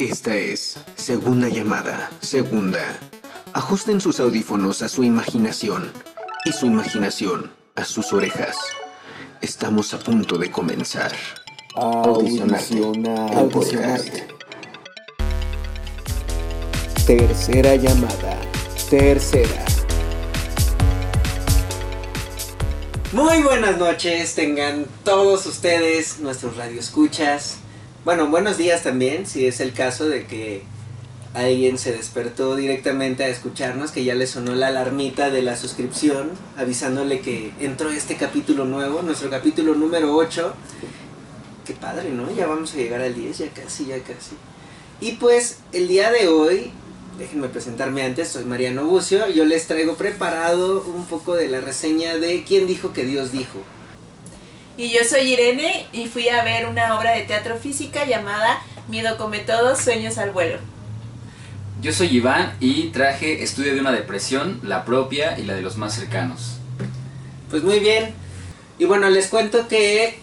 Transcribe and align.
Esta 0.00 0.34
es 0.34 0.78
Segunda 0.96 1.46
Llamada, 1.50 2.10
Segunda. 2.22 2.80
Ajusten 3.52 4.00
sus 4.00 4.18
audífonos 4.18 4.80
a 4.80 4.88
su 4.88 5.04
imaginación 5.04 5.92
y 6.46 6.52
su 6.52 6.64
imaginación 6.64 7.52
a 7.74 7.84
sus 7.84 8.10
orejas. 8.14 8.56
Estamos 9.42 9.92
a 9.92 9.98
punto 9.98 10.38
de 10.38 10.50
comenzar. 10.50 11.12
Audicionarte. 11.74 12.80
podcast. 13.52 14.08
Tercera 17.06 17.76
llamada. 17.76 18.38
Tercera. 18.88 19.66
Muy 23.12 23.42
buenas 23.42 23.76
noches, 23.76 24.34
tengan 24.34 24.86
todos 25.04 25.44
ustedes, 25.44 26.20
nuestros 26.20 26.56
radioescuchas. 26.56 27.58
Bueno, 28.02 28.28
buenos 28.28 28.56
días 28.56 28.82
también, 28.82 29.26
si 29.26 29.44
es 29.44 29.60
el 29.60 29.74
caso 29.74 30.08
de 30.08 30.24
que 30.24 30.62
alguien 31.34 31.76
se 31.76 31.92
despertó 31.92 32.56
directamente 32.56 33.24
a 33.24 33.28
escucharnos, 33.28 33.90
que 33.90 34.04
ya 34.04 34.14
le 34.14 34.26
sonó 34.26 34.54
la 34.54 34.68
alarmita 34.68 35.28
de 35.28 35.42
la 35.42 35.54
suscripción, 35.54 36.30
avisándole 36.56 37.20
que 37.20 37.52
entró 37.60 37.90
este 37.90 38.16
capítulo 38.16 38.64
nuevo, 38.64 39.02
nuestro 39.02 39.28
capítulo 39.28 39.74
número 39.74 40.16
8. 40.16 40.54
Qué 41.66 41.74
padre, 41.74 42.08
¿no? 42.08 42.34
Ya 42.34 42.46
vamos 42.46 42.72
a 42.72 42.78
llegar 42.78 43.02
al 43.02 43.14
10, 43.14 43.36
ya 43.36 43.50
casi, 43.50 43.84
ya 43.84 43.98
casi. 43.98 44.34
Y 45.02 45.16
pues 45.16 45.58
el 45.74 45.86
día 45.86 46.10
de 46.10 46.28
hoy, 46.28 46.70
déjenme 47.18 47.48
presentarme 47.50 48.02
antes, 48.02 48.28
soy 48.28 48.46
Mariano 48.46 48.86
Bucio, 48.86 49.28
yo 49.28 49.44
les 49.44 49.66
traigo 49.66 49.96
preparado 49.96 50.82
un 50.84 51.04
poco 51.04 51.34
de 51.34 51.48
la 51.48 51.60
reseña 51.60 52.16
de 52.16 52.44
¿Quién 52.44 52.66
dijo 52.66 52.94
que 52.94 53.04
Dios 53.04 53.30
dijo? 53.30 53.58
Y 54.80 54.88
yo 54.88 55.00
soy 55.06 55.34
Irene 55.34 55.86
y 55.92 56.06
fui 56.06 56.30
a 56.30 56.42
ver 56.42 56.64
una 56.64 56.98
obra 56.98 57.10
de 57.10 57.24
teatro 57.24 57.58
física 57.58 58.06
llamada 58.06 58.62
Miedo 58.88 59.18
come 59.18 59.40
todo, 59.40 59.76
sueños 59.76 60.16
al 60.16 60.30
vuelo. 60.30 60.56
Yo 61.82 61.92
soy 61.92 62.06
Iván 62.06 62.56
y 62.60 62.84
traje 62.84 63.42
estudio 63.42 63.74
de 63.74 63.80
una 63.80 63.92
depresión, 63.92 64.58
la 64.62 64.86
propia 64.86 65.38
y 65.38 65.42
la 65.42 65.52
de 65.52 65.60
los 65.60 65.76
más 65.76 65.94
cercanos. 65.94 66.56
Pues 67.50 67.62
muy 67.62 67.78
bien. 67.78 68.14
Y 68.78 68.86
bueno, 68.86 69.10
les 69.10 69.26
cuento 69.26 69.68
que 69.68 70.18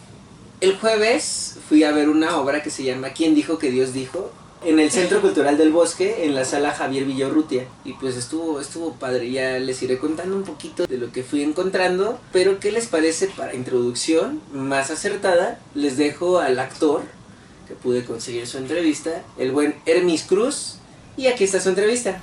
el 0.59 0.75
jueves 0.80 1.59
fui 1.69 1.83
a 1.83 1.92
ver 1.92 2.09
una 2.09 2.38
obra 2.38 2.64
que 2.64 2.71
se 2.71 2.83
llama 2.83 3.09
¿Quién 3.09 3.36
dijo 3.36 3.59
que 3.59 3.69
Dios 3.69 3.94
dijo? 3.94 4.31
En 4.66 4.80
el 4.80 4.89
Centro 4.91 5.22
Cultural 5.22 5.58
del 5.58 5.72
Bosque, 5.72 6.25
en 6.25 6.33
la 6.33 6.44
sala 6.44 6.72
Javier 6.72 7.05
Villarrutia. 7.05 7.66
Y 7.86 7.94
pues 7.94 8.17
estuvo, 8.17 8.59
estuvo 8.59 8.94
padre, 8.94 9.30
ya 9.31 9.59
les 9.59 9.81
iré 9.83 9.97
contando 9.97 10.36
un 10.36 10.44
poquito 10.44 10.88
de 10.88 10.97
lo 10.97 11.11
que 11.11 11.23
fui 11.23 11.44
encontrando. 11.44 12.19
Pero 12.31 12.59
¿qué 12.59 12.72
les 12.72 12.88
parece 12.88 13.27
para 13.27 13.53
introducción 13.53 14.41
más 14.53 14.91
acertada? 14.91 15.59
Les 15.75 15.97
dejo 15.97 16.39
al 16.39 16.59
actor, 16.59 17.02
que 17.67 17.75
pude 17.75 18.03
conseguir 18.03 18.47
su 18.47 18.58
entrevista, 18.58 19.23
el 19.38 19.52
buen 19.52 19.75
Hermis 19.86 20.23
Cruz. 20.23 20.80
Y 21.16 21.27
aquí 21.27 21.44
está 21.44 21.59
su 21.59 21.69
entrevista. 21.69 22.21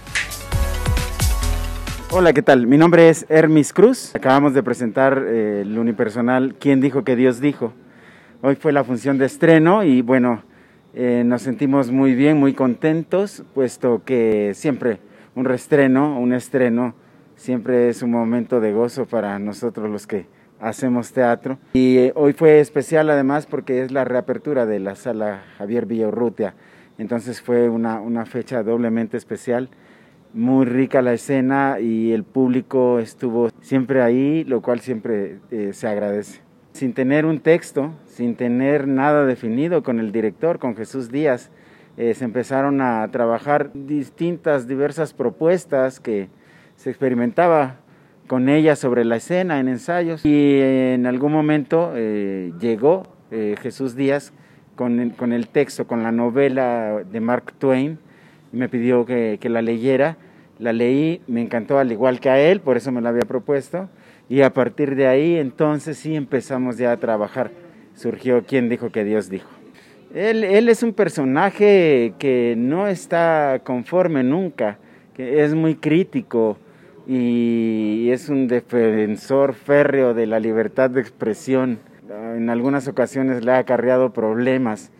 Hola, 2.10 2.32
¿qué 2.32 2.42
tal? 2.42 2.66
Mi 2.66 2.78
nombre 2.78 3.08
es 3.08 3.26
Hermis 3.28 3.72
Cruz. 3.72 4.14
Acabamos 4.14 4.54
de 4.54 4.62
presentar 4.62 5.24
eh, 5.26 5.62
el 5.62 5.76
unipersonal 5.76 6.54
¿Quién 6.60 6.80
dijo 6.80 7.02
que 7.02 7.16
Dios 7.16 7.40
dijo? 7.40 7.72
Hoy 8.40 8.54
fue 8.56 8.72
la 8.72 8.84
función 8.84 9.18
de 9.18 9.26
estreno 9.26 9.82
y 9.82 10.02
bueno, 10.02 10.44
eh, 10.94 11.24
nos 11.24 11.42
sentimos 11.42 11.90
muy 11.90 12.14
bien, 12.14 12.38
muy 12.38 12.54
contentos, 12.54 13.42
puesto 13.52 14.02
que 14.04 14.52
siempre 14.54 15.00
un 15.34 15.44
reestreno, 15.44 16.20
un 16.20 16.32
estreno, 16.32 16.94
siempre 17.34 17.88
es 17.88 18.02
un 18.02 18.12
momento 18.12 18.60
de 18.60 18.72
gozo 18.72 19.04
para 19.04 19.38
nosotros 19.40 19.90
los 19.90 20.06
que 20.06 20.26
hacemos 20.60 21.12
teatro. 21.12 21.58
Y 21.72 21.98
eh, 21.98 22.12
hoy 22.14 22.32
fue 22.32 22.60
especial 22.60 23.10
además 23.10 23.46
porque 23.46 23.82
es 23.82 23.90
la 23.90 24.04
reapertura 24.04 24.66
de 24.66 24.78
la 24.78 24.94
sala 24.94 25.42
Javier 25.58 25.86
Villarrutia. 25.86 26.54
Entonces 26.96 27.42
fue 27.42 27.68
una, 27.68 28.00
una 28.00 28.24
fecha 28.24 28.62
doblemente 28.62 29.16
especial, 29.16 29.70
muy 30.32 30.64
rica 30.64 31.02
la 31.02 31.12
escena 31.12 31.80
y 31.80 32.12
el 32.12 32.22
público 32.22 33.00
estuvo 33.00 33.50
siempre 33.60 34.00
ahí, 34.00 34.44
lo 34.44 34.62
cual 34.62 34.78
siempre 34.78 35.38
eh, 35.50 35.70
se 35.72 35.88
agradece. 35.88 36.43
Sin 36.74 36.92
tener 36.92 37.24
un 37.24 37.38
texto, 37.38 37.92
sin 38.08 38.34
tener 38.34 38.88
nada 38.88 39.24
definido 39.26 39.84
con 39.84 40.00
el 40.00 40.10
director, 40.10 40.58
con 40.58 40.74
Jesús 40.74 41.08
Díaz, 41.08 41.52
eh, 41.96 42.14
se 42.14 42.24
empezaron 42.24 42.80
a 42.80 43.08
trabajar 43.12 43.70
distintas, 43.74 44.66
diversas 44.66 45.14
propuestas 45.14 46.00
que 46.00 46.28
se 46.74 46.90
experimentaba 46.90 47.76
con 48.26 48.48
ella 48.48 48.74
sobre 48.74 49.04
la 49.04 49.14
escena 49.14 49.60
en 49.60 49.68
ensayos 49.68 50.26
y 50.26 50.58
en 50.60 51.06
algún 51.06 51.30
momento 51.30 51.92
eh, 51.94 52.52
llegó 52.58 53.04
eh, 53.30 53.54
Jesús 53.62 53.94
Díaz 53.94 54.32
con 54.74 54.98
el, 54.98 55.14
con 55.14 55.32
el, 55.32 55.46
texto, 55.46 55.86
con 55.86 56.02
la 56.02 56.10
novela 56.10 57.04
de 57.08 57.20
Mark 57.20 57.52
Twain 57.56 58.00
y 58.52 58.56
me 58.56 58.68
pidió 58.68 59.06
que, 59.06 59.38
que 59.40 59.48
la 59.48 59.62
leyera. 59.62 60.16
La 60.58 60.72
leí, 60.72 61.20
me 61.28 61.40
encantó 61.40 61.78
al 61.78 61.92
igual 61.92 62.18
que 62.18 62.30
a 62.30 62.40
él, 62.40 62.60
por 62.60 62.76
eso 62.76 62.90
me 62.90 63.00
la 63.00 63.10
había 63.10 63.22
propuesto 63.22 63.88
y 64.28 64.42
a 64.42 64.52
partir 64.52 64.94
de 64.96 65.06
ahí 65.06 65.36
entonces 65.36 65.98
sí 65.98 66.14
empezamos 66.14 66.78
ya 66.78 66.92
a 66.92 66.96
trabajar 66.96 67.50
surgió 67.94 68.44
quien 68.44 68.68
dijo 68.68 68.90
que 68.90 69.04
Dios 69.04 69.28
dijo. 69.28 69.48
Él, 70.14 70.44
él, 70.44 70.68
es 70.68 70.82
un 70.82 70.92
personaje 70.92 72.14
que 72.18 72.54
no 72.56 72.86
está 72.86 73.60
conforme 73.64 74.22
nunca, 74.22 74.78
que 75.14 75.42
es 75.42 75.54
muy 75.54 75.74
crítico 75.74 76.56
y 77.06 78.08
es 78.10 78.28
un 78.28 78.46
defensor 78.46 79.54
férreo 79.54 80.14
de 80.14 80.26
la 80.26 80.38
libertad 80.38 80.90
de 80.90 81.00
expresión. 81.00 81.80
En 82.08 82.48
algunas 82.48 82.86
ocasiones 82.86 83.44
le 83.44 83.52
ha 83.52 83.58
acarreado 83.58 84.12
problemas, 84.12 84.92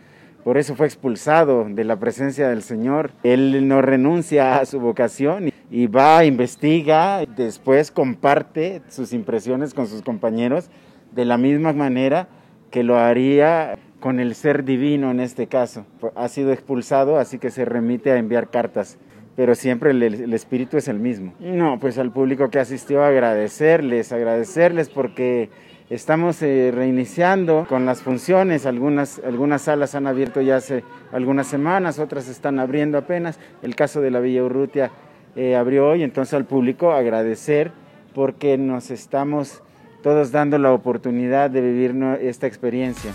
por 0.45 0.59
eso 0.59 0.77
fue 0.77 0.87
expulsado 0.87 1.67
de 1.69 1.85
la 1.85 1.97
presencia 1.97 2.49
del 2.49 2.63
Señor. 2.63 3.11
Él 3.23 3.67
no 3.67 3.81
renuncia 3.81 4.59
a 4.59 4.67
su 4.67 4.79
vocación 4.79 5.51
y 5.71 5.87
va, 5.87 6.25
investiga, 6.27 7.25
después 7.25 7.91
comparte 7.91 8.83
sus 8.89 9.15
impresiones 9.15 9.73
con 9.73 9.87
sus 9.87 10.03
compañeros 10.03 10.71
de 11.13 11.25
la 11.25 11.39
misma 11.39 11.73
manera 11.73 12.29
que 12.71 12.83
lo 12.83 12.99
haría 12.99 13.79
con 14.01 14.21
el 14.21 14.35
ser 14.35 14.65
divino 14.65 15.11
en 15.11 15.21
este 15.21 15.47
caso. 15.47 15.87
Ha 16.15 16.29
sido 16.29 16.53
expulsado, 16.53 17.19
así 17.19 17.39
que 17.39 17.51
se 17.51 17.65
remite 17.65 18.13
a 18.13 18.19
enviar 18.19 18.51
cartas, 18.51 18.99
pero 19.37 19.55
siempre 19.55 19.93
el, 19.93 20.35
espíritu 20.35 20.77
es 20.77 20.89
el 20.89 20.99
mismo. 20.99 21.33
No, 21.41 21.81
pues 21.81 21.97
al 21.97 22.13
público 22.13 22.51
que 22.51 22.59
asistió 22.59 23.03
agradecerles, 23.03 24.13
agradecerles 24.13 24.91
porque 24.91 25.49
estamos 25.91 26.41
eh, 26.43 26.71
reiniciando 26.75 27.67
con 27.69 27.87
las 27.87 28.03
funciones, 28.03 28.67
algunas, 28.67 29.21
algunas 29.25 29.63
salas 29.63 29.95
han 29.95 30.07
abierto 30.07 30.41
ya 30.41 30.57
hace 30.57 30.85
algunas 31.13 31.47
semanas, 31.47 31.99
otras 31.99 32.29
están 32.29 32.59
abriendo 32.59 32.99
apenas, 32.99 33.39
el 33.63 33.77
caso 33.77 34.01
de 34.01 34.11
la 34.11 34.21
Villa 34.21 34.45
Urrutia 34.45 34.91
eh, 35.37 35.57
abrió 35.57 35.89
hoy, 35.89 36.03
entonces 36.03 36.35
al 36.35 36.45
público 36.45 36.93
agradecer 36.93 37.73
porque 38.15 38.57
nos 38.57 38.91
estamos 38.91 39.63
todos 40.03 40.31
dando 40.31 40.59
la 40.59 40.73
oportunidad 40.73 41.51
de 41.51 41.61
vivir 41.61 41.95
esta 42.21 42.47
experiencia. 42.47 43.13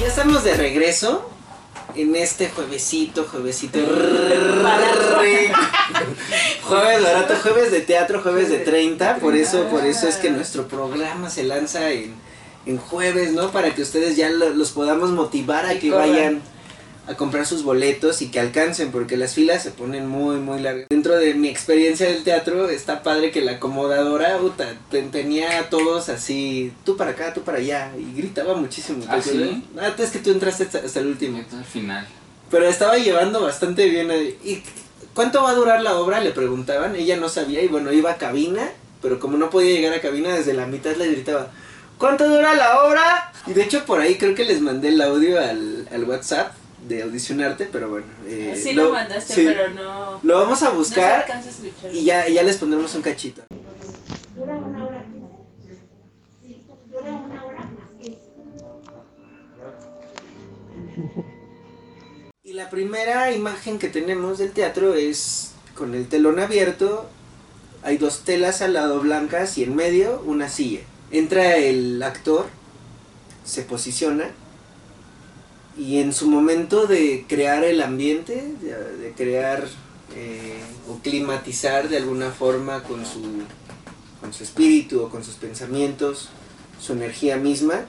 Ya 0.00 0.06
estamos 0.06 0.44
de 0.44 0.54
regreso 0.54 1.35
en 1.96 2.14
este 2.16 2.48
juevesito, 2.48 3.24
juevesito. 3.24 3.78
jueves 6.62 7.02
barato, 7.02 7.34
jueves 7.42 7.70
de 7.70 7.80
teatro, 7.80 8.20
jueves 8.22 8.48
de 8.50 8.58
30. 8.58 9.16
Por 9.16 9.34
eso, 9.36 9.64
por 9.64 9.84
eso 9.84 10.06
es 10.08 10.16
que 10.16 10.30
nuestro 10.30 10.68
programa 10.68 11.30
se 11.30 11.44
lanza 11.44 11.90
en, 11.90 12.14
en 12.66 12.78
jueves, 12.78 13.32
¿no? 13.32 13.50
Para 13.50 13.74
que 13.74 13.82
ustedes 13.82 14.16
ya 14.16 14.28
los 14.30 14.70
podamos 14.72 15.10
motivar 15.10 15.66
a 15.66 15.78
que 15.78 15.90
vayan 15.90 16.42
a 17.06 17.14
comprar 17.14 17.46
sus 17.46 17.62
boletos 17.62 18.20
y 18.20 18.28
que 18.28 18.40
alcancen, 18.40 18.90
porque 18.90 19.16
las 19.16 19.34
filas 19.34 19.62
se 19.62 19.70
ponen 19.70 20.08
muy, 20.08 20.36
muy 20.36 20.60
largas. 20.60 20.86
Dentro 20.90 21.16
de 21.16 21.34
mi 21.34 21.48
experiencia 21.48 22.06
del 22.06 22.24
teatro, 22.24 22.68
está 22.68 23.02
padre 23.02 23.30
que 23.30 23.40
la 23.40 23.52
acomodadora, 23.52 24.38
puta, 24.38 24.74
tenía 24.90 25.60
a 25.60 25.70
todos 25.70 26.08
así, 26.08 26.72
tú 26.84 26.96
para 26.96 27.12
acá, 27.12 27.32
tú 27.32 27.42
para 27.42 27.58
allá, 27.58 27.92
y 27.96 28.16
gritaba 28.16 28.54
muchísimo. 28.54 29.04
¿Ah, 29.08 29.20
sí? 29.22 29.64
Ah, 29.78 29.94
es 29.96 30.10
que 30.10 30.18
tú 30.18 30.32
entraste 30.32 30.64
hasta, 30.64 31.00
el 31.00 31.06
último. 31.06 31.44
Al 31.56 31.64
final. 31.64 32.06
Pero 32.50 32.66
estaba 32.66 32.96
llevando 32.96 33.40
bastante 33.40 33.88
bien. 33.88 34.10
¿Y 34.44 34.62
cuánto 35.14 35.42
va 35.42 35.50
a 35.50 35.54
durar 35.54 35.82
la 35.82 35.96
obra? 35.98 36.20
Le 36.20 36.32
preguntaban, 36.32 36.96
ella 36.96 37.16
no 37.16 37.28
sabía, 37.28 37.62
y 37.62 37.68
bueno, 37.68 37.92
iba 37.92 38.10
a 38.10 38.16
cabina, 38.16 38.68
pero 39.00 39.20
como 39.20 39.38
no 39.38 39.50
podía 39.50 39.76
llegar 39.76 39.94
a 39.94 40.00
cabina, 40.00 40.34
desde 40.34 40.54
la 40.54 40.66
mitad 40.66 40.96
le 40.96 41.08
gritaba, 41.12 41.52
¿cuánto 41.98 42.28
dura 42.28 42.54
la 42.54 42.82
obra? 42.82 43.32
Y 43.46 43.52
de 43.52 43.62
hecho 43.62 43.84
por 43.84 44.00
ahí 44.00 44.16
creo 44.16 44.34
que 44.34 44.44
les 44.44 44.60
mandé 44.60 44.88
el 44.88 45.00
audio 45.00 45.38
al, 45.38 45.86
al 45.92 46.02
WhatsApp 46.02 46.52
de 46.88 47.02
audicionarte, 47.02 47.68
pero 47.70 47.88
bueno. 47.90 48.06
Eh, 48.26 48.58
sí 48.60 48.72
lo, 48.72 48.92
mandaste, 48.92 49.34
pero 49.34 49.70
no. 49.70 50.20
Lo 50.22 50.38
vamos 50.38 50.62
a 50.62 50.70
buscar 50.70 51.26
y 51.92 52.04
ya, 52.04 52.28
ya 52.28 52.42
les 52.42 52.56
pondremos 52.56 52.94
un 52.94 53.02
cachito. 53.02 53.42
Dura 54.34 54.54
una 54.56 54.84
hora. 54.84 55.04
Sí, 56.42 56.62
dura 56.90 57.12
una 57.12 57.44
hora 57.44 57.70
Y 62.42 62.52
la 62.52 62.70
primera 62.70 63.32
imagen 63.32 63.78
que 63.78 63.88
tenemos 63.88 64.38
del 64.38 64.52
teatro 64.52 64.94
es 64.94 65.52
con 65.74 65.94
el 65.94 66.08
telón 66.08 66.38
abierto. 66.38 67.08
Hay 67.82 67.98
dos 67.98 68.20
telas 68.24 68.62
al 68.62 68.74
lado 68.74 69.00
blancas 69.00 69.58
y 69.58 69.64
en 69.64 69.74
medio 69.74 70.22
una 70.24 70.48
silla. 70.48 70.80
Entra 71.10 71.56
el 71.56 72.02
actor, 72.02 72.46
se 73.44 73.62
posiciona 73.62 74.30
y 75.78 75.98
en 75.98 76.12
su 76.12 76.28
momento 76.28 76.86
de 76.86 77.26
crear 77.28 77.62
el 77.64 77.82
ambiente, 77.82 78.54
de, 78.60 79.12
crear 79.16 79.66
eh, 80.14 80.60
o 80.88 80.98
climatizar 81.00 81.88
de 81.88 81.98
alguna 81.98 82.30
forma 82.30 82.82
con 82.82 83.04
su, 83.04 83.22
con 84.20 84.32
su 84.32 84.42
espíritu 84.42 85.02
o 85.02 85.10
con 85.10 85.22
sus 85.22 85.34
pensamientos, 85.34 86.30
su 86.80 86.92
energía 86.92 87.36
misma, 87.36 87.84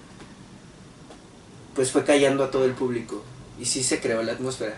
pues 1.76 1.92
fue 1.92 2.04
callando 2.04 2.44
a 2.44 2.52
todo 2.52 2.66
el 2.66 2.74
público 2.74 3.24
y 3.60 3.66
sí 3.66 3.84
se 3.84 4.02
creó 4.02 4.22
la 4.22 4.34
atmósfera. 4.34 4.76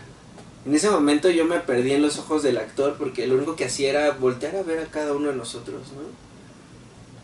En 0.65 0.75
ese 0.75 0.89
momento 0.89 1.29
yo 1.29 1.45
me 1.45 1.59
perdí 1.59 1.93
en 1.93 2.01
los 2.01 2.19
ojos 2.19 2.43
del 2.43 2.57
actor 2.57 2.95
porque 2.99 3.25
lo 3.25 3.35
único 3.35 3.55
que 3.55 3.65
hacía 3.65 3.89
era 3.89 4.11
voltear 4.11 4.55
a 4.55 4.63
ver 4.63 4.79
a 4.79 4.85
cada 4.85 5.13
uno 5.13 5.29
de 5.29 5.35
nosotros, 5.35 5.87
¿no? 5.95 6.01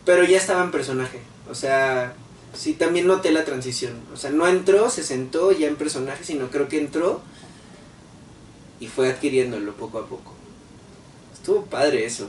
Pero 0.04 0.24
ya 0.24 0.38
estaba 0.38 0.64
en 0.64 0.70
personaje, 0.70 1.20
o 1.50 1.54
sea, 1.54 2.14
sí 2.56 2.72
también 2.72 3.06
noté 3.06 3.30
la 3.30 3.44
transición, 3.44 3.94
o 4.12 4.16
sea, 4.16 4.30
no 4.30 4.46
entró, 4.46 4.90
se 4.90 5.02
sentó 5.02 5.52
ya 5.52 5.68
en 5.68 5.76
personaje, 5.76 6.24
sino 6.24 6.50
creo 6.50 6.68
que 6.68 6.78
entró 6.78 7.22
y 8.80 8.86
fue 8.88 9.08
adquiriéndolo 9.08 9.74
poco 9.74 9.98
a 9.98 10.06
poco. 10.06 10.34
Estuvo 11.32 11.64
padre 11.64 12.04
eso. 12.04 12.28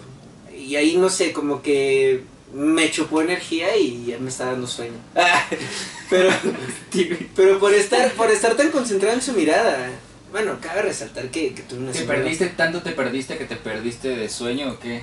Y 0.56 0.76
ahí 0.76 0.98
no 0.98 1.10
sé, 1.10 1.34
como 1.34 1.62
que 1.62 2.24
me 2.54 2.90
chupó 2.92 3.22
energía 3.22 3.76
y 3.78 4.06
ya 4.06 4.20
me 4.20 4.30
está 4.30 4.46
dando 4.46 4.68
sueño. 4.68 4.98
pero, 6.10 6.30
pero 7.36 7.60
por 7.60 7.74
estar, 7.74 8.12
por 8.14 8.32
estar 8.32 8.56
tan 8.56 8.72
concentrado 8.72 9.16
en 9.16 9.22
su 9.22 9.34
mirada. 9.34 9.90
Bueno, 10.32 10.58
cabe 10.62 10.84
resaltar 10.84 11.30
que, 11.30 11.54
que 11.54 11.64
tú 11.64 11.80
no 11.80 11.92
¿Te 11.92 12.02
perdiste, 12.02 12.48
tanto 12.48 12.82
te 12.82 12.92
perdiste 12.92 13.38
que 13.38 13.46
te 13.46 13.56
perdiste 13.56 14.10
de 14.10 14.30
sueño 14.30 14.74
o 14.74 14.80
qué? 14.80 15.02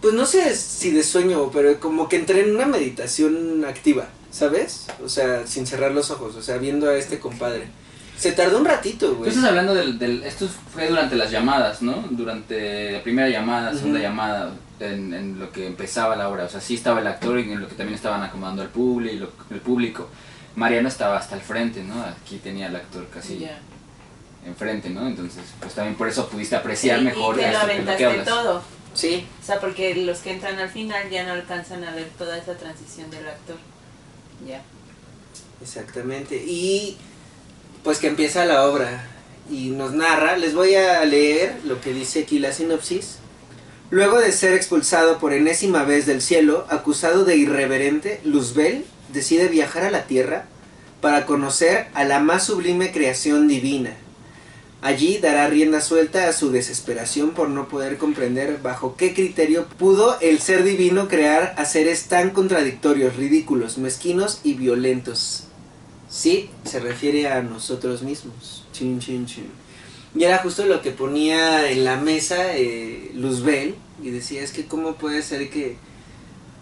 Pues 0.00 0.14
no 0.14 0.26
sé 0.26 0.54
si 0.54 0.90
de 0.90 1.02
sueño, 1.02 1.50
pero 1.50 1.80
como 1.80 2.08
que 2.08 2.16
entré 2.16 2.40
en 2.40 2.54
una 2.54 2.66
meditación 2.66 3.64
activa, 3.64 4.08
¿sabes? 4.30 4.86
O 5.04 5.08
sea, 5.08 5.46
sin 5.46 5.66
cerrar 5.66 5.92
los 5.92 6.10
ojos, 6.10 6.34
o 6.36 6.42
sea, 6.42 6.58
viendo 6.58 6.88
a 6.88 6.94
este 6.96 7.18
compadre. 7.18 7.66
Se 8.16 8.32
tardó 8.32 8.58
un 8.58 8.64
ratito, 8.64 9.08
Tú 9.10 9.16
güey. 9.18 9.30
estás 9.30 9.44
hablando 9.44 9.74
del, 9.74 9.96
del... 9.98 10.24
Esto 10.24 10.48
fue 10.72 10.88
durante 10.88 11.14
las 11.14 11.30
llamadas, 11.30 11.82
¿no? 11.82 12.04
Durante 12.10 12.90
la 12.92 13.02
primera 13.02 13.28
llamada, 13.28 13.72
segunda 13.72 14.00
llamada, 14.00 14.52
en, 14.80 15.14
en 15.14 15.38
lo 15.38 15.52
que 15.52 15.66
empezaba 15.68 16.16
la 16.16 16.28
obra. 16.28 16.44
O 16.44 16.48
sea, 16.48 16.60
sí 16.60 16.74
estaba 16.74 17.00
el 17.00 17.06
actor 17.06 17.38
y 17.38 17.52
en 17.52 17.60
lo 17.60 17.68
que 17.68 17.76
también 17.76 17.94
estaban 17.94 18.22
acomodando 18.24 18.62
al 18.62 18.68
público, 18.70 19.28
el 19.50 19.60
público. 19.60 20.08
Mariano 20.56 20.88
estaba 20.88 21.16
hasta 21.16 21.36
el 21.36 21.42
frente, 21.42 21.84
¿no? 21.84 21.94
Aquí 22.02 22.38
tenía 22.38 22.66
el 22.66 22.74
actor 22.74 23.06
casi 23.14 23.38
Ya. 23.38 23.60
enfrente, 24.44 24.90
¿no? 24.90 25.06
Entonces, 25.06 25.44
pues 25.60 25.74
también 25.74 25.94
por 25.96 26.08
eso 26.08 26.28
pudiste 26.28 26.56
apreciar 26.56 26.98
Sí, 26.98 27.04
mejor 27.04 27.36
y 27.36 27.38
te 27.42 27.52
lo 27.52 27.58
que 27.60 27.64
aventaste 28.04 28.18
todo. 28.24 28.62
Sí, 28.94 29.28
O 29.40 29.46
sea, 29.46 29.60
porque 29.60 29.94
los 29.94 30.18
que 30.18 30.32
entran 30.32 30.58
al 30.58 30.70
final 30.70 31.08
ya 31.08 31.24
no 31.24 31.34
alcanzan 31.34 31.84
a 31.84 31.94
ver 31.94 32.08
toda 32.18 32.36
esa 32.36 32.56
transición 32.56 33.08
del 33.12 33.28
actor. 33.28 33.56
Ya. 34.46 34.62
exactamente. 35.60 36.36
Y 36.36 36.96
pues 37.82 37.98
que 37.98 38.08
empieza 38.08 38.44
la 38.44 38.66
obra 38.66 39.06
y 39.50 39.70
nos 39.70 39.92
narra, 39.92 40.36
les 40.36 40.54
voy 40.54 40.74
a 40.74 41.04
leer 41.04 41.56
lo 41.64 41.80
que 41.80 41.92
dice 41.92 42.20
aquí 42.20 42.38
la 42.38 42.52
sinopsis. 42.52 43.18
Luego 43.90 44.20
de 44.20 44.32
ser 44.32 44.52
expulsado 44.52 45.18
por 45.18 45.32
enésima 45.32 45.84
vez 45.84 46.04
del 46.04 46.20
cielo, 46.20 46.66
acusado 46.68 47.24
de 47.24 47.36
irreverente, 47.36 48.20
Luzbel 48.24 48.84
decide 49.12 49.48
viajar 49.48 49.84
a 49.84 49.90
la 49.90 50.04
tierra 50.04 50.44
para 51.00 51.24
conocer 51.24 51.86
a 51.94 52.04
la 52.04 52.20
más 52.20 52.44
sublime 52.44 52.92
creación 52.92 53.48
divina. 53.48 53.96
Allí 54.80 55.18
dará 55.18 55.48
rienda 55.48 55.80
suelta 55.80 56.28
a 56.28 56.32
su 56.32 56.50
desesperación 56.50 57.30
por 57.30 57.48
no 57.48 57.66
poder 57.66 57.98
comprender 57.98 58.60
bajo 58.62 58.94
qué 58.96 59.12
criterio 59.12 59.66
pudo 59.66 60.20
el 60.20 60.38
ser 60.38 60.62
divino 60.62 61.08
crear 61.08 61.54
a 61.58 61.64
seres 61.64 62.04
tan 62.04 62.30
contradictorios, 62.30 63.16
ridículos, 63.16 63.76
mezquinos 63.78 64.40
y 64.44 64.54
violentos. 64.54 65.44
Sí, 66.08 66.48
se 66.64 66.78
refiere 66.78 67.26
a 67.28 67.42
nosotros 67.42 68.02
mismos. 68.02 68.64
Chin, 68.72 69.00
chin, 69.00 69.26
chin. 69.26 69.50
Y 70.14 70.22
era 70.22 70.38
justo 70.38 70.64
lo 70.64 70.80
que 70.80 70.92
ponía 70.92 71.70
en 71.70 71.84
la 71.84 71.96
mesa 71.96 72.56
eh, 72.56 73.10
Luzbel 73.14 73.74
y 74.00 74.10
decía, 74.10 74.42
es 74.42 74.52
que 74.52 74.66
cómo 74.66 74.94
puede 74.94 75.22
ser 75.22 75.50
que, 75.50 75.76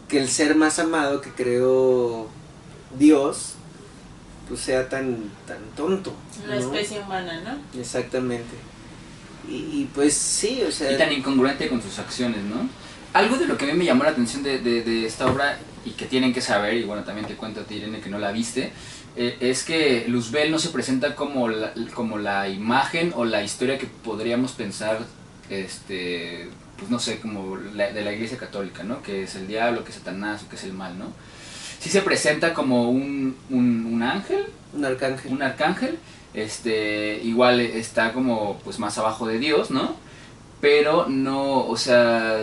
que 0.08 0.18
el 0.18 0.30
ser 0.30 0.56
más 0.56 0.78
amado 0.78 1.20
que 1.20 1.30
creó 1.30 2.28
Dios 2.98 3.55
pues 4.48 4.60
sea 4.60 4.88
tan, 4.88 5.16
tan 5.46 5.58
tonto. 5.76 6.14
La 6.46 6.54
¿no? 6.56 6.60
especie 6.60 7.00
humana, 7.00 7.40
¿no? 7.42 7.80
Exactamente. 7.80 8.54
Y, 9.48 9.54
y 9.54 9.90
pues 9.94 10.14
sí, 10.14 10.62
o 10.66 10.70
sea... 10.72 10.90
Y 10.92 10.96
tan 10.98 11.12
incongruente 11.12 11.68
con 11.68 11.80
sus 11.82 11.98
acciones, 11.98 12.42
¿no? 12.44 12.68
Algo 13.12 13.36
de 13.38 13.46
lo 13.46 13.56
que 13.56 13.64
a 13.64 13.68
mí 13.68 13.74
me 13.78 13.84
llamó 13.84 14.04
la 14.04 14.10
atención 14.10 14.42
de, 14.42 14.58
de- 14.58 14.82
de 14.82 15.06
esta 15.06 15.26
obra 15.26 15.58
y 15.84 15.90
que 15.90 16.06
tienen 16.06 16.32
que 16.34 16.40
saber, 16.40 16.74
y 16.74 16.82
bueno, 16.84 17.04
también 17.04 17.26
te 17.26 17.34
cuento 17.34 17.60
a 17.60 17.64
ti, 17.64 17.76
Irene, 17.76 18.00
que 18.00 18.10
no 18.10 18.18
la 18.18 18.32
viste, 18.32 18.72
eh, 19.16 19.36
es 19.40 19.62
que 19.62 20.04
Luzbel 20.08 20.50
no 20.50 20.58
se 20.58 20.68
presenta 20.70 21.14
como 21.14 21.48
la, 21.48 21.72
como 21.94 22.18
la 22.18 22.48
imagen 22.48 23.12
o 23.16 23.24
la 23.24 23.42
historia 23.42 23.78
que 23.78 23.86
podríamos 23.86 24.52
pensar, 24.52 24.98
este, 25.48 26.48
pues 26.76 26.90
no 26.90 26.98
sé, 26.98 27.18
como 27.20 27.56
la- 27.56 27.92
de 27.92 28.02
la 28.04 28.12
iglesia 28.12 28.36
católica, 28.36 28.82
¿no? 28.82 29.02
Que 29.02 29.22
es 29.22 29.34
el 29.36 29.46
diablo, 29.46 29.84
que 29.84 29.90
es 29.90 29.96
Satanás 29.96 30.42
o 30.44 30.48
que 30.50 30.56
es 30.56 30.64
el 30.64 30.72
mal, 30.72 30.98
¿no? 30.98 31.06
Sí 31.80 31.88
se 31.90 32.02
presenta 32.02 32.52
como 32.52 32.90
un, 32.90 33.36
un, 33.48 33.58
un 33.58 33.65
ángel, 34.16 34.46
Un 34.74 34.84
arcángel. 34.84 35.32
un 35.32 35.42
arcángel, 35.42 35.98
este, 36.34 37.20
igual 37.22 37.60
está 37.60 38.12
como 38.12 38.58
pues 38.64 38.78
más 38.78 38.98
abajo 38.98 39.26
de 39.26 39.38
Dios, 39.38 39.70
¿no? 39.70 39.96
Pero 40.60 41.06
no, 41.08 41.66
o 41.66 41.76
sea, 41.76 42.40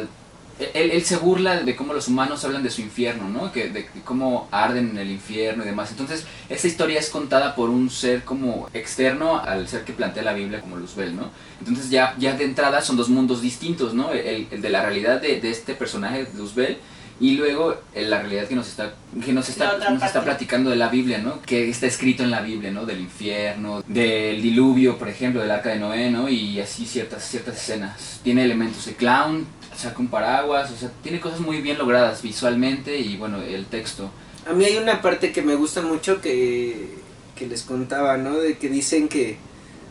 él, 0.73 0.91
él 0.91 1.03
se 1.03 1.17
burla 1.17 1.61
de 1.63 1.75
cómo 1.75 1.93
los 1.93 2.07
humanos 2.07 2.43
hablan 2.45 2.63
de 2.63 2.69
su 2.69 2.81
infierno, 2.81 3.27
¿no? 3.29 3.51
Que, 3.51 3.69
de, 3.69 3.81
de 3.93 4.01
cómo 4.05 4.47
arden 4.51 4.91
en 4.91 4.97
el 4.99 5.11
infierno 5.11 5.63
y 5.63 5.65
demás. 5.67 5.89
Entonces, 5.91 6.25
esta 6.47 6.67
historia 6.67 6.99
es 6.99 7.09
contada 7.09 7.55
por 7.55 7.69
un 7.69 7.89
ser 7.89 8.23
como 8.23 8.69
externo 8.73 9.39
al 9.39 9.67
ser 9.67 9.83
que 9.83 9.93
plantea 9.93 10.23
la 10.23 10.33
Biblia 10.33 10.61
como 10.61 10.77
Luzbel, 10.77 11.15
¿no? 11.15 11.31
Entonces 11.59 11.89
ya, 11.89 12.15
ya 12.19 12.33
de 12.35 12.45
entrada 12.45 12.81
son 12.81 12.97
dos 12.97 13.09
mundos 13.09 13.41
distintos, 13.41 13.93
¿no? 13.93 14.11
El, 14.11 14.47
el 14.51 14.61
de 14.61 14.69
la 14.69 14.83
realidad 14.83 15.19
de, 15.21 15.41
de 15.41 15.49
este 15.49 15.73
personaje, 15.73 16.27
Luzbel, 16.37 16.77
y 17.19 17.35
luego 17.35 17.75
eh, 17.93 18.03
la 18.03 18.19
realidad 18.19 18.47
que 18.47 18.55
nos 18.55 18.67
está, 18.67 18.95
que 19.23 19.33
nos 19.33 19.47
está, 19.47 19.77
nos 19.89 20.03
está 20.03 20.23
platicando 20.23 20.69
de 20.69 20.75
la 20.75 20.89
Biblia, 20.89 21.19
¿no? 21.19 21.41
Que 21.41 21.69
está 21.69 21.85
escrito 21.85 22.23
en 22.23 22.31
la 22.31 22.41
Biblia, 22.41 22.71
¿no? 22.71 22.85
Del 22.85 22.99
infierno, 23.01 23.83
del 23.87 24.41
diluvio, 24.41 24.97
por 24.97 25.09
ejemplo, 25.09 25.41
del 25.41 25.51
arca 25.51 25.69
de 25.69 25.79
Noé, 25.79 26.09
¿no? 26.09 26.27
Y 26.27 26.59
así 26.59 26.85
ciertas, 26.85 27.23
ciertas 27.23 27.55
escenas. 27.55 28.19
Tiene 28.23 28.43
elementos 28.43 28.85
de 28.85 28.95
clown, 28.95 29.45
saca 29.75 29.99
un 29.99 30.07
paraguas, 30.07 30.71
o 30.71 30.75
sea, 30.75 30.91
tiene 31.01 31.19
cosas 31.19 31.39
muy 31.39 31.61
bien 31.61 31.77
logradas 31.77 32.21
visualmente 32.21 32.97
y 32.99 33.17
bueno, 33.17 33.41
el 33.41 33.65
texto. 33.65 34.09
A 34.47 34.53
mí 34.53 34.65
hay 34.65 34.77
una 34.77 35.01
parte 35.01 35.31
que 35.31 35.41
me 35.41 35.55
gusta 35.55 35.81
mucho 35.81 36.19
que, 36.19 36.95
que 37.35 37.47
les 37.47 37.61
contaba, 37.61 38.17
¿no? 38.17 38.37
De 38.37 38.57
que 38.57 38.69
dicen 38.69 39.07
que 39.07 39.37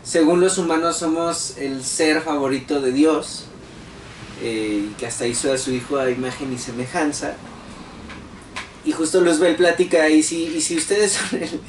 según 0.03 0.41
los 0.41 0.59
humanos 0.59 0.97
somos 0.97 1.57
el 1.59 1.85
ser 1.85 2.21
favorito 2.21 2.81
de 2.81 2.93
Dios 2.93 3.47
eh, 4.43 4.89
que 4.99 5.07
hasta 5.07 5.27
hizo 5.27 5.53
a 5.53 5.59
su 5.59 5.73
hijo 5.73 5.99
a 5.99 6.11
imagen 6.11 6.53
y 6.53 6.59
semejanza. 6.59 7.37
Y 8.85 8.93
justo 8.93 9.21
Luzbel 9.21 9.55
plática, 9.55 10.09
y 10.09 10.23
si, 10.25 10.45
y 10.45 10.61
si 10.61 10.77
ustedes 10.77 11.13
son 11.13 11.41
el, 11.41 11.61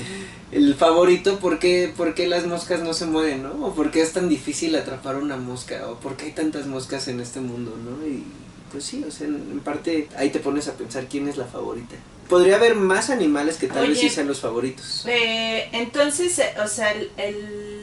el 0.52 0.76
favorito, 0.76 1.38
¿por 1.38 1.60
qué, 1.60 1.94
¿por 1.96 2.16
qué 2.16 2.28
las 2.28 2.48
moscas 2.48 2.82
no 2.82 2.94
se 2.94 3.06
mueren, 3.06 3.44
no? 3.44 3.68
¿O 3.68 3.76
por 3.76 3.92
qué 3.92 4.02
es 4.02 4.14
tan 4.14 4.30
difícil 4.30 4.76
atrapar 4.76 5.18
una 5.18 5.38
mosca? 5.38 5.88
¿O 5.90 6.00
por 6.00 6.18
qué 6.18 6.26
hay 6.26 6.32
tantas 6.32 6.66
moscas 6.66 7.08
en 7.08 7.20
este 7.20 7.40
mundo, 7.40 7.78
no? 7.78 8.08
Y 8.08 8.24
pues 8.72 8.84
sí, 8.84 9.04
o 9.08 9.12
sea, 9.12 9.28
en, 9.28 9.36
en 9.36 9.60
parte 9.60 10.08
ahí 10.18 10.32
te 10.32 10.40
pones 10.40 10.68
a 10.68 10.74
pensar 10.74 11.06
quién 11.08 11.28
es 11.28 11.38
la 11.38 11.46
favorita. 11.46 11.96
Podría 12.28 12.56
haber 12.56 12.74
más 12.74 13.12
animales 13.12 13.58
que 13.58 13.68
tal 13.68 13.90
vez 13.90 14.00
sí 14.00 14.10
sean 14.10 14.28
los 14.28 14.40
favoritos. 14.40 15.06
Eh, 15.06 15.70
entonces, 15.74 16.40
eh, 16.40 16.54
o 16.64 16.68
sea, 16.68 16.92
el, 16.94 17.12
el 17.18 17.83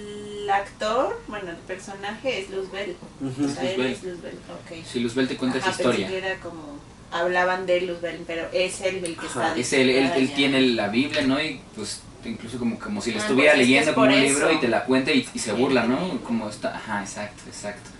actor, 0.50 1.20
bueno, 1.28 1.50
el 1.50 1.56
personaje 1.56 2.40
es 2.40 2.50
Luzbel. 2.50 2.96
Ujú. 3.20 3.44
O 3.44 3.48
sea, 3.48 3.62
él 3.70 3.76
Luzbel. 3.76 3.92
es 3.92 4.02
Luzbel, 4.04 4.34
ok. 4.34 4.84
Si 4.86 5.00
Luzbel 5.00 5.28
te 5.28 5.36
cuenta 5.36 5.58
Ajá, 5.58 5.68
esa 5.70 5.76
pensé 5.78 5.90
historia. 5.90 6.08
que 6.08 6.18
era 6.26 6.40
como, 6.40 6.78
hablaban 7.12 7.66
de 7.66 7.80
Luzbel, 7.82 8.22
pero 8.26 8.48
es 8.52 8.80
él 8.82 8.96
el 9.04 9.16
que 9.16 9.26
Ajá, 9.26 9.48
está. 9.48 9.60
Es 9.60 9.72
él, 9.72 9.90
él, 9.90 10.32
tiene 10.34 10.60
la 10.60 10.88
Biblia, 10.88 11.22
¿no? 11.22 11.40
Y 11.42 11.60
pues 11.74 12.02
incluso 12.24 12.58
como, 12.58 12.78
como 12.78 13.00
si 13.00 13.12
le 13.12 13.18
Ah, 13.18 13.22
estuviera 13.22 13.52
pues 13.52 13.66
leyendo 13.66 13.90
es 13.90 13.94
como 13.94 14.06
un 14.06 14.20
libro 14.20 14.52
y 14.52 14.60
te 14.60 14.68
la 14.68 14.84
cuenta 14.84 15.10
y, 15.12 15.26
y 15.34 15.38
se 15.38 15.50
Sí, 15.52 15.56
burla, 15.56 15.84
¿no? 15.84 16.20
Como 16.22 16.48
está, 16.48 16.76
ajá, 16.76 17.00
exacto, 17.02 17.42
exacto. 17.46 17.90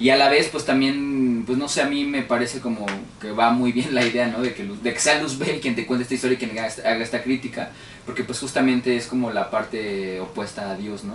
Y 0.00 0.10
a 0.10 0.16
la 0.16 0.28
vez, 0.28 0.48
pues 0.50 0.64
también, 0.64 1.42
pues 1.44 1.58
no 1.58 1.68
sé, 1.68 1.82
a 1.82 1.86
mí 1.86 2.04
me 2.04 2.22
parece 2.22 2.60
como 2.60 2.86
que 3.20 3.32
va 3.32 3.50
muy 3.50 3.72
bien 3.72 3.94
la 3.94 4.06
idea, 4.06 4.28
¿no? 4.28 4.40
De 4.40 4.54
que, 4.54 4.64
de 4.64 4.94
que 4.94 5.00
sea 5.00 5.20
Luzbel 5.20 5.60
quien 5.60 5.74
te 5.74 5.86
cuente 5.86 6.04
esta 6.04 6.14
historia 6.14 6.34
y 6.34 6.38
quien 6.38 6.52
haga 6.52 6.68
esta, 6.68 6.88
haga 6.88 7.02
esta 7.02 7.22
crítica, 7.22 7.72
porque 8.06 8.22
pues 8.22 8.38
justamente 8.38 8.96
es 8.96 9.06
como 9.06 9.32
la 9.32 9.50
parte 9.50 10.20
opuesta 10.20 10.70
a 10.70 10.76
Dios, 10.76 11.02
¿no? 11.02 11.14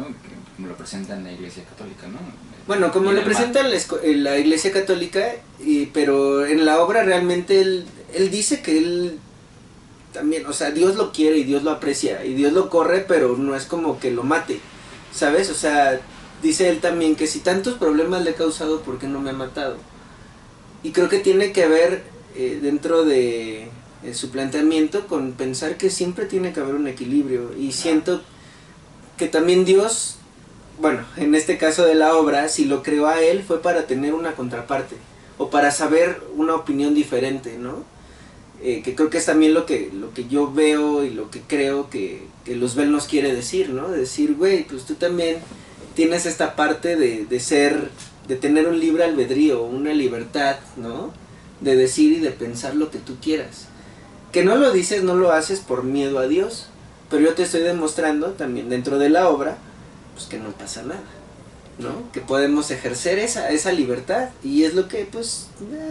Como 0.56 0.68
lo 0.68 0.76
presenta 0.76 1.16
en 1.16 1.24
la 1.24 1.32
iglesia 1.32 1.64
católica, 1.64 2.08
¿no? 2.08 2.20
Bueno, 2.68 2.92
como 2.92 3.12
lo 3.12 3.24
presenta 3.24 3.64
la, 3.64 3.76
eh, 3.76 4.16
la 4.16 4.38
iglesia 4.38 4.72
católica, 4.72 5.32
y, 5.64 5.88
pero 5.88 6.46
en 6.46 6.66
la 6.66 6.80
obra 6.80 7.04
realmente 7.04 7.62
él, 7.62 7.86
él 8.14 8.32
dice 8.32 8.62
que 8.62 8.78
él 8.78 9.20
también, 10.14 10.46
o 10.46 10.54
sea, 10.54 10.72
Dios 10.72 10.96
lo 10.96 11.12
quiere 11.12 11.38
y 11.38 11.44
Dios 11.44 11.64
lo 11.64 11.72
aprecia 11.72 12.24
y 12.24 12.34
Dios 12.34 12.54
lo 12.54 12.70
corre, 12.70 13.04
pero 13.06 13.36
no 13.38 13.56
es 13.56 13.66
como 13.66 14.00
que 14.00 14.12
lo 14.12 14.24
mate, 14.24 14.60
¿sabes? 15.12 15.50
O 15.50 15.56
sea, 15.56 16.00
dice 16.44 16.70
él 16.70 16.80
también 16.80 17.16
que 17.16 17.26
si 17.26 17.40
tantos 17.40 17.76
problemas 17.76 18.24
le 18.24 18.32
he 18.32 18.36
causado, 18.36 18.82
¿por 18.82 19.00
qué 19.00 19.08
no 19.08 19.20
me 19.20 19.32
ha 19.32 19.34
matado? 19.34 19.78
Y 20.84 20.92
creo 20.92 21.10
que 21.10 21.20
tiene 21.20 21.54
que 21.54 21.68
ver 21.68 22.04
eh, 22.36 22.60
dentro 22.62 23.06
de 23.06 23.70
eh, 24.04 24.14
su 24.14 24.30
planteamiento 24.30 25.08
con 25.08 25.32
pensar 25.32 25.78
que 25.78 25.90
siempre 25.90 26.26
tiene 26.26 26.52
que 26.52 26.60
haber 26.60 26.76
un 26.76 26.88
equilibrio 26.88 27.52
y 27.58 27.72
siento 27.72 28.22
que 29.18 29.28
también 29.28 29.64
Dios, 29.64 30.18
bueno, 30.80 31.06
en 31.16 31.34
este 31.34 31.58
caso 31.58 31.86
de 31.86 31.96
la 31.96 32.16
obra, 32.18 32.50
si 32.50 32.66
lo 32.66 32.84
creó 32.84 33.08
a 33.08 33.22
él 33.22 33.44
fue 33.44 33.62
para 33.62 33.88
tener 33.88 34.14
una 34.14 34.36
contraparte 34.36 34.96
o 35.38 35.50
para 35.50 35.72
saber 35.72 36.22
una 36.36 36.56
opinión 36.56 36.94
diferente, 36.94 37.58
¿no? 37.58 37.86
Eh, 38.62 38.82
que 38.82 38.96
creo 38.96 39.10
que 39.10 39.18
es 39.18 39.26
también 39.26 39.54
lo 39.54 39.66
que, 39.66 39.90
lo 39.94 40.14
que 40.14 40.28
yo 40.28 40.52
veo 40.52 41.04
y 41.04 41.10
lo 41.10 41.30
que 41.30 41.42
creo 41.42 41.90
que, 41.90 42.24
que 42.46 42.56
Luzbel 42.56 42.92
nos 42.92 43.08
quiere 43.08 43.34
decir, 43.34 43.70
¿no? 43.70 43.90
Decir, 43.90 44.36
güey, 44.36 44.64
pues 44.66 44.86
tú 44.86 44.96
también 44.96 45.38
tienes 45.96 46.26
esta 46.26 46.56
parte 46.56 46.96
de, 46.96 47.26
de 47.26 47.40
ser, 47.40 47.90
de 48.28 48.36
tener 48.36 48.68
un 48.68 48.80
libre 48.80 49.04
albedrío, 49.04 49.64
una 49.64 49.94
libertad, 49.94 50.58
¿no? 50.78 51.12
De 51.62 51.76
decir 51.76 52.14
y 52.14 52.20
de 52.20 52.32
pensar 52.32 52.76
lo 52.76 52.92
que 52.92 53.00
tú 53.00 53.18
quieras. 53.22 53.68
Que 54.32 54.44
no 54.44 54.56
lo 54.56 54.72
dices, 54.72 55.04
no 55.04 55.16
lo 55.16 55.32
haces 55.32 55.60
por 55.60 55.84
miedo 55.84 56.20
a 56.20 56.28
Dios, 56.28 56.68
pero 57.10 57.24
yo 57.24 57.34
te 57.34 57.44
estoy 57.44 57.62
demostrando 57.62 58.32
también 58.32 58.70
dentro 58.70 58.98
de 58.98 59.10
la 59.10 59.30
obra, 59.30 59.58
pues 60.16 60.26
que 60.26 60.40
no 60.40 60.50
pasa 60.52 60.84
nada. 60.84 61.04
¿no? 61.80 62.12
Que 62.12 62.22
podemos 62.22 62.70
ejercer 62.72 63.18
esa, 63.18 63.50
esa 63.50 63.72
libertad 63.72 64.30
y 64.44 64.64
es 64.64 64.76
lo 64.76 64.88
que 64.88 65.08
pues 65.12 65.48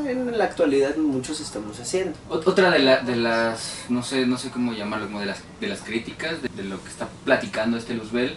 en 0.07 0.39
la 0.39 0.45
actualidad 0.45 0.97
muchos 0.97 1.41
estamos 1.41 1.81
haciendo. 1.81 2.17
Otra 2.29 2.71
de, 2.71 2.79
la, 2.79 3.01
de 3.03 3.17
las, 3.17 3.85
no 3.89 4.03
sé, 4.03 4.27
no 4.27 4.39
sé 4.39 4.51
cómo 4.51 4.73
llamarlo, 4.73 5.19
de 5.19 5.27
las, 5.27 5.39
de 5.61 5.67
las 5.67 5.81
críticas, 5.81 6.41
de, 6.43 6.49
de 6.49 6.65
lo 6.65 6.83
que 6.83 6.89
está 6.89 7.09
platicando 7.25 7.77
este 7.77 7.95
Luzbel, 7.95 8.35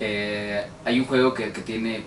eh, 0.00 0.64
hay 0.84 0.98
un 0.98 1.06
juego 1.06 1.34
que, 1.34 1.46
tiene 1.48 2.02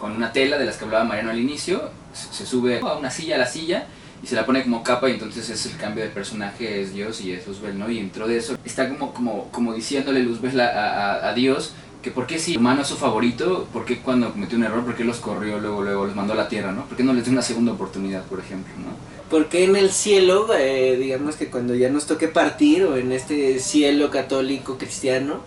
con 0.00 0.12
una 0.12 0.32
tela 0.32 0.58
de 0.58 0.66
las 0.66 0.76
que 0.76 0.84
hablaba 0.84 1.04
Mariano 1.04 1.30
al 1.30 1.38
inicio, 1.38 1.90
se, 2.12 2.46
sube 2.46 2.80
a 2.80 2.94
una 2.94 3.10
silla 3.10 3.36
a 3.36 3.38
la 3.38 3.46
silla 3.46 3.86
y 4.22 4.26
se 4.26 4.36
la 4.36 4.46
pone 4.46 4.62
como 4.62 4.82
capa 4.82 5.08
y 5.08 5.12
entonces 5.12 5.48
es 5.50 5.66
el 5.66 5.76
cambio 5.76 6.04
de 6.04 6.10
personaje, 6.10 6.80
es 6.80 6.94
Dios 6.94 7.20
y 7.20 7.32
es 7.32 7.46
Luzbel, 7.46 7.78
¿no? 7.78 7.90
Y 7.90 7.96
dentro 7.96 8.26
de 8.26 8.38
eso 8.38 8.56
está 8.64 8.88
como, 8.88 9.12
como, 9.50 9.74
diciéndole 9.74 10.22
Luzbel 10.22 10.60
a, 10.60 11.28
a, 11.28 11.34
Dios 11.34 11.74
que 12.02 12.10
por 12.10 12.26
qué 12.26 12.38
si 12.38 12.56
humano 12.56 12.82
es 12.82 12.88
su 12.88 12.96
favorito, 12.96 13.66
por 13.72 13.84
qué 13.84 13.98
cuando 13.98 14.30
cometió 14.30 14.58
un 14.58 14.64
error, 14.64 14.84
por 14.84 14.94
qué 14.94 15.04
los 15.04 15.18
corrió 15.18 15.58
luego, 15.58 15.82
luego 15.82 16.06
los 16.06 16.14
mandó 16.14 16.34
a 16.34 16.36
la 16.36 16.48
tierra, 16.48 16.70
¿no? 16.70 16.84
¿Por 16.84 16.96
qué 16.96 17.02
no 17.02 17.14
les 17.14 17.24
dio 17.24 17.32
una 17.32 17.42
segunda 17.42 17.72
oportunidad, 17.72 18.22
por 18.24 18.40
ejemplo, 18.40 18.72
¿no? 18.78 19.14
Porque 19.30 19.64
en 19.64 19.74
el 19.74 19.90
cielo, 19.90 20.46
eh, 20.54 20.96
digamos 20.96 21.36
que 21.36 21.48
cuando 21.48 21.74
ya 21.74 21.88
nos 21.88 22.06
toque 22.06 22.28
partir, 22.28 22.84
o 22.84 22.96
en 22.96 23.10
este 23.10 23.58
cielo 23.58 24.10
católico 24.10 24.76
cristiano, 24.76 25.40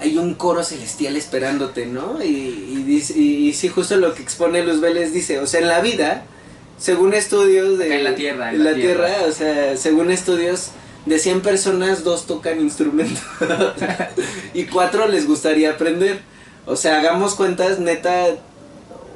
hay 0.00 0.18
un 0.18 0.34
coro 0.34 0.62
celestial 0.62 1.16
esperándote, 1.16 1.86
¿no? 1.86 2.22
Y, 2.22 2.26
y, 2.26 2.82
dice, 2.84 3.18
y, 3.18 3.48
y 3.48 3.52
sí, 3.52 3.68
justo 3.68 3.96
lo 3.96 4.14
que 4.14 4.22
expone 4.22 4.64
Luz 4.64 4.80
Vélez 4.80 5.12
dice, 5.12 5.38
o 5.38 5.46
sea, 5.46 5.60
en 5.60 5.68
la 5.68 5.80
vida, 5.80 6.24
según 6.78 7.14
estudios 7.14 7.78
de... 7.78 7.96
En 7.96 8.04
la 8.04 8.14
tierra, 8.14 8.52
en, 8.52 8.64
la, 8.64 8.70
la 8.70 8.76
tierra, 8.76 9.06
tierra, 9.06 9.28
o 9.28 9.32
sea, 9.32 9.76
según 9.76 10.10
estudios 10.10 10.70
de 11.06 11.18
100 11.18 11.40
personas, 11.42 12.04
dos 12.04 12.26
tocan 12.26 12.60
instrumentos 12.60 13.22
y 14.54 14.64
cuatro 14.64 15.06
les 15.06 15.26
gustaría 15.26 15.70
aprender. 15.70 16.20
O 16.66 16.76
sea, 16.76 16.98
hagamos 16.98 17.34
cuentas, 17.34 17.78
neta, 17.78 18.36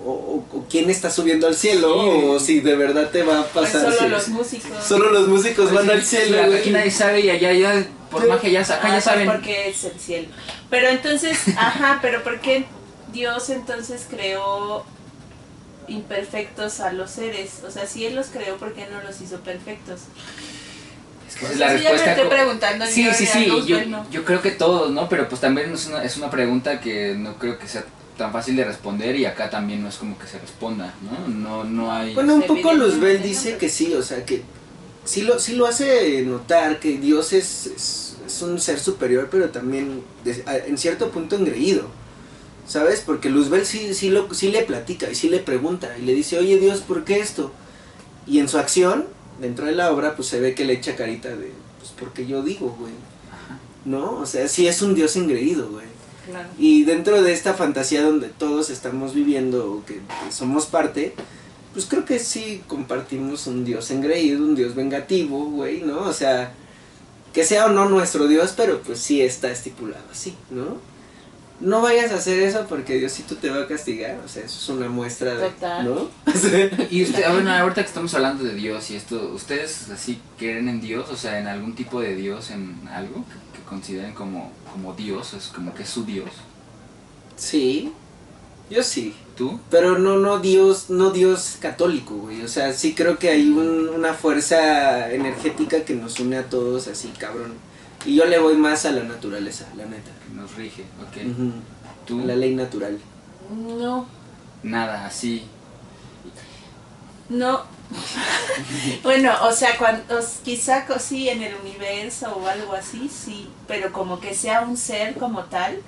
o, 0.05 0.45
quién 0.69 0.91
está 0.91 1.11
subiendo 1.11 1.47
al 1.47 1.55
cielo, 1.55 1.93
sí. 1.93 2.27
o 2.27 2.41
si 2.41 2.61
de 2.61 2.77
verdad 2.77 3.11
te 3.11 3.23
va 3.23 3.41
a 3.41 3.45
pasar. 3.45 3.85
Pues 3.85 3.97
solo 3.97 4.09
los 4.09 4.29
músicos. 4.29 4.85
Solo 4.85 5.11
los 5.11 5.29
músicos 5.29 5.71
pues 5.71 5.75
van 5.75 5.91
al 5.91 6.03
cielo. 6.03 6.39
Sí, 6.51 6.57
aquí 6.57 6.71
nadie 6.71 6.91
sabe 6.91 7.21
y 7.21 7.31
allá 7.31 7.53
ya, 7.53 7.87
por 8.11 8.23
sí. 8.23 8.29
magia, 8.29 8.51
ya, 8.51 8.61
acá 8.61 8.81
ah, 8.83 8.89
ya 8.91 9.01
saben. 9.01 9.27
Porque 9.27 9.69
es 9.69 9.85
el 9.85 9.99
cielo. 9.99 10.29
Pero 10.71 10.89
entonces, 10.89 11.39
ajá, 11.57 11.99
pero 12.03 12.23
¿por 12.23 12.41
qué 12.41 12.67
Dios 13.13 13.51
entonces 13.51 14.07
creó 14.09 14.85
imperfectos 15.89 16.81
a 16.81 16.93
los 16.93 17.11
seres? 17.11 17.63
O 17.67 17.71
sea, 17.71 17.87
si 17.87 18.07
Él 18.07 18.15
los 18.15 18.29
creó, 18.29 18.57
¿por 18.57 18.75
qué 18.75 18.87
no 18.91 19.03
los 19.03 19.21
hizo 19.21 19.41
perfectos? 19.41 20.03
Es 21.27 21.37
que 21.37 21.47
es 21.47 21.59
la 21.59 21.69
respuesta. 21.69 21.99
Ya 21.99 22.05
me 22.05 22.13
estoy 22.13 22.29
preguntando. 22.29 22.87
Sí, 22.87 23.09
sí, 23.13 23.27
sí. 23.27 23.47
Yo, 23.47 24.05
yo, 24.11 24.25
creo 24.25 24.41
que 24.41 24.53
todos, 24.53 24.91
¿no? 24.91 25.09
Pero 25.09 25.29
pues 25.29 25.41
también 25.41 25.73
es 25.75 25.87
una, 25.87 26.03
es 26.03 26.17
una 26.17 26.31
pregunta 26.31 26.81
que 26.81 27.15
no 27.15 27.37
creo 27.39 27.59
que 27.59 27.69
sea 27.69 27.85
tan 28.19 28.33
fácil 28.33 28.57
de 28.57 28.65
responder 28.65 29.17
y 29.17 29.25
acá 29.25 29.49
también 29.49 29.83
no 29.83 29.89
es 29.89 29.97
como 29.97 30.19
que 30.19 30.27
se 30.27 30.39
responda, 30.39 30.93
¿no? 31.03 31.29
No, 31.29 31.65
no 31.65 31.93
hay... 31.93 32.15
Bueno, 32.15 32.35
un 32.35 32.43
poco 32.43 32.75
Luzbel 32.75 33.23
dice 33.23 33.57
que 33.57 33.71
sí, 33.71 33.95
o 33.95 34.03
sea, 34.03 34.27
que 34.27 34.43
sí 35.05 35.23
lo, 35.23 35.39
sí 35.39 35.55
lo 35.55 35.67
hace 35.67 36.23
notar 36.23 36.81
que 36.81 36.99
Dios 36.99 37.33
es, 37.33 37.67
es, 37.67 38.17
es 38.27 38.43
un 38.43 38.61
ser 38.61 38.81
superior, 38.81 39.29
pero 39.31 39.49
también 39.51 40.03
de, 40.25 40.45
en 40.67 40.77
cierto 40.77 41.11
punto 41.11 41.37
engreído, 41.37 41.87
¿sabes? 42.67 43.01
Porque 43.01 43.31
Luzbel 43.31 43.65
sí, 43.65 43.95
sí, 43.95 44.11
lo, 44.11 44.35
sí 44.35 44.51
le 44.51 44.63
platica 44.65 45.11
y 45.11 45.15
sí 45.15 45.31
le 45.31 45.39
pregunta 45.39 45.97
y 45.97 46.03
le 46.03 46.13
dice, 46.13 46.39
oye 46.39 46.59
Dios, 46.59 46.81
¿por 46.81 47.05
qué 47.05 47.21
esto? 47.21 47.53
Y 48.27 48.41
en 48.41 48.49
su 48.49 48.59
acción 48.59 49.07
dentro 49.41 49.67
de 49.67 49.73
la 49.73 49.93
obra, 49.93 50.17
pues 50.17 50.29
se 50.29 50.41
ve 50.41 50.55
que 50.55 50.65
le 50.65 50.75
echa 50.75 50.97
carita 50.97 51.29
de, 51.29 51.53
pues 51.79 51.93
porque 51.99 52.27
yo 52.27 52.43
digo, 52.43 52.77
güey. 52.79 52.93
¿No? 53.85 54.19
O 54.19 54.27
sea, 54.27 54.49
sí 54.49 54.67
es 54.67 54.83
un 54.83 54.95
dios 54.95 55.17
engreído, 55.17 55.71
güey. 55.71 55.87
Claro. 56.29 56.49
Y 56.59 56.85
dentro 56.85 57.23
de 57.23 57.33
esta 57.33 57.55
fantasía 57.55 58.03
donde 58.03 58.29
todos 58.29 58.71
estamos 58.71 59.15
viviendo, 59.15 59.73
o 59.73 59.85
que, 59.85 59.95
que, 59.95 60.33
somos 60.33 60.67
parte, 60.67 61.15
pues 61.73 61.87
creo 61.87 62.05
que 62.05 62.19
sí 62.19 62.63
compartimos 62.67 63.47
un 63.47 63.65
dios 63.65 63.91
engreído, 63.91 64.45
un 64.45 64.55
dios 64.55 64.75
vengativo, 64.75 65.47
güey, 65.47 65.83
¿no? 65.83 66.01
O 66.01 66.13
sea, 66.13 66.53
que 67.33 67.45
sea 67.45 67.67
o 67.67 67.69
no 67.71 67.89
nuestro 67.89 68.27
dios, 68.29 68.55
pero 68.57 68.81
pues 68.83 68.99
sí 68.99 69.23
está 69.23 69.51
estipulado 69.51 70.05
así, 70.11 70.35
¿no? 70.51 70.89
no 71.61 71.83
vayas 71.83 72.13
a 72.13 72.17
hacer 72.17 72.41
eso 72.41 72.67
porque 72.69 72.99
Diosito 72.99 73.37
te 73.37 73.51
va 73.51 73.63
a 73.63 73.67
castigar. 73.67 74.21
O 74.25 74.29
sea, 74.29 74.45
eso 74.45 74.59
es 74.59 74.69
una 74.69 74.89
muestra 74.89 75.35
de. 75.35 75.49
Total. 75.51 75.85
¿No? 75.85 76.09
y 76.91 77.03
usted, 77.03 77.31
bueno, 77.33 77.53
ahorita 77.53 77.83
que 77.83 77.89
estamos 77.89 78.15
hablando 78.15 78.45
de 78.45 78.55
Dios 78.55 78.91
y 78.91 78.97
esto, 78.97 79.33
¿ustedes 79.35 79.91
así 79.91 80.21
creen 80.39 80.69
en 80.69 80.81
Dios? 80.81 81.09
O 81.11 81.17
sea, 81.17 81.39
en 81.39 81.47
algún 81.47 81.75
tipo 81.75 82.01
de 82.01 82.15
Dios, 82.15 82.51
en 82.51 82.79
algo 82.89 83.25
que, 83.25 83.59
que 83.59 83.65
consideren 83.65 84.15
como, 84.15 84.53
como 84.73 84.95
Dios, 84.95 85.35
es 85.35 85.49
como 85.49 85.75
que 85.75 85.83
es 85.83 85.89
su 85.89 86.05
Dios. 86.05 86.31
Sí, 87.37 87.93
yo 88.71 88.83
sí. 88.83 89.15
¿Tú? 89.37 89.61
Pero 89.71 89.99
no, 89.99 90.19
no 90.19 90.41
Dios, 90.41 90.91
no 90.91 91.11
Dios 91.11 91.59
católico, 91.61 92.17
güey. 92.17 92.43
O 92.43 92.49
sea, 92.49 92.73
sí 92.73 92.93
creo 92.95 93.21
que 93.21 93.31
hay 93.31 93.49
un, 93.49 93.89
una 93.89 94.13
fuerza 94.13 95.13
energética 95.13 95.85
que 95.85 95.95
nos 95.95 96.19
une 96.19 96.39
a 96.39 96.51
todos 96.51 96.89
así, 96.89 97.07
cabrón. 97.17 97.53
Y 98.05 98.17
yo 98.17 98.25
le 98.25 98.41
voy 98.41 98.57
más 98.57 98.85
a 98.85 98.91
la 98.91 99.05
naturaleza, 99.05 99.69
la 99.77 99.87
neta. 99.87 100.11
Nos 100.35 100.57
rige, 100.57 100.83
ok. 101.03 101.17
Uh 101.25 101.41
-huh. 101.41 101.53
¿Tú? 102.05 102.21
A 102.21 102.25
la 102.25 102.35
ley 102.35 102.53
natural. 102.57 102.99
No. 103.51 104.07
Nada, 104.65 105.07
así. 105.07 105.45
No. 107.29 107.63
bueno, 109.03 109.33
o 109.43 109.53
sea, 109.53 109.77
cuando, 109.79 110.21
quizá 110.45 110.87
sí 110.99 111.29
en 111.29 111.43
el 111.43 111.55
universo 111.57 112.37
o 112.37 112.47
algo 112.47 112.75
así, 112.75 113.09
sí, 113.09 113.49
pero 113.67 113.93
como 113.93 114.21
que 114.21 114.35
sea 114.35 114.61
un 114.61 114.77
ser 114.77 115.15
como 115.15 115.45
tal, 115.45 115.81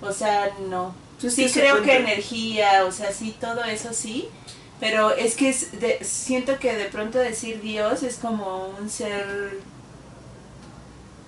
o 0.00 0.12
sea, 0.12 0.50
no. 0.68 0.94
Pues 1.20 1.34
sí 1.34 1.48
creo 1.52 1.82
que 1.82 1.96
energía, 1.96 2.84
o 2.84 2.92
sea, 2.92 3.12
sí, 3.12 3.36
todo 3.38 3.62
eso 3.64 3.92
sí, 3.92 4.28
pero 4.80 5.14
es 5.14 5.36
que 5.36 5.50
es 5.50 5.80
de, 5.80 6.02
siento 6.02 6.58
que 6.58 6.74
de 6.74 6.86
pronto 6.86 7.18
decir 7.18 7.60
Dios 7.60 8.02
es 8.02 8.16
como 8.16 8.74
un 8.80 8.90
ser 8.90 9.60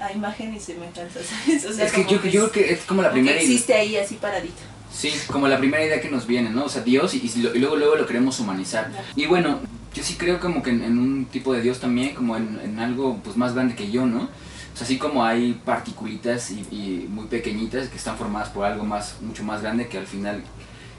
a 0.01 0.13
imagen 0.13 0.55
y 0.55 0.61
semejanza, 0.61 1.21
¿sabes? 1.23 1.65
O 1.65 1.73
sea, 1.73 1.87
es 1.87 1.93
que 1.93 2.05
yo, 2.07 2.21
que 2.21 2.31
yo 2.31 2.51
creo 2.51 2.67
que 2.67 2.73
es 2.73 2.81
como 2.81 3.03
la 3.03 3.13
primera 3.13 3.39
que 3.39 3.45
existe 3.45 3.75
ahí 3.75 3.97
así 3.97 4.17
paradito. 4.17 4.74
Sí, 4.95 5.13
como 5.31 5.49
la 5.49 5.59
primera 5.59 5.85
idea 5.85 6.01
que 6.01 6.09
nos 6.09 6.27
viene, 6.27 6.51
¿no? 6.51 6.65
O 6.65 6.69
sea, 6.69 6.83
Dios 6.83 7.15
y, 7.15 7.31
y, 7.35 7.43
lo, 7.43 7.55
y 7.55 7.59
luego, 7.59 7.77
luego 7.77 7.97
lo 7.97 8.07
queremos 8.07 8.39
humanizar. 8.39 8.91
Y 9.17 9.27
bueno, 9.27 9.59
yo 9.93 10.03
sí 10.03 10.15
creo 10.15 10.39
como 10.39 10.63
que 10.63 10.71
en, 10.71 10.85
en 10.85 10.99
un 10.99 11.25
tipo 11.27 11.53
de 11.53 11.63
Dios 11.63 11.81
también, 11.81 12.15
como 12.15 12.37
en, 12.37 12.61
en, 12.63 12.79
algo 12.79 13.19
pues 13.23 13.37
más 13.37 13.55
grande 13.55 13.75
que 13.75 13.91
yo, 13.91 14.07
¿no? 14.07 14.23
O 14.23 14.77
sea, 14.77 14.85
así 14.85 14.97
como 14.99 15.25
hay 15.25 15.55
particulitas 15.65 16.51
y, 16.51 16.61
y, 16.71 17.07
muy 17.09 17.27
pequeñitas 17.27 17.89
que 17.89 17.97
están 17.97 18.17
formadas 18.17 18.51
por 18.51 18.65
algo 18.65 18.85
más, 18.85 19.17
mucho 19.21 19.43
más 19.43 19.63
grande 19.63 19.89
que 19.89 19.99
al 19.99 20.07
final, 20.07 20.43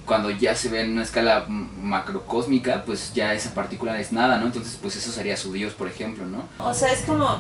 cuando 0.05 0.29
ya 0.29 0.55
se 0.55 0.69
ve 0.69 0.81
en 0.81 0.91
una 0.91 1.03
escala 1.03 1.45
macrocósmica, 1.47 2.83
pues 2.85 3.13
ya 3.13 3.33
esa 3.33 3.53
partícula 3.53 3.99
es 3.99 4.11
nada, 4.11 4.37
¿no? 4.37 4.47
Entonces, 4.47 4.77
pues 4.81 4.95
eso 4.97 5.11
sería 5.11 5.37
su 5.37 5.53
Dios, 5.53 5.73
por 5.73 5.87
ejemplo, 5.87 6.25
¿no? 6.25 6.47
O 6.59 6.73
sea, 6.73 6.91
es 6.91 7.01
como 7.01 7.39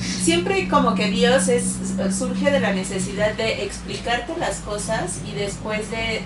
siempre 0.00 0.68
como 0.68 0.94
que 0.94 1.08
Dios 1.08 1.48
es, 1.48 1.76
surge 2.16 2.50
de 2.50 2.60
la 2.60 2.72
necesidad 2.72 3.32
de 3.34 3.64
explicarte 3.64 4.36
las 4.38 4.58
cosas 4.58 5.20
y 5.26 5.32
después 5.32 5.90
de 5.90 6.22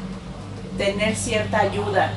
tener 0.77 1.17
cierta 1.17 1.61
ayuda. 1.61 2.13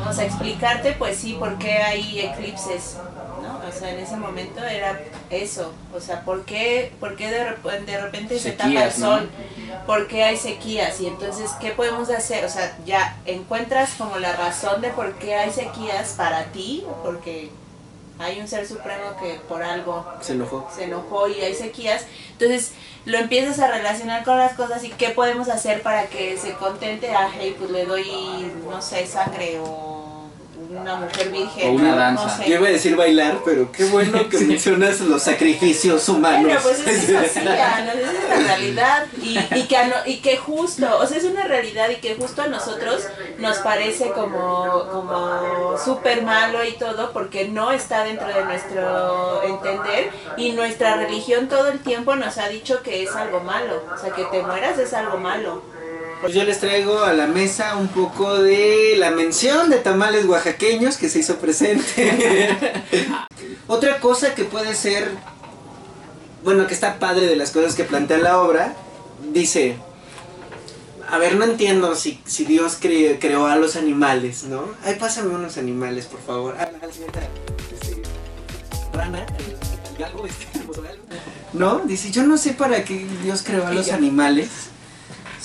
¿no? 0.00 0.10
O 0.10 0.12
sea, 0.12 0.24
explicarte 0.24 0.92
pues 0.92 1.16
sí 1.16 1.36
por 1.38 1.58
qué 1.58 1.78
hay 1.78 2.20
eclipses, 2.20 2.96
¿no? 3.42 3.68
O 3.68 3.72
sea, 3.72 3.90
en 3.90 4.00
ese 4.00 4.16
momento 4.16 4.62
era 4.62 5.00
eso, 5.30 5.72
o 5.94 6.00
sea, 6.00 6.22
por 6.22 6.44
qué, 6.44 6.92
por 7.00 7.16
qué 7.16 7.30
de, 7.30 7.80
de 7.80 8.00
repente 8.00 8.38
sequías, 8.38 8.42
se 8.42 8.52
tapa 8.52 8.84
el 8.84 8.92
sol, 8.92 9.30
¿no? 9.68 9.86
por 9.86 10.06
qué 10.06 10.22
hay 10.22 10.36
sequías 10.36 11.00
y 11.00 11.06
entonces, 11.06 11.50
¿qué 11.60 11.70
podemos 11.70 12.10
hacer? 12.10 12.44
O 12.44 12.48
sea, 12.48 12.76
ya 12.84 13.16
encuentras 13.26 13.94
como 13.98 14.18
la 14.18 14.34
razón 14.34 14.80
de 14.80 14.90
por 14.90 15.14
qué 15.14 15.34
hay 15.34 15.50
sequías 15.50 16.14
para 16.16 16.44
ti, 16.46 16.84
porque 17.02 17.50
hay 18.18 18.40
un 18.40 18.48
ser 18.48 18.66
supremo 18.66 19.16
que 19.20 19.34
por 19.48 19.62
algo 19.62 20.06
se 20.20 20.32
enojó. 20.32 20.68
se 20.74 20.84
enojó 20.84 21.28
y 21.28 21.40
hay 21.40 21.54
sequías, 21.54 22.06
entonces 22.32 22.72
lo 23.04 23.18
empiezas 23.18 23.58
a 23.60 23.68
relacionar 23.68 24.24
con 24.24 24.38
las 24.38 24.54
cosas 24.54 24.82
y 24.84 24.90
qué 24.90 25.10
podemos 25.10 25.48
hacer 25.48 25.82
para 25.82 26.06
que 26.06 26.36
se 26.36 26.54
contente, 26.54 27.10
ah, 27.14 27.30
hey, 27.38 27.54
pues 27.58 27.70
le 27.70 27.84
doy, 27.84 28.52
no 28.68 28.82
sé, 28.82 29.06
sangre 29.06 29.60
o 29.60 29.95
una 30.70 30.96
mujer 30.96 31.30
virgen. 31.30 31.68
O 31.68 31.72
una 31.72 31.94
danza. 31.96 32.24
No 32.26 32.36
sé. 32.36 32.48
Yo 32.50 32.56
iba 32.56 32.68
a 32.68 32.70
decir 32.70 32.96
bailar, 32.96 33.38
pero 33.44 33.70
qué 33.72 33.84
bueno 33.84 34.28
que 34.28 34.38
mencionas 34.40 35.00
los 35.00 35.22
sacrificios 35.22 36.08
humanos. 36.08 36.42
Bueno, 36.44 36.60
pues 36.62 36.80
eso 36.86 37.18
es 37.20 37.36
Ana, 37.36 37.92
esa 37.92 38.12
es 38.12 38.28
la 38.28 38.36
realidad. 38.46 39.06
Y, 39.22 39.38
y, 39.54 39.62
que 39.68 39.76
a 39.76 39.86
no- 39.86 39.94
y 40.06 40.16
que 40.18 40.36
justo, 40.36 40.86
o 40.98 41.06
sea, 41.06 41.18
es 41.18 41.24
una 41.24 41.44
realidad 41.44 41.88
y 41.90 41.96
que 41.96 42.14
justo 42.16 42.42
a 42.42 42.46
nosotros 42.48 43.02
nos 43.38 43.58
parece 43.58 44.10
como, 44.10 44.88
como 44.90 45.76
súper 45.78 46.22
malo 46.22 46.64
y 46.64 46.72
todo 46.72 47.12
porque 47.12 47.48
no 47.48 47.72
está 47.72 48.04
dentro 48.04 48.26
de 48.28 48.44
nuestro 48.44 49.42
entender 49.42 50.10
y 50.36 50.52
nuestra 50.52 50.96
religión 50.96 51.48
todo 51.48 51.68
el 51.68 51.80
tiempo 51.80 52.16
nos 52.16 52.38
ha 52.38 52.48
dicho 52.48 52.82
que 52.82 53.02
es 53.02 53.14
algo 53.14 53.40
malo. 53.40 53.82
O 53.94 53.98
sea, 53.98 54.10
que 54.10 54.24
te 54.24 54.42
mueras 54.42 54.78
es 54.78 54.92
algo 54.94 55.18
malo. 55.18 55.62
Pues 56.20 56.34
yo 56.34 56.44
les 56.44 56.58
traigo 56.60 57.00
a 57.04 57.12
la 57.12 57.26
mesa 57.26 57.76
un 57.76 57.88
poco 57.88 58.34
de 58.38 58.94
la 58.98 59.10
mención 59.10 59.70
de 59.70 59.76
tamales 59.78 60.24
oaxaqueños 60.24 60.96
que 60.96 61.08
se 61.08 61.20
hizo 61.20 61.36
presente. 61.36 62.48
Otra 63.68 64.00
cosa 64.00 64.34
que 64.34 64.44
puede 64.44 64.74
ser, 64.74 65.10
bueno, 66.42 66.66
que 66.66 66.74
está 66.74 66.98
padre 66.98 67.26
de 67.26 67.36
las 67.36 67.50
cosas 67.50 67.74
que 67.74 67.84
plantea 67.84 68.18
la 68.18 68.40
obra, 68.40 68.74
dice, 69.32 69.76
a 71.08 71.18
ver, 71.18 71.36
no 71.36 71.44
entiendo 71.44 71.94
si, 71.94 72.20
si 72.24 72.44
Dios 72.44 72.80
cre- 72.80 73.18
creó 73.20 73.46
a 73.46 73.56
los 73.56 73.76
animales, 73.76 74.44
¿no? 74.44 74.64
Ay, 74.84 74.96
pásame 74.98 75.28
unos 75.34 75.58
animales, 75.58 76.06
por 76.06 76.20
favor. 76.22 76.56
Ah, 76.58 76.68
la 76.80 76.92
señorita, 76.92 77.20
este, 77.72 78.02
rana, 78.92 79.26
el 79.38 79.98
galgo, 79.98 80.26
este, 80.26 80.46
galgo. 80.58 81.02
No, 81.52 81.78
dice, 81.80 82.10
yo 82.10 82.22
no 82.24 82.36
sé 82.36 82.52
para 82.52 82.84
qué 82.84 83.06
Dios 83.22 83.42
creó 83.42 83.66
a 83.66 83.72
los 83.72 83.90
animales 83.90 84.48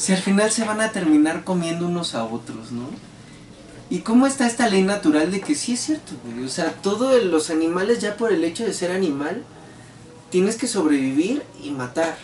si 0.01 0.13
al 0.13 0.17
final 0.17 0.51
se 0.51 0.63
van 0.63 0.81
a 0.81 0.91
terminar 0.91 1.43
comiendo 1.43 1.85
unos 1.85 2.15
a 2.15 2.23
otros, 2.23 2.71
¿no? 2.71 2.89
¿Y 3.91 3.99
cómo 3.99 4.25
está 4.25 4.47
esta 4.47 4.67
ley 4.67 4.81
natural 4.81 5.31
de 5.31 5.41
que 5.41 5.53
sí 5.53 5.73
es 5.73 5.81
cierto, 5.81 6.13
güey? 6.25 6.43
O 6.43 6.49
sea, 6.49 6.73
todos 6.73 7.23
los 7.23 7.51
animales 7.51 7.99
ya 7.99 8.17
por 8.17 8.33
el 8.33 8.43
hecho 8.43 8.65
de 8.65 8.73
ser 8.73 8.89
animal, 8.89 9.43
tienes 10.31 10.57
que 10.57 10.65
sobrevivir 10.65 11.43
y 11.63 11.69
matar. 11.69 12.17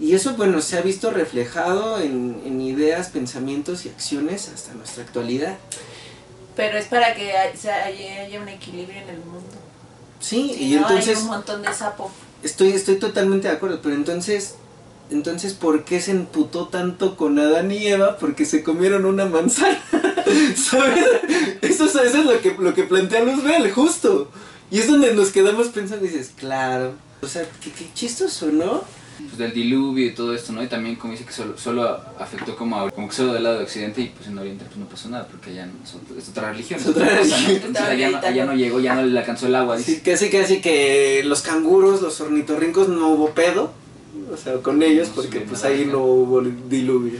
Y 0.00 0.16
eso, 0.16 0.34
bueno, 0.34 0.60
se 0.60 0.76
ha 0.76 0.80
visto 0.80 1.12
reflejado 1.12 2.00
en, 2.00 2.42
en 2.44 2.60
ideas, 2.60 3.10
pensamientos 3.10 3.86
y 3.86 3.90
acciones 3.90 4.48
hasta 4.48 4.74
nuestra 4.74 5.04
actualidad. 5.04 5.58
Pero 6.56 6.76
es 6.76 6.86
para 6.86 7.14
que 7.14 7.36
haya, 7.36 7.84
haya 7.84 8.40
un 8.40 8.48
equilibrio 8.48 9.00
en 9.00 9.10
el 9.10 9.18
mundo. 9.18 9.44
Sí, 10.18 10.54
Si 10.56 10.64
y 10.64 10.74
no, 10.74 10.88
entonces... 10.88 11.18
hay 11.18 11.22
un 11.22 11.28
montón 11.28 11.62
de 11.62 11.72
sapo. 11.72 12.10
Estoy, 12.42 12.70
estoy 12.70 12.96
totalmente 12.96 13.46
de 13.46 13.54
acuerdo, 13.54 13.78
pero 13.80 13.94
entonces, 13.94 14.56
entonces, 15.10 15.54
¿por 15.54 15.84
qué 15.84 16.00
se 16.00 16.10
emputó 16.12 16.68
tanto 16.68 17.16
con 17.16 17.38
Adán 17.38 17.70
y 17.72 17.86
Eva? 17.86 18.16
Porque 18.18 18.44
se 18.44 18.62
comieron 18.62 19.04
una 19.04 19.24
manzana, 19.26 19.78
¿sabes? 20.56 21.04
Eso, 21.62 21.84
es- 21.86 21.94
eso 21.94 22.18
es 22.18 22.24
lo 22.24 22.40
que, 22.40 22.54
lo 22.58 22.74
que 22.74 22.84
plantea 22.84 23.24
Luzbel, 23.24 23.70
justo. 23.72 24.30
Y 24.70 24.78
es 24.80 24.86
donde 24.88 25.14
nos 25.14 25.30
quedamos 25.30 25.68
pensando 25.68 26.04
y 26.04 26.08
dices, 26.08 26.32
claro, 26.36 26.92
o 27.22 27.26
sea, 27.26 27.42
qué, 27.62 27.70
qué 27.72 27.86
chistoso, 27.94 28.46
¿no? 28.52 28.84
pues, 29.18 29.36
del 29.38 29.52
diluvio 29.52 30.06
y 30.06 30.14
todo 30.14 30.32
esto, 30.34 30.52
¿no? 30.52 30.62
Y 30.62 30.68
también 30.68 30.94
como 30.94 31.12
dice 31.12 31.24
que 31.24 31.32
solo, 31.32 31.58
solo 31.58 32.00
afectó 32.20 32.54
como, 32.54 32.78
a- 32.80 32.90
como 32.90 33.08
que 33.08 33.14
solo 33.16 33.32
del 33.32 33.42
lado 33.44 33.58
de 33.58 33.64
Occidente 33.64 34.00
y 34.02 34.06
pues 34.10 34.28
en 34.28 34.38
Oriente 34.38 34.64
pues 34.66 34.76
no 34.76 34.86
pasó 34.86 35.08
nada 35.08 35.26
porque 35.26 35.50
allá 35.50 35.66
no, 35.66 35.72
es 35.82 35.94
otra- 35.94 36.18
es 36.18 36.28
otra 36.28 36.52
religión. 36.52 36.78
Es 36.80 36.86
otra 36.86 37.04
cosa, 37.18 37.18
¿no? 37.18 37.24
religión. 37.46 37.56
Entonces 37.66 37.82
allá 37.82 38.10
no, 38.10 38.18
allá 38.18 38.44
no 38.44 38.54
llegó, 38.54 38.78
ya 38.80 38.94
no 38.94 39.02
le 39.02 39.18
alcanzó 39.18 39.46
el 39.48 39.54
agua. 39.56 39.76
Casi 40.04 40.28
casi 40.30 40.60
que 40.60 41.22
los 41.24 41.40
canguros, 41.42 42.00
los 42.02 42.20
ornitorrincos 42.20 42.88
no 42.88 43.08
hubo 43.08 43.30
pedo, 43.30 43.72
o 44.32 44.36
sea, 44.36 44.54
con 44.54 44.82
ellos, 44.82 45.08
No 45.08 45.14
porque 45.14 45.40
pues 45.40 45.64
ahí 45.64 45.84
no 45.90 45.98
hubo 46.02 46.40
diluvio. 46.40 47.18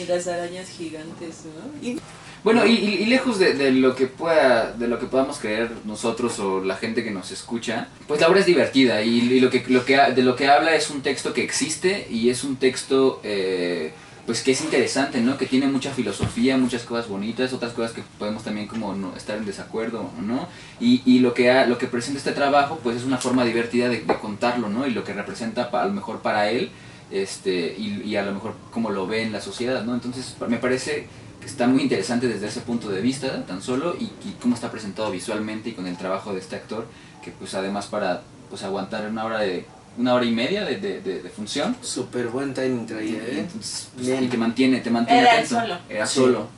Y 0.00 0.06
las 0.06 0.26
arañas 0.28 0.68
gigantes, 0.68 1.36
¿no? 1.46 2.00
Bueno, 2.42 2.64
y, 2.64 2.70
y- 2.72 2.94
y 3.02 3.06
lejos 3.06 3.38
de, 3.38 3.52
de 3.52 3.70
lo 3.72 3.94
que 3.94 4.06
pueda, 4.06 4.72
de 4.72 4.88
lo 4.88 4.98
que 4.98 5.04
podamos 5.06 5.38
creer 5.38 5.70
nosotros 5.84 6.38
o 6.38 6.64
la 6.64 6.76
gente 6.76 7.04
que 7.04 7.10
nos 7.10 7.30
escucha, 7.32 7.88
pues 8.08 8.20
la 8.22 8.28
obra 8.28 8.40
es 8.40 8.46
divertida 8.46 9.02
y, 9.02 9.18
y 9.18 9.40
lo 9.40 9.50
que, 9.50 9.62
lo 9.68 9.84
que 9.84 9.96
ha- 9.96 10.10
de 10.10 10.22
lo 10.22 10.36
que 10.36 10.48
habla 10.48 10.74
es 10.74 10.88
un 10.88 11.02
texto 11.02 11.34
que 11.34 11.42
existe 11.42 12.06
y 12.10 12.30
es 12.30 12.42
un 12.44 12.56
texto 12.56 13.20
eh, 13.24 13.92
pues 14.30 14.42
que 14.44 14.52
es 14.52 14.60
interesante, 14.60 15.20
¿no? 15.20 15.36
Que 15.36 15.44
tiene 15.46 15.66
mucha 15.66 15.90
filosofía, 15.90 16.56
muchas 16.56 16.84
cosas 16.84 17.08
bonitas, 17.08 17.52
otras 17.52 17.72
cosas 17.72 17.90
que 17.90 18.02
podemos 18.16 18.44
también 18.44 18.68
como 18.68 18.94
no, 18.94 19.16
estar 19.16 19.36
en 19.36 19.44
desacuerdo, 19.44 20.08
¿no? 20.24 20.46
Y, 20.78 21.02
y 21.04 21.18
lo 21.18 21.34
que 21.34 21.50
ha- 21.50 21.66
lo 21.66 21.78
que 21.78 21.88
presenta 21.88 22.18
este 22.18 22.30
trabajo, 22.30 22.78
pues 22.80 22.96
es 22.96 23.02
una 23.04 23.18
forma 23.18 23.44
divertida 23.44 23.88
de, 23.88 24.02
de 24.02 24.14
contarlo, 24.20 24.68
¿no? 24.68 24.86
Y 24.86 24.90
lo 24.92 25.02
que 25.02 25.14
representa 25.14 25.72
pa- 25.72 25.82
a 25.82 25.86
lo 25.86 25.94
mejor 25.94 26.20
para 26.20 26.48
él, 26.48 26.70
este, 27.10 27.74
y, 27.76 28.02
y 28.04 28.14
a 28.14 28.22
lo 28.24 28.32
mejor 28.32 28.54
como 28.70 28.90
lo 28.90 29.08
ve 29.08 29.24
en 29.24 29.32
la 29.32 29.40
sociedad, 29.40 29.82
¿no? 29.84 29.94
Entonces 29.94 30.36
me 30.46 30.58
parece 30.58 31.08
que 31.40 31.46
está 31.46 31.66
muy 31.66 31.82
interesante 31.82 32.28
desde 32.28 32.46
ese 32.46 32.60
punto 32.60 32.88
de 32.88 33.00
vista, 33.00 33.44
tan 33.46 33.60
solo, 33.60 33.96
y, 33.98 34.04
y 34.04 34.36
cómo 34.40 34.54
está 34.54 34.70
presentado 34.70 35.10
visualmente 35.10 35.70
y 35.70 35.72
con 35.72 35.88
el 35.88 35.96
trabajo 35.96 36.32
de 36.34 36.38
este 36.38 36.54
actor, 36.54 36.86
que 37.24 37.32
pues 37.32 37.52
además 37.54 37.86
para 37.88 38.22
pues 38.48 38.62
aguantar 38.62 39.08
una 39.10 39.24
hora 39.24 39.40
de 39.40 39.66
una 40.00 40.14
hora 40.14 40.24
y 40.24 40.30
media 40.32 40.64
de, 40.64 40.76
de, 40.78 41.00
de- 41.02 41.22
de 41.22 41.28
función, 41.28 41.76
Súper 41.82 42.28
buen 42.28 42.54
timing 42.54 42.84
y, 42.84 42.86
traía, 42.86 43.18
¿eh? 43.18 43.38
entonces, 43.40 43.88
pues, 43.94 44.06
Bien. 44.06 44.24
y 44.24 44.28
te 44.28 44.36
mantiene, 44.38 44.80
te 44.80 44.90
mantiene 44.90 45.20
Era 45.20 45.32
atento. 45.32 45.60
solo. 45.60 45.78
Era 45.90 46.06
Sí. 46.06 46.14
solo. 46.20 46.48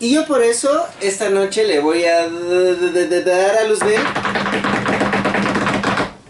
Y 0.00 0.12
yo 0.14 0.26
por 0.26 0.42
eso 0.42 0.86
esta 1.00 1.28
noche 1.30 1.64
le 1.64 1.78
voy 1.78 2.04
a 2.04 2.26
dar 2.28 3.56
a 3.58 3.64
Luzbel 3.68 4.00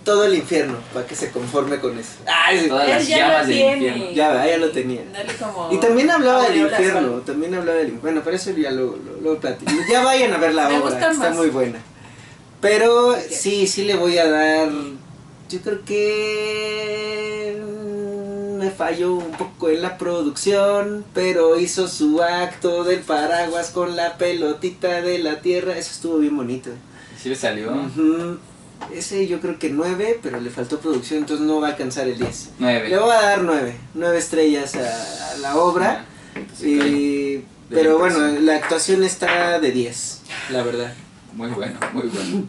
todo 0.04 0.24
el 0.24 0.35
infierno 0.35 0.76
para 0.92 1.06
que 1.06 1.14
se 1.14 1.30
conforme 1.30 1.78
con 1.78 1.96
eso. 1.98 2.14
Ay. 2.26 2.66
Todas 2.68 2.85
Él 2.88 2.90
las 2.96 3.06
ya 3.09 3.16
llamas 3.18 3.46
del 3.46 3.59
infierno. 3.59 4.11
Ya, 4.12 4.46
ya 4.46 4.56
lo 4.59 4.70
tenía. 4.72 5.02
Dale 5.12 5.35
como 5.37 5.68
Y 5.72 5.78
también 5.78 6.11
hablaba 6.11 6.48
del 6.48 6.56
infierno, 6.62 7.00
sol. 7.09 7.22
también 7.24 7.54
hablaba 7.54 7.78
del 7.78 7.87
infierno. 7.90 8.02
Bueno, 8.02 8.22
pero 8.24 8.37
eso 8.37 8.50
ya 8.50 8.70
lo, 8.72 8.96
lo, 8.96 9.20
lo 9.22 9.38
platico. 9.38 9.70
Ya 9.90 10.02
vayan 10.02 10.33
a 10.35 10.38
ver 10.38 10.52
la 10.54 10.68
Me 10.68 10.78
obra, 10.78 11.11
está 11.11 11.30
muy 11.30 11.48
buena. 11.50 11.78
Pero 12.61 13.16
sí, 13.30 13.66
sí 13.68 13.85
le 13.85 13.94
voy 13.94 14.18
a 14.18 14.28
dar. 14.28 14.68
Yo 15.50 15.60
creo 15.62 15.84
que 15.84 17.60
me 18.58 18.70
falló 18.70 19.14
un 19.14 19.32
poco 19.32 19.68
en 19.70 19.82
la 19.82 19.98
producción, 19.98 21.04
pero 21.12 21.58
hizo 21.58 21.88
su 21.88 22.22
acto 22.22 22.84
del 22.84 23.00
paraguas 23.00 23.70
con 23.70 23.96
la 23.96 24.16
pelotita 24.16 25.00
de 25.02 25.18
la 25.18 25.40
tierra. 25.40 25.76
Eso 25.76 25.90
estuvo 25.92 26.18
bien 26.18 26.36
bonito. 26.36 26.70
Sí 27.20 27.28
le 27.28 27.34
salió. 27.36 27.72
Ese 28.94 29.26
yo 29.26 29.40
creo 29.40 29.58
que 29.58 29.70
9, 29.70 30.20
pero 30.22 30.40
le 30.40 30.48
faltó 30.50 30.78
producción, 30.78 31.18
entonces 31.20 31.44
no 31.46 31.60
va 31.60 31.68
a 31.68 31.70
alcanzar 31.72 32.08
el 32.08 32.18
10. 32.18 32.50
Nueve. 32.58 32.88
Le 32.88 32.96
voy 32.98 33.10
a 33.10 33.20
dar 33.20 33.42
9, 33.42 33.74
9 33.94 34.18
estrellas 34.18 34.74
a, 34.76 35.32
a 35.32 35.36
la 35.38 35.56
obra. 35.56 36.04
Entonces, 36.34 36.66
Y- 36.66 37.34
De 37.70 37.76
pero 37.76 37.98
bueno, 37.98 38.18
la 38.40 38.56
actuación 38.56 39.04
está 39.04 39.60
de 39.60 39.70
10, 39.70 40.22
la 40.50 40.62
verdad. 40.62 40.92
Muy 41.34 41.48
bueno, 41.50 41.78
muy 41.92 42.08
bueno. 42.08 42.46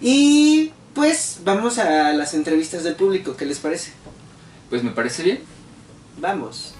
Y 0.00 0.70
pues 0.94 1.40
vamos 1.44 1.78
a 1.78 2.12
las 2.12 2.34
entrevistas 2.34 2.84
del 2.84 2.94
público, 2.94 3.36
¿qué 3.36 3.46
les 3.46 3.58
parece? 3.58 3.92
Pues 4.70 4.82
me 4.82 4.90
parece 4.90 5.22
bien. 5.22 5.40
Vamos. 6.18 6.74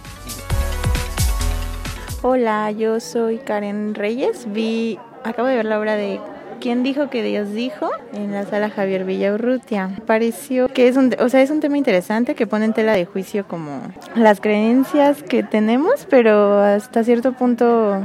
Hola, 2.22 2.70
yo 2.70 3.01
soy 3.01 3.38
Karen 3.38 3.94
Reyes. 3.94 4.46
Vi, 4.53 4.98
acabo 5.25 5.48
de 5.48 5.57
ver 5.57 5.64
la 5.64 5.79
obra 5.79 5.96
de 5.96 6.20
¿Quién 6.62 6.85
dijo 6.85 7.11
que 7.11 7.25
Dios 7.25 7.53
dijo? 7.53 7.90
en 8.12 8.31
la 8.31 8.46
sala 8.46 8.70
Javier 8.70 9.05
Villaurrutia. 9.05 9.88
Me 9.88 9.96
Pareció 9.96 10.68
que 10.68 10.87
es 10.87 10.96
un, 10.96 11.12
o 11.18 11.29
sea, 11.29 11.42
es 11.42 11.51
un 11.51 11.59
tema 11.59 11.77
interesante 11.77 12.37
que 12.37 12.46
pone 12.46 12.66
en 12.66 12.72
tela 12.72 12.92
de 12.92 13.05
juicio 13.05 13.48
como 13.48 13.83
las 14.14 14.40
creencias 14.40 15.25
que 15.25 15.42
tenemos, 15.42 16.07
pero 16.09 16.61
hasta 16.61 17.03
cierto 17.03 17.33
punto 17.33 18.01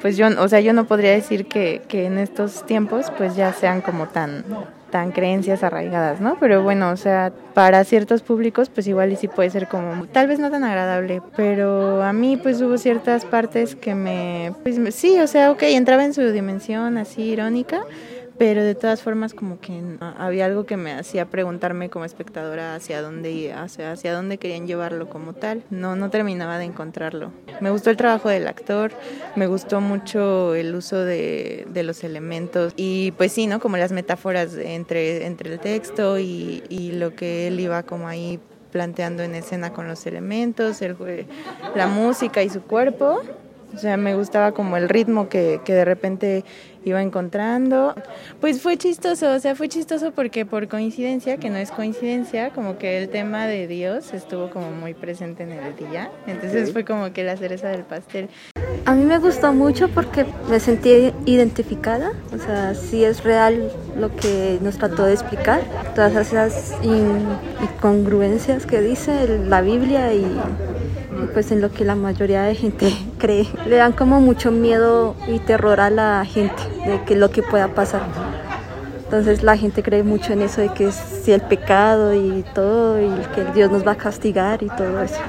pues 0.00 0.16
yo, 0.16 0.28
o 0.40 0.48
sea, 0.48 0.60
yo 0.60 0.72
no 0.72 0.84
podría 0.86 1.10
decir 1.10 1.46
que, 1.46 1.82
que 1.88 2.06
en 2.06 2.18
estos 2.18 2.64
tiempos 2.66 3.10
pues 3.18 3.34
ya 3.34 3.52
sean 3.52 3.80
como 3.80 4.06
tan 4.06 4.44
tan 4.92 5.10
creencias 5.10 5.64
arraigadas, 5.64 6.20
¿no? 6.20 6.36
Pero 6.38 6.62
bueno, 6.62 6.90
o 6.90 6.96
sea, 6.96 7.32
para 7.54 7.82
ciertos 7.82 8.22
públicos 8.22 8.68
pues 8.68 8.86
igual 8.86 9.10
y 9.10 9.16
sí 9.16 9.26
puede 9.26 9.50
ser 9.50 9.66
como 9.66 10.06
tal 10.06 10.28
vez 10.28 10.38
no 10.38 10.50
tan 10.50 10.62
agradable, 10.62 11.22
pero 11.34 12.02
a 12.02 12.12
mí 12.12 12.36
pues 12.36 12.60
hubo 12.60 12.76
ciertas 12.76 13.24
partes 13.24 13.74
que 13.74 13.94
me 13.94 14.52
pues 14.62 14.94
sí, 14.94 15.18
o 15.18 15.26
sea, 15.26 15.50
ok, 15.50 15.62
entraba 15.62 16.04
en 16.04 16.12
su 16.12 16.20
dimensión 16.30 16.98
así 16.98 17.22
irónica, 17.22 17.84
pero 18.38 18.64
de 18.64 18.74
todas 18.74 19.02
formas 19.02 19.34
como 19.34 19.60
que 19.60 19.80
había 20.18 20.46
algo 20.46 20.64
que 20.66 20.76
me 20.76 20.92
hacía 20.92 21.26
preguntarme 21.26 21.90
como 21.90 22.04
espectadora 22.04 22.74
hacia 22.74 23.00
dónde 23.02 23.52
hacia, 23.52 23.92
hacia 23.92 24.12
dónde 24.14 24.38
querían 24.38 24.66
llevarlo 24.66 25.08
como 25.08 25.32
tal. 25.34 25.62
No 25.70 25.96
no 25.96 26.10
terminaba 26.10 26.58
de 26.58 26.64
encontrarlo. 26.64 27.30
Me 27.60 27.70
gustó 27.70 27.90
el 27.90 27.96
trabajo 27.96 28.28
del 28.28 28.46
actor, 28.48 28.92
me 29.36 29.46
gustó 29.46 29.80
mucho 29.80 30.54
el 30.54 30.74
uso 30.74 30.98
de, 30.98 31.66
de 31.68 31.82
los 31.82 32.02
elementos 32.04 32.72
y 32.76 33.12
pues 33.12 33.32
sí, 33.32 33.46
¿no? 33.46 33.60
Como 33.60 33.76
las 33.76 33.92
metáforas 33.92 34.54
entre 34.56 35.26
entre 35.26 35.52
el 35.52 35.60
texto 35.60 36.18
y, 36.18 36.62
y 36.68 36.92
lo 36.92 37.14
que 37.14 37.46
él 37.48 37.60
iba 37.60 37.82
como 37.82 38.08
ahí 38.08 38.40
planteando 38.72 39.22
en 39.22 39.34
escena 39.34 39.72
con 39.74 39.86
los 39.86 40.06
elementos, 40.06 40.80
el, 40.80 40.96
jue- 40.96 41.26
la 41.74 41.86
música 41.86 42.42
y 42.42 42.48
su 42.48 42.62
cuerpo. 42.62 43.20
O 43.74 43.78
sea, 43.78 43.96
me 43.96 44.14
gustaba 44.14 44.52
como 44.52 44.76
el 44.76 44.88
ritmo 44.88 45.28
que, 45.28 45.60
que 45.64 45.72
de 45.74 45.84
repente 45.84 46.44
iba 46.84 47.02
encontrando. 47.02 47.94
Pues 48.40 48.60
fue 48.60 48.76
chistoso, 48.76 49.32
o 49.32 49.38
sea, 49.38 49.54
fue 49.54 49.68
chistoso 49.68 50.12
porque 50.12 50.44
por 50.46 50.68
coincidencia, 50.68 51.36
que 51.36 51.50
no 51.50 51.56
es 51.56 51.70
coincidencia, 51.70 52.50
como 52.50 52.78
que 52.78 52.98
el 52.98 53.08
tema 53.08 53.46
de 53.46 53.66
Dios 53.66 54.12
estuvo 54.14 54.50
como 54.50 54.70
muy 54.70 54.94
presente 54.94 55.44
en 55.44 55.52
el 55.52 55.76
día. 55.76 56.10
Entonces 56.26 56.72
fue 56.72 56.84
como 56.84 57.12
que 57.12 57.24
la 57.24 57.36
cereza 57.36 57.68
del 57.68 57.82
pastel. 57.82 58.28
A 58.84 58.94
mí 58.94 59.04
me 59.04 59.18
gustó 59.18 59.52
mucho 59.52 59.88
porque 59.88 60.26
me 60.50 60.58
sentí 60.58 61.12
identificada, 61.24 62.12
o 62.34 62.38
sea, 62.38 62.74
sí 62.74 63.04
es 63.04 63.22
real 63.22 63.70
lo 63.96 64.14
que 64.16 64.58
nos 64.60 64.76
trató 64.76 65.04
de 65.04 65.12
explicar, 65.12 65.62
todas 65.94 66.14
esas 66.16 66.74
incongruencias 66.82 68.66
que 68.66 68.80
dice 68.80 69.38
la 69.46 69.60
Biblia 69.60 70.12
y, 70.12 70.26
pues 71.32 71.52
en 71.52 71.60
lo 71.60 71.70
que 71.70 71.84
la 71.84 71.94
mayoría 71.94 72.42
de 72.42 72.54
gente 72.54 72.92
cree. 73.18 73.46
Le 73.66 73.76
dan 73.76 73.92
como 73.92 74.20
mucho 74.20 74.50
miedo 74.50 75.14
y 75.28 75.38
terror 75.38 75.80
a 75.80 75.90
la 75.90 76.24
gente 76.24 76.62
de 76.86 77.02
que 77.04 77.16
lo 77.16 77.30
que 77.30 77.42
pueda 77.42 77.68
pasar. 77.68 78.02
Entonces 79.04 79.42
la 79.42 79.58
gente 79.58 79.82
cree 79.82 80.02
mucho 80.02 80.32
en 80.32 80.40
eso 80.40 80.62
de 80.62 80.70
que 80.70 80.90
si 80.90 81.32
el 81.32 81.42
pecado 81.42 82.14
y 82.14 82.42
todo 82.54 82.98
y 82.98 83.10
que 83.34 83.44
Dios 83.54 83.70
nos 83.70 83.86
va 83.86 83.92
a 83.92 83.96
castigar 83.96 84.62
y 84.62 84.68
todo 84.68 85.02
eso. 85.02 85.20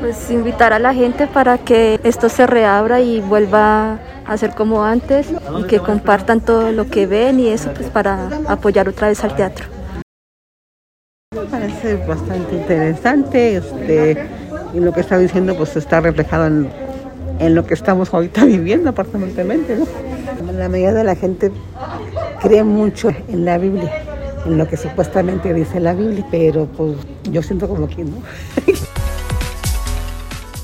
Pues 0.00 0.30
invitar 0.30 0.72
a 0.72 0.78
la 0.78 0.94
gente 0.94 1.26
para 1.26 1.58
que 1.58 2.00
esto 2.02 2.30
se 2.30 2.46
reabra 2.46 3.02
y 3.02 3.20
vuelva 3.20 3.98
a 4.24 4.36
ser 4.38 4.54
como 4.54 4.84
antes 4.84 5.28
y 5.58 5.64
que 5.64 5.80
compartan 5.80 6.40
todo 6.40 6.72
lo 6.72 6.88
que 6.88 7.06
ven 7.06 7.40
y 7.40 7.48
eso 7.48 7.70
pues 7.74 7.90
para 7.90 8.30
apoyar 8.48 8.88
otra 8.88 9.08
vez 9.08 9.22
al 9.22 9.36
teatro. 9.36 9.66
Me 11.34 11.42
parece 11.42 11.96
bastante 12.06 12.56
interesante 12.56 13.56
este, 13.56 14.26
y 14.74 14.80
lo 14.80 14.92
que 14.92 15.00
está 15.00 15.18
diciendo 15.18 15.56
pues 15.56 15.76
está 15.76 16.00
reflejado 16.00 16.46
en, 16.46 16.70
en 17.38 17.54
lo 17.54 17.66
que 17.66 17.74
estamos 17.74 18.12
ahorita 18.12 18.44
viviendo 18.46 18.90
aparentemente. 18.90 19.76
¿no? 19.76 19.86
La 20.52 20.68
mayoría 20.68 20.94
de 20.94 21.04
la 21.04 21.16
gente 21.16 21.50
cree 22.40 22.64
mucho 22.64 23.10
en 23.28 23.44
la 23.44 23.58
Biblia, 23.58 24.02
en 24.46 24.58
lo 24.58 24.68
que 24.68 24.76
supuestamente 24.76 25.52
dice 25.54 25.80
la 25.80 25.94
Biblia, 25.94 26.26
pero 26.30 26.66
pues 26.66 26.96
yo 27.30 27.42
siento 27.42 27.68
como 27.68 27.88
que 27.88 28.04
no. 28.04 28.22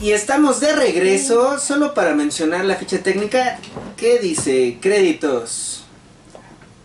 Y 0.01 0.13
estamos 0.13 0.61
de 0.61 0.77
regreso, 0.77 1.59
solo 1.59 1.95
para 1.95 2.15
mencionar 2.15 2.67
la 2.67 2.75
ficha 2.75 2.99
técnica 2.99 3.59
que 3.97 4.19
dice 4.19 4.77
créditos 4.79 5.85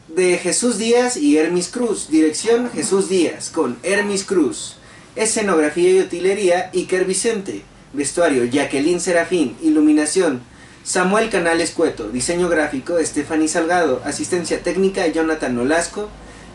de 0.08 0.38
Jesús 0.38 0.78
Díaz 0.78 1.18
y 1.18 1.38
Hermis 1.38 1.68
Cruz, 1.68 2.08
dirección 2.10 2.70
Jesús 2.72 3.10
Díaz 3.10 3.50
con 3.50 3.78
Hermis 3.84 4.24
Cruz, 4.24 4.78
escenografía 5.20 5.92
y 5.92 6.00
utilería 6.00 6.72
Iker 6.74 7.06
Vicente, 7.06 7.64
vestuario 7.94 8.46
Jacqueline 8.46 9.00
Serafín, 9.00 9.58
iluminación 9.62 10.42
Samuel 10.84 11.30
Canales 11.30 11.72
Cueto, 11.72 12.10
diseño 12.10 12.48
gráfico 12.48 12.98
Stephanie 13.04 13.48
Salgado, 13.48 14.02
asistencia 14.06 14.64
técnica 14.64 15.06
Jonathan 15.08 15.56
Nolasco, 15.56 16.10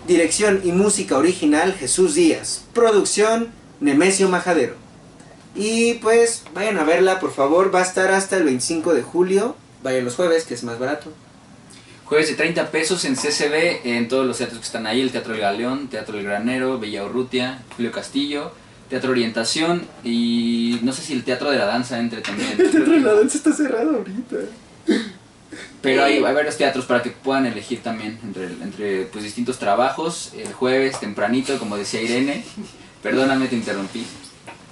dirección 0.06 0.62
y 0.64 0.72
música 0.72 1.18
original 1.18 1.74
Jesús 1.74 2.14
Díaz, 2.14 2.64
producción 2.72 3.48
Nemesio 3.80 4.28
Majadero. 4.28 4.74
Y 5.54 5.94
pues 5.94 6.42
vayan 6.54 6.78
a 6.78 6.84
verla, 6.84 7.20
por 7.20 7.32
favor, 7.32 7.72
va 7.72 7.80
a 7.80 7.84
estar 7.84 8.10
hasta 8.12 8.36
el 8.36 8.44
25 8.44 8.94
de 8.94 9.02
julio, 9.02 9.56
vayan 9.82 10.04
los 10.04 10.16
jueves, 10.16 10.44
que 10.44 10.54
es 10.54 10.64
más 10.64 10.78
barato. 10.78 11.12
Jueves 12.04 12.28
de 12.28 12.34
30 12.34 12.70
pesos 12.70 13.04
en 13.06 13.16
CCB, 13.16 13.80
en 13.84 14.08
todos 14.08 14.26
los 14.26 14.36
teatros 14.36 14.60
que 14.60 14.66
están 14.66 14.86
ahí, 14.86 15.00
el 15.00 15.10
Teatro 15.10 15.32
del 15.32 15.40
Galeón, 15.40 15.88
Teatro 15.88 16.16
del 16.16 16.26
Granero, 16.26 16.78
Bella 16.78 17.04
Urrutia, 17.04 17.62
Julio 17.76 17.92
Castillo, 17.92 18.52
Teatro 18.90 19.10
Orientación 19.10 19.86
y 20.04 20.78
no 20.82 20.92
sé 20.92 21.00
si 21.02 21.14
el 21.14 21.24
Teatro 21.24 21.50
de 21.50 21.56
la 21.56 21.64
Danza 21.64 21.98
entre 21.98 22.20
también. 22.20 22.50
El 22.58 22.70
Teatro 22.70 22.92
de 22.92 23.00
la 23.00 23.14
Danza 23.14 23.38
está 23.38 23.52
cerrado 23.52 23.96
ahorita. 23.96 24.36
Pero 25.80 26.04
hay, 26.04 26.16
hay, 26.16 26.34
varios 26.34 26.56
teatros 26.56 26.84
para 26.84 27.02
que 27.02 27.10
puedan 27.10 27.46
elegir 27.46 27.82
también 27.82 28.18
entre, 28.22 28.46
entre 28.46 29.04
pues, 29.04 29.24
distintos 29.24 29.58
trabajos. 29.58 30.32
El 30.36 30.52
jueves, 30.52 31.00
tempranito, 31.00 31.58
como 31.58 31.76
decía 31.76 32.02
Irene. 32.02 32.44
Perdóname, 33.02 33.48
te 33.48 33.56
interrumpí 33.56 34.04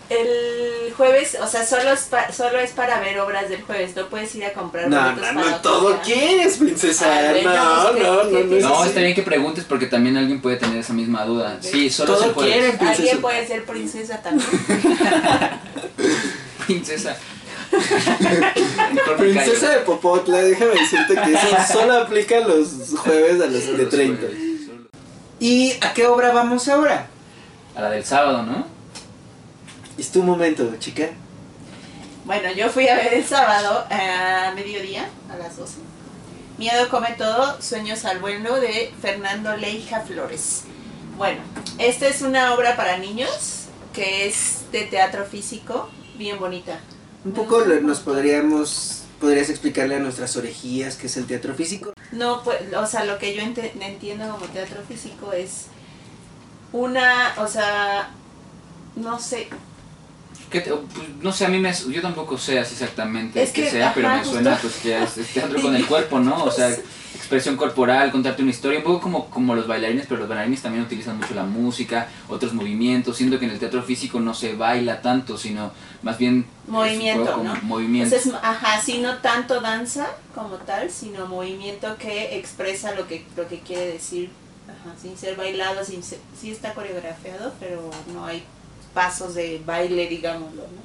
el 0.08 0.92
jueves, 0.94 1.36
o 1.40 1.46
sea, 1.46 1.64
solo 1.64 1.92
es, 1.92 2.08
solo 2.34 2.58
es 2.58 2.72
para 2.72 3.00
ver 3.00 3.18
obras 3.20 3.48
del 3.48 3.62
jueves, 3.62 3.96
no 3.96 4.08
puedes 4.08 4.34
ir 4.34 4.44
a 4.44 4.52
comprar 4.52 4.88
no, 4.88 5.12
no, 5.16 5.32
no, 5.32 5.56
todo 5.56 5.98
quieres, 6.04 6.58
princesa. 6.58 7.32
no, 7.42 7.92
no, 7.92 8.24
no, 8.24 8.24
no, 8.24 8.60
no, 8.60 8.84
está 8.84 9.00
bien 9.00 9.14
que 9.14 9.22
preguntes 9.22 9.64
porque 9.64 9.86
también 9.86 10.16
alguien 10.16 10.40
puede 10.40 10.56
tener 10.56 10.78
esa 10.78 10.92
misma 10.92 11.24
duda. 11.24 11.58
Sí, 11.60 11.88
solo 11.90 12.16
todo 12.16 12.34
quieren, 12.34 12.76
princesa. 12.76 13.02
Alguien 13.02 13.20
puede 13.20 13.46
ser 13.46 13.64
princesa 13.64 14.22
también. 14.22 14.48
princesa. 16.66 17.16
princesa 19.16 19.70
de 19.70 19.78
Popotla, 19.78 20.42
déjame 20.42 20.72
decirte 20.72 21.14
que 21.14 21.32
eso 21.32 21.72
solo 21.72 21.94
aplica 21.94 22.40
los 22.40 22.90
jueves 22.96 23.40
a 23.40 23.46
los 23.46 23.78
de 23.78 23.86
30. 23.86 24.26
¿Y 25.40 25.72
a 25.80 25.92
qué 25.92 26.06
obra 26.06 26.32
vamos 26.32 26.68
ahora? 26.68 27.06
A 27.74 27.80
la 27.80 27.90
del 27.90 28.04
sábado, 28.04 28.42
¿no? 28.42 28.71
Es 29.98 30.10
tu 30.10 30.22
momento, 30.22 30.74
chica. 30.78 31.10
Bueno, 32.24 32.50
yo 32.52 32.70
fui 32.70 32.88
a 32.88 32.96
ver 32.96 33.14
el 33.14 33.24
sábado 33.24 33.84
a 33.90 34.52
mediodía, 34.54 35.08
a 35.30 35.36
las 35.36 35.56
12. 35.56 35.74
Miedo 36.58 36.88
come 36.88 37.14
todo, 37.18 37.60
sueños 37.60 38.04
al 38.04 38.20
vuelo 38.20 38.60
de 38.60 38.92
Fernando 39.00 39.56
Leija 39.56 40.00
Flores. 40.00 40.62
Bueno, 41.16 41.40
esta 41.78 42.06
es 42.06 42.22
una 42.22 42.54
obra 42.54 42.76
para 42.76 42.98
niños 42.98 43.66
que 43.92 44.26
es 44.26 44.64
de 44.72 44.82
teatro 44.84 45.24
físico, 45.24 45.90
bien 46.16 46.38
bonita. 46.38 46.80
Un 47.24 47.32
poco 47.32 47.64
nos 47.64 48.00
podríamos, 48.00 49.02
podrías 49.20 49.50
explicarle 49.50 49.96
a 49.96 49.98
nuestras 49.98 50.36
orejillas 50.36 50.96
qué 50.96 51.06
es 51.06 51.16
el 51.16 51.26
teatro 51.26 51.54
físico. 51.54 51.92
No, 52.12 52.42
pues, 52.42 52.58
o 52.74 52.86
sea, 52.86 53.04
lo 53.04 53.18
que 53.18 53.34
yo 53.34 53.42
entiendo 53.42 54.30
como 54.30 54.46
teatro 54.46 54.82
físico 54.88 55.32
es 55.32 55.66
una, 56.72 57.34
o 57.38 57.46
sea, 57.46 58.10
no 58.96 59.18
sé, 59.18 59.48
pues, 60.60 61.08
no 61.20 61.32
sé, 61.32 61.46
a 61.46 61.48
mí 61.48 61.58
me, 61.58 61.72
yo 61.72 62.02
tampoco 62.02 62.36
sé 62.36 62.58
así 62.58 62.74
exactamente 62.74 63.50
qué 63.52 63.70
sea, 63.70 63.92
pero 63.94 64.08
me 64.10 64.24
suena 64.24 64.58
pues 64.60 64.74
que 64.76 65.02
es, 65.02 65.14
teatro 65.32 65.60
con 65.62 65.74
el 65.74 65.86
cuerpo, 65.86 66.20
¿no? 66.20 66.44
O 66.44 66.50
sea, 66.50 66.68
expresión 67.14 67.56
corporal, 67.56 68.10
contarte 68.10 68.42
una 68.42 68.50
historia, 68.50 68.78
un 68.78 68.84
poco 68.84 69.00
como, 69.00 69.30
como 69.30 69.54
los 69.54 69.66
bailarines, 69.66 70.06
pero 70.06 70.20
los 70.20 70.28
bailarines 70.28 70.60
también 70.60 70.84
utilizan 70.84 71.16
mucho 71.18 71.34
la 71.34 71.44
música, 71.44 72.08
otros 72.28 72.52
movimientos, 72.52 73.16
siendo 73.16 73.38
que 73.38 73.46
en 73.46 73.52
el 73.52 73.58
teatro 73.58 73.82
físico 73.82 74.20
no 74.20 74.34
se 74.34 74.54
baila 74.54 75.00
tanto, 75.00 75.38
sino 75.38 75.72
más 76.02 76.18
bien 76.18 76.46
movimiento, 76.66 77.36
¿no? 77.42 77.54
movimiento. 77.62 78.14
Entonces, 78.14 78.40
ajá, 78.42 78.80
sí, 78.80 78.98
no 78.98 79.18
tanto 79.18 79.60
danza 79.60 80.08
como 80.34 80.56
tal, 80.56 80.90
sino 80.90 81.26
movimiento 81.26 81.96
que 81.96 82.36
expresa 82.36 82.94
lo 82.94 83.06
que, 83.06 83.24
lo 83.36 83.48
que 83.48 83.60
quiere 83.60 83.92
decir, 83.92 84.30
ajá, 84.66 84.94
sin 85.00 85.16
ser 85.16 85.36
bailado, 85.36 85.84
sin 85.84 86.02
sí 86.02 86.50
está 86.50 86.74
coreografiado, 86.74 87.54
pero 87.60 87.90
no 88.12 88.26
hay 88.26 88.42
pasos 88.94 89.34
de 89.34 89.60
baile, 89.64 90.06
digámoslo, 90.06 90.62
¿no? 90.62 90.82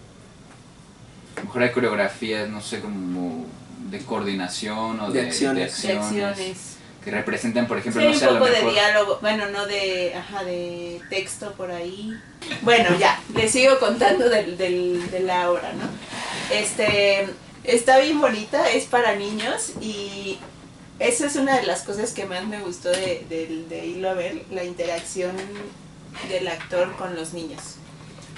A 1.36 1.40
lo 1.42 1.46
mejor 1.46 1.64
hay 1.64 1.72
coreografías, 1.72 2.50
no 2.50 2.62
sé, 2.62 2.80
como 2.80 3.46
de 3.90 4.00
coordinación 4.00 5.00
o 5.00 5.12
de, 5.12 5.22
acciones. 5.22 5.82
De 5.82 5.94
acciones. 5.94 6.78
Que 7.04 7.12
representan, 7.12 7.68
por 7.68 7.78
ejemplo, 7.78 8.02
sí, 8.02 8.08
no 8.08 8.14
sé, 8.14 8.28
un 8.28 8.40
poco 8.40 8.50
de 8.50 8.70
diálogo, 8.70 9.20
bueno, 9.22 9.48
no 9.50 9.66
de, 9.66 10.14
ajá, 10.14 10.44
de 10.44 11.00
texto 11.10 11.54
por 11.54 11.72
ahí. 11.72 12.14
Bueno, 12.64 12.90
ya, 13.00 13.22
les 13.34 13.52
sigo 13.52 13.80
contando 13.80 14.30
del, 14.30 14.58
del, 14.58 15.10
de 15.10 15.20
la 15.22 15.50
obra, 15.50 15.72
¿no? 15.74 15.88
Este, 16.54 17.30
está 17.64 18.00
bien 18.00 18.20
bonita, 18.20 18.70
es 18.72 18.86
para 18.86 19.16
niños 19.16 19.74
y 19.80 20.38
esa 21.00 21.28
es 21.28 21.36
una 21.36 21.58
de 21.58 21.66
las 21.66 21.84
cosas 21.84 22.12
que 22.12 22.26
más 22.26 22.46
me 22.46 22.60
gustó 22.60 22.90
de, 22.90 23.26
de, 23.30 23.66
de 23.70 23.86
irlo 23.86 24.10
a 24.10 24.14
ver, 24.14 24.44
la 24.52 24.64
interacción 24.64 25.32
del 26.30 26.48
actor 26.48 26.96
con 26.98 27.16
los 27.16 27.34
niños. 27.34 27.77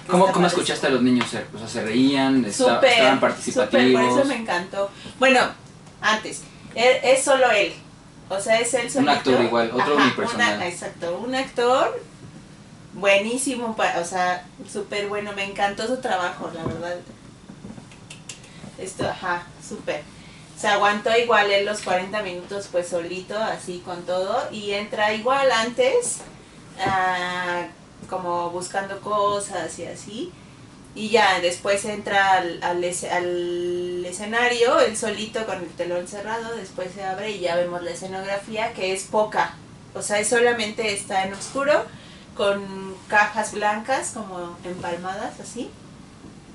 ¿Cómo, 0.10 0.32
¿Cómo, 0.32 0.48
escuchaste 0.48 0.88
a 0.88 0.90
los 0.90 1.02
niños? 1.02 1.28
O 1.54 1.58
sea, 1.58 1.68
se 1.68 1.84
reían, 1.84 2.44
estaban 2.46 3.20
participativos. 3.20 3.84
Super, 3.84 4.10
por 4.10 4.20
eso 4.20 4.26
me 4.26 4.36
encantó. 4.36 4.90
Bueno, 5.20 5.40
antes, 6.02 6.42
es 6.76 7.24
solo 7.24 7.50
él. 7.52 7.74
O 8.30 8.40
sea, 8.40 8.60
es 8.60 8.74
él 8.74 8.90
solito. 8.90 9.12
Un 9.12 9.18
actor 9.18 9.42
igual, 9.42 9.72
otro 9.72 9.98
Ajá, 9.98 10.04
unipersonal. 10.04 10.62
exacto, 10.64 11.18
un 11.18 11.36
actor 11.36 12.00
buenísimo, 12.94 13.76
o 13.78 14.06
sea, 14.06 14.46
súper 14.72 15.08
bueno. 15.08 15.32
Me 15.34 15.46
encantó 15.46 15.88
su 15.88 15.98
trabajo, 15.98 16.52
la 16.54 16.64
verdad. 16.64 16.96
Esto, 18.78 19.08
ajá, 19.08 19.44
súper. 19.68 20.04
Se 20.58 20.68
aguantó 20.68 21.18
igual 21.18 21.50
él 21.52 21.66
los 21.66 21.82
40 21.82 22.22
minutos 22.22 22.68
pues 22.72 22.90
solito, 22.90 23.38
así 23.38 23.82
con 23.84 24.04
todo. 24.04 24.48
Y 24.52 24.72
entra 24.72 25.14
igual 25.14 25.52
antes. 25.52 26.20
Uh, 26.78 27.66
como 28.10 28.50
buscando 28.52 29.00
cosas 29.02 29.78
y 29.80 29.86
así. 29.86 30.32
Y 30.96 31.10
ya 31.10 31.40
después 31.40 31.86
entra 31.86 32.34
al, 32.34 32.62
al, 32.64 32.84
escenario, 34.06 34.80
él 34.80 34.98
solito 34.98 35.46
con 35.46 35.58
el 35.58 35.70
telón 35.70 36.08
cerrado, 36.08 36.56
después 36.56 36.92
se 36.94 37.04
abre 37.04 37.32
y 37.32 37.40
ya 37.40 37.56
vemos 37.56 37.84
la 37.84 37.92
escenografía 37.92 38.74
que 38.74 38.94
es 38.94 39.04
poca. 39.04 39.56
O 39.94 40.02
sea, 40.02 40.24
solamente 40.24 40.94
está 40.94 41.26
en 41.26 41.34
oscuro, 41.34 41.86
con 42.36 42.96
cajas 43.10 43.54
blancas 43.54 44.12
como 44.14 44.58
empalmadas 44.64 45.40
así. 45.40 45.70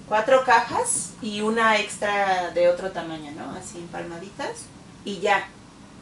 Cuatro 0.08 0.42
cajas 0.44 1.10
y 1.22 1.42
una 1.42 1.78
extra 1.78 2.50
de 2.50 2.68
otro 2.68 2.90
tamaño, 2.90 3.32
¿no? 3.32 3.50
Así 3.54 3.78
empalmaditas. 3.78 4.64
Y 5.04 5.20
ya. 5.20 5.46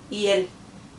Y 0.09 0.29
él 0.29 0.49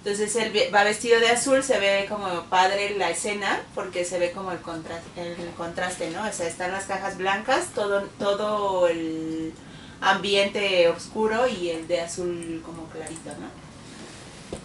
entonces 0.03 0.35
él 0.35 0.51
va 0.75 0.83
vestido 0.83 1.17
de 1.21 1.29
azul, 1.29 1.63
se 1.63 1.79
ve 1.79 2.07
como 2.09 2.43
padre 2.49 2.97
la 2.97 3.09
escena, 3.09 3.61
porque 3.73 4.03
se 4.03 4.19
ve 4.19 4.31
como 4.31 4.51
el 4.51 4.59
contraste, 4.59 5.21
el 5.21 5.51
contraste, 5.55 6.09
¿no? 6.09 6.27
O 6.27 6.31
sea, 6.33 6.45
están 6.45 6.73
las 6.73 6.83
cajas 6.83 7.17
blancas, 7.17 7.67
todo, 7.73 8.01
todo 8.19 8.89
el 8.89 9.53
ambiente 10.01 10.89
oscuro 10.89 11.47
y 11.47 11.69
el 11.69 11.87
de 11.87 12.01
azul 12.01 12.61
como 12.65 12.89
clarito, 12.89 13.29
¿no? 13.39 13.47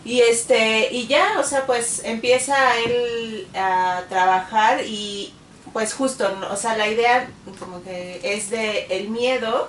Y 0.05 0.23
este, 0.23 0.93
y 0.93 1.07
ya, 1.07 1.39
o 1.39 1.45
sea, 1.45 1.67
pues 1.67 2.03
empieza 2.05 2.57
él 2.81 3.47
a 3.55 4.03
trabajar 4.09 4.81
y 4.85 5.33
pues 5.73 5.95
justo, 5.95 6.29
o 6.51 6.57
sea, 6.57 6.77
la 6.77 6.89
idea 6.89 7.31
como 7.61 7.81
que 7.85 8.21
es 8.25 8.51
de 8.51 8.87
el 8.91 9.09
miedo, 9.11 9.69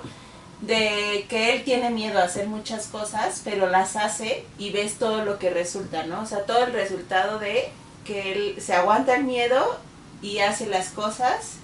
de 0.62 1.26
que 1.28 1.54
él 1.54 1.64
tiene 1.64 1.90
miedo 1.90 2.18
a 2.18 2.24
hacer 2.24 2.46
muchas 2.46 2.86
cosas, 2.86 3.40
pero 3.44 3.66
las 3.68 3.96
hace 3.96 4.44
y 4.58 4.70
ves 4.70 4.94
todo 4.98 5.24
lo 5.24 5.38
que 5.38 5.50
resulta, 5.50 6.04
¿no? 6.04 6.22
O 6.22 6.26
sea, 6.26 6.44
todo 6.44 6.64
el 6.64 6.72
resultado 6.72 7.38
de 7.38 7.70
que 8.04 8.32
él 8.32 8.56
se 8.60 8.74
aguanta 8.74 9.14
el 9.16 9.24
miedo 9.24 9.78
y 10.22 10.38
hace 10.40 10.66
las 10.66 10.88
cosas, 10.88 11.54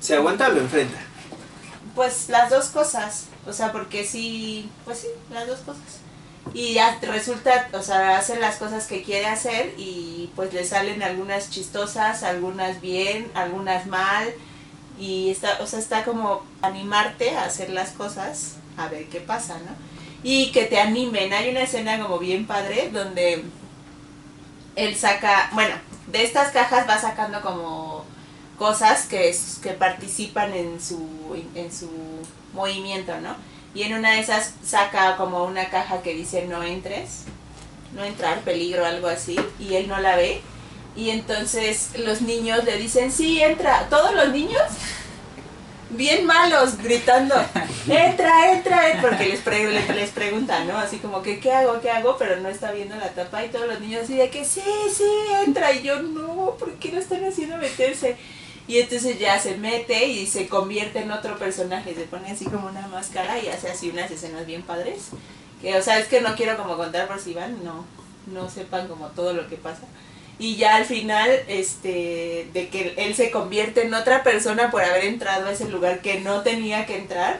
¿Se 0.00 0.16
aguanta 0.16 0.48
o 0.48 0.52
lo 0.52 0.60
enfrenta? 0.60 0.98
pues 1.94 2.28
las 2.28 2.50
dos 2.50 2.66
cosas, 2.66 3.26
o 3.46 3.52
sea, 3.52 3.70
porque 3.72 4.04
sí, 4.04 4.70
pues 4.84 4.98
sí, 5.00 5.08
las 5.30 5.46
dos 5.46 5.60
cosas. 5.60 6.00
Y 6.54 6.74
ya 6.74 6.98
resulta, 7.02 7.68
o 7.72 7.82
sea, 7.82 8.18
hace 8.18 8.38
las 8.38 8.56
cosas 8.56 8.86
que 8.86 9.02
quiere 9.02 9.26
hacer 9.26 9.74
y 9.76 10.30
pues 10.34 10.52
le 10.52 10.64
salen 10.64 11.02
algunas 11.02 11.50
chistosas, 11.50 12.22
algunas 12.24 12.80
bien, 12.80 13.30
algunas 13.34 13.86
mal. 13.86 14.32
Y 14.98 15.30
está, 15.30 15.58
o 15.60 15.66
sea, 15.66 15.78
está 15.78 16.04
como 16.04 16.44
animarte 16.60 17.36
a 17.36 17.44
hacer 17.44 17.70
las 17.70 17.90
cosas, 17.90 18.56
a 18.76 18.88
ver 18.88 19.06
qué 19.06 19.20
pasa, 19.20 19.58
¿no? 19.58 19.72
Y 20.22 20.52
que 20.52 20.64
te 20.64 20.80
animen. 20.80 21.32
Hay 21.32 21.50
una 21.50 21.62
escena 21.62 22.00
como 22.00 22.18
bien 22.18 22.46
padre 22.46 22.90
donde 22.92 23.44
él 24.76 24.96
saca, 24.96 25.50
bueno, 25.52 25.74
de 26.06 26.22
estas 26.22 26.52
cajas 26.52 26.88
va 26.88 26.98
sacando 26.98 27.40
como 27.40 28.04
cosas 28.58 29.06
que, 29.06 29.34
que 29.62 29.70
participan 29.70 30.52
en 30.54 30.80
su, 30.80 31.36
en 31.54 31.72
su 31.72 31.90
movimiento, 32.52 33.20
¿no? 33.20 33.34
Y 33.74 33.82
en 33.82 33.94
una 33.94 34.12
de 34.12 34.20
esas 34.20 34.54
saca 34.64 35.16
como 35.16 35.44
una 35.44 35.70
caja 35.70 36.02
que 36.02 36.14
dice 36.14 36.46
no 36.46 36.62
entres, 36.62 37.24
no 37.94 38.04
entrar, 38.04 38.40
peligro, 38.40 38.84
algo 38.84 39.08
así, 39.08 39.38
y 39.58 39.74
él 39.74 39.88
no 39.88 39.98
la 39.98 40.16
ve. 40.16 40.42
Y 40.94 41.10
entonces 41.10 41.90
los 41.98 42.20
niños 42.20 42.64
le 42.64 42.76
dicen, 42.76 43.10
sí, 43.10 43.42
entra. 43.42 43.88
Todos 43.88 44.14
los 44.14 44.28
niños, 44.30 44.62
bien 45.90 46.26
malos, 46.26 46.76
gritando, 46.78 47.34
entra, 47.88 48.52
entra, 48.52 48.90
entra", 48.90 49.00
porque 49.00 49.26
les, 49.26 49.40
pre- 49.40 49.70
les, 49.70 49.88
les 49.88 50.10
preguntan, 50.10 50.68
¿no? 50.68 50.76
Así 50.78 50.98
como 50.98 51.22
que, 51.22 51.38
¿qué 51.40 51.52
hago, 51.52 51.80
qué 51.80 51.90
hago? 51.90 52.16
Pero 52.18 52.36
no 52.40 52.48
está 52.48 52.72
viendo 52.72 52.96
la 52.96 53.08
tapa 53.08 53.44
y 53.44 53.48
todos 53.48 53.66
los 53.66 53.80
niños 53.80 54.04
así 54.04 54.16
de 54.16 54.28
que, 54.30 54.44
sí, 54.44 54.62
sí, 54.94 55.04
entra. 55.46 55.72
Y 55.72 55.82
yo, 55.82 56.02
no, 56.02 56.56
¿por 56.58 56.72
qué 56.74 56.92
lo 56.92 56.98
están 56.98 57.24
haciendo 57.24 57.56
meterse? 57.56 58.16
Y 58.68 58.78
entonces 58.78 59.18
ya 59.18 59.38
se 59.40 59.56
mete 59.56 60.06
y 60.06 60.26
se 60.26 60.46
convierte 60.46 61.00
en 61.00 61.10
otro 61.10 61.36
personaje, 61.36 61.94
se 61.94 62.02
pone 62.02 62.30
así 62.30 62.44
como 62.44 62.68
una 62.68 62.86
máscara 62.86 63.38
y 63.38 63.48
hace 63.48 63.68
así 63.70 63.90
unas 63.90 64.10
escenas 64.10 64.46
bien 64.46 64.62
padres. 64.62 65.06
Que, 65.60 65.76
o 65.76 65.82
sea, 65.82 65.98
es 65.98 66.06
que 66.06 66.20
no 66.20 66.34
quiero 66.36 66.56
como 66.56 66.76
contar 66.76 67.08
por 67.08 67.18
si 67.18 67.34
van, 67.34 67.64
no, 67.64 67.84
no 68.32 68.48
sepan 68.50 68.88
como 68.88 69.08
todo 69.08 69.32
lo 69.32 69.48
que 69.48 69.56
pasa. 69.56 69.82
Y 70.42 70.56
ya 70.56 70.74
al 70.74 70.86
final, 70.86 71.30
este, 71.46 72.48
de 72.52 72.68
que 72.68 72.94
él 72.96 73.14
se 73.14 73.30
convierte 73.30 73.86
en 73.86 73.94
otra 73.94 74.24
persona 74.24 74.72
por 74.72 74.82
haber 74.82 75.04
entrado 75.04 75.46
a 75.46 75.52
ese 75.52 75.68
lugar 75.68 76.00
que 76.00 76.18
no 76.18 76.42
tenía 76.42 76.84
que 76.84 76.96
entrar, 76.96 77.38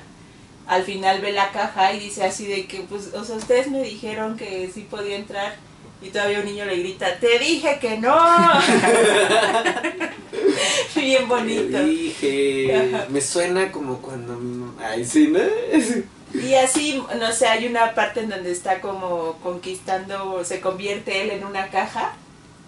al 0.69 0.85
final 0.85 1.21
ve 1.21 1.33
la 1.33 1.51
caja 1.51 1.93
y 1.95 1.99
dice 1.99 2.23
así 2.23 2.47
de 2.47 2.67
que, 2.67 2.83
pues, 2.83 3.13
o 3.13 3.25
sea, 3.25 3.35
ustedes 3.35 3.67
me 3.67 3.83
dijeron 3.83 4.37
que 4.37 4.71
sí 4.73 4.87
podía 4.89 5.17
entrar. 5.17 5.57
Y 6.01 6.11
todavía 6.11 6.39
un 6.39 6.45
niño 6.45 6.65
le 6.65 6.77
grita, 6.77 7.19
te 7.19 7.41
dije 7.41 7.79
que 7.81 7.99
no. 7.99 8.15
Bien 10.95 11.29
bonito. 11.29 11.79
Le 11.79 11.85
dije, 11.85 12.93
me 13.09 13.21
suena 13.21 13.73
como 13.73 14.01
cuando... 14.01 14.77
Ay, 14.81 15.05
sí, 15.05 15.27
¿no? 15.27 15.41
Y 16.41 16.55
así, 16.55 17.03
no 17.19 17.33
sé, 17.33 17.49
hay 17.49 17.67
una 17.67 17.97
parte 17.97 18.21
en 18.21 18.29
donde 18.29 18.53
está 18.53 18.81
como 18.81 19.41
conquistando, 19.43 20.45
se 20.45 20.61
convierte 20.61 21.23
él 21.23 21.31
en 21.31 21.45
una 21.45 21.67
caja 21.67 22.15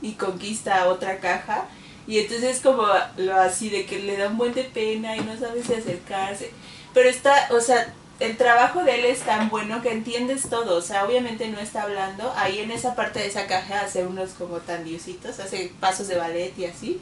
y 0.04 0.12
conquista 0.12 0.86
otra 0.88 1.18
caja. 1.18 1.66
Y 2.06 2.18
entonces 2.18 2.60
como 2.60 2.86
lo 3.16 3.36
así 3.36 3.70
de 3.70 3.86
que 3.86 3.98
le 4.00 4.18
da 4.18 4.28
un 4.28 4.36
buen 4.36 4.52
de 4.52 4.64
pena 4.64 5.16
y 5.16 5.20
no 5.20 5.36
sabe 5.38 5.62
si 5.62 5.72
acercarse. 5.72 6.50
Pero 6.92 7.08
está, 7.08 7.48
o 7.50 7.60
sea, 7.60 7.92
el 8.20 8.36
trabajo 8.36 8.84
de 8.84 8.96
él 8.96 9.06
es 9.06 9.20
tan 9.20 9.48
bueno 9.48 9.80
que 9.80 9.90
entiendes 9.90 10.48
todo. 10.50 10.76
O 10.76 10.82
sea, 10.82 11.04
obviamente 11.04 11.48
no 11.48 11.58
está 11.58 11.82
hablando. 11.82 12.32
Ahí 12.36 12.60
en 12.60 12.70
esa 12.70 12.94
parte 12.94 13.20
de 13.20 13.26
esa 13.26 13.46
caja 13.46 13.80
hace 13.80 14.06
unos 14.06 14.30
como 14.30 14.58
tan 14.58 14.84
diositos, 14.84 15.40
hace 15.40 15.72
pasos 15.80 16.08
de 16.08 16.16
ballet 16.16 16.52
y 16.58 16.66
así. 16.66 17.00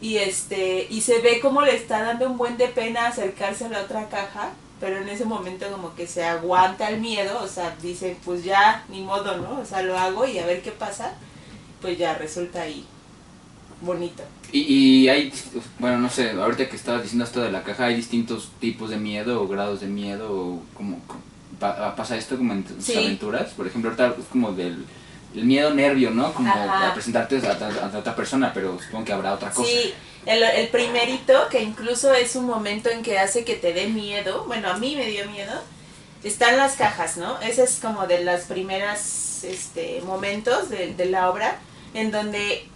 Y 0.00 0.18
este, 0.18 0.88
y 0.90 1.00
se 1.00 1.20
ve 1.20 1.40
como 1.40 1.62
le 1.62 1.76
está 1.76 2.02
dando 2.02 2.26
un 2.26 2.36
buen 2.36 2.56
de 2.56 2.68
pena 2.68 3.06
acercarse 3.06 3.64
a 3.64 3.68
la 3.68 3.82
otra 3.82 4.08
caja, 4.08 4.50
pero 4.80 4.98
en 4.98 5.08
ese 5.08 5.24
momento 5.24 5.68
como 5.70 5.94
que 5.94 6.06
se 6.06 6.24
aguanta 6.24 6.88
el 6.88 7.00
miedo, 7.00 7.40
o 7.42 7.48
sea, 7.48 7.76
dice, 7.82 8.16
pues 8.24 8.44
ya, 8.44 8.84
ni 8.88 9.00
modo, 9.00 9.36
¿no? 9.38 9.60
O 9.60 9.64
sea, 9.64 9.82
lo 9.82 9.98
hago 9.98 10.24
y 10.24 10.38
a 10.38 10.46
ver 10.46 10.62
qué 10.62 10.70
pasa, 10.70 11.14
pues 11.80 11.98
ya 11.98 12.14
resulta 12.14 12.62
ahí 12.62 12.84
bonito. 13.80 14.22
Y, 14.52 14.60
y 15.04 15.08
hay, 15.08 15.32
bueno, 15.78 15.98
no 15.98 16.10
sé, 16.10 16.30
ahorita 16.30 16.68
que 16.68 16.76
estabas 16.76 17.02
diciendo 17.02 17.24
esto 17.24 17.40
de 17.40 17.52
la 17.52 17.62
caja, 17.62 17.86
hay 17.86 17.94
distintos 17.94 18.50
tipos 18.60 18.90
de 18.90 18.96
miedo 18.96 19.42
o 19.42 19.46
grados 19.48 19.80
de 19.80 19.86
miedo 19.86 20.32
o 20.32 20.62
como 20.74 20.98
pa- 21.60 21.94
pasa 21.94 22.16
esto 22.16 22.36
como 22.36 22.52
en 22.54 22.64
tus 22.64 22.84
Sí. 22.84 22.96
aventuras. 22.96 23.50
Por 23.50 23.66
ejemplo, 23.66 23.90
ahorita 23.90 24.16
es 24.20 24.26
como 24.30 24.52
del 24.52 24.84
el 25.34 25.44
miedo 25.44 25.72
nervio, 25.74 26.10
¿no? 26.10 26.32
Como 26.32 26.50
Ajá. 26.50 26.88
a 26.88 26.94
presentarte 26.94 27.36
a, 27.46 27.50
a- 27.52 27.94
a 27.94 27.98
otra 27.98 28.16
persona, 28.16 28.50
pero 28.54 28.78
supongo 28.82 29.04
que 29.04 29.12
habrá 29.12 29.34
otra 29.34 29.50
cosa. 29.50 29.68
Sí, 29.70 29.92
el, 30.24 30.42
el 30.42 30.68
primerito, 30.68 31.34
que 31.50 31.62
incluso 31.62 32.12
es 32.14 32.34
un 32.34 32.46
momento 32.46 32.88
en 32.88 33.02
que 33.02 33.18
hace 33.18 33.44
que 33.44 33.54
te 33.54 33.74
dé 33.74 33.88
miedo, 33.88 34.44
bueno, 34.46 34.70
a 34.70 34.78
mí 34.78 34.96
me 34.96 35.06
dio 35.06 35.28
miedo, 35.30 35.52
están 36.24 36.56
las 36.56 36.76
cajas, 36.76 37.18
¿no? 37.18 37.38
Ese 37.42 37.62
es 37.64 37.78
como 37.80 38.06
de 38.06 38.24
las 38.24 38.44
primeras 38.44 39.44
este, 39.44 40.00
momentos 40.06 40.70
de, 40.70 40.94
de 40.94 41.04
la 41.04 41.28
obra, 41.30 41.58
en 41.94 42.10
donde 42.10 42.66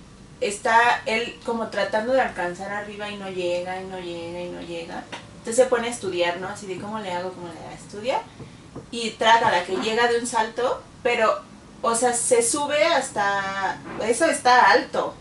está 0.40 1.03
él 1.07 1.38
como 1.44 1.68
tratando 1.68 2.12
de 2.12 2.20
alcanzar 2.20 2.72
arriba 2.72 3.09
y 3.11 3.16
no 3.16 3.31
llega, 3.31 3.81
y 3.81 3.87
no 3.87 3.98
llega, 3.98 4.40
y 4.42 4.48
no 4.51 4.61
llega. 4.61 5.05
Entonces 5.38 5.57
se 5.57 5.66
pone 5.66 5.88
a 5.88 5.90
estudiar, 5.90 6.40
¿no? 6.40 6.48
Así 6.48 6.66
de 6.66 6.79
cómo 6.79 6.98
le 6.98 7.12
hago, 7.12 7.33
cómo 7.33 7.48
le 7.48 7.59
hago, 7.59 7.70
estudia. 7.75 8.22
Y 8.90 9.11
trata 9.11 9.51
la 9.51 9.64
que 9.64 9.77
llega 9.77 10.09
de 10.09 10.18
un 10.18 10.27
salto, 10.27 10.83
pero, 11.03 11.40
o 11.83 11.94
sea, 11.94 12.12
se 12.12 12.42
sube 12.42 12.85
hasta... 12.85 13.79
Eso 14.03 14.27
está 14.27 14.70
alto. 14.70 15.14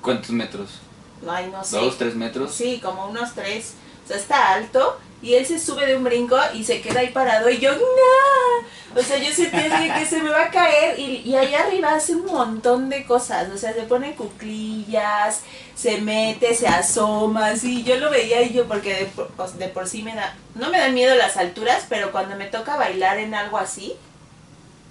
¿Cuántos 0.00 0.30
metros? 0.30 0.80
Ay, 1.28 1.48
no 1.52 1.62
sé. 1.62 1.76
¿Dos, 1.76 1.96
tres 1.96 2.14
metros? 2.14 2.52
Sí, 2.52 2.80
como 2.82 3.06
unos 3.06 3.34
tres. 3.34 3.74
O 4.04 4.08
sea, 4.08 4.16
está 4.16 4.52
alto 4.54 4.98
y 5.22 5.34
él 5.34 5.46
se 5.46 5.58
sube 5.58 5.86
de 5.86 5.96
un 5.96 6.02
brinco 6.02 6.36
y 6.52 6.64
se 6.64 6.80
queda 6.80 7.00
ahí 7.00 7.10
parado 7.10 7.48
y 7.48 7.58
yo, 7.58 7.72
no. 7.72 8.98
O 8.98 9.02
sea, 9.02 9.16
yo 9.18 9.32
sentí 9.32 9.56
así 9.56 9.90
que 9.90 10.04
se 10.04 10.22
me 10.22 10.28
va 10.30 10.44
a 10.44 10.50
caer 10.50 10.98
y, 10.98 11.22
y 11.24 11.36
allá 11.36 11.60
arriba 11.60 11.94
hace 11.94 12.14
un 12.14 12.26
montón 12.26 12.90
de 12.90 13.04
cosas. 13.06 13.48
O 13.50 13.56
sea, 13.56 13.72
se 13.72 13.82
pone 13.82 14.14
cuclillas, 14.16 15.42
se 15.74 16.00
mete, 16.00 16.54
se 16.54 16.66
asoma, 16.66 17.46
así. 17.46 17.84
Yo 17.84 17.96
lo 17.96 18.10
veía 18.10 18.42
y 18.42 18.52
yo, 18.52 18.66
porque 18.66 18.94
de 18.94 19.06
por, 19.06 19.52
de 19.52 19.68
por 19.68 19.88
sí 19.88 20.02
me 20.02 20.14
da, 20.14 20.36
no 20.56 20.68
me 20.70 20.78
dan 20.78 20.92
miedo 20.92 21.14
las 21.14 21.36
alturas, 21.36 21.86
pero 21.88 22.12
cuando 22.12 22.36
me 22.36 22.46
toca 22.46 22.76
bailar 22.76 23.18
en 23.18 23.34
algo 23.34 23.58
así, 23.58 23.94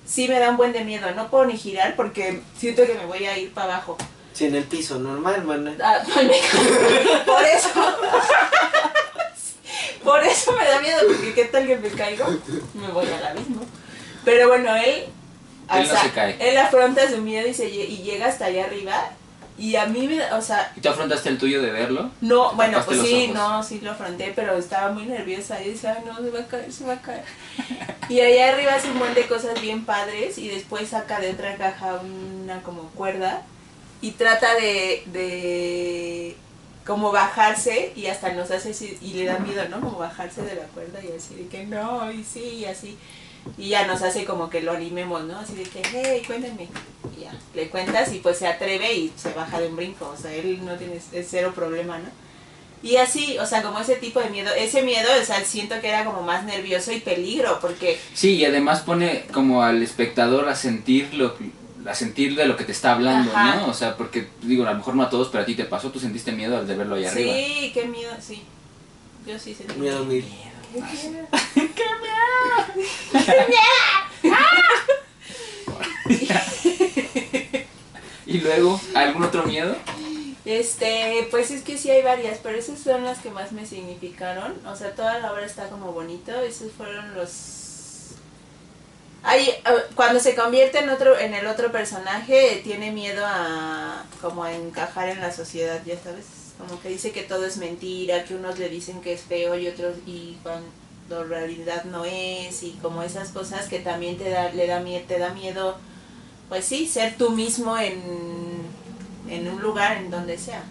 sí 0.06 0.28
me 0.28 0.40
da 0.40 0.50
un 0.50 0.58
buen 0.58 0.72
de 0.72 0.84
miedo. 0.84 1.12
No 1.12 1.30
puedo 1.30 1.46
ni 1.46 1.58
girar 1.58 1.96
porque 1.96 2.42
siento 2.58 2.86
que 2.88 2.96
me 2.96 3.06
voy 3.06 3.26
a 3.26 3.38
ir 3.38 3.54
para 3.54 3.76
abajo. 3.76 3.98
Sí, 4.34 4.46
en 4.46 4.56
el 4.56 4.64
piso, 4.64 4.98
normal, 4.98 5.44
mana. 5.44 5.76
Ah, 5.84 6.00
por 7.26 7.44
eso. 7.44 7.70
Por 10.04 10.24
eso 10.24 10.52
me 10.54 10.66
da 10.68 10.82
miedo, 10.82 11.00
porque 11.08 11.34
qué 11.34 11.46
tal 11.46 11.68
que 11.68 11.78
me 11.78 11.90
caigo, 11.90 12.26
me 12.74 12.88
voy 12.90 13.06
al 13.08 13.26
abismo. 13.28 13.62
Pero 14.26 14.48
bueno, 14.48 14.76
él, 14.76 15.06
Él 15.74 15.88
no 15.88 16.02
se 16.02 16.10
cae. 16.12 16.36
él 16.40 16.58
afronta 16.58 17.10
su 17.10 17.18
miedo 17.18 17.48
y, 17.48 17.54
se, 17.54 17.68
y 17.70 18.02
llega 18.04 18.28
hasta 18.28 18.46
allá 18.46 18.66
arriba. 18.66 19.12
Y 19.58 19.76
a 19.76 19.86
mí 19.86 20.08
me, 20.08 20.16
da- 20.16 20.38
o 20.38 20.42
sea, 20.42 20.72
¿Y 20.76 20.82
tú 20.82 20.90
afrontaste 20.90 21.30
el 21.30 21.38
tuyo 21.38 21.62
de 21.62 21.70
verlo? 21.72 22.10
no, 22.22 22.54
bueno, 22.54 22.82
pues 22.84 23.02
sí, 23.02 23.28
no, 23.32 23.62
sí 23.62 23.80
lo 23.82 23.92
afronté, 23.92 24.34
pero 24.36 24.58
estaba 24.58 24.92
muy 24.92 25.04
nerviosa. 25.06 25.62
Y 25.62 25.72
decía, 25.72 25.98
"Ay, 26.00 26.04
no, 26.06 26.18
se 26.18 26.32
va 26.32 26.40
a 26.40 26.48
caer, 26.48 26.72
se 26.74 26.84
va 26.86 26.94
a 26.94 27.02
caer. 27.02 27.24
Y 28.10 28.22
allá 28.22 28.54
arriba 28.54 28.74
hace 28.74 28.88
un 28.90 28.98
montón 28.98 29.16
de 29.16 29.28
cosas 29.28 29.62
bien 29.62 29.86
padres 29.86 30.38
y 30.40 30.48
después 30.48 30.90
saca 30.90 31.20
de 31.20 31.32
otra 31.32 31.58
caja 31.58 32.00
una 32.04 32.62
como 32.64 32.84
cuerda 32.92 33.44
y 34.02 34.12
trata 34.12 34.56
de, 34.56 35.04
de 35.08 36.36
como 36.86 37.12
bajarse 37.12 37.94
y 37.96 38.08
hasta 38.08 38.34
nos 38.34 38.52
hace 38.52 38.72
así, 38.72 38.98
y 39.02 39.14
le 39.14 39.26
da 39.26 39.40
miedo, 39.40 39.68
¿no? 39.70 39.80
Como 39.82 40.00
bajarse 40.00 40.42
de 40.42 40.56
la 40.56 40.64
cuerda 40.66 41.00
y 41.04 41.16
así 41.16 41.36
de 41.36 41.48
que 41.48 41.66
no, 41.66 42.12
y 42.12 42.24
sí, 42.24 42.44
y 42.60 42.66
así. 42.66 42.98
Y 43.58 43.70
ya 43.70 43.88
nos 43.88 44.04
hace 44.04 44.24
como 44.24 44.50
que 44.50 44.62
lo 44.62 44.72
animemos, 44.72 45.24
¿no? 45.24 45.40
Así 45.40 45.56
de 45.56 45.64
que, 45.64 45.82
hey, 45.84 46.22
cuéntame. 46.26 46.68
Y 47.18 47.22
ya, 47.22 47.34
le 47.56 47.70
cuentas 47.70 48.14
y 48.14 48.20
pues 48.20 48.38
se 48.38 48.48
atreve 48.48 48.94
y 48.94 49.12
se 49.16 49.34
baja 49.34 49.60
de 49.60 49.68
un 49.68 49.76
brinco. 49.76 50.10
O 50.10 50.22
sea, 50.22 50.32
él 50.32 50.64
no 50.64 50.76
tiene 50.76 50.96
es 50.96 51.28
cero 51.30 51.52
problema, 51.56 51.98
¿no? 51.98 52.10
Y 52.84 52.96
así, 52.96 53.38
o 53.38 53.46
sea, 53.46 53.62
como 53.62 53.80
ese 53.80 53.96
tipo 53.96 54.20
de 54.20 54.30
miedo, 54.30 54.52
ese 54.56 54.82
miedo, 54.82 55.08
o 55.22 55.24
sea, 55.24 55.44
siento 55.46 55.80
que 55.82 55.90
era 55.90 56.04
como 56.04 56.24
más 56.24 56.46
nervioso 56.46 56.92
y 56.92 57.00
peligro, 57.00 57.60
porque 57.62 58.00
Sí, 58.14 58.38
y 58.38 58.46
además 58.46 58.82
pone 58.82 59.26
como 59.32 59.62
al 59.62 59.84
espectador 59.84 60.50
a 60.50 60.56
sentir 60.56 61.14
lo 61.14 61.36
a 61.86 61.96
sentir 61.96 62.36
de 62.36 62.46
lo 62.46 62.56
que 62.56 62.64
te 62.64 62.72
está 62.72 62.94
hablando, 62.94 63.32
Ajá. 63.36 63.58
¿no? 63.58 63.68
O 63.68 63.74
sea, 63.74 63.98
porque 63.98 64.28
digo, 64.42 64.66
a 64.66 64.72
lo 64.72 64.78
mejor 64.78 64.96
no 64.96 65.04
a 65.04 65.10
todos, 65.10 65.30
pero 65.30 65.44
a 65.44 65.46
ti 65.46 65.56
te 65.56 65.66
pasó, 65.66 65.92
tú 65.92 66.00
sentiste 66.00 66.32
miedo 66.32 66.58
al 66.58 66.68
de 66.68 66.76
verlo 66.76 66.96
ahí 66.96 67.06
arriba. 67.06 67.34
sí, 67.34 67.72
qué 67.74 67.86
miedo, 67.86 68.12
sí. 68.20 68.44
Yo 69.26 69.38
sí 69.38 69.54
sentí 69.54 69.80
Miedo 69.80 70.04
mil. 70.06 70.26
¿Qué 70.74 70.80
miedo? 70.80 71.28
y 78.26 78.40
luego, 78.40 78.80
¿algún 78.96 79.24
otro 79.24 79.44
miedo? 79.44 79.76
Este, 80.44 81.28
pues 81.30 81.52
es 81.52 81.62
que 81.62 81.78
sí 81.78 81.92
hay 81.92 82.02
varias, 82.02 82.40
pero 82.42 82.58
esas 82.58 82.80
son 82.80 83.04
las 83.04 83.20
que 83.20 83.30
más 83.30 83.52
me 83.52 83.66
significaron. 83.66 84.54
O 84.66 84.76
sea, 84.76 84.96
toda 84.96 85.20
la 85.20 85.32
obra 85.32 85.46
está 85.46 85.70
como 85.70 85.92
bonito. 85.92 86.32
Esos 86.42 86.72
fueron 86.72 87.14
los. 87.14 87.61
Hay, 89.24 89.50
eh, 89.50 89.62
cuando 89.96 90.20
se 90.20 90.36
convierte 90.36 90.80
en 90.80 90.90
otro, 90.90 91.18
en 91.18 91.34
el 91.34 91.48
otro 91.48 91.72
personaje, 91.72 92.62
tiene 92.64 92.92
miedo 92.92 93.24
a 93.26 94.04
como 94.22 94.44
a 94.44 94.54
encajar 94.54 95.10
en 95.10 95.22
la 95.22 95.32
sociedad, 95.32 95.80
ya 95.86 96.00
sabes. 96.00 96.26
Como 96.58 96.82
que 96.82 96.90
dice 96.90 97.12
que 97.12 97.24
todo 97.24 97.46
es 97.46 97.58
mentira, 97.58 98.24
que 98.26 98.36
unos 98.36 98.60
le 98.60 98.70
dicen 98.70 99.02
que 99.02 99.14
es 99.14 99.22
feo 99.22 99.58
y 99.58 99.68
otros 99.68 99.96
y 100.06 100.38
cuando 100.44 101.24
realidad 101.24 101.86
no 101.86 102.06
es 102.06 102.64
y 102.64 102.78
como 102.82 103.04
esas 103.04 103.30
cosas 103.30 103.68
que 103.68 103.80
también 103.80 104.18
te 104.18 104.30
da, 104.30 104.52
le 104.52 104.68
da 104.68 104.80
miedo, 104.80 105.06
te 105.08 105.18
da 105.18 105.34
miedo, 105.34 105.78
pues 106.50 106.66
sí, 106.66 106.88
ser 106.88 107.16
tú 107.18 107.32
mismo 107.32 107.78
en 107.78 108.62
en 109.32 109.48
un 109.48 109.62
lugar 109.62 109.98
en 109.98 110.12
donde 110.12 110.38
sea. 110.38 110.64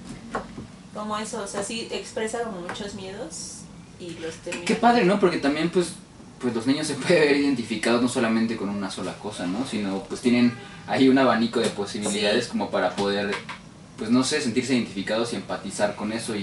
Como 0.94 1.16
eso, 1.18 1.42
o 1.42 1.46
sea, 1.46 1.62
sí 1.62 1.88
expresa 1.90 2.42
como 2.42 2.60
muchos 2.60 2.94
miedos 2.94 3.60
y 3.98 4.10
los 4.18 4.34
termina. 4.36 4.66
Qué 4.66 4.74
padre, 4.74 5.04
¿no? 5.04 5.18
Porque 5.20 5.38
también 5.38 5.70
pues 5.70 5.92
pues 6.40 6.54
los 6.54 6.66
niños 6.66 6.86
se 6.86 6.94
pueden 6.94 7.20
ver 7.20 7.36
identificados 7.36 8.00
no 8.02 8.08
solamente 8.08 8.56
con 8.56 8.68
una 8.70 8.90
sola 8.90 9.14
cosa, 9.14 9.46
¿no? 9.46 9.66
Sino 9.66 10.02
pues 10.04 10.20
tienen 10.20 10.52
ahí 10.86 11.08
un 11.08 11.18
abanico 11.18 11.60
de 11.60 11.68
posibilidades 11.68 12.44
Sí. 12.44 12.50
como 12.50 12.70
para 12.70 12.96
poder 12.96 13.30
pues 13.98 14.10
no 14.10 14.24
sé, 14.24 14.40
sentirse 14.40 14.72
identificados 14.74 15.34
y 15.34 15.36
empatizar 15.36 15.94
con 15.94 16.10
eso 16.12 16.34
y, 16.34 16.42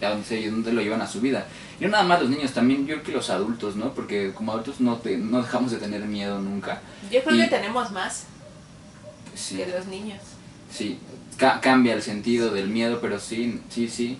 y 0.00 0.04
a 0.04 0.10
dónde, 0.10 0.70
lo 0.74 0.82
llevan 0.82 1.00
a 1.00 1.06
su 1.08 1.22
vida. 1.22 1.46
Y 1.80 1.84
no 1.84 1.90
nada 1.92 2.04
más 2.04 2.20
los 2.20 2.28
niños, 2.28 2.52
también 2.52 2.82
yo 2.86 2.96
creo 2.96 3.02
que 3.02 3.12
los 3.12 3.30
adultos, 3.30 3.74
¿no? 3.74 3.94
Porque 3.94 4.32
como 4.34 4.52
adultos 4.52 4.80
no, 4.82 4.96
te, 4.96 5.16
no 5.16 5.40
dejamos 5.40 5.70
de 5.70 5.78
tener 5.78 6.02
miedo 6.04 6.38
nunca. 6.40 6.82
Yo 7.10 7.22
creo 7.24 7.36
Y- 7.36 7.40
que 7.40 7.48
tenemos 7.48 7.90
más 7.92 8.24
Sí. 9.34 9.56
que 9.56 9.66
los 9.68 9.86
niños. 9.86 10.18
Sí, 10.70 10.98
ca- 11.38 11.60
cambia 11.62 11.94
el 11.94 12.02
sentido 12.02 12.50
del 12.50 12.68
miedo, 12.68 12.98
pero 13.00 13.18
sí, 13.18 13.62
sí, 13.70 13.88
sí. 13.88 14.18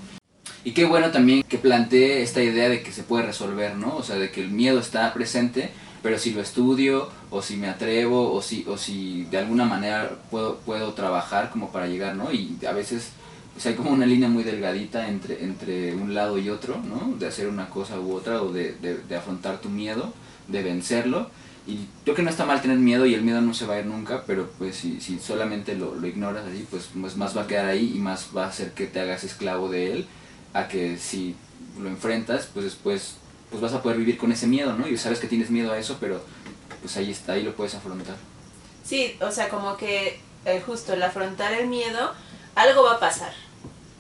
Y 0.62 0.73
qué 0.73 0.85
bueno 0.85 1.11
también 1.11 1.42
que 1.42 1.59
plantee 1.59 2.23
esta 2.23 2.42
idea 2.42 2.68
de 2.68 2.83
que 2.83 2.92
se 2.92 3.03
puede 3.03 3.25
resolver, 3.27 3.77
¿no? 3.77 3.96
O 3.96 4.03
sea, 4.03 4.16
de 4.16 4.31
que 4.31 4.42
el 4.42 4.51
miedo 4.51 4.79
está 4.79 5.12
presente, 5.14 5.70
pero 6.03 6.18
si 6.18 6.33
lo 6.33 6.42
estudio, 6.42 7.09
o 7.31 7.40
si 7.40 7.57
me 7.57 7.68
atrevo, 7.68 8.33
o 8.33 8.42
si, 8.42 8.64
o 8.68 8.77
si 8.77 9.25
de 9.31 9.38
alguna 9.38 9.64
manera 9.64 10.11
puedo, 10.31 10.59
puedo 10.59 10.92
trabajar 10.92 11.51
como 11.51 11.73
para 11.73 11.87
llegar, 11.87 12.14
¿no? 12.14 12.33
Y 12.33 12.59
a 12.68 12.73
veces 12.73 13.12
pues 13.53 13.66
hay 13.66 13.75
como 13.75 13.90
una 13.90 14.07
línea 14.07 14.29
muy 14.29 14.44
delgadita 14.44 15.09
entre, 15.09 15.42
entre 15.44 15.94
un 15.94 16.14
lado 16.14 16.38
y 16.38 16.51
otro, 16.51 16.79
¿no? 16.79 17.16
De 17.18 17.27
hacer 17.27 17.49
una 17.49 17.68
cosa 17.68 17.99
u 17.99 18.12
otra, 18.12 18.42
o 18.42 18.53
de, 18.53 18.73
de, 18.73 19.16
afrontar 19.16 19.61
tu 19.61 19.68
miedo, 19.68 20.12
de 20.49 20.62
vencerlo. 20.62 21.31
Y 21.66 21.87
creo 22.05 22.16
que 22.16 22.23
no 22.23 22.31
está 22.31 22.46
mal 22.46 22.62
tener 22.62 22.79
miedo 22.79 23.07
y 23.07 23.14
el 23.14 23.23
miedo 23.23 23.40
no 23.40 23.55
se 23.55 23.66
va 23.66 23.75
a 23.75 23.81
ir 23.81 23.87
nunca, 23.87 24.25
pero 24.27 24.51
pues 24.59 24.77
si, 24.77 25.01
si 25.01 25.18
solamente 25.18 25.75
lo, 25.75 25.94
lo 25.94 26.07
ignoras 26.07 26.46
así, 26.46 26.66
pues, 26.70 26.88
pues 26.99 27.16
más 27.16 27.37
va 27.37 27.42
a 27.42 27.46
quedar 27.46 27.66
ahí 27.66 27.92
y 27.94 27.99
más 27.99 28.29
va 28.37 28.44
a 28.44 28.49
hacer 28.49 28.73
que 28.73 28.87
te 28.87 29.01
hagas 29.01 29.25
esclavo 29.25 29.68
de 29.68 29.92
él, 29.92 30.07
a 30.52 30.68
que 30.68 30.98
si 30.98 31.36
lo 31.78 31.88
enfrentas, 31.88 32.48
pues 32.52 32.64
después 32.64 33.16
pues 33.50 33.60
vas 33.60 33.72
a 33.72 33.82
poder 33.82 33.98
vivir 33.98 34.16
con 34.16 34.30
ese 34.30 34.46
miedo, 34.46 34.74
¿no? 34.74 34.86
Y 34.86 34.96
sabes 34.96 35.18
que 35.18 35.26
tienes 35.26 35.50
miedo 35.50 35.72
a 35.72 35.78
eso, 35.78 35.98
pero 36.00 36.22
pues 36.80 36.96
ahí 36.96 37.10
está, 37.10 37.32
ahí 37.32 37.42
lo 37.42 37.54
puedes 37.54 37.74
afrontar. 37.74 38.16
Sí, 38.84 39.16
o 39.20 39.30
sea, 39.30 39.48
como 39.48 39.76
que 39.76 40.20
eh, 40.44 40.62
justo 40.64 40.92
el 40.92 41.02
afrontar 41.02 41.52
el 41.52 41.66
miedo, 41.66 42.12
algo 42.54 42.84
va 42.84 42.94
a 42.94 43.00
pasar. 43.00 43.32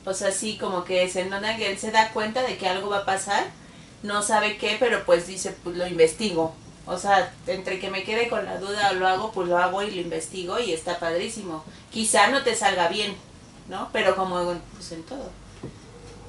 O 0.04 0.14
sea, 0.14 0.30
sí, 0.30 0.56
como 0.58 0.84
que 0.84 1.10
que 1.10 1.70
él 1.70 1.78
se 1.78 1.90
da 1.90 2.10
cuenta 2.12 2.42
de 2.42 2.56
que 2.56 2.68
algo 2.68 2.88
va 2.88 2.98
a 2.98 3.04
pasar, 3.04 3.44
no 4.02 4.22
sabe 4.22 4.56
qué, 4.56 4.76
pero 4.78 5.04
pues 5.04 5.26
dice, 5.26 5.54
pues 5.62 5.76
lo 5.76 5.86
investigo. 5.86 6.54
O 6.86 6.96
sea, 6.96 7.32
entre 7.46 7.78
que 7.78 7.90
me 7.90 8.02
quede 8.02 8.28
con 8.28 8.44
la 8.44 8.58
duda 8.58 8.90
o 8.90 8.94
lo 8.94 9.06
hago, 9.06 9.32
pues 9.32 9.48
lo 9.48 9.58
hago 9.58 9.82
y 9.82 9.90
lo 9.90 10.00
investigo 10.00 10.58
y 10.58 10.72
está 10.72 10.98
padrísimo. 10.98 11.64
Quizá 11.92 12.28
no 12.28 12.42
te 12.42 12.54
salga 12.54 12.88
bien, 12.88 13.14
¿no? 13.68 13.90
Pero 13.92 14.16
como 14.16 14.54
pues 14.74 14.92
en 14.92 15.02
todo. 15.02 15.30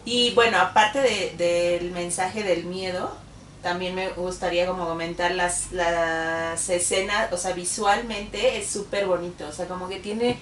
Y 0.06 0.32
bueno, 0.32 0.58
aparte 0.60 1.00
de- 1.00 1.34
del 1.38 1.92
mensaje 1.92 2.44
del 2.44 2.66
miedo, 2.66 3.16
también 3.62 3.94
me 3.96 4.10
gustaría 4.10 4.66
como 4.66 4.88
comentar 4.88 5.32
las, 5.36 5.72
las 5.72 6.68
escenas, 6.70 7.32
o 7.32 7.38
sea, 7.38 7.54
visualmente 7.54 8.58
es 8.58 8.68
súper 8.68 9.06
bonito, 9.06 9.48
o 9.48 9.52
sea, 9.52 9.68
como 9.68 9.88
que 9.88 10.00
tiene 10.00 10.38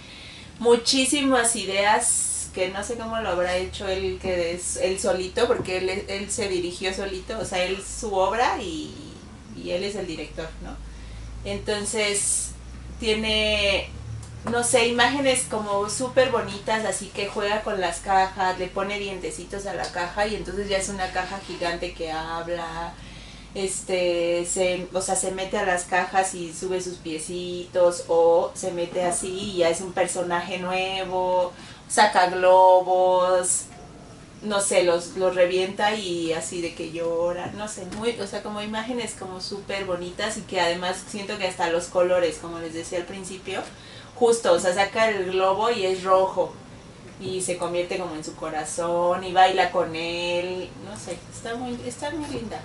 muchísimas 0.59 1.55
ideas 1.57 2.49
que 2.53 2.69
no 2.69 2.83
sé 2.83 2.97
cómo 2.97 3.19
lo 3.21 3.29
habrá 3.29 3.57
hecho 3.57 3.87
él, 3.87 4.19
que 4.21 4.53
es 4.53 4.77
él 4.77 4.99
solito, 4.99 5.47
porque 5.47 5.77
él, 5.77 5.89
él 6.07 6.31
se 6.31 6.47
dirigió 6.49 6.93
solito, 6.93 7.37
o 7.39 7.45
sea, 7.45 7.63
él 7.65 7.77
su 7.83 8.13
obra 8.15 8.61
y, 8.61 8.93
y 9.55 9.71
él 9.71 9.83
es 9.83 9.95
el 9.95 10.07
director, 10.07 10.49
¿no? 10.63 10.75
Entonces, 11.43 12.51
tiene, 12.99 13.89
no 14.45 14.63
sé, 14.63 14.87
imágenes 14.87 15.45
como 15.49 15.89
súper 15.89 16.31
bonitas, 16.31 16.85
así 16.85 17.07
que 17.07 17.27
juega 17.27 17.61
con 17.61 17.81
las 17.81 17.99
cajas, 17.99 18.57
le 18.57 18.67
pone 18.67 18.97
dientecitos 18.99 19.65
a 19.65 19.73
la 19.73 19.91
caja 19.91 20.27
y 20.27 20.35
entonces 20.35 20.69
ya 20.69 20.77
es 20.77 20.89
una 20.89 21.11
caja 21.11 21.39
gigante 21.45 21.93
que 21.93 22.11
habla, 22.11 22.93
este, 23.53 24.45
se, 24.45 24.87
o 24.93 25.01
sea, 25.01 25.15
se 25.15 25.31
mete 25.31 25.57
a 25.57 25.65
las 25.65 25.83
cajas 25.85 26.33
y 26.35 26.53
sube 26.53 26.81
sus 26.81 26.97
piecitos 26.97 28.05
o 28.07 28.51
se 28.53 28.71
mete 28.71 29.03
así 29.03 29.27
y 29.27 29.57
ya 29.57 29.69
es 29.69 29.81
un 29.81 29.91
personaje 29.93 30.57
nuevo, 30.59 31.51
saca 31.89 32.27
globos, 32.27 33.65
no 34.41 34.61
sé, 34.61 34.83
los, 34.83 35.17
los 35.17 35.35
revienta 35.35 35.95
y 35.95 36.31
así 36.31 36.61
de 36.61 36.73
que 36.73 36.91
llora, 36.91 37.47
no 37.57 37.67
sé, 37.67 37.85
muy, 37.97 38.17
o 38.21 38.27
sea, 38.27 38.41
como 38.41 38.61
imágenes 38.61 39.15
como 39.19 39.41
súper 39.41 39.83
bonitas 39.85 40.37
y 40.37 40.41
que 40.41 40.61
además 40.61 41.03
siento 41.09 41.37
que 41.37 41.47
hasta 41.47 41.69
los 41.69 41.85
colores, 41.87 42.37
como 42.41 42.59
les 42.59 42.73
decía 42.73 42.99
al 42.99 43.05
principio, 43.05 43.61
justo, 44.19 44.51
o 44.53 44.59
sea, 44.59 44.73
saca 44.73 45.09
el 45.09 45.31
globo 45.31 45.71
y 45.71 45.85
es 45.85 46.03
rojo 46.03 46.53
y 47.21 47.41
se 47.41 47.57
convierte 47.57 47.97
como 47.97 48.15
en 48.15 48.23
su 48.23 48.35
corazón 48.35 49.23
y 49.23 49.31
baila 49.31 49.71
con 49.71 49.95
él, 49.95 50.69
no 50.89 50.97
sé, 50.97 51.17
está 51.33 51.55
muy, 51.55 51.77
está 51.85 52.11
muy 52.11 52.29
linda. 52.29 52.61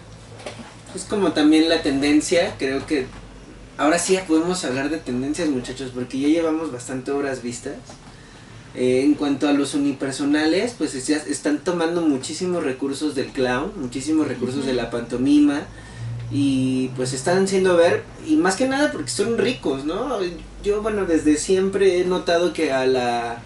Es 0.95 1.05
como 1.05 1.33
también 1.33 1.69
la 1.69 1.83
tendencia, 1.83 2.55
creo 2.59 2.87
que 2.87 3.07
ahora 3.79 3.99
sí 3.99 4.13
ya 4.15 4.25
podemos 4.27 4.65
hablar 4.65 4.91
de 4.91 4.99
tendencias 4.99 5.49
muchachos, 5.49 5.91
porque 5.95 6.19
ya 6.21 6.29
llevamos 6.29 6.71
bastante 6.73 7.11
horas 7.11 7.43
vistas. 7.43 7.75
Eh, 8.77 9.03
en 9.05 9.15
cuanto 9.15 9.49
a 9.49 9.53
los 9.53 9.75
unipersonales, 9.75 10.75
pues 10.77 10.95
es- 10.97 11.07
ya 11.07 11.17
están 11.17 11.59
tomando 11.61 12.01
muchísimos 12.01 12.65
recursos 12.65 13.15
del 13.15 13.29
clown, 13.29 13.73
muchísimos 13.77 14.27
recursos 14.27 14.67
de 14.67 14.73
la 14.73 14.91
pantomima 14.91 15.63
y 16.31 16.89
pues 16.97 17.13
están 17.13 17.45
haciendo 17.45 17.77
ver, 17.77 18.03
y 18.27 18.37
más 18.37 18.57
que 18.57 18.67
nada 18.67 18.91
porque 18.93 19.11
son 19.11 19.39
ricos, 19.39 19.85
¿no? 19.85 20.19
Yo, 20.63 20.83
bueno, 20.83 21.05
desde 21.05 21.37
siempre 21.37 22.01
he 22.01 22.05
notado 22.05 22.53
que 22.53 22.73
a 22.73 22.87
la, 22.87 23.43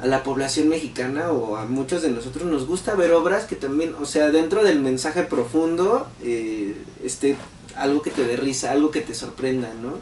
a 0.00 0.06
la 0.06 0.22
población 0.22 0.68
mexicana 0.68 1.30
o 1.30 1.56
a 1.56 1.64
muchos 1.66 2.02
de 2.02 2.10
nosotros 2.10 2.44
nos 2.44 2.66
gusta 2.66 2.94
ver 2.94 3.12
obras 3.12 3.44
que 3.44 3.56
también, 3.56 3.94
o 4.00 4.04
sea, 4.04 4.30
dentro 4.30 4.64
del 4.64 4.80
mensaje 4.80 5.22
profundo, 5.22 6.08
eh, 6.22 6.76
este, 7.04 7.36
algo 7.76 8.02
que 8.02 8.10
te 8.10 8.24
dé 8.24 8.36
risa, 8.36 8.72
algo 8.72 8.90
que 8.90 9.00
te 9.00 9.14
sorprenda, 9.14 9.72
¿no? 9.80 9.94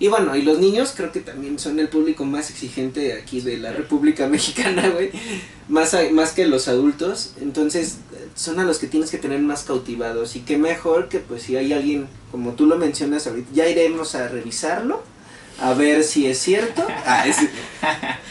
Y 0.00 0.08
bueno, 0.08 0.34
y 0.36 0.42
los 0.42 0.58
niños 0.58 0.92
creo 0.96 1.12
que 1.12 1.20
también 1.20 1.58
son 1.58 1.78
el 1.78 1.88
público 1.88 2.24
más 2.24 2.50
exigente 2.50 3.12
aquí 3.12 3.40
de 3.40 3.58
la 3.58 3.72
República 3.72 4.26
Mexicana, 4.28 4.88
güey. 4.88 5.10
Más, 5.68 5.96
más 6.12 6.32
que 6.32 6.46
los 6.46 6.66
adultos. 6.68 7.34
Entonces, 7.40 7.98
son 8.34 8.58
a 8.58 8.64
los 8.64 8.78
que 8.78 8.86
tienes 8.88 9.10
que 9.10 9.18
tener 9.18 9.38
más 9.40 9.62
cautivados. 9.62 10.34
Y 10.36 10.40
qué 10.40 10.56
mejor 10.58 11.08
que 11.08 11.20
pues 11.20 11.42
si 11.44 11.56
hay 11.56 11.72
alguien, 11.72 12.08
como 12.32 12.52
tú 12.52 12.66
lo 12.66 12.76
mencionas 12.76 13.26
ahorita, 13.26 13.48
ya 13.54 13.68
iremos 13.68 14.14
a 14.16 14.26
revisarlo. 14.28 15.02
A 15.60 15.72
ver 15.74 16.02
si 16.02 16.26
es 16.26 16.38
cierto. 16.38 16.84
Ah, 17.06 17.26
es- 17.28 17.36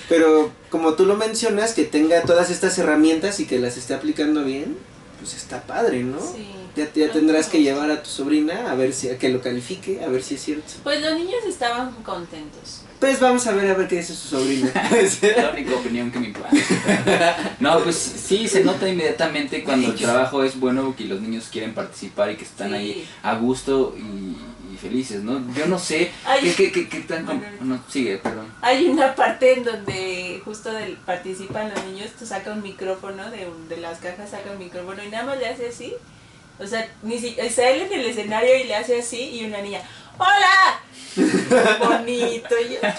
pero 0.10 0.52
como 0.70 0.96
tú 0.96 1.06
lo 1.06 1.16
mencionas, 1.16 1.74
que 1.74 1.86
tenga 1.86 2.24
todas 2.24 2.50
estas 2.50 2.78
herramientas 2.78 3.40
y 3.40 3.46
que 3.46 3.58
las 3.60 3.78
esté 3.78 3.94
aplicando 3.94 4.44
bien, 4.44 4.76
pues 5.24 5.36
está 5.36 5.62
padre, 5.64 6.04
¿no? 6.04 6.20
Sí. 6.20 6.46
Ya, 6.76 6.92
ya 6.94 7.10
tendrás 7.12 7.48
que 7.48 7.62
llevar 7.62 7.90
a 7.92 8.04
tu 8.04 8.10
sobrina 8.10 8.70
a 8.70 8.76
ver 8.76 8.92
si 8.94 9.08
a 9.08 9.18
que 9.18 9.30
lo 9.30 9.42
califique, 9.42 10.04
a 10.04 10.08
ver 10.08 10.22
si 10.22 10.36
es 10.36 10.42
cierto. 10.44 10.74
Pues 10.84 11.02
los 11.02 11.14
niños 11.14 11.46
estaban 11.48 11.92
contentos. 12.04 12.82
Pues 13.00 13.20
vamos 13.22 13.46
a 13.48 13.54
ver 13.54 13.70
a 13.70 13.74
ver 13.76 13.88
qué 13.88 13.98
dice 13.98 14.14
su 14.16 14.28
sobrina. 14.30 14.72
la 15.38 15.52
única 15.52 15.76
opinión 15.76 16.12
que 16.12 16.20
me 16.20 16.28
importa. 16.28 16.50
No, 17.60 17.80
pues 17.80 17.96
sí, 17.96 18.48
se 18.50 18.64
nota 18.64 18.90
inmediatamente 18.90 19.64
cuando 19.64 19.88
el 19.92 19.96
trabajo 19.96 20.44
es 20.44 20.60
bueno, 20.60 20.94
que 20.98 21.06
los 21.06 21.22
niños 21.22 21.48
quieren 21.52 21.74
participar 21.74 22.32
y 22.32 22.36
que 22.36 22.44
están 22.44 22.70
Sí. 22.72 22.76
ahí 22.76 23.08
a 23.22 23.36
gusto 23.36 23.96
y, 23.98 24.36
y 24.84 24.88
felices, 24.90 25.24
¿no? 25.24 25.42
Yo 25.54 25.66
no 25.68 25.80
sé 25.80 26.12
Ay. 26.26 26.54
qué, 26.58 26.72
qué, 26.72 26.88
qué, 26.90 27.00
tan... 27.02 27.26
No, 27.62 27.80
sigue, 27.90 28.18
perdón. 28.18 28.48
Hay 28.62 28.88
una 28.88 29.16
parte 29.16 29.54
en 29.54 29.64
donde 29.64 30.42
justo 30.44 30.72
del, 30.72 30.98
participan 30.98 31.72
los 31.74 31.84
niños, 31.86 32.12
tú 32.18 32.26
saca 32.26 32.52
un 32.52 32.62
micrófono 32.62 33.30
de, 33.32 33.48
un- 33.48 33.70
de 33.70 33.78
las 33.78 34.00
cajas, 34.00 34.30
saca 34.32 34.52
un 34.52 34.60
micrófono 34.60 35.04
y 35.04 35.10
nada 35.10 35.24
más 35.26 35.38
le 35.40 35.48
hace 35.48 35.70
así. 35.70 35.94
O 36.60 36.68
sea, 36.68 36.88
ni 37.02 37.18
si, 37.18 37.36
está 37.38 37.70
él 37.70 37.82
en 37.84 37.94
el 38.00 38.06
escenario 38.06 38.56
y 38.58 38.66
le 38.66 38.76
hace 38.76 39.00
así 39.00 39.20
y 39.40 39.46
una 39.46 39.62
niña, 39.62 39.82
¡Hola! 40.18 40.82
Bonito. 41.80 42.56
y 42.60 42.74
yo- 42.74 42.80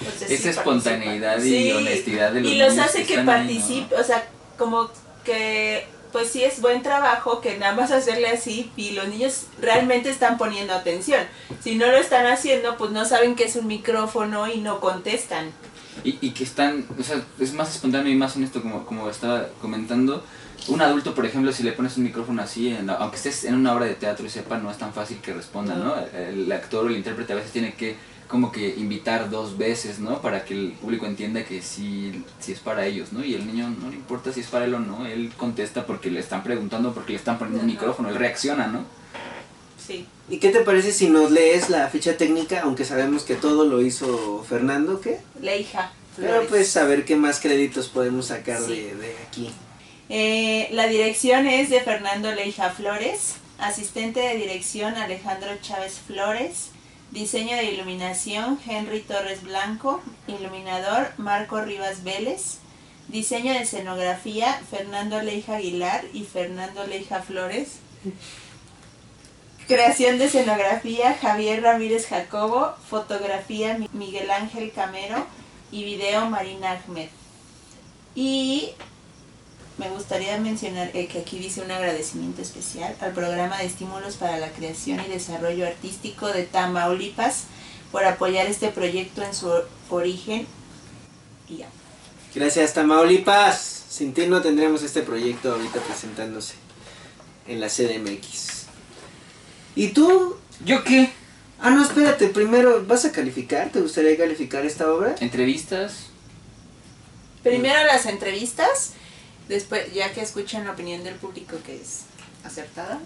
O 0.00 0.18
sea, 0.18 0.28
sí 0.28 0.34
Esa 0.34 0.50
espontaneidad 0.50 1.34
participan. 1.34 1.60
y 1.60 1.70
Sí. 1.70 1.72
honestidad 1.72 2.32
de 2.32 2.40
los 2.40 2.50
Y 2.52 2.54
los 2.56 2.70
niños 2.74 2.86
hace 2.86 3.04
que 3.04 3.14
están 3.14 3.28
ahí, 3.28 3.36
¿no? 3.36 3.44
participe, 3.54 3.94
o 3.96 4.04
sea, 4.04 4.26
como 4.56 4.90
que 5.24 5.86
pues 6.12 6.28
sí 6.30 6.42
es 6.44 6.60
buen 6.60 6.82
trabajo 6.82 7.40
que 7.40 7.58
nada 7.58 7.74
más 7.74 7.90
hacerle 7.90 8.28
así 8.28 8.70
y 8.76 8.92
los 8.92 9.08
niños 9.08 9.44
realmente 9.60 10.10
están 10.10 10.38
poniendo 10.38 10.72
atención. 10.74 11.20
Si 11.62 11.74
no 11.76 11.86
lo 11.86 11.96
están 11.96 12.26
haciendo, 12.26 12.76
pues 12.76 12.90
no 12.92 13.04
saben 13.04 13.34
que 13.34 13.44
es 13.44 13.56
un 13.56 13.66
micrófono 13.66 14.48
y 14.48 14.58
no 14.60 14.80
contestan. 14.80 15.50
Y, 16.04 16.16
y 16.20 16.30
que 16.30 16.44
están, 16.44 16.86
o 16.98 17.02
sea, 17.02 17.20
es 17.40 17.52
más 17.52 17.74
espontáneo 17.74 18.12
y 18.12 18.16
más 18.16 18.36
honesto 18.36 18.62
como, 18.62 18.86
como 18.86 19.10
estaba 19.10 19.48
comentando. 19.60 20.22
Un 20.68 20.80
adulto, 20.82 21.14
por 21.14 21.24
ejemplo, 21.26 21.52
si 21.52 21.62
le 21.62 21.72
pones 21.72 21.96
un 21.96 22.04
micrófono 22.04 22.42
así, 22.42 22.68
en 22.68 22.86
la- 22.86 22.94
aunque 22.94 23.16
estés 23.16 23.44
en 23.44 23.54
una 23.54 23.74
obra 23.74 23.86
de 23.86 23.94
teatro 23.94 24.26
y 24.26 24.30
sepa, 24.30 24.58
no 24.58 24.70
es 24.70 24.78
tan 24.78 24.92
fácil 24.92 25.18
que 25.18 25.32
responda, 25.32 25.74
¿no? 25.76 25.94
El 26.16 26.50
actor 26.52 26.84
o 26.84 26.88
el 26.88 26.96
intérprete 26.96 27.32
a 27.32 27.36
veces 27.36 27.52
tiene 27.52 27.74
que 27.74 27.96
como 28.28 28.52
que 28.52 28.68
invitar 28.76 29.30
dos 29.30 29.56
veces, 29.56 29.98
¿no? 30.00 30.20
Para 30.20 30.44
que 30.44 30.52
el 30.54 30.72
público 30.72 31.06
entienda 31.06 31.44
que 31.44 31.62
sí, 31.62 32.24
sí 32.40 32.52
es 32.52 32.60
para 32.60 32.84
ellos, 32.86 33.12
¿no? 33.12 33.24
Y 33.24 33.34
el 33.34 33.46
niño 33.46 33.70
no 33.70 33.88
le 33.88 33.96
importa 33.96 34.32
si 34.32 34.40
es 34.40 34.46
para 34.48 34.66
él 34.66 34.74
o 34.74 34.78
no, 34.80 35.06
él 35.06 35.32
contesta 35.36 35.86
porque 35.86 36.10
le 36.10 36.20
están 36.20 36.42
preguntando, 36.42 36.92
porque 36.92 37.12
le 37.12 37.18
están 37.18 37.38
poniendo 37.38 37.60
un 37.64 37.70
Ajá. 37.70 37.74
micrófono, 37.80 38.08
él 38.10 38.16
reacciona, 38.16 38.66
¿no? 38.66 38.84
Sí. 39.84 40.06
¿Y 40.28 40.38
qué 40.38 40.50
te 40.50 40.60
parece 40.60 40.92
si 40.92 41.08
nos 41.08 41.30
lees 41.30 41.70
la 41.70 41.88
ficha 41.88 42.16
técnica, 42.18 42.60
aunque 42.64 42.84
sabemos 42.84 43.22
que 43.22 43.34
todo 43.34 43.64
lo 43.64 43.80
hizo 43.80 44.44
Fernando, 44.46 45.00
qué? 45.00 45.20
La 45.40 45.56
hija. 45.56 45.92
Pero 46.16 46.28
Flores. 46.32 46.48
pues 46.50 46.68
saber 46.68 47.04
qué 47.06 47.16
más 47.16 47.40
créditos 47.40 47.88
podemos 47.88 48.26
sacar 48.26 48.60
Sí. 48.60 48.74
de, 48.74 48.94
de 48.96 49.16
aquí. 49.26 49.50
Eh, 50.10 50.68
la 50.72 50.86
dirección 50.88 51.46
es 51.46 51.70
de 51.70 51.80
Fernando 51.80 52.30
Leija 52.32 52.70
Flores, 52.70 53.36
asistente 53.58 54.20
de 54.20 54.36
dirección 54.36 54.96
Alejandro 54.96 55.50
Chávez 55.62 56.00
Flores, 56.06 56.70
diseño 57.10 57.56
de 57.56 57.64
iluminación 57.72 58.58
Henry 58.66 59.00
Torres 59.00 59.42
Blanco, 59.42 60.00
iluminador 60.26 61.12
Marco 61.16 61.60
Rivas 61.60 62.04
Vélez, 62.04 62.58
diseño 63.08 63.52
de 63.52 63.60
escenografía 63.62 64.60
Fernando 64.70 65.20
Leija 65.22 65.56
Aguilar 65.56 66.04
y 66.12 66.24
Fernando 66.24 66.86
Leija 66.86 67.22
Flores, 67.22 67.78
creación 69.66 70.18
de 70.18 70.26
escenografía 70.26 71.14
Javier 71.20 71.62
Ramírez 71.62 72.06
Jacobo, 72.08 72.74
fotografía 72.88 73.76
Mi- 73.78 73.88
Miguel 73.92 74.30
Ángel 74.30 74.72
Camero. 74.72 75.26
Y 75.70 75.84
video 75.84 76.24
Marina 76.30 76.80
Ahmed. 76.86 77.10
Y 78.14 78.70
me 79.78 79.88
gustaría 79.90 80.36
mencionar 80.38 80.90
eh, 80.94 81.06
que 81.06 81.20
aquí 81.20 81.38
dice 81.38 81.62
un 81.62 81.70
agradecimiento 81.70 82.42
especial 82.42 82.94
al 83.00 83.12
programa 83.12 83.58
de 83.58 83.66
estímulos 83.66 84.16
para 84.16 84.38
la 84.38 84.50
creación 84.50 85.00
y 85.00 85.08
desarrollo 85.08 85.66
artístico 85.66 86.28
de 86.28 86.44
Tamaulipas 86.44 87.44
por 87.92 88.04
apoyar 88.04 88.46
este 88.46 88.68
proyecto 88.68 89.22
en 89.22 89.34
su 89.34 89.50
origen. 89.90 90.46
Y 91.48 91.58
ya. 91.58 91.68
Gracias 92.34 92.74
Tamaulipas. 92.74 93.84
Sin 93.88 94.12
ti 94.12 94.26
no 94.26 94.42
tendríamos 94.42 94.82
este 94.82 95.02
proyecto 95.02 95.52
ahorita 95.52 95.80
presentándose 95.80 96.54
en 97.46 97.60
la 97.60 97.68
CDMX. 97.68 98.66
¿Y 99.74 99.88
tú? 99.88 100.36
¿Yo 100.64 100.84
qué? 100.84 101.10
Ah, 101.60 101.70
no, 101.70 101.82
espérate, 101.82 102.28
primero, 102.28 102.84
¿vas 102.86 103.04
a 103.04 103.12
calificar? 103.12 103.70
¿Te 103.70 103.80
gustaría 103.80 104.16
calificar 104.16 104.64
esta 104.66 104.92
obra? 104.92 105.16
Entrevistas, 105.20 106.08
Primero 107.42 107.84
las 107.86 108.06
entrevistas, 108.06 108.92
después 109.48 109.92
ya 109.94 110.12
que 110.12 110.20
escuchan 110.20 110.64
la 110.64 110.72
opinión 110.72 111.02
del 111.04 111.14
público 111.14 111.56
que 111.64 111.76
es 111.76 112.06
acertada, 112.44 112.98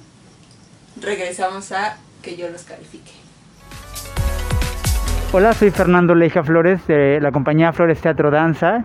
regresamos 1.01 1.73
a 1.73 1.97
que 2.23 2.37
yo 2.37 2.49
los 2.51 2.63
califique. 2.63 3.13
Hola, 5.33 5.55
soy 5.55 5.71
Fernando 5.71 6.15
Leija 6.15 6.45
Flores 6.45 6.87
de 6.87 7.19
la 7.21 7.33
compañía 7.33 7.73
Flores 7.73 8.01
Teatro 8.01 8.31
Danza 8.31 8.85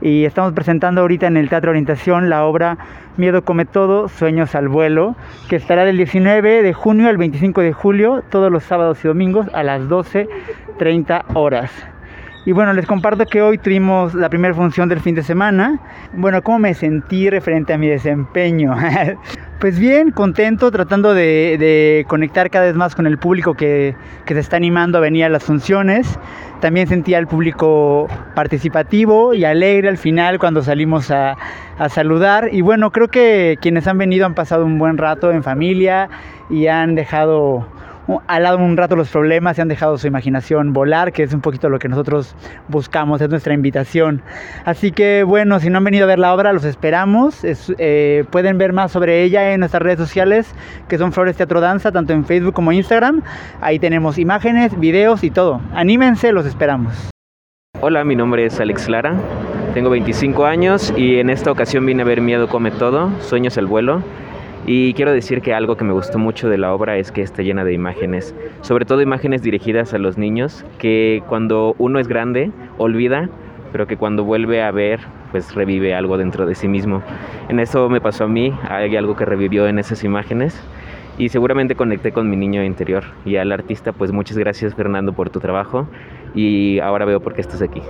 y 0.00 0.24
estamos 0.24 0.52
presentando 0.52 1.02
ahorita 1.02 1.28
en 1.28 1.36
el 1.36 1.48
Teatro 1.48 1.70
Orientación 1.70 2.28
la 2.28 2.44
obra 2.44 2.78
Miedo 3.16 3.44
come 3.44 3.64
todo, 3.64 4.08
Sueños 4.08 4.56
al 4.56 4.68
vuelo, 4.68 5.14
que 5.48 5.54
estará 5.54 5.84
del 5.84 5.96
19 5.96 6.62
de 6.62 6.72
junio 6.72 7.08
al 7.08 7.16
25 7.16 7.60
de 7.60 7.72
julio, 7.72 8.24
todos 8.28 8.50
los 8.50 8.64
sábados 8.64 9.04
y 9.04 9.08
domingos 9.08 9.46
a 9.54 9.62
las 9.62 9.82
12.30 9.82 11.24
horas. 11.34 11.70
Y 12.46 12.52
bueno, 12.52 12.74
les 12.74 12.84
comparto 12.84 13.24
que 13.24 13.40
hoy 13.40 13.56
tuvimos 13.56 14.12
la 14.12 14.28
primera 14.28 14.52
función 14.52 14.86
del 14.90 15.00
fin 15.00 15.14
de 15.14 15.22
semana. 15.22 15.80
Bueno, 16.12 16.42
¿cómo 16.42 16.58
me 16.58 16.74
sentí 16.74 17.30
referente 17.30 17.72
a 17.72 17.78
mi 17.78 17.88
desempeño? 17.88 18.74
pues 19.60 19.78
bien, 19.78 20.10
contento, 20.10 20.70
tratando 20.70 21.14
de, 21.14 21.56
de 21.58 22.04
conectar 22.06 22.50
cada 22.50 22.66
vez 22.66 22.74
más 22.74 22.94
con 22.94 23.06
el 23.06 23.16
público 23.16 23.54
que, 23.54 23.96
que 24.26 24.34
se 24.34 24.40
está 24.40 24.58
animando 24.58 24.98
a 24.98 25.00
venir 25.00 25.24
a 25.24 25.30
las 25.30 25.42
funciones. 25.42 26.18
También 26.60 26.86
sentí 26.86 27.14
al 27.14 27.26
público 27.26 28.08
participativo 28.34 29.32
y 29.32 29.46
alegre 29.46 29.88
al 29.88 29.96
final 29.96 30.38
cuando 30.38 30.62
salimos 30.62 31.10
a, 31.10 31.38
a 31.78 31.88
saludar. 31.88 32.50
Y 32.52 32.60
bueno, 32.60 32.90
creo 32.90 33.08
que 33.08 33.56
quienes 33.62 33.86
han 33.86 33.96
venido 33.96 34.26
han 34.26 34.34
pasado 34.34 34.66
un 34.66 34.78
buen 34.78 34.98
rato 34.98 35.32
en 35.32 35.42
familia 35.42 36.10
y 36.50 36.66
han 36.66 36.94
dejado 36.94 37.66
al 38.26 38.42
lado 38.42 38.58
un 38.58 38.76
rato 38.76 38.96
los 38.96 39.10
problemas 39.10 39.58
y 39.58 39.60
han 39.60 39.68
dejado 39.68 39.98
su 39.98 40.06
imaginación 40.06 40.72
volar, 40.72 41.12
que 41.12 41.22
es 41.22 41.34
un 41.34 41.40
poquito 41.40 41.68
lo 41.68 41.78
que 41.78 41.88
nosotros 41.88 42.34
buscamos, 42.68 43.20
es 43.20 43.28
nuestra 43.28 43.54
invitación. 43.54 44.22
Así 44.64 44.92
que 44.92 45.22
bueno, 45.24 45.60
si 45.60 45.70
no 45.70 45.78
han 45.78 45.84
venido 45.84 46.04
a 46.04 46.08
ver 46.08 46.18
la 46.18 46.34
obra, 46.34 46.52
los 46.52 46.64
esperamos. 46.64 47.44
Es, 47.44 47.72
eh, 47.78 48.24
pueden 48.30 48.58
ver 48.58 48.72
más 48.72 48.92
sobre 48.92 49.22
ella 49.22 49.52
en 49.52 49.60
nuestras 49.60 49.82
redes 49.82 49.98
sociales, 49.98 50.54
que 50.88 50.98
son 50.98 51.12
Flores 51.12 51.36
Teatro 51.36 51.60
Danza, 51.60 51.92
tanto 51.92 52.12
en 52.12 52.24
Facebook 52.24 52.54
como 52.54 52.72
Instagram. 52.72 53.22
Ahí 53.60 53.78
tenemos 53.78 54.18
imágenes, 54.18 54.78
videos 54.78 55.24
y 55.24 55.30
todo. 55.30 55.60
Anímense, 55.74 56.32
los 56.32 56.46
esperamos. 56.46 57.10
Hola, 57.80 58.04
mi 58.04 58.16
nombre 58.16 58.46
es 58.46 58.60
Alex 58.60 58.88
Lara, 58.88 59.14
tengo 59.74 59.90
25 59.90 60.46
años 60.46 60.94
y 60.96 61.18
en 61.18 61.28
esta 61.28 61.50
ocasión 61.50 61.84
vine 61.84 62.02
a 62.02 62.06
ver 62.06 62.20
Miedo 62.20 62.48
come 62.48 62.70
todo, 62.70 63.10
Sueños 63.20 63.56
el 63.58 63.66
vuelo. 63.66 64.02
Y 64.66 64.94
quiero 64.94 65.12
decir 65.12 65.42
que 65.42 65.52
algo 65.52 65.76
que 65.76 65.84
me 65.84 65.92
gustó 65.92 66.18
mucho 66.18 66.48
de 66.48 66.56
la 66.56 66.72
obra 66.72 66.96
es 66.96 67.12
que 67.12 67.20
está 67.20 67.42
llena 67.42 67.64
de 67.64 67.74
imágenes, 67.74 68.34
sobre 68.62 68.86
todo 68.86 69.02
imágenes 69.02 69.42
dirigidas 69.42 69.92
a 69.92 69.98
los 69.98 70.16
niños, 70.16 70.64
que 70.78 71.22
cuando 71.28 71.74
uno 71.78 71.98
es 71.98 72.08
grande 72.08 72.50
olvida, 72.78 73.28
pero 73.72 73.86
que 73.86 73.98
cuando 73.98 74.24
vuelve 74.24 74.62
a 74.62 74.70
ver, 74.70 75.00
pues 75.32 75.54
revive 75.54 75.94
algo 75.94 76.16
dentro 76.16 76.46
de 76.46 76.54
sí 76.54 76.66
mismo. 76.66 77.02
En 77.50 77.60
eso 77.60 77.90
me 77.90 78.00
pasó 78.00 78.24
a 78.24 78.28
mí, 78.28 78.54
hay 78.68 78.96
algo 78.96 79.16
que 79.16 79.26
revivió 79.26 79.66
en 79.66 79.78
esas 79.78 80.02
imágenes 80.02 80.58
y 81.18 81.28
seguramente 81.28 81.74
conecté 81.74 82.12
con 82.12 82.30
mi 82.30 82.36
niño 82.36 82.64
interior. 82.64 83.04
Y 83.26 83.36
al 83.36 83.52
artista, 83.52 83.92
pues 83.92 84.12
muchas 84.12 84.38
gracias 84.38 84.74
Fernando 84.74 85.12
por 85.12 85.28
tu 85.28 85.40
trabajo 85.40 85.86
y 86.34 86.78
ahora 86.78 87.04
veo 87.04 87.20
por 87.20 87.34
qué 87.34 87.42
estás 87.42 87.60
aquí. 87.60 87.82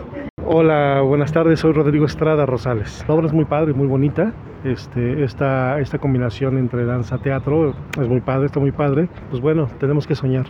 Hola, 0.46 1.00
buenas 1.00 1.32
tardes, 1.32 1.60
soy 1.60 1.72
Rodrigo 1.72 2.04
Estrada 2.04 2.44
Rosales. 2.44 3.02
La 3.08 3.14
obra 3.14 3.26
es 3.26 3.32
muy 3.32 3.46
padre, 3.46 3.72
muy 3.72 3.86
bonita. 3.86 4.34
Este, 4.62 5.24
esta, 5.24 5.80
esta 5.80 5.96
combinación 5.98 6.58
entre 6.58 6.84
danza 6.84 7.16
teatro 7.16 7.74
es 7.98 8.06
muy 8.06 8.20
padre, 8.20 8.46
está 8.46 8.60
muy 8.60 8.70
padre. 8.70 9.08
Pues 9.30 9.40
bueno, 9.40 9.68
tenemos 9.80 10.06
que 10.06 10.14
soñar. 10.14 10.44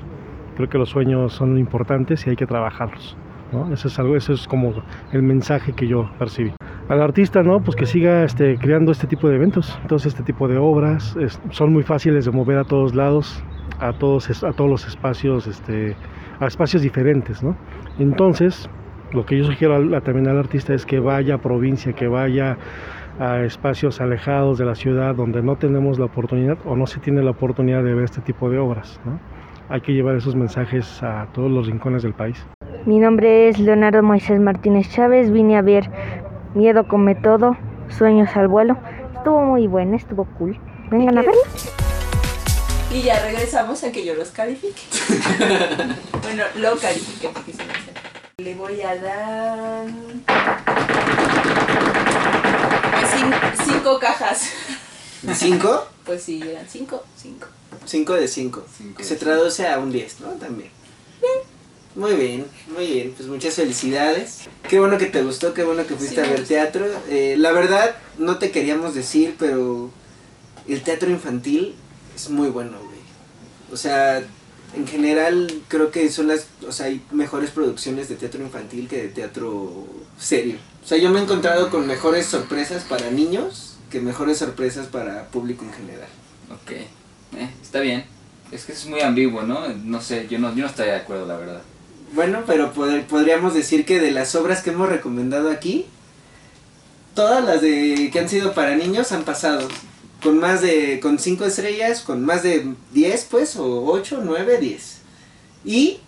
Creo 0.57 0.69
que 0.69 0.79
los 0.79 0.89
sueños 0.89 1.33
son 1.33 1.57
importantes 1.59 2.27
y 2.27 2.31
hay 2.31 2.37
que 2.37 2.45
trabajarlos. 2.45 3.17
¿no? 3.53 3.73
Eso 3.73 3.87
es 3.87 3.97
algo, 4.01 4.17
eso 4.17 4.33
es 4.33 4.49
como 4.49 4.75
el 5.13 5.23
mensaje 5.23 5.73
que 5.75 5.87
yo 5.87 6.11
percibí. 6.19 6.53
Al 6.89 7.01
artista, 7.01 7.45
¿no? 7.45 7.61
Pues 7.61 7.77
que 7.77 7.87
siga 7.87 8.25
este, 8.25 8.59
creando 8.59 8.91
este 8.91 9.07
tipo 9.07 9.29
de 9.29 9.37
eventos, 9.37 9.79
entonces 9.83 10.13
este 10.15 10.25
tipo 10.25 10.49
de 10.49 10.59
obras. 10.59 11.17
Son 11.51 11.73
muy 11.73 11.85
fáciles 11.85 12.25
de 12.25 12.33
mover 12.33 12.59
a 12.59 12.65
todos 12.65 12.97
lados, 12.97 13.45
a 13.79 13.93
todos, 13.93 14.43
a 14.43 14.53
todos 14.53 14.69
los 14.69 14.89
espacios, 14.89 15.47
este, 15.47 15.95
a 16.41 16.47
espacios 16.47 16.83
diferentes, 16.83 17.45
¿no? 17.45 17.57
Entonces, 18.01 18.69
lo 19.15 19.25
que 19.25 19.39
yo 19.39 19.45
sugiero 19.45 19.77
al- 19.77 19.95
a- 19.95 20.01
también 20.01 20.29
al 20.29 20.39
artista 20.39 20.75
es 20.75 20.85
que 20.85 20.99
vaya 20.99 21.37
a 21.37 21.39
provincia, 21.39 21.93
que 21.93 22.09
vaya 22.09 22.57
a 23.21 23.41
espacios 23.45 24.01
alejados 24.01 24.59
de 24.59 24.65
la 24.65 24.75
ciudad 24.75 25.15
donde 25.15 25.41
no 25.43 25.57
tenemos 25.57 25.99
la 25.99 26.07
oportunidad 26.07 26.59
o 26.65 26.75
no 26.77 26.87
se 26.87 26.99
tiene 26.99 27.23
la 27.23 27.31
oportunidad 27.31 27.83
de 27.85 27.95
ver 27.95 28.05
este 28.05 28.21
tipo 28.21 28.51
de 28.51 28.59
obras. 28.59 29.01
¿no? 29.05 29.21
Hay 29.69 29.81
que 29.81 29.93
llevar 29.93 30.17
esos 30.17 30.35
mensajes 30.35 31.03
a 31.03 31.29
todos 31.33 31.51
los 31.51 31.67
rincones 31.67 32.03
del 32.03 32.13
país. 32.13 32.45
Mi 32.87 32.99
nombre 32.99 33.49
es 33.49 33.59
Leonardo 33.59 34.03
Moisés 34.03 34.41
Martínez 34.41 34.91
Chávez. 34.91 35.31
Vine 35.31 35.57
a 35.57 35.63
ver 35.63 35.89
Miedo 36.55 36.87
come 36.87 37.15
todo, 37.15 37.57
Sueños 37.89 38.37
al 38.37 38.49
vuelo. 38.49 38.77
Estuvo 39.17 39.43
muy 39.45 39.67
buena, 39.69 39.97
estuvo 39.97 40.25
cool. 40.39 40.59
Vengan 40.91 41.17
a 41.19 41.23
verla. 41.23 41.41
Y 42.93 43.03
ya 43.03 43.25
regresamos 43.25 43.83
a 43.85 43.91
que 43.93 44.05
yo 44.05 44.15
los 44.15 44.31
califique. 44.31 44.83
bueno, 46.23 46.43
lo 46.61 46.77
califique 46.79 47.29
porque 47.33 47.53
se 47.53 47.65
me 47.65 47.73
hace. 47.73 47.94
Le 48.39 48.55
voy 48.57 48.81
a 48.83 48.97
dar. 48.97 49.87
Cin- 53.07 53.65
cinco 53.65 53.99
cajas. 54.01 54.49
¿De 55.23 55.35
cinco? 55.37 55.87
Pues 56.05 56.25
sí, 56.25 56.43
eran 56.43 56.67
cinco, 56.69 57.05
cinco. 57.17 57.47
Cinco 57.87 58.15
de 58.15 58.27
cinco. 58.27 58.65
Cinco 58.77 59.03
Se 59.05 59.15
de 59.15 59.21
traduce 59.21 59.69
a 59.69 59.79
un 59.79 59.93
10, 59.93 60.21
¿no? 60.21 60.29
También. 60.31 60.71
Muy 61.95 62.15
bien, 62.15 62.45
muy 62.75 62.87
bien. 62.89 63.15
Pues 63.17 63.29
muchas 63.29 63.55
felicidades. 63.55 64.41
Qué 64.69 64.81
bueno 64.81 64.99
que 64.99 65.07
te 65.07 65.23
gustó, 65.23 65.55
qué 65.55 65.63
bueno 65.63 65.87
que 65.87 65.95
fuiste 65.95 66.17
Sí, 66.17 66.29
a 66.29 66.33
ver 66.33 66.45
teatro. 66.45 66.87
Eh, 67.09 67.37
la 67.39 67.53
verdad, 67.53 67.95
no 68.19 68.39
te 68.39 68.51
queríamos 68.51 68.97
decir, 68.97 69.37
pero 69.39 69.91
el 70.67 70.83
teatro 70.83 71.09
infantil 71.09 71.77
es 72.17 72.29
muy 72.31 72.49
bueno, 72.49 72.79
güey. 72.79 72.99
O 73.73 73.77
sea, 73.77 74.25
en 74.77 74.87
general 74.87 75.51
creo 75.69 75.91
que 75.91 76.11
son 76.11 76.29
las, 76.29 76.47
o 76.67 76.73
sea, 76.73 76.87
hay 76.87 77.03
mejores 77.11 77.51
producciones 77.51 78.09
de 78.09 78.17
teatro 78.17 78.43
infantil 78.43 78.89
que 78.89 79.03
de 79.03 79.09
teatro 79.09 79.87
serio. 80.19 80.57
O 80.85 80.87
sea, 80.87 80.99
yo 80.99 81.11
me 81.11 81.21
he 81.21 81.23
encontrado 81.23 81.71
con 81.71 81.87
mejores 81.87 82.27
sorpresas 82.27 82.85
para 82.85 83.11
niños 83.11 83.77
que 83.91 84.01
mejores 84.01 84.39
sorpresas 84.39 84.87
para 84.87 85.29
público 85.29 85.65
en 85.65 85.73
general. 85.73 86.09
Ok, 86.51 86.73
eh, 86.73 87.51
está 87.63 87.81
bien. 87.81 88.05
Es 88.53 88.65
que 88.65 88.73
es 88.73 88.87
muy 88.87 89.01
ambiguo, 89.01 89.43
¿no? 89.43 89.67
No 89.69 90.01
sé, 90.01 90.27
yo 90.29 90.39
no, 90.39 90.55
yo 90.55 90.63
no 90.63 90.67
estaría 90.69 90.95
de 90.95 91.01
acuerdo, 91.01 91.27
la 91.27 91.37
verdad. 91.37 91.63
Bueno, 92.13 92.43
pero 92.47 92.73
poder- 92.73 93.07
podríamos 93.07 93.55
decir 93.55 93.85
que 93.85 93.99
de 93.99 94.11
las 94.13 94.35
obras 94.35 94.63
que 94.63 94.71
hemos 94.71 94.89
recomendado 94.89 95.51
aquí, 95.51 95.87
todas 97.15 97.45
las 97.45 97.61
de 97.63 98.11
que 98.13 98.19
han 98.21 98.29
sido 98.29 98.53
para 98.55 98.77
niños 98.77 99.13
han 99.13 99.25
pasado 99.25 99.67
con 100.25 100.39
más 100.39 100.63
de 100.63 101.01
con 101.01 101.19
cinco 101.19 101.45
estrellas, 101.45 102.01
con 102.01 102.25
más 102.25 102.43
de 102.43 102.75
10 102.93 103.27
pues 103.31 103.57
o 103.57 103.85
8, 103.85 104.23
9, 104.25 104.59
10. 104.59 104.97
Y 105.67 106.01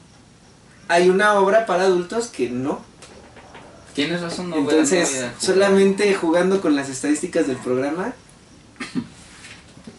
hay 0.89 1.11
una 1.11 1.35
obra 1.35 1.67
para 1.67 1.85
adultos 1.85 2.29
que 2.29 2.49
no. 2.49 2.81
Tienes 3.95 4.23
razón, 4.23 4.51
no 4.51 4.57
Entonces, 4.57 5.13
no 5.13 5.21
voy 5.21 5.27
a 5.27 5.41
solamente 5.41 6.15
jugando 6.15 6.63
con 6.63 6.75
las 6.75 6.89
estadísticas 6.89 7.47
del 7.47 7.59
programa. 7.59 8.15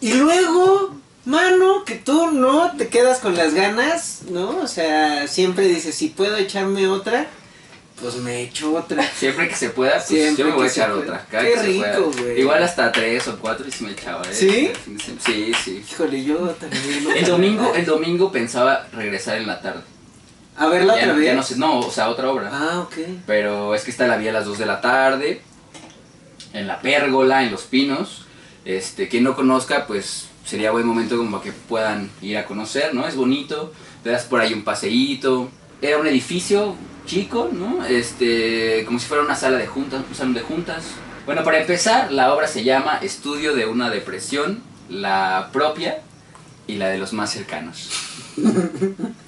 Y 0.00 0.14
luego, 0.14 0.96
mano, 1.24 1.84
que 1.84 1.94
tú 1.94 2.32
no 2.32 2.76
te 2.76 2.88
quedas 2.88 3.20
con 3.20 3.36
las 3.36 3.54
ganas, 3.54 4.22
¿no? 4.30 4.58
O 4.58 4.66
sea, 4.66 5.28
siempre 5.28 5.66
dices, 5.66 5.94
si 5.94 6.08
puedo 6.08 6.36
echarme 6.36 6.88
otra, 6.88 7.28
pues 8.00 8.16
me 8.16 8.42
echo 8.42 8.74
otra. 8.74 9.02
Siempre 9.16 9.48
que 9.48 9.54
se 9.54 9.70
pueda, 9.70 9.92
pues 9.94 10.04
Siempre 10.06 10.44
yo 10.44 10.50
me 10.50 10.56
voy 10.56 10.66
a 10.66 10.70
echar 10.70 10.90
otra. 10.90 11.26
cada 11.30 11.44
Qué 11.44 11.56
rico, 11.62 12.10
güey. 12.18 12.40
Igual 12.40 12.62
hasta 12.62 12.90
tres 12.92 13.26
o 13.28 13.36
cuatro 13.38 13.66
y 13.66 13.70
se 13.72 13.84
me 13.84 13.92
echaba, 13.92 14.22
¿eh? 14.22 14.34
¿Sí? 14.34 14.70
Sí, 15.24 15.52
sí. 15.64 15.84
Híjole, 15.90 16.24
yo 16.24 16.36
también. 16.58 17.04
no 17.04 17.12
El 17.12 17.24
domingo, 17.26 17.72
el 17.74 17.84
domingo 17.86 18.30
pensaba 18.32 18.86
regresar 18.92 19.36
en 19.38 19.46
la 19.46 19.60
tarde. 19.60 19.80
A 20.56 20.66
verla 20.66 20.94
otra 20.94 21.06
no- 21.06 21.12
ya 21.14 21.18
vez. 21.18 21.34
no 21.36 21.42
sé, 21.42 21.56
no, 21.56 21.78
o 21.80 21.90
sea, 21.90 22.08
otra 22.08 22.30
obra. 22.30 22.50
Ah, 22.52 22.80
ok. 22.80 22.96
Pero 23.26 23.74
es 23.74 23.84
que 23.84 23.90
esta 23.92 24.06
la 24.08 24.16
vi 24.16 24.26
a 24.28 24.32
las 24.32 24.44
2 24.44 24.58
de 24.58 24.66
la 24.66 24.80
tarde, 24.80 25.40
en 26.52 26.66
la 26.66 26.80
pérgola, 26.80 27.44
en 27.44 27.50
Los 27.52 27.62
Pinos. 27.62 28.24
Este, 28.64 29.08
quien 29.08 29.22
no 29.24 29.36
conozca, 29.36 29.86
pues 29.86 30.26
sería 30.44 30.70
buen 30.72 30.86
momento 30.86 31.16
como 31.16 31.40
que 31.40 31.52
puedan 31.52 32.10
ir 32.22 32.36
a 32.38 32.44
conocer, 32.44 32.92
¿no? 32.94 33.06
Es 33.06 33.14
bonito, 33.16 33.72
te 34.02 34.10
das 34.10 34.24
por 34.24 34.40
ahí 34.40 34.52
un 34.52 34.62
paseíto. 34.64 35.48
Era 35.80 35.98
un 35.98 36.06
edificio 36.08 36.74
chico, 37.08 37.50
¿no? 37.52 37.84
Este, 37.86 38.84
como 38.84 39.00
si 39.00 39.06
fuera 39.06 39.24
una 39.24 39.34
sala 39.34 39.58
de 39.58 39.66
juntas, 39.66 40.04
un 40.08 40.14
salón 40.14 40.34
de 40.34 40.42
juntas. 40.42 40.84
Bueno, 41.26 41.42
para 41.42 41.60
empezar, 41.60 42.12
la 42.12 42.32
obra 42.32 42.46
se 42.46 42.62
llama 42.62 42.98
Estudio 43.02 43.54
de 43.54 43.66
una 43.66 43.90
depresión, 43.90 44.62
la 44.88 45.48
propia 45.52 46.02
y 46.68 46.76
la 46.76 46.88
de 46.88 46.98
los 46.98 47.12
más 47.12 47.32
cercanos. 47.32 47.90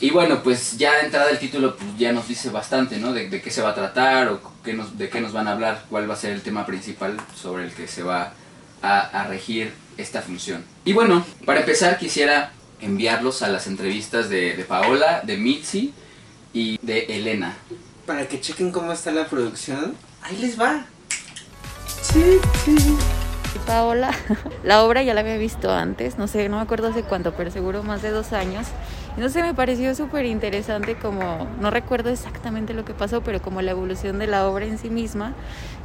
Y 0.00 0.10
bueno, 0.10 0.44
pues 0.44 0.78
ya 0.78 0.94
de 0.94 1.06
entrada 1.06 1.28
el 1.28 1.40
título 1.40 1.76
pues, 1.76 1.88
ya 1.98 2.12
nos 2.12 2.28
dice 2.28 2.50
bastante, 2.50 2.98
¿no? 2.98 3.12
De, 3.12 3.28
de 3.28 3.42
qué 3.42 3.50
se 3.50 3.62
va 3.62 3.70
a 3.70 3.74
tratar 3.74 4.28
o 4.28 4.40
qué 4.64 4.72
nos, 4.72 4.96
de 4.96 5.08
qué 5.08 5.20
nos 5.20 5.32
van 5.32 5.48
a 5.48 5.52
hablar, 5.52 5.84
cuál 5.90 6.08
va 6.08 6.14
a 6.14 6.16
ser 6.16 6.32
el 6.32 6.42
tema 6.42 6.64
principal 6.64 7.16
sobre 7.34 7.64
el 7.64 7.72
que 7.72 7.88
se 7.88 8.04
va 8.04 8.32
a, 8.80 9.00
a 9.00 9.26
regir 9.26 9.72
esta 9.96 10.22
función. 10.22 10.64
Y 10.84 10.92
bueno, 10.92 11.26
para 11.44 11.60
empezar 11.60 11.98
quisiera 11.98 12.52
enviarlos 12.80 13.42
a 13.42 13.48
las 13.48 13.66
entrevistas 13.66 14.28
de, 14.28 14.54
de 14.54 14.64
Paola, 14.64 15.22
de 15.24 15.36
Mitzi 15.36 15.92
y 16.58 16.78
de 16.82 17.06
Elena. 17.08 17.56
Para 18.04 18.26
que 18.26 18.40
chequen 18.40 18.72
cómo 18.72 18.92
está 18.92 19.12
la 19.12 19.26
producción, 19.26 19.94
ahí 20.22 20.36
les 20.38 20.58
va. 20.60 20.86
Paola, 23.66 24.10
la 24.64 24.82
obra 24.82 25.02
ya 25.02 25.14
la 25.14 25.20
había 25.20 25.36
visto 25.36 25.70
antes, 25.70 26.18
no 26.18 26.26
sé, 26.26 26.48
no 26.48 26.56
me 26.56 26.62
acuerdo 26.62 26.88
hace 26.88 27.02
cuánto, 27.02 27.34
pero 27.34 27.50
seguro 27.50 27.82
más 27.82 28.02
de 28.02 28.10
dos 28.10 28.32
años. 28.32 28.66
Y 29.16 29.20
no 29.20 29.28
sé, 29.28 29.42
me 29.42 29.54
pareció 29.54 29.94
súper 29.94 30.24
interesante 30.24 30.96
como, 30.96 31.46
no 31.60 31.70
recuerdo 31.70 32.10
exactamente 32.10 32.74
lo 32.74 32.84
que 32.84 32.94
pasó, 32.94 33.20
pero 33.20 33.40
como 33.40 33.62
la 33.62 33.72
evolución 33.72 34.18
de 34.18 34.26
la 34.26 34.48
obra 34.48 34.64
en 34.64 34.78
sí 34.78 34.90
misma. 34.90 35.34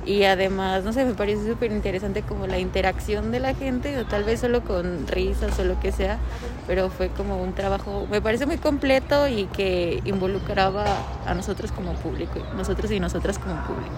Y 0.06 0.24
además, 0.24 0.84
no 0.84 0.92
sé, 0.92 1.06
me 1.06 1.14
pareció 1.14 1.54
súper 1.54 1.72
interesante 1.72 2.24
como 2.24 2.46
la 2.46 2.60
interacción 2.60 3.32
de 3.32 3.40
la 3.40 3.54
gente, 3.54 3.98
o 3.98 4.06
tal 4.06 4.24
vez 4.24 4.42
solo 4.42 4.62
con 4.62 5.08
risas 5.08 5.58
o 5.60 5.64
lo 5.64 5.80
que 5.80 5.92
sea, 5.92 6.18
pero 6.68 6.90
fue 6.90 7.10
como 7.10 7.42
un 7.42 7.54
trabajo, 7.54 8.06
me 8.12 8.22
parece 8.22 8.46
muy 8.46 8.58
completo 8.58 9.28
y 9.28 9.46
que 9.46 10.02
involucraba 10.06 10.86
a 11.26 11.34
nosotros 11.34 11.72
como 11.72 11.94
público, 11.94 12.40
nosotros 12.56 12.92
y 12.92 13.00
nosotras 13.00 13.40
como 13.40 13.56
público. 13.64 13.94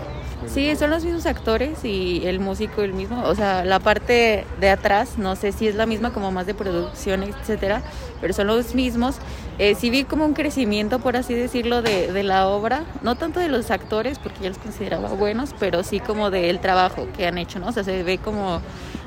Sí, 0.47 0.75
son 0.75 0.91
los 0.91 1.03
mismos 1.03 1.25
actores 1.25 1.83
y 1.83 2.21
el 2.25 2.39
músico 2.39 2.83
el 2.83 2.93
mismo, 2.93 3.23
o 3.23 3.33
sea, 3.33 3.65
la 3.65 3.79
parte 3.79 4.45
de 4.59 4.69
atrás, 4.69 5.17
no 5.17 5.35
sé 5.35 5.51
si 5.51 5.67
es 5.67 5.75
la 5.75 5.87
misma 5.87 6.13
como 6.13 6.31
más 6.31 6.45
de 6.45 6.53
producción, 6.53 7.23
etcétera, 7.23 7.81
pero 8.25 8.33
son 8.33 8.47
los 8.47 8.73
mismos. 8.73 9.17
Eh, 9.59 9.75
sí 9.75 9.91
vi 9.91 10.03
como 10.03 10.25
un 10.25 10.33
crecimiento, 10.33 10.97
por 10.97 11.15
así 11.15 11.35
decirlo, 11.35 11.83
de, 11.83 12.11
de 12.11 12.23
la 12.23 12.47
obra, 12.47 12.83
no 13.03 13.13
tanto 13.13 13.39
de 13.39 13.49
los 13.49 13.69
actores, 13.69 14.17
porque 14.17 14.41
yo 14.41 14.49
los 14.49 14.57
consideraba 14.57 15.09
buenos, 15.09 15.53
pero 15.59 15.83
sí 15.83 15.99
como 15.99 16.31
del 16.31 16.59
trabajo 16.59 17.07
que 17.15 17.27
han 17.27 17.37
hecho, 17.37 17.59
¿no? 17.59 17.67
O 17.67 17.71
sea, 17.71 17.83
se 17.83 18.01
ve 18.01 18.17
como 18.17 18.61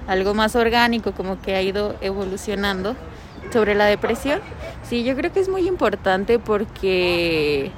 algo 0.07 0.35
más 0.35 0.55
orgánico, 0.55 1.11
como 1.11 1.43
que 1.43 1.57
ha 1.57 1.63
ido 1.63 1.97
evolucionando. 2.01 2.95
Sobre 3.53 3.75
la 3.75 3.87
depresión, 3.87 4.41
sí, 4.89 5.03
yo 5.03 5.17
creo 5.17 5.33
que 5.33 5.41
es 5.41 5.49
muy 5.49 5.67
importante 5.67 6.39
porque 6.39 7.73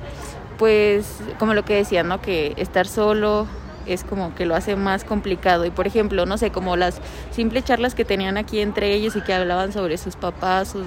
pues 0.59 1.07
como 1.39 1.55
lo 1.55 1.65
que 1.65 1.75
decía, 1.75 2.03
¿no? 2.03 2.21
Que 2.21 2.53
estar 2.59 2.87
solo 2.87 3.47
es 3.95 4.05
como 4.05 4.35
que 4.35 4.47
lo 4.47 4.55
hace 4.55 4.77
más 4.77 5.05
complicado. 5.05 5.65
Y 5.65 5.71
por 5.71 5.87
ejemplo, 5.87 6.27
no 6.27 6.39
sé, 6.39 6.51
como 6.51 6.77
las 6.77 7.01
simples 7.31 7.65
charlas 7.65 7.95
que 7.95 8.05
tenían 8.05 8.37
aquí 8.37 8.61
entre 8.61 8.93
ellos 8.95 9.17
y 9.17 9.21
que 9.21 9.33
hablaban 9.33 9.73
sobre 9.73 9.99
sus 9.99 10.17
papás, 10.17 10.69
sus, 10.69 10.87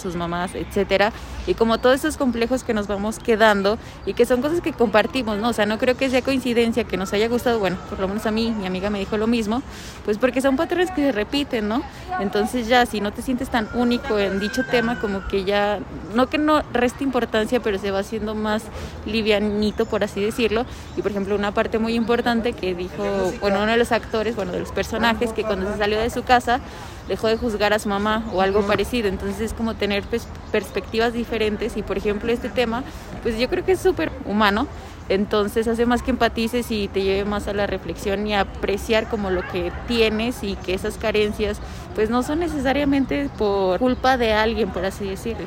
sus 0.00 0.16
mamás, 0.16 0.54
etcétera. 0.54 1.12
Y 1.46 1.54
como 1.54 1.78
todos 1.78 1.96
esos 1.96 2.16
complejos 2.16 2.64
que 2.64 2.74
nos 2.74 2.86
vamos 2.86 3.18
quedando 3.18 3.78
y 4.06 4.14
que 4.14 4.26
son 4.26 4.40
cosas 4.40 4.60
que 4.60 4.72
compartimos, 4.72 5.38
¿no? 5.38 5.50
O 5.50 5.52
sea, 5.52 5.66
no 5.66 5.78
creo 5.78 5.96
que 5.96 6.08
sea 6.10 6.22
coincidencia 6.22 6.84
que 6.84 6.96
nos 6.96 7.12
haya 7.12 7.28
gustado, 7.28 7.58
bueno, 7.58 7.76
por 7.88 8.00
lo 8.00 8.08
menos 8.08 8.26
a 8.26 8.30
mí, 8.30 8.50
mi 8.50 8.66
amiga 8.66 8.90
me 8.90 8.98
dijo 8.98 9.16
lo 9.16 9.26
mismo, 9.26 9.62
pues 10.04 10.18
porque 10.18 10.40
son 10.40 10.56
patrones 10.56 10.90
que 10.90 11.02
se 11.02 11.12
repiten, 11.12 11.68
¿no? 11.68 11.82
Entonces 12.20 12.68
ya 12.68 12.86
si 12.86 13.00
no 13.00 13.12
te 13.12 13.22
sientes 13.22 13.48
tan 13.48 13.68
único 13.74 14.18
en 14.18 14.40
dicho 14.40 14.62
tema, 14.70 15.00
como 15.00 15.26
que 15.28 15.44
ya, 15.44 15.80
no 16.14 16.28
que 16.28 16.38
no 16.38 16.62
reste 16.72 17.04
importancia, 17.04 17.60
pero 17.60 17.78
se 17.78 17.90
va 17.90 18.00
haciendo 18.00 18.34
más 18.34 18.64
livianito, 19.06 19.86
por 19.86 20.04
así 20.04 20.20
decirlo. 20.20 20.64
Y 20.96 21.02
por 21.02 21.10
ejemplo, 21.10 21.34
una 21.34 21.52
parte 21.52 21.78
muy 21.78 21.94
importante 21.94 22.43
que 22.52 22.74
dijo, 22.74 23.32
bueno, 23.40 23.62
uno 23.62 23.72
de 23.72 23.76
los 23.76 23.92
actores, 23.92 24.36
bueno, 24.36 24.52
de 24.52 24.60
los 24.60 24.72
personajes, 24.72 25.32
que 25.32 25.42
cuando 25.42 25.70
se 25.72 25.78
salió 25.78 25.98
de 25.98 26.10
su 26.10 26.22
casa 26.22 26.60
dejó 27.08 27.28
de 27.28 27.36
juzgar 27.36 27.72
a 27.72 27.78
su 27.78 27.88
mamá 27.88 28.24
o 28.32 28.40
algo 28.40 28.62
parecido. 28.62 29.08
Entonces 29.08 29.40
es 29.40 29.52
como 29.52 29.74
tener 29.74 30.04
pues, 30.04 30.26
perspectivas 30.52 31.12
diferentes 31.12 31.76
y 31.76 31.82
por 31.82 31.98
ejemplo 31.98 32.32
este 32.32 32.48
tema, 32.48 32.82
pues 33.22 33.38
yo 33.38 33.48
creo 33.48 33.64
que 33.64 33.72
es 33.72 33.80
súper 33.80 34.10
humano. 34.24 34.66
Entonces 35.08 35.68
hace 35.68 35.84
más 35.84 36.02
que 36.02 36.12
empatices 36.12 36.70
y 36.70 36.88
te 36.88 37.02
lleve 37.02 37.28
más 37.28 37.46
a 37.46 37.52
la 37.52 37.66
reflexión 37.66 38.26
y 38.26 38.34
a 38.34 38.40
apreciar 38.40 39.08
como 39.08 39.30
lo 39.30 39.42
que 39.48 39.70
tienes 39.86 40.42
y 40.42 40.56
que 40.56 40.72
esas 40.72 40.96
carencias 40.96 41.58
pues 41.94 42.08
no 42.08 42.22
son 42.22 42.38
necesariamente 42.38 43.28
por 43.36 43.78
culpa 43.80 44.16
de 44.16 44.32
alguien, 44.32 44.70
por 44.70 44.86
así 44.86 45.06
decirlo. 45.06 45.46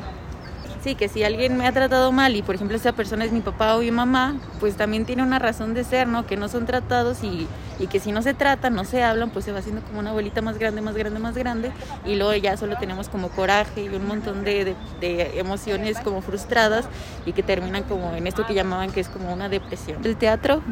Sí, 0.82 0.94
que 0.94 1.08
si 1.08 1.24
alguien 1.24 1.56
me 1.56 1.66
ha 1.66 1.72
tratado 1.72 2.12
mal 2.12 2.36
y 2.36 2.42
por 2.42 2.54
ejemplo 2.54 2.76
esa 2.76 2.92
persona 2.92 3.24
es 3.24 3.32
mi 3.32 3.40
papá 3.40 3.74
o 3.76 3.80
mi 3.80 3.90
mamá, 3.90 4.36
pues 4.60 4.76
también 4.76 5.04
tiene 5.04 5.22
una 5.24 5.38
razón 5.40 5.74
de 5.74 5.82
ser, 5.82 6.06
¿no? 6.06 6.24
Que 6.24 6.36
no 6.36 6.48
son 6.48 6.66
tratados 6.66 7.24
y, 7.24 7.48
y 7.80 7.88
que 7.88 7.98
si 7.98 8.12
no 8.12 8.22
se 8.22 8.32
tratan, 8.32 8.74
no 8.74 8.84
se 8.84 9.02
hablan, 9.02 9.30
pues 9.30 9.44
se 9.44 9.52
va 9.52 9.58
haciendo 9.58 9.82
como 9.82 9.98
una 9.98 10.12
bolita 10.12 10.40
más 10.40 10.56
grande, 10.56 10.80
más 10.80 10.94
grande, 10.94 11.18
más 11.18 11.34
grande 11.36 11.72
y 12.06 12.14
luego 12.14 12.32
ya 12.34 12.56
solo 12.56 12.76
tenemos 12.78 13.08
como 13.08 13.28
coraje 13.28 13.82
y 13.82 13.88
un 13.88 14.06
montón 14.06 14.44
de, 14.44 14.64
de, 14.64 14.76
de 15.00 15.38
emociones 15.40 15.98
como 15.98 16.22
frustradas 16.22 16.86
y 17.26 17.32
que 17.32 17.42
terminan 17.42 17.82
como 17.82 18.14
en 18.14 18.28
esto 18.28 18.46
que 18.46 18.54
llamaban 18.54 18.92
que 18.92 19.00
es 19.00 19.08
como 19.08 19.32
una 19.32 19.48
depresión. 19.48 19.98
El 20.04 20.16
teatro 20.16 20.62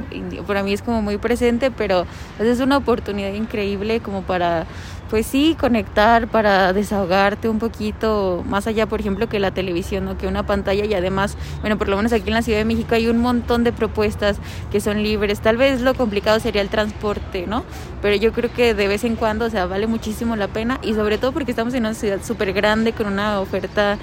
para 0.46 0.62
mí 0.62 0.72
es 0.72 0.82
como 0.82 1.02
muy 1.02 1.18
presente, 1.18 1.72
pero 1.72 2.06
es 2.38 2.60
una 2.60 2.76
oportunidad 2.76 3.32
increíble 3.32 4.00
como 4.00 4.22
para 4.22 4.66
pues 5.10 5.26
sí, 5.26 5.56
conectar 5.58 6.28
para 6.28 6.72
desahogarte 6.72 7.48
un 7.48 7.58
poquito, 7.58 8.42
más 8.46 8.66
allá, 8.66 8.86
por 8.86 9.00
ejemplo, 9.00 9.28
que 9.28 9.38
la 9.38 9.52
televisión, 9.52 10.04
¿no? 10.04 10.18
que 10.18 10.26
una 10.26 10.44
pantalla 10.44 10.84
y 10.84 10.94
además, 10.94 11.36
bueno, 11.60 11.78
por 11.78 11.88
lo 11.88 11.96
menos 11.96 12.12
aquí 12.12 12.28
en 12.28 12.34
la 12.34 12.42
Ciudad 12.42 12.58
de 12.58 12.64
México 12.64 12.94
hay 12.94 13.08
un 13.08 13.18
montón 13.18 13.64
de 13.64 13.72
propuestas 13.72 14.38
que 14.72 14.80
son 14.80 15.02
libres, 15.02 15.40
tal 15.40 15.56
vez 15.56 15.80
lo 15.80 15.94
complicado 15.94 16.40
sería 16.40 16.62
el 16.62 16.68
transporte, 16.68 17.46
¿no? 17.46 17.64
Pero 18.02 18.16
yo 18.16 18.32
creo 18.32 18.52
que 18.52 18.74
de 18.74 18.88
vez 18.88 19.04
en 19.04 19.16
cuando, 19.16 19.46
o 19.46 19.50
sea, 19.50 19.66
vale 19.66 19.86
muchísimo 19.86 20.36
la 20.36 20.48
pena 20.48 20.80
y 20.82 20.94
sobre 20.94 21.18
todo 21.18 21.32
porque 21.32 21.52
estamos 21.52 21.74
en 21.74 21.84
una 21.84 21.94
ciudad 21.94 22.18
súper 22.22 22.52
grande 22.52 22.92
con 22.92 23.06
una 23.06 23.40
oferta 23.40 23.98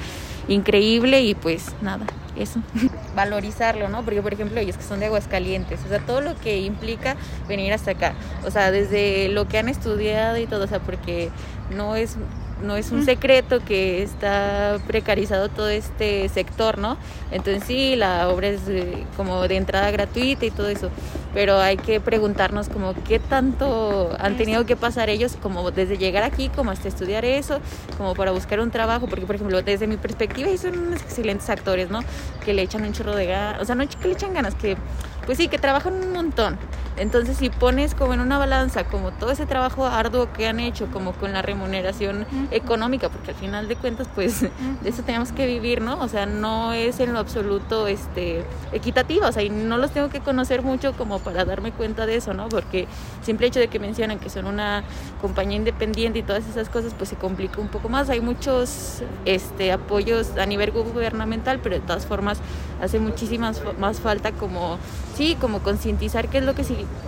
increíble 0.48 1.22
y 1.22 1.36
pues 1.36 1.74
nada, 1.82 2.06
eso. 2.36 2.60
Valorizarlo, 3.16 3.90
¿no? 3.90 4.04
Porque, 4.04 4.22
por 4.22 4.34
ejemplo, 4.34 4.60
ellos 4.60 4.78
que 4.78 4.84
son 4.84 5.00
de 5.00 5.08
Aguascalientes, 5.08 5.80
o 5.86 5.90
sea, 5.90 6.00
todo 6.00 6.22
lo 6.22 6.36
que 6.36 6.60
implica 6.62 7.16
venir 7.48 7.74
hasta 7.74 7.92
acá, 7.92 8.14
o 8.46 8.52
sea, 8.52 8.72
desde 8.72 9.30
lo 9.30 9.48
que 9.48 9.58
han 9.58 9.70
estudiado 9.70 10.38
y 10.38 10.48
todo, 10.48 10.66
o 10.66 10.68
sea, 10.68 10.80
porque 10.80 11.30
no 11.70 11.96
es 11.96 12.18
no 12.64 12.76
es 12.76 12.92
un 12.92 13.06
secreto 13.06 13.60
que 13.64 14.02
está 14.02 14.80
precarizado 14.88 15.50
todo 15.50 15.70
este 15.70 16.30
sector, 16.30 16.78
¿no? 16.78 16.98
Entonces 17.32 17.64
sí, 17.66 17.96
la 17.96 18.30
obra 18.30 18.48
es 18.48 18.62
eh, 18.68 19.06
como 19.18 19.48
de 19.48 19.58
entrada 19.58 19.92
gratuita 19.92 20.46
y 20.46 20.52
todo 20.52 20.70
eso, 20.70 20.90
pero 21.34 21.60
hay 21.60 21.78
que 21.78 22.00
preguntarnos 22.00 22.70
como 22.70 22.94
qué 23.04 23.20
tanto 23.20 24.16
han 24.20 24.38
tenido 24.38 24.66
que 24.66 24.76
pasar 24.76 25.10
ellos 25.10 25.38
como 25.42 25.72
desde 25.72 25.98
llegar 25.98 26.24
aquí, 26.24 26.50
como 26.50 26.72
hasta 26.72 26.88
estudiar 26.88 27.26
eso, 27.26 27.60
como 27.98 28.14
para 28.16 28.32
buscar 28.32 28.60
un 28.60 28.72
trabajo, 28.72 29.08
porque 29.08 29.26
por 29.26 29.36
ejemplo, 29.36 29.62
desde 29.62 29.88
mi 29.88 29.98
perspectiva 29.98 30.48
ellos 30.48 30.62
son 30.62 30.78
unos 30.78 31.02
excelentes 31.02 31.50
actores, 31.50 31.90
¿no? 31.90 32.00
Que 32.46 32.54
le 32.54 32.62
echan 32.62 32.84
un 32.84 32.94
chorro 32.94 33.16
de 33.16 33.28
ganas, 33.28 33.62
o 33.62 33.66
sea, 33.66 33.76
no 33.76 33.84
que 33.88 34.08
le 34.08 34.14
echan 34.14 34.34
ganas, 34.34 34.56
que 34.56 34.78
pues 35.26 35.38
sí, 35.38 35.48
que 35.48 35.58
trabajan 35.58 35.94
un 35.94 36.12
montón. 36.12 36.58
Entonces, 36.96 37.38
si 37.38 37.50
pones 37.50 37.96
como 37.96 38.14
en 38.14 38.20
una 38.20 38.38
balanza 38.38 38.84
como 38.84 39.12
todo 39.12 39.32
ese 39.32 39.48
trabajo 39.48 39.86
arduo 39.88 40.32
que 40.32 40.48
han 40.48 40.60
hecho, 40.60 40.88
como 40.92 41.14
con 41.14 41.34
la 41.34 41.42
remuneración 41.42 42.28
económica, 42.52 43.10
porque 43.10 43.32
al 43.32 43.38
final 43.38 43.68
de 43.68 43.76
cuentas, 43.76 44.08
pues 44.14 44.42
de 44.82 44.90
eso 44.90 45.02
tenemos 45.04 45.32
que 45.32 45.48
vivir, 45.48 45.82
¿no? 45.82 46.00
O 46.00 46.08
sea, 46.08 46.26
no 46.26 46.74
es 46.74 47.00
en 47.00 47.14
lo 47.14 47.20
absoluto 47.20 47.88
este 47.88 48.46
equitativo, 48.72 49.26
o 49.26 49.32
sea, 49.32 49.42
y 49.42 49.50
no 49.50 49.78
los 49.78 49.92
tengo 49.92 50.10
que 50.10 50.20
conocer 50.20 50.62
mucho 50.62 50.94
como 50.94 51.20
para 51.20 51.46
darme 51.46 51.72
cuenta 51.72 52.06
de 52.06 52.18
eso, 52.18 52.34
¿no? 52.34 52.48
Porque 52.48 52.88
simple 53.24 53.48
hecho 53.48 53.60
de 53.60 53.70
que 53.70 53.80
mencionan 53.80 54.20
que 54.20 54.30
son 54.30 54.46
una 54.46 54.84
compañía 55.20 55.58
independiente 55.58 56.20
y 56.20 56.24
todas 56.24 56.48
esas 56.48 56.70
cosas, 56.70 56.94
pues 56.96 57.10
se 57.10 57.16
complica 57.16 57.60
un 57.60 57.70
poco 57.70 57.90
más. 57.90 58.10
Hay 58.10 58.22
muchos 58.22 59.02
este 59.26 59.72
apoyos 59.72 60.38
a 60.38 60.46
nivel 60.46 60.72
gubernamental, 60.72 61.60
pero 61.60 61.76
de 61.76 61.82
todas 61.82 62.06
formas 62.06 62.40
hace 62.82 63.00
muchísimas 63.00 63.62
más 63.80 64.00
falta 64.00 64.32
como 64.32 64.78
sí, 65.16 65.38
como 65.40 65.60
concientizar 65.60 66.28
qué 66.30 66.40
es 66.40 66.44
lo 66.44 66.56
que 66.56 66.64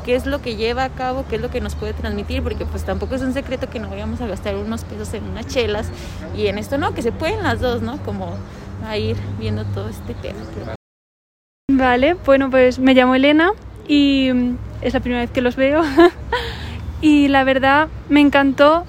qué 0.05 0.15
es 0.15 0.25
lo 0.25 0.41
que 0.41 0.55
lleva 0.55 0.83
a 0.83 0.89
cabo, 0.89 1.25
qué 1.29 1.35
es 1.37 1.41
lo 1.41 1.49
que 1.49 1.61
nos 1.61 1.75
puede 1.75 1.93
transmitir, 1.93 2.43
porque 2.43 2.65
pues 2.65 2.83
tampoco 2.83 3.15
es 3.15 3.21
un 3.21 3.33
secreto 3.33 3.69
que 3.69 3.79
no 3.79 3.89
vayamos 3.89 4.21
a 4.21 4.27
gastar 4.27 4.55
unos 4.55 4.83
pesos 4.83 5.13
en 5.13 5.23
unas 5.23 5.47
chelas 5.47 5.89
y 6.35 6.47
en 6.47 6.57
esto 6.57 6.77
no, 6.77 6.93
que 6.93 7.01
se 7.01 7.11
pueden 7.11 7.43
las 7.43 7.59
dos, 7.59 7.81
¿no? 7.81 7.97
Como 8.03 8.35
a 8.87 8.97
ir 8.97 9.17
viendo 9.39 9.63
todo 9.65 9.89
este 9.89 10.13
tema. 10.15 10.39
Vale, 11.71 12.15
bueno, 12.25 12.49
pues 12.49 12.79
me 12.79 12.93
llamo 12.93 13.15
Elena 13.15 13.51
y 13.87 14.31
mm, 14.33 14.57
es 14.81 14.93
la 14.93 14.99
primera 14.99 15.21
vez 15.21 15.31
que 15.31 15.41
los 15.41 15.55
veo. 15.55 15.81
y 17.01 17.27
la 17.27 17.43
verdad 17.43 17.87
me 18.09 18.21
encantó 18.21 18.85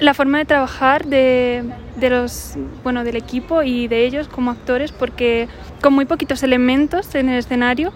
la 0.00 0.14
forma 0.14 0.38
de 0.38 0.44
trabajar 0.44 1.06
de, 1.06 1.64
de, 1.96 2.10
los, 2.10 2.54
bueno, 2.82 3.04
del 3.04 3.16
equipo 3.16 3.62
y 3.62 3.86
de 3.86 4.04
ellos 4.04 4.26
como 4.26 4.50
actores 4.50 4.90
porque 4.90 5.48
con 5.80 5.94
muy 5.94 6.06
poquitos 6.06 6.42
elementos 6.42 7.14
en 7.14 7.28
el 7.28 7.38
escenario 7.38 7.92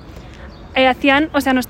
eh, 0.77 0.87
hacían, 0.87 1.31
o 1.33 1.41
sea, 1.41 1.55
nos, 1.55 1.67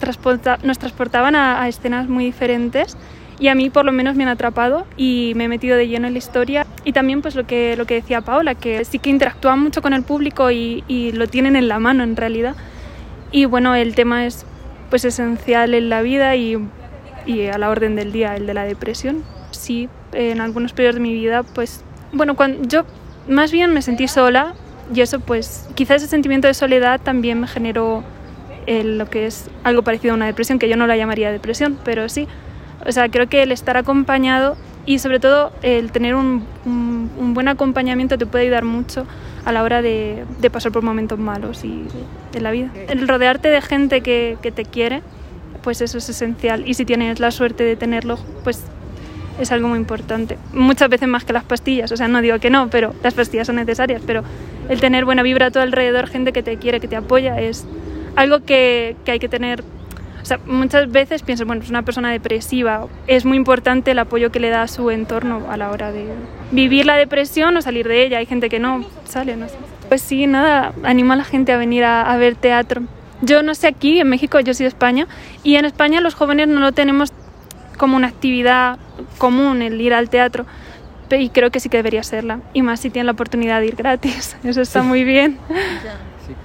nos 0.65 0.79
transportaban 0.79 1.37
a, 1.37 1.69
escenas 1.69 2.09
muy 2.09 2.25
diferentes 2.25 2.97
y 3.39 3.47
a 3.47 3.55
mí 3.55 3.71
por 3.71 3.85
lo 3.85 3.93
menos 3.93 4.17
me 4.17 4.25
han 4.25 4.31
atrapado 4.31 4.85
y 4.97 5.33
me 5.37 5.45
he 5.45 5.49
metido 5.49 5.77
de 5.77 5.87
lleno 5.87 6.09
en 6.09 6.15
la 6.15 6.19
historia 6.19 6.67
y 6.85 6.93
también 6.93 7.23
pues 7.23 7.37
lo 7.37 7.47
que, 7.47 7.77
lo 7.77 7.87
que 7.87 7.95
decía 7.95 8.21
Paola, 8.21 8.57
que 8.57 8.85
sí 8.85 8.99
que 8.99 9.11
interactúan 9.11 9.61
mucho 9.61 9.81
con 9.81 9.93
el 9.93 10.03
público 10.03 10.51
y, 10.51 10.83
y 10.89 11.13
lo 11.13 11.29
tienen 11.29 11.55
en 11.55 11.69
la 11.69 11.79
mano 11.79 12.03
en 12.03 12.17
realidad 12.17 12.57
y 13.31 13.45
bueno, 13.45 13.77
el 13.77 13.95
tema 13.95 14.27
es 14.27 14.45
pues 14.91 15.05
esencial 15.05 15.75
en 15.75 15.89
la 15.89 16.03
vida 16.03 16.35
y, 16.35 16.59
y 17.27 17.47
a 17.47 17.59
la 17.59 17.71
orden 17.71 17.95
del 17.95 18.11
día, 18.11 18.35
el 18.35 18.47
de 18.47 18.55
la 18.55 18.65
depresión. 18.65 19.23
Sí, 19.53 19.89
en 20.15 20.41
algunos 20.41 20.73
periodos 20.73 20.97
de 20.97 21.03
mi 21.03 21.15
vida 21.15 21.45
pues 21.45 21.85
bueno, 22.13 22.35
cuando 22.35 22.67
yo 22.69 22.85
más 23.29 23.53
bien 23.53 23.73
me 23.73 23.83
sentí 23.83 24.09
sola 24.09 24.55
y 24.93 25.01
eso 25.01 25.21
pues 25.21 25.69
quizás 25.77 25.99
ese 25.99 26.09
sentimiento 26.09 26.49
de 26.49 26.55
soledad 26.55 27.01
también 27.01 27.39
me 27.39 27.47
generó 27.47 28.03
lo 28.67 29.09
que 29.09 29.27
es 29.27 29.49
algo 29.65 29.83
parecido 29.83 30.13
a 30.13 30.17
una 30.17 30.27
depresión, 30.27 30.59
que 30.59 30.69
yo 30.69 30.77
no 30.77 30.87
la 30.87 30.97
llamaría 30.97 31.31
depresión, 31.31 31.79
pero 31.85 32.09
sí. 32.09 32.27
O 32.85 32.93
sea, 32.93 33.09
creo 33.09 33.29
que 33.29 33.43
el 33.43 33.53
estar 33.53 33.77
acompañado 33.77 34.57
y 34.85 34.99
sobre 35.01 35.19
todo 35.19 35.53
el 35.63 35.91
tener 35.91 36.15
un, 36.15 36.45
un, 36.65 37.35
buen 37.35 37.49
acompañamiento 37.49 38.17
te 38.17 38.27
puede 38.27 38.45
ayudar 38.45 38.65
mucho 38.65 39.07
a 39.45 39.53
la 39.53 39.63
hora 39.63 39.83
de, 39.83 40.25
de 40.41 40.51
pasar 40.51 40.73
por 40.73 40.83
momentos 40.83 41.19
malos 41.19 41.65
y 41.65 41.85
de, 42.33 42.41
la 42.41 42.51
vida. 42.51 42.71
El 42.89 43.07
rodearte 43.09 43.49
de 43.49 43.61
gente 43.61 44.01
que, 44.01 44.39
que 44.43 44.53
te 44.53 44.65
quiere, 44.65 45.03
pues 45.63 45.81
eso 45.81 45.99
es 45.99 46.09
esencial. 46.09 46.69
Y 46.69 46.75
si 46.75 46.85
tienes 46.85 47.19
la 47.19 47.31
suerte 47.31 47.65
de 47.65 47.77
tenerlo, 47.77 48.19
pues 48.45 48.65
es 49.41 49.53
algo 49.53 49.69
muy 49.69 49.79
importante. 49.79 50.39
Muchas 50.53 50.89
veces 50.89 51.09
más 51.09 51.25
que 51.25 51.33
las 51.33 51.45
pastillas, 51.45 51.93
o 51.93 51.97
sea, 51.97 52.09
no 52.09 52.23
digo 52.23 52.39
que 52.39 52.51
no, 52.51 52.69
pero 52.71 52.95
las 53.03 53.15
pastillas 53.15 53.47
son 53.47 53.57
necesarias, 53.57 54.03
pero 54.07 54.23
el 54.69 54.81
tener 54.81 55.05
buena 55.05 55.23
vibra 55.23 55.47
a 55.47 55.51
tu 55.51 55.59
alrededor, 55.59 56.07
gente 56.07 56.33
que 56.33 56.43
te 56.43 56.57
quiere, 56.57 56.81
que 56.81 56.89
te 56.89 56.97
apoya, 56.97 57.41
es, 57.41 57.67
algo 58.17 58.41
que, 58.41 58.97
que 59.05 59.13
hay 59.13 59.19
que 59.19 59.29
tener 59.29 59.63
o 60.27 60.29
sea, 60.29 60.41
muchas 60.45 60.91
veces 60.91 61.23
pienso, 61.23 61.47
bueno, 61.47 61.63
es 61.63 61.71
una 61.71 61.83
persona 61.83 62.11
depresiva, 62.11 62.89
es 63.07 63.25
muy 63.25 63.37
importante 63.37 63.93
el 63.93 63.99
apoyo 64.01 64.33
que 64.33 64.41
le 64.41 64.51
da 64.51 64.63
a 64.63 64.67
su 64.67 64.91
entorno 64.91 65.47
a 65.49 65.57
la 65.57 65.71
hora 65.71 65.93
de 65.93 66.05
vivir 66.51 66.85
la 66.85 66.97
depresión 66.97 67.57
o 67.57 67.63
salir 67.63 67.87
de 67.87 68.05
ella. 68.05 68.19
Hay 68.19 68.27
gente 68.27 68.49
que 68.49 68.59
no 68.59 68.85
sale, 69.05 69.37
no 69.37 69.49
sé. 69.49 69.55
Pues 69.89 70.03
sí, 70.03 70.27
nada, 70.27 70.73
anima 70.83 71.15
a 71.15 71.19
la 71.19 71.23
gente 71.23 71.53
a 71.53 71.57
venir 71.59 71.85
a, 71.85 72.13
a 72.13 72.17
ver 72.17 72.35
teatro. 72.35 72.83
Yo 73.23 73.45
no 73.45 73.55
sé 73.55 73.69
aquí, 73.69 74.01
en 74.01 74.09
México, 74.09 74.41
yo 74.41 74.53
soy 74.53 74.65
de 74.65 74.69
España, 74.69 75.07
y 75.45 75.55
en 75.55 75.65
España 75.65 76.01
los 76.01 76.15
jóvenes 76.15 76.49
no 76.49 76.59
lo 76.59 76.73
tenemos 76.73 77.13
como 77.79 77.97
una 77.97 78.09
actividad 78.09 78.81
común 79.19 79.63
el 79.63 79.81
ir 79.81 79.95
al 79.95 80.11
teatro, 80.11 80.45
y 81.09 81.29
creo 81.29 81.53
que 81.53 81.61
sí 81.61 81.69
que 81.69 81.77
debería 81.77 82.03
serla, 82.03 82.41
y 82.53 82.63
más 82.63 82.81
si 82.81 82.91
tienen 82.91 83.07
la 83.07 83.13
oportunidad 83.13 83.61
de 83.61 83.69
ir 83.69 83.77
gratis, 83.77 84.37
eso 84.43 84.61
está 84.61 84.83
muy 84.83 85.05
bien. 85.05 85.39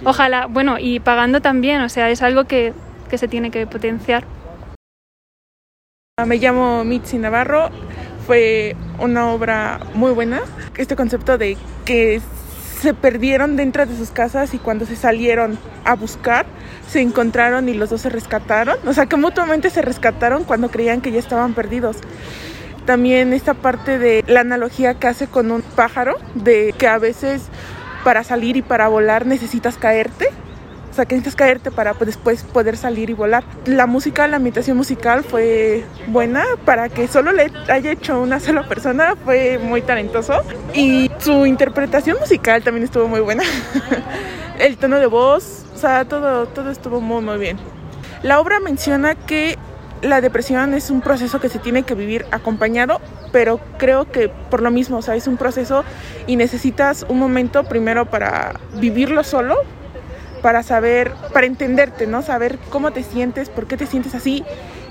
Ojalá, 0.03 0.47
bueno, 0.47 0.77
y 0.79 0.99
pagando 0.99 1.41
también, 1.41 1.81
o 1.81 1.89
sea, 1.89 2.09
es 2.09 2.21
algo 2.21 2.45
que, 2.45 2.73
que 3.09 3.17
se 3.17 3.27
tiene 3.27 3.51
que 3.51 3.67
potenciar. 3.67 4.25
Me 6.25 6.37
llamo 6.37 6.83
Mitzi 6.83 7.17
Navarro, 7.17 7.69
fue 8.27 8.75
una 8.99 9.31
obra 9.31 9.79
muy 9.93 10.11
buena. 10.11 10.41
Este 10.77 10.95
concepto 10.95 11.37
de 11.37 11.57
que 11.85 12.21
se 12.81 12.93
perdieron 12.93 13.57
dentro 13.57 13.85
de 13.85 13.95
sus 13.95 14.09
casas 14.09 14.53
y 14.53 14.57
cuando 14.57 14.85
se 14.85 14.95
salieron 14.95 15.59
a 15.85 15.95
buscar, 15.95 16.45
se 16.87 16.99
encontraron 17.01 17.69
y 17.69 17.73
los 17.73 17.89
dos 17.89 18.01
se 18.01 18.09
rescataron. 18.09 18.77
O 18.87 18.93
sea, 18.93 19.05
que 19.05 19.17
mutuamente 19.17 19.69
se 19.69 19.81
rescataron 19.81 20.43
cuando 20.43 20.69
creían 20.69 21.01
que 21.01 21.11
ya 21.11 21.19
estaban 21.19 21.53
perdidos. 21.53 21.97
También 22.85 23.33
esta 23.33 23.53
parte 23.53 23.99
de 23.99 24.23
la 24.27 24.39
analogía 24.39 24.95
que 24.95 25.07
hace 25.07 25.27
con 25.27 25.51
un 25.51 25.61
pájaro, 25.61 26.17
de 26.33 26.73
que 26.77 26.87
a 26.87 26.97
veces 26.97 27.43
para 28.03 28.23
salir 28.23 28.57
y 28.57 28.61
para 28.61 28.87
volar 28.87 29.25
necesitas 29.25 29.77
caerte. 29.77 30.29
O 30.89 30.93
sea, 30.93 31.05
que 31.05 31.15
necesitas 31.15 31.37
caerte 31.37 31.71
para 31.71 31.93
pues, 31.93 32.07
después 32.07 32.43
poder 32.43 32.75
salir 32.75 33.09
y 33.09 33.13
volar. 33.13 33.45
La 33.65 33.87
música, 33.87 34.27
la 34.27 34.35
ambientación 34.37 34.75
musical 34.75 35.23
fue 35.23 35.85
buena 36.07 36.43
para 36.65 36.89
que 36.89 37.07
solo 37.07 37.31
le 37.31 37.49
haya 37.69 37.91
hecho 37.91 38.21
una 38.21 38.41
sola 38.41 38.63
persona. 38.63 39.15
Fue 39.23 39.57
muy 39.57 39.81
talentoso. 39.81 40.41
Y 40.73 41.09
su 41.19 41.45
interpretación 41.45 42.19
musical 42.19 42.61
también 42.61 42.83
estuvo 42.83 43.07
muy 43.07 43.21
buena. 43.21 43.43
El 44.59 44.77
tono 44.77 44.99
de 44.99 45.07
voz, 45.07 45.65
o 45.73 45.77
sea, 45.77 46.03
todo, 46.03 46.45
todo 46.47 46.69
estuvo 46.69 46.99
muy, 46.99 47.21
muy 47.21 47.37
bien. 47.37 47.57
La 48.21 48.39
obra 48.39 48.59
menciona 48.59 49.15
que 49.15 49.57
la 50.01 50.21
depresión 50.21 50.73
es 50.73 50.89
un 50.89 51.01
proceso 51.01 51.39
que 51.39 51.49
se 51.49 51.59
tiene 51.59 51.83
que 51.83 51.95
vivir 51.95 52.25
acompañado, 52.31 52.99
pero 53.31 53.59
creo 53.77 54.09
que 54.11 54.29
por 54.29 54.61
lo 54.61 54.71
mismo, 54.71 54.97
o 54.97 55.01
sea, 55.01 55.15
es 55.15 55.27
un 55.27 55.37
proceso 55.37 55.83
y 56.27 56.35
necesitas 56.35 57.05
un 57.07 57.19
momento 57.19 57.63
primero 57.63 58.05
para 58.05 58.59
vivirlo 58.79 59.23
solo, 59.23 59.55
para 60.41 60.63
saber, 60.63 61.11
para 61.33 61.45
entenderte, 61.45 62.07
¿no? 62.07 62.21
Saber 62.23 62.57
cómo 62.69 62.91
te 62.91 63.03
sientes, 63.03 63.49
por 63.49 63.67
qué 63.67 63.77
te 63.77 63.85
sientes 63.85 64.15
así. 64.15 64.43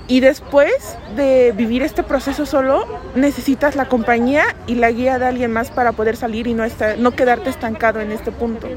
Y 0.07 0.19
después 0.19 0.97
de 1.15 1.53
vivir 1.55 1.83
este 1.83 2.03
proceso 2.03 2.45
solo, 2.45 2.85
necesitas 3.15 3.75
la 3.75 3.87
compañía 3.87 4.43
y 4.67 4.75
la 4.75 4.91
guía 4.91 5.19
de 5.19 5.25
alguien 5.25 5.51
más 5.51 5.71
para 5.71 5.91
poder 5.91 6.17
salir 6.17 6.47
y 6.47 6.53
no, 6.53 6.63
estar, 6.63 6.97
no 6.97 7.11
quedarte 7.11 7.49
estancado 7.49 8.01
en 8.01 8.11
este 8.11 8.31
punto. 8.31 8.67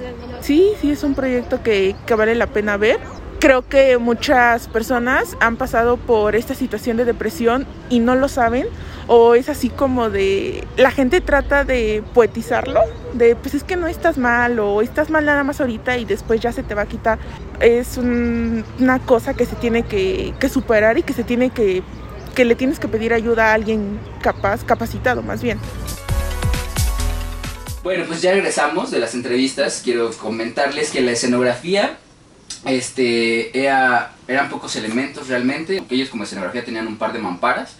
Sí, 0.40 0.72
sí, 0.80 0.92
es 0.92 1.02
un 1.02 1.14
proyecto 1.14 1.62
que, 1.62 1.96
que 2.06 2.14
vale 2.14 2.34
la 2.34 2.46
pena 2.48 2.76
ver 2.76 3.00
creo 3.44 3.68
que 3.68 3.98
muchas 3.98 4.68
personas 4.68 5.36
han 5.38 5.58
pasado 5.58 5.98
por 5.98 6.34
esta 6.34 6.54
situación 6.54 6.96
de 6.96 7.04
depresión 7.04 7.66
y 7.90 7.98
no 7.98 8.14
lo 8.14 8.28
saben 8.28 8.66
o 9.06 9.34
es 9.34 9.50
así 9.50 9.68
como 9.68 10.08
de 10.08 10.66
la 10.78 10.90
gente 10.90 11.20
trata 11.20 11.62
de 11.62 12.02
poetizarlo 12.14 12.80
de 13.12 13.36
pues 13.36 13.52
es 13.52 13.62
que 13.62 13.76
no 13.76 13.86
estás 13.86 14.16
mal 14.16 14.58
o 14.60 14.80
estás 14.80 15.10
mal 15.10 15.26
nada 15.26 15.44
más 15.44 15.60
ahorita 15.60 15.98
y 15.98 16.06
después 16.06 16.40
ya 16.40 16.52
se 16.52 16.62
te 16.62 16.74
va 16.74 16.82
a 16.82 16.86
quitar 16.86 17.18
es 17.60 17.98
una 17.98 18.98
cosa 19.00 19.34
que 19.34 19.44
se 19.44 19.56
tiene 19.56 19.82
que, 19.82 20.32
que 20.40 20.48
superar 20.48 20.96
y 20.96 21.02
que 21.02 21.12
se 21.12 21.22
tiene 21.22 21.50
que 21.50 21.82
que 22.34 22.46
le 22.46 22.54
tienes 22.54 22.78
que 22.78 22.88
pedir 22.88 23.12
ayuda 23.12 23.50
a 23.50 23.52
alguien 23.52 24.00
capaz 24.22 24.64
capacitado 24.64 25.22
más 25.22 25.42
bien 25.42 25.58
bueno, 27.82 28.04
pues 28.06 28.22
ya 28.22 28.32
regresamos 28.32 28.90
de 28.90 28.98
las 28.98 29.12
entrevistas. 29.12 29.82
Quiero 29.84 30.10
comentarles 30.12 30.90
que 30.90 31.02
la 31.02 31.10
escenografía 31.10 31.98
este, 32.64 33.58
era, 33.58 34.12
eran 34.28 34.48
pocos 34.48 34.76
elementos 34.76 35.28
realmente. 35.28 35.82
Ellos 35.90 36.08
como 36.08 36.24
escenografía 36.24 36.64
tenían 36.64 36.86
un 36.86 36.96
par 36.96 37.12
de 37.12 37.18
mamparas, 37.18 37.76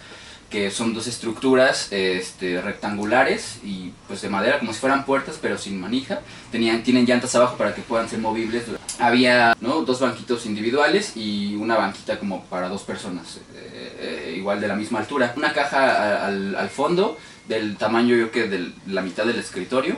que 0.49 0.69
son 0.71 0.93
dos 0.93 1.07
estructuras 1.07 1.91
este, 1.91 2.61
rectangulares 2.61 3.59
y 3.63 3.91
pues 4.07 4.21
de 4.21 4.29
madera, 4.29 4.59
como 4.59 4.73
si 4.73 4.79
fueran 4.79 5.05
puertas, 5.05 5.37
pero 5.41 5.57
sin 5.57 5.79
manija. 5.79 6.21
Tenían, 6.51 6.83
tienen 6.83 7.05
llantas 7.05 7.35
abajo 7.35 7.57
para 7.57 7.73
que 7.73 7.81
puedan 7.81 8.07
ser 8.07 8.19
movibles. 8.19 8.63
Había 8.99 9.55
¿no? 9.59 9.81
dos 9.81 9.99
banquitos 9.99 10.45
individuales 10.45 11.13
y 11.15 11.55
una 11.55 11.75
banquita 11.77 12.19
como 12.19 12.43
para 12.45 12.69
dos 12.69 12.83
personas, 12.83 13.37
eh, 13.55 13.97
eh, 13.99 14.35
igual 14.37 14.61
de 14.61 14.67
la 14.67 14.75
misma 14.75 14.99
altura. 14.99 15.33
Una 15.35 15.51
caja 15.51 16.25
al, 16.25 16.55
al 16.55 16.69
fondo, 16.69 17.17
del 17.47 17.77
tamaño 17.77 18.15
yo 18.15 18.31
que 18.31 18.47
de 18.47 18.71
la 18.87 19.01
mitad 19.01 19.25
del 19.25 19.37
escritorio 19.37 19.97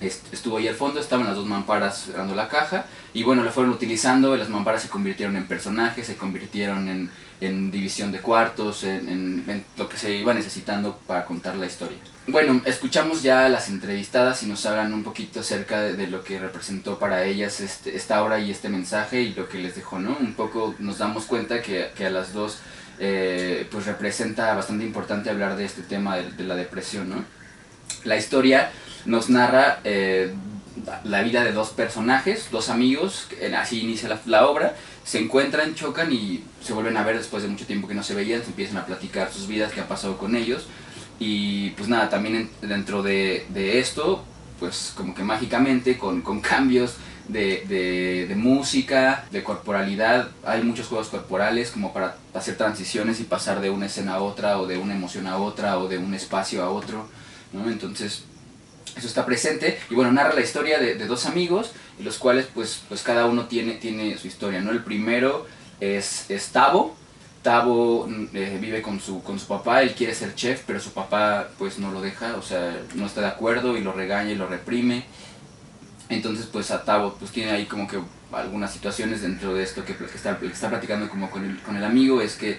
estuvo 0.00 0.56
ahí 0.56 0.68
al 0.68 0.74
fondo, 0.74 1.00
estaban 1.00 1.26
las 1.26 1.36
dos 1.36 1.46
mamparas 1.46 2.04
cerrando 2.06 2.34
la 2.34 2.48
caja 2.48 2.86
y 3.12 3.22
bueno, 3.22 3.44
la 3.44 3.50
fueron 3.50 3.72
utilizando, 3.72 4.36
las 4.36 4.48
mamparas 4.48 4.82
se 4.82 4.88
convirtieron 4.88 5.36
en 5.36 5.46
personajes, 5.46 6.06
se 6.06 6.16
convirtieron 6.16 6.88
en, 6.88 7.10
en 7.40 7.70
división 7.70 8.12
de 8.12 8.20
cuartos, 8.20 8.84
en, 8.84 9.44
en, 9.46 9.64
lo 9.76 9.88
que 9.88 9.96
se 9.96 10.14
iba 10.14 10.32
necesitando 10.32 10.98
para 11.06 11.24
contar 11.24 11.56
la 11.56 11.66
historia. 11.66 11.98
Bueno, 12.26 12.62
escuchamos 12.64 13.22
ya 13.22 13.46
a 13.46 13.48
las 13.48 13.68
entrevistadas 13.68 14.42
y 14.42 14.46
nos 14.46 14.64
hablan 14.66 14.92
un 14.92 15.02
poquito 15.02 15.40
acerca 15.40 15.80
de, 15.80 15.94
de 15.94 16.06
lo 16.06 16.22
que 16.22 16.38
representó 16.38 16.98
para 16.98 17.24
ellas 17.24 17.60
este, 17.60 17.96
esta 17.96 18.22
obra 18.22 18.38
y 18.38 18.50
este 18.50 18.68
mensaje 18.68 19.22
y 19.22 19.34
lo 19.34 19.48
que 19.48 19.58
les 19.58 19.74
dejó, 19.74 19.98
¿no? 19.98 20.16
Un 20.18 20.34
poco 20.34 20.74
nos 20.78 20.98
damos 20.98 21.24
cuenta 21.24 21.60
que, 21.60 21.90
que 21.96 22.06
a 22.06 22.10
las 22.10 22.32
dos 22.32 22.58
eh, 22.98 23.66
pues 23.70 23.86
representa 23.86 24.54
bastante 24.54 24.84
importante 24.84 25.30
hablar 25.30 25.56
de 25.56 25.64
este 25.64 25.82
tema 25.82 26.16
de, 26.16 26.30
de 26.30 26.44
la 26.44 26.54
depresión, 26.54 27.10
¿no? 27.10 27.24
La 28.04 28.16
historia 28.16 28.70
nos 29.06 29.30
narra 29.30 29.80
eh, 29.84 30.34
la 31.04 31.22
vida 31.22 31.44
de 31.44 31.52
dos 31.52 31.70
personajes, 31.70 32.48
dos 32.50 32.68
amigos, 32.68 33.28
así 33.56 33.80
inicia 33.80 34.20
la, 34.26 34.46
obra, 34.46 34.76
se 35.04 35.18
encuentran, 35.18 35.74
chocan 35.74 36.12
y 36.12 36.44
se 36.62 36.72
vuelven 36.72 36.96
a 36.96 37.02
ver 37.02 37.18
después 37.18 37.42
de 37.42 37.48
mucho 37.48 37.66
tiempo 37.66 37.88
que 37.88 37.94
no 37.94 38.02
se 38.02 38.14
veían, 38.14 38.42
se 38.42 38.48
empiezan 38.48 38.78
a 38.78 38.86
platicar 38.86 39.32
sus 39.32 39.46
vidas, 39.46 39.72
qué 39.72 39.80
ha 39.80 39.88
pasado 39.88 40.16
con 40.16 40.36
ellos. 40.36 40.66
Y 41.18 41.70
pues 41.70 41.88
nada, 41.88 42.08
también 42.08 42.50
dentro 42.62 43.02
de, 43.02 43.46
de 43.50 43.78
esto, 43.78 44.24
pues 44.58 44.92
como 44.96 45.14
que 45.14 45.22
mágicamente, 45.22 45.98
con, 45.98 46.22
con 46.22 46.40
cambios 46.40 46.94
de, 47.28 48.26
de, 48.28 48.34
música, 48.34 49.24
de 49.30 49.42
corporalidad, 49.42 50.30
hay 50.44 50.62
muchos 50.62 50.86
juegos 50.86 51.08
corporales 51.08 51.70
como 51.70 51.92
para 51.92 52.16
hacer 52.34 52.56
transiciones 52.56 53.20
y 53.20 53.24
pasar 53.24 53.60
de 53.60 53.70
una 53.70 53.86
escena 53.86 54.14
a 54.14 54.22
otra, 54.22 54.58
o 54.58 54.66
de 54.66 54.78
una 54.78 54.94
emoción 54.94 55.26
a 55.26 55.36
otra, 55.36 55.78
o 55.78 55.88
de 55.88 55.98
un 55.98 56.14
espacio 56.14 56.62
a 56.62 56.70
otro. 56.70 57.06
Entonces, 57.52 58.24
eso 58.96 59.06
está 59.06 59.26
presente 59.26 59.78
y 59.90 59.94
bueno, 59.94 60.12
narra 60.12 60.34
la 60.34 60.40
historia 60.40 60.78
de, 60.78 60.94
de, 60.94 61.06
dos 61.06 61.26
amigos, 61.26 61.72
los 61.98 62.18
cuales 62.18 62.46
pues, 62.52 62.82
pues 62.88 63.02
cada 63.02 63.26
uno 63.26 63.46
tiene, 63.46 63.74
tiene 63.74 64.16
su 64.18 64.26
historia, 64.26 64.60
¿no? 64.60 64.70
El 64.70 64.82
primero 64.82 65.46
es, 65.80 66.30
es 66.30 66.48
Tavo, 66.48 66.96
Tavo 67.42 68.08
eh, 68.34 68.58
vive 68.60 68.82
con 68.82 69.00
su, 69.00 69.22
con 69.22 69.38
su 69.38 69.46
papá, 69.46 69.82
él 69.82 69.94
quiere 69.94 70.14
ser 70.14 70.34
chef, 70.34 70.62
pero 70.66 70.80
su 70.80 70.92
papá 70.92 71.48
pues 71.58 71.78
no 71.78 71.90
lo 71.90 72.00
deja, 72.00 72.36
o 72.36 72.42
sea, 72.42 72.76
no 72.94 73.06
está 73.06 73.22
de 73.22 73.28
acuerdo 73.28 73.76
y 73.76 73.80
lo 73.80 73.92
regaña 73.92 74.32
y 74.32 74.34
lo 74.34 74.46
reprime. 74.46 75.04
Entonces 76.08 76.46
pues 76.46 76.70
a 76.70 76.84
Tavo 76.84 77.14
pues 77.18 77.30
tiene 77.30 77.52
ahí 77.52 77.66
como 77.66 77.86
que 77.86 77.98
algunas 78.32 78.72
situaciones 78.72 79.22
dentro 79.22 79.54
de 79.54 79.62
esto 79.62 79.84
que, 79.84 79.94
que, 79.94 80.04
está, 80.04 80.38
que 80.38 80.46
está 80.46 80.68
platicando 80.68 81.08
como 81.08 81.30
con 81.30 81.44
el, 81.44 81.58
con 81.62 81.76
el 81.76 81.84
amigo, 81.84 82.20
es 82.20 82.36
que 82.36 82.58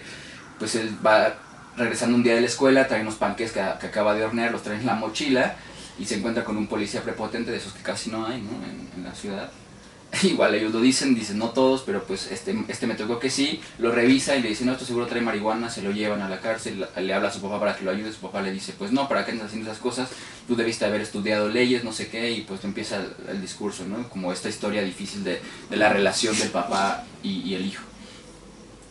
pues 0.57 0.75
él 0.75 0.95
va 1.05 1.35
regresando 1.77 2.15
un 2.15 2.23
día 2.23 2.35
de 2.35 2.41
la 2.41 2.47
escuela, 2.47 2.87
trae 2.87 3.01
unos 3.01 3.15
panques 3.15 3.51
que, 3.51 3.63
que 3.79 3.87
acaba 3.87 4.13
de 4.13 4.25
hornear, 4.25 4.51
los 4.51 4.63
trae 4.63 4.77
en 4.77 4.85
la 4.85 4.95
mochila 4.95 5.55
y 6.01 6.05
se 6.05 6.15
encuentra 6.15 6.43
con 6.43 6.57
un 6.57 6.65
policía 6.65 7.03
prepotente 7.03 7.51
de 7.51 7.57
esos 7.57 7.73
que 7.73 7.83
casi 7.83 8.09
no 8.09 8.25
hay 8.25 8.41
¿no? 8.41 8.49
En, 8.97 9.03
la 9.03 9.13
ciudad. 9.13 9.51
Igual 10.23 10.55
ellos 10.55 10.73
lo 10.73 10.81
dicen, 10.81 11.13
dicen 11.13 11.37
no 11.37 11.49
todos, 11.51 11.83
pero 11.85 12.03
pues 12.03 12.31
este, 12.31 12.55
este 12.67 12.87
me 12.87 12.95
tocó 12.95 13.19
que 13.19 13.29
sí, 13.29 13.61
lo 13.77 13.91
revisa 13.91 14.35
y 14.35 14.41
le 14.41 14.49
dice, 14.49 14.65
no, 14.65 14.71
esto 14.71 14.83
seguro 14.83 15.05
trae 15.05 15.21
marihuana, 15.21 15.69
se 15.69 15.83
lo 15.83 15.91
llevan 15.91 16.21
a 16.21 16.27
la 16.27 16.39
cárcel, 16.39 16.85
le 16.97 17.13
habla 17.13 17.29
a 17.29 17.31
su 17.31 17.39
papá 17.39 17.59
para 17.59 17.77
que 17.77 17.85
lo 17.85 17.91
ayude, 17.91 18.11
su 18.11 18.19
papá 18.19 18.41
le 18.41 18.51
dice, 18.51 18.73
pues 18.77 18.91
no, 18.91 19.07
¿para 19.07 19.25
qué 19.25 19.31
andas 19.31 19.47
haciendo 19.47 19.69
esas 19.69 19.81
cosas? 19.81 20.09
Tú 20.47 20.55
debiste 20.55 20.85
haber 20.85 21.01
estudiado 21.01 21.49
leyes, 21.49 21.83
no 21.83 21.93
sé 21.93 22.07
qué, 22.07 22.31
y 22.31 22.41
pues 22.41 22.63
empieza 22.63 22.99
el, 23.29 23.39
discurso, 23.39 23.85
¿no? 23.85 24.09
Como 24.09 24.33
esta 24.33 24.49
historia 24.49 24.81
difícil 24.81 25.23
de, 25.23 25.39
de 25.69 25.77
la 25.77 25.89
relación 25.89 26.37
del 26.37 26.49
papá 26.49 27.05
y, 27.21 27.53
el 27.53 27.65
hijo, 27.67 27.83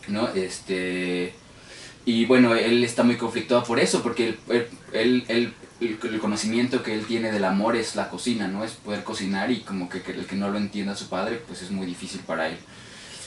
¿no? 0.06 0.28
Este... 0.28 1.34
Y 2.06 2.24
bueno, 2.24 2.54
él 2.54 2.82
está 2.82 3.02
muy 3.02 3.16
conflictuado 3.16 3.62
por 3.62 3.78
eso, 3.78 4.02
porque 4.02 4.38
él, 4.92 5.24
él 5.28 5.54
el, 5.80 6.18
conocimiento 6.20 6.82
que 6.82 6.94
él 6.94 7.06
tiene 7.06 7.32
del 7.32 7.44
amor 7.44 7.76
es 7.76 7.96
la 7.96 8.08
cocina, 8.08 8.48
¿no? 8.48 8.64
Es 8.64 8.72
poder 8.72 9.04
cocinar 9.04 9.50
y 9.50 9.60
como 9.60 9.88
que, 9.88 10.02
que, 10.02 10.12
el 10.12 10.26
que 10.26 10.36
no 10.36 10.50
lo 10.50 10.58
entienda 10.58 10.94
su 10.94 11.08
padre, 11.08 11.42
pues 11.46 11.62
es 11.62 11.70
muy 11.70 11.86
difícil 11.86 12.20
para 12.20 12.48
él. 12.48 12.58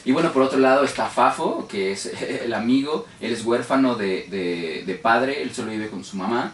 Y 0.06 0.12
bueno, 0.12 0.32
por 0.32 0.42
otro 0.42 0.60
lado 0.60 0.84
está 0.84 1.08
Fafo, 1.08 1.68
que 1.68 1.92
es 1.92 2.06
el 2.46 2.54
amigo, 2.54 3.08
él 3.20 3.34
es 3.34 3.44
huérfano 3.44 3.96
de, 3.96 4.28
de, 4.30 4.84
de 4.86 4.96
padre, 4.96 5.42
él 5.42 5.54
solo 5.54 5.72
vive 5.72 5.90
con 5.90 6.04
su 6.04 6.18
mamá, 6.18 6.54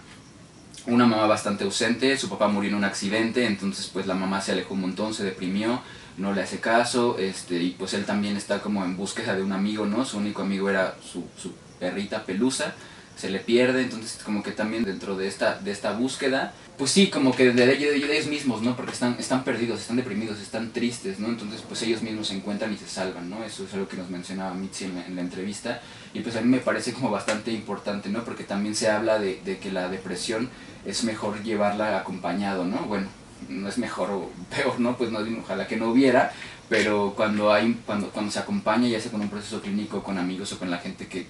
una 0.88 1.06
mamá 1.06 1.28
bastante 1.28 1.64
ausente, 1.64 2.18
su 2.18 2.30
papá 2.30 2.48
murió 2.48 2.70
en 2.70 2.76
un 2.76 2.84
accidente, 2.84 3.46
entonces 3.46 3.90
pues 3.92 4.08
la 4.08 4.16
mamá 4.16 4.42
se 4.42 4.54
alejó 4.54 4.74
un 4.74 4.82
montón, 4.82 5.14
se 5.14 5.24
deprimió, 5.24 5.82
no 6.18 6.34
le 6.34 6.42
hace 6.42 6.60
caso, 6.60 7.18
este, 7.18 7.56
y 7.62 7.72
pues 7.72 7.94
él 7.94 8.06
también 8.06 8.38
está 8.38 8.62
como 8.62 8.84
en 8.84 8.96
búsqueda 8.96 9.36
de 9.36 9.42
un 9.42 9.52
amigo, 9.52 9.86
¿no? 9.86 10.06
Su 10.06 10.18
único 10.18 10.42
amigo 10.42 10.70
era 10.70 10.96
su, 11.02 11.26
su 11.42 11.54
perrita 11.80 12.24
Pelusa, 12.24 12.76
se 13.20 13.30
le 13.30 13.40
pierde, 13.40 13.82
entonces 13.82 14.24
como 14.24 14.42
que 14.42 14.52
también 14.52 14.86
dentro 14.86 15.18
de 15.18 15.28
esta, 15.28 15.60
de 15.60 15.72
esta 15.72 15.92
búsqueda, 15.92 16.54
pues 16.78 16.92
sí, 16.92 17.10
como 17.10 17.36
que 17.36 17.52
de, 17.52 17.68
de, 17.68 17.76
de 17.76 17.96
ellos 17.96 18.28
mismos, 18.28 18.62
¿no? 18.62 18.78
Porque 18.78 18.94
están, 18.94 19.18
están 19.20 19.44
perdidos, 19.44 19.82
están 19.82 19.98
deprimidos, 19.98 20.40
están 20.40 20.72
tristes, 20.72 21.20
¿no? 21.20 21.28
Entonces 21.28 21.62
pues 21.68 21.82
ellos 21.82 22.02
mismos 22.02 22.30
se 22.30 22.36
encuentran 22.36 22.72
y 22.72 22.78
se 22.78 22.88
salvan, 22.88 23.30
¿no? 23.30 23.44
Eso 23.44 23.66
es 23.66 23.74
algo 23.74 23.90
que 23.90 23.98
nos 23.98 24.10
mencionaba 24.10 24.54
Mitzi 24.54 24.86
en 24.86 24.96
la, 24.96 25.06
en 25.06 25.16
la 25.18 25.22
entrevista 25.22 25.82
y 26.14 26.22
pues 26.22 26.38
a 26.38 26.42
mí 26.42 26.48
me 26.48 26.60
parece 26.60 26.94
como 26.94 27.12
bastante 27.12 27.52
importante, 27.52 28.08
¿no? 28.08 28.24
Porque 28.24 28.46
también 28.46 28.74
se 28.74 28.90
habla 28.90 29.20
de, 29.20 29.42
de 29.44 29.58
que 29.58 29.70
la 29.70 29.90
depresión 29.90 30.50
es 30.86 31.04
mejor 31.04 31.44
llevarla 31.44 32.00
acompañado, 32.00 32.64
¿no? 32.64 32.78
Bueno, 32.86 33.08
no 33.50 33.68
es 33.68 33.78
mejor 33.78 34.12
o 34.12 34.30
peor, 34.56 34.80
¿no? 34.80 34.96
Pues 34.96 35.12
no, 35.12 35.20
ojalá 35.42 35.68
que 35.68 35.76
no 35.76 35.90
hubiera, 35.90 36.32
pero 36.70 37.14
cuando 37.16 37.52
hay 37.52 37.74
cuando 37.86 38.10
cuando 38.12 38.32
se 38.32 38.40
acompaña 38.40 38.88
ya 38.88 39.02
sea 39.02 39.12
con 39.12 39.22
un 39.22 39.30
proceso 39.30 39.62
clínico 39.62 40.04
con 40.04 40.18
amigos 40.18 40.54
o 40.54 40.60
con 40.60 40.70
la 40.70 40.78
gente 40.78 41.08
que, 41.08 41.28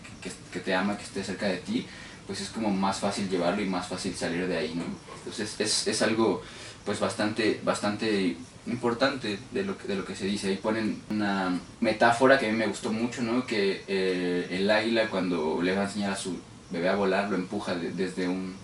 que, 0.52 0.60
te 0.60 0.76
ama 0.76 0.98
que 0.98 1.04
esté 1.04 1.24
cerca 1.24 1.48
de 1.48 1.58
ti 1.58 1.88
pues 2.28 2.42
es 2.42 2.50
como 2.50 2.70
más 2.70 3.00
fácil 3.00 3.30
llevarlo 3.30 3.62
y 3.62 3.66
más 3.66 3.88
fácil 3.88 4.14
salir 4.14 4.48
de 4.48 4.58
ahí 4.58 4.74
no 4.76 4.84
entonces 5.18 5.56
es, 5.60 5.88
es 5.88 6.02
algo 6.02 6.42
pues 6.86 7.00
bastante 7.00 7.62
bastante 7.64 8.36
importante 8.68 9.40
de 9.52 9.64
lo 9.64 9.78
que 9.78 9.88
de 9.88 9.96
lo 9.96 10.06
que 10.06 10.16
se 10.16 10.26
dice. 10.26 10.50
Ahí 10.50 10.58
ponen 10.58 11.02
una 11.10 11.60
metáfora 11.80 12.38
que 12.38 12.48
a 12.48 12.52
mí 12.52 12.58
me 12.58 12.68
gustó 12.68 12.92
mucho 12.92 13.22
no 13.22 13.46
que 13.46 13.84
eh, 13.88 14.48
el 14.52 14.70
águila 14.70 15.10
cuando 15.10 15.62
le 15.62 15.76
va 15.76 15.82
a 15.82 15.86
enseñar 15.86 16.12
a 16.12 16.16
su 16.16 16.40
bebé 16.70 16.90
a 16.90 16.96
volar 16.96 17.30
lo 17.30 17.36
empuja 17.36 17.76
de, 17.76 17.92
desde 17.92 18.28
un 18.28 18.56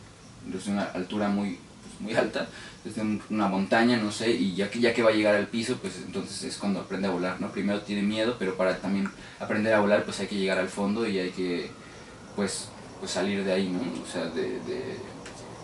desde 0.45 0.71
una 0.71 0.83
altura 0.83 1.29
muy 1.29 1.57
pues, 1.81 2.01
muy 2.01 2.15
alta 2.15 2.47
desde 2.85 3.01
un, 3.01 3.21
una 3.31 3.47
montaña, 3.47 3.97
no 3.97 4.11
sé, 4.11 4.29
y 4.29 4.53
ya 4.53 4.69
que, 4.69 4.79
ya 4.79 4.93
que 4.93 5.01
va 5.01 5.09
a 5.09 5.13
llegar 5.13 5.35
al 5.35 5.47
piso, 5.47 5.77
pues 5.81 5.95
entonces 6.05 6.43
es 6.43 6.57
cuando 6.57 6.79
aprende 6.79 7.07
a 7.07 7.11
volar, 7.11 7.41
¿no? 7.41 7.51
Primero 7.51 7.81
tiene 7.81 8.03
miedo, 8.03 8.35
pero 8.37 8.55
para 8.55 8.77
también 8.77 9.09
aprender 9.39 9.73
a 9.73 9.79
volar, 9.79 10.05
pues 10.05 10.19
hay 10.19 10.27
que 10.27 10.35
llegar 10.35 10.59
al 10.59 10.69
fondo 10.69 11.07
y 11.07 11.17
hay 11.17 11.31
que, 11.31 11.71
pues, 12.35 12.69
pues 12.99 13.11
salir 13.11 13.43
de 13.43 13.51
ahí, 13.51 13.69
¿no? 13.69 13.79
O 14.03 14.05
sea, 14.09 14.25
de, 14.25 14.59
de, 14.59 14.97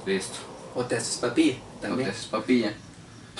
de 0.05 0.15
esto. 0.15 0.39
O 0.73 0.83
te 0.83 0.95
haces 0.95 1.17
papilla, 1.17 1.57
también. 1.79 2.09
O 2.09 2.11
te 2.11 2.17
haces 2.17 2.27
papilla. 2.27 2.73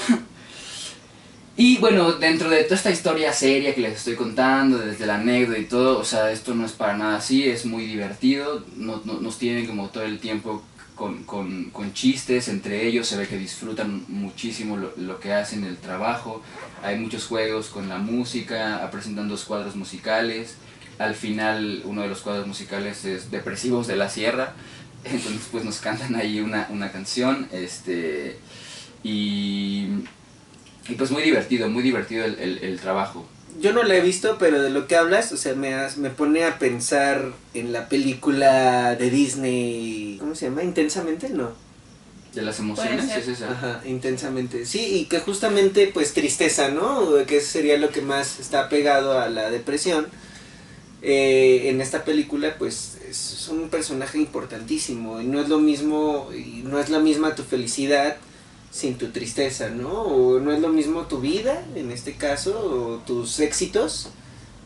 y 1.58 1.80
bueno, 1.80 2.12
dentro 2.14 2.52
de 2.52 2.64
toda 2.66 2.76
esta 2.76 2.92
historia 2.92 3.34
seria 3.34 3.74
que 3.74 3.82
les 3.82 3.98
estoy 3.98 4.16
contando, 4.16 4.78
desde 4.78 5.08
la 5.08 5.16
anécdota 5.16 5.58
y 5.60 5.66
todo, 5.66 5.98
o 5.98 6.06
sea, 6.06 6.32
esto 6.32 6.54
no 6.54 6.68
es 6.68 6.74
para 6.74 6.96
nada 6.96 7.18
así, 7.18 7.50
es 7.50 7.66
muy 7.66 7.86
divertido, 7.86 8.64
no, 8.76 9.02
no, 9.06 9.14
nos 9.16 9.40
tienen 9.40 9.66
como 9.66 9.90
todo 9.90 10.04
el 10.04 10.20
tiempo 10.20 10.62
con, 11.26 11.72
con, 11.72 11.94
chistes 11.94 12.48
entre 12.48 12.86
ellos, 12.86 13.08
se 13.08 13.18
ve 13.18 13.28
que 13.28 13.38
disfrutan 13.38 14.06
muchísimo 14.08 14.78
lo, 14.78 15.20
que 15.20 15.34
hacen, 15.34 15.64
el 15.64 15.78
trabajo, 15.78 16.44
hay 16.84 17.00
muchos 17.00 17.26
juegos 17.26 17.68
con 17.70 17.90
la 17.90 17.98
música, 17.98 18.88
presentan 18.92 19.28
dos 19.28 19.46
cuadros 19.46 19.76
musicales, 19.76 20.56
al 21.00 21.16
final 21.16 21.82
uno 21.86 22.04
de 22.04 22.08
los 22.08 22.22
cuadros 22.22 22.46
musicales 22.46 23.04
es 23.06 23.32
Depresivos 23.32 23.88
de 23.88 23.96
la 23.96 24.10
Sierra, 24.10 24.54
entonces 25.04 25.48
pues 25.52 25.66
nos 25.66 25.80
cantan 25.80 26.16
ahí 26.16 26.40
una, 26.40 26.68
una 26.70 26.92
canción, 26.92 27.48
este, 27.52 28.38
y, 29.04 29.88
pues 30.98 31.10
muy 31.10 31.24
divertido, 31.24 31.68
muy 31.68 31.82
divertido 31.82 32.26
el 32.26 32.80
trabajo 32.80 33.26
yo 33.60 33.74
no 33.74 33.84
la 33.84 33.96
he 33.96 34.02
visto, 34.02 34.38
pero 34.40 34.62
de 34.62 34.70
lo 34.70 34.88
que 34.88 34.96
hablas, 34.96 35.32
o 35.32 35.38
sea, 35.38 35.56
me, 35.56 35.76
me 35.98 36.10
pone 36.10 36.44
a 36.44 36.60
pensar 36.60 37.34
en 37.54 37.74
la 37.74 37.90
película 37.90 38.96
de 38.96 39.10
Disney, 39.10 40.18
¿cómo 40.20 40.36
se 40.36 40.46
llama? 40.46 40.64
Intensamente, 40.64 41.30
¿no? 41.30 41.52
De 42.34 42.42
las 42.42 42.60
emociones, 42.60 43.16
es 43.16 43.28
esa. 43.28 43.52
Ajá, 43.52 43.82
intensamente. 43.86 44.66
Sí, 44.66 45.00
y 45.00 45.06
que 45.06 45.20
justamente, 45.20 45.88
pues, 45.94 46.14
tristeza, 46.14 46.70
¿no? 46.70 47.26
Que 47.28 47.42
sería 47.42 47.78
lo 47.78 47.90
que 47.90 48.02
más 48.02 48.40
está 48.40 48.70
pegado 48.70 49.20
a 49.20 49.28
la 49.28 49.50
depresión. 49.50 50.08
Eh, 51.02 51.64
en 51.66 51.82
esta 51.82 52.06
película, 52.06 52.56
pues, 52.58 53.00
es 53.10 53.50
un 53.50 53.70
personaje 53.70 54.18
importantísimo. 54.18 55.20
Y 55.20 55.26
no 55.26 55.42
es 55.42 55.50
lo 55.50 55.60
mismo, 55.60 56.30
y 56.34 56.64
no 56.64 56.80
es 56.80 56.90
la 56.90 57.00
misma 57.00 57.36
tu 57.36 57.44
felicidad 57.44 58.16
sin 58.72 58.98
tu 58.98 59.10
tristeza, 59.10 59.70
¿no? 59.70 59.90
O 59.90 60.40
no 60.40 60.52
es 60.52 60.62
lo 60.62 60.70
mismo 60.70 61.02
tu 61.02 61.20
vida, 61.20 61.64
en 61.76 61.92
este 61.92 62.16
caso, 62.16 62.58
o 62.58 63.06
tus 63.06 63.40
éxitos, 63.42 64.08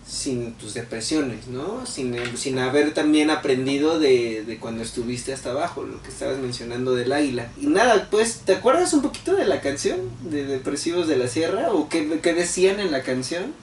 sin 0.07 0.53
tus 0.53 0.75
depresiones, 0.75 1.47
¿no? 1.47 1.87
Sin, 1.87 2.15
sin 2.37 2.59
haber 2.59 2.93
también 2.93 3.31
aprendido 3.31 3.99
de, 3.99 4.43
de 4.45 4.59
cuando 4.59 4.83
estuviste 4.83 5.33
hasta 5.33 5.49
abajo, 5.49 5.83
lo 5.83 6.01
que 6.03 6.09
estabas 6.09 6.37
mencionando 6.37 6.93
del 6.93 7.11
águila. 7.11 7.51
Y 7.59 7.65
nada, 7.65 8.07
pues, 8.11 8.41
¿te 8.45 8.53
acuerdas 8.53 8.93
un 8.93 9.01
poquito 9.01 9.35
de 9.35 9.45
la 9.45 9.61
canción 9.61 9.99
de 10.21 10.45
Depresivos 10.45 11.07
de 11.07 11.17
la 11.17 11.27
Sierra? 11.27 11.73
¿O 11.73 11.89
qué, 11.89 12.19
qué 12.21 12.35
decían 12.35 12.79
en 12.79 12.91
la 12.91 13.01
canción? 13.01 13.53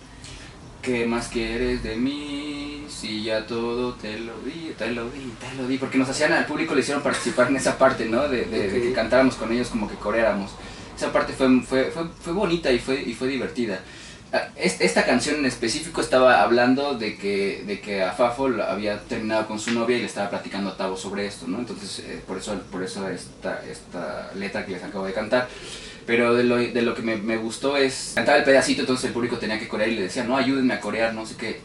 ¿Qué 0.83 1.07
más 1.07 1.29
quieres 1.29 1.85
de 1.85 1.95
mí? 1.95 2.52
Si 3.03 3.25
ya 3.25 3.45
todo 3.47 3.95
te 3.95 4.17
lo 4.21 4.33
di, 4.45 4.73
te 4.79 4.93
lo 4.93 5.11
di, 5.11 5.33
te 5.41 5.57
lo 5.61 5.67
di. 5.67 5.77
Porque 5.77 5.99
nos 5.99 6.09
hacían 6.09 6.33
al 6.33 6.47
público, 6.47 6.73
le 6.75 6.83
hicieron 6.83 7.03
participar 7.03 7.49
en 7.49 7.57
esa 7.57 7.77
parte, 7.77 8.07
¿no? 8.07 8.29
De, 8.29 8.45
de, 8.45 8.45
okay. 8.45 8.71
de 8.71 8.81
que 8.83 8.93
cantáramos 8.93 9.35
con 9.35 9.51
ellos 9.53 9.69
como 9.69 9.89
que 9.89 9.97
coreáramos. 9.97 10.53
esa 10.97 11.13
parte 11.13 11.33
fue, 11.33 11.61
fue, 11.63 11.91
fue, 11.91 12.05
fue 12.21 12.33
bonita 12.33 12.71
y 12.71 12.79
fue, 12.79 13.03
y 13.03 13.13
fue 13.13 13.27
divertida. 13.27 13.81
Ah, 14.33 14.49
es- 14.57 14.81
Esta 14.81 15.05
canción 15.05 15.37
en 15.41 15.47
específico 15.47 16.01
estaba 16.01 16.43
hablando 16.43 16.95
de 16.95 17.17
que, 17.17 17.65
de 17.67 17.81
que 17.81 18.05
a 18.05 18.13
Fafo 18.13 18.47
había 18.69 19.01
terminado 19.01 19.49
con 19.49 19.59
su 19.59 19.73
novia 19.73 19.97
y 19.97 20.01
le 20.01 20.07
estaba 20.07 20.31
platicando 20.31 20.71
a 20.71 20.77
Tavo 20.77 20.97
sobre 20.97 21.27
esto, 21.27 21.47
¿no? 21.49 21.59
Entonces, 21.59 21.99
eh, 22.07 22.23
por 22.27 22.39
eso, 22.39 22.57
por 22.71 22.85
eso 22.85 23.09
esta, 23.09 23.63
esta 23.69 24.31
letra 24.37 24.65
que 24.65 24.73
les 24.73 24.85
acabo 24.85 25.05
de 25.07 25.13
cantar. 25.13 25.49
Pero 26.07 26.35
de 26.35 26.45
lo, 26.45 26.57
de 26.57 26.83
lo 26.83 26.95
que 26.95 27.03
me, 27.03 27.17
me 27.17 27.37
gustó 27.37 27.77
es, 27.77 28.13
cantaba 28.15 28.39
el 28.39 28.45
pedacito, 28.45 28.83
entonces 28.83 29.07
el 29.07 29.13
público 29.13 29.39
tenía 29.39 29.59
que 29.59 29.69
corear 29.69 29.89
y 29.91 29.97
le 29.97 30.03
decía, 30.03 30.25
no, 30.25 30.37
ayúdenme 30.37 30.75
a 30.75 30.81
corear, 30.81 31.15
no 31.15 31.27
sé 31.27 31.37
qué. 31.37 31.61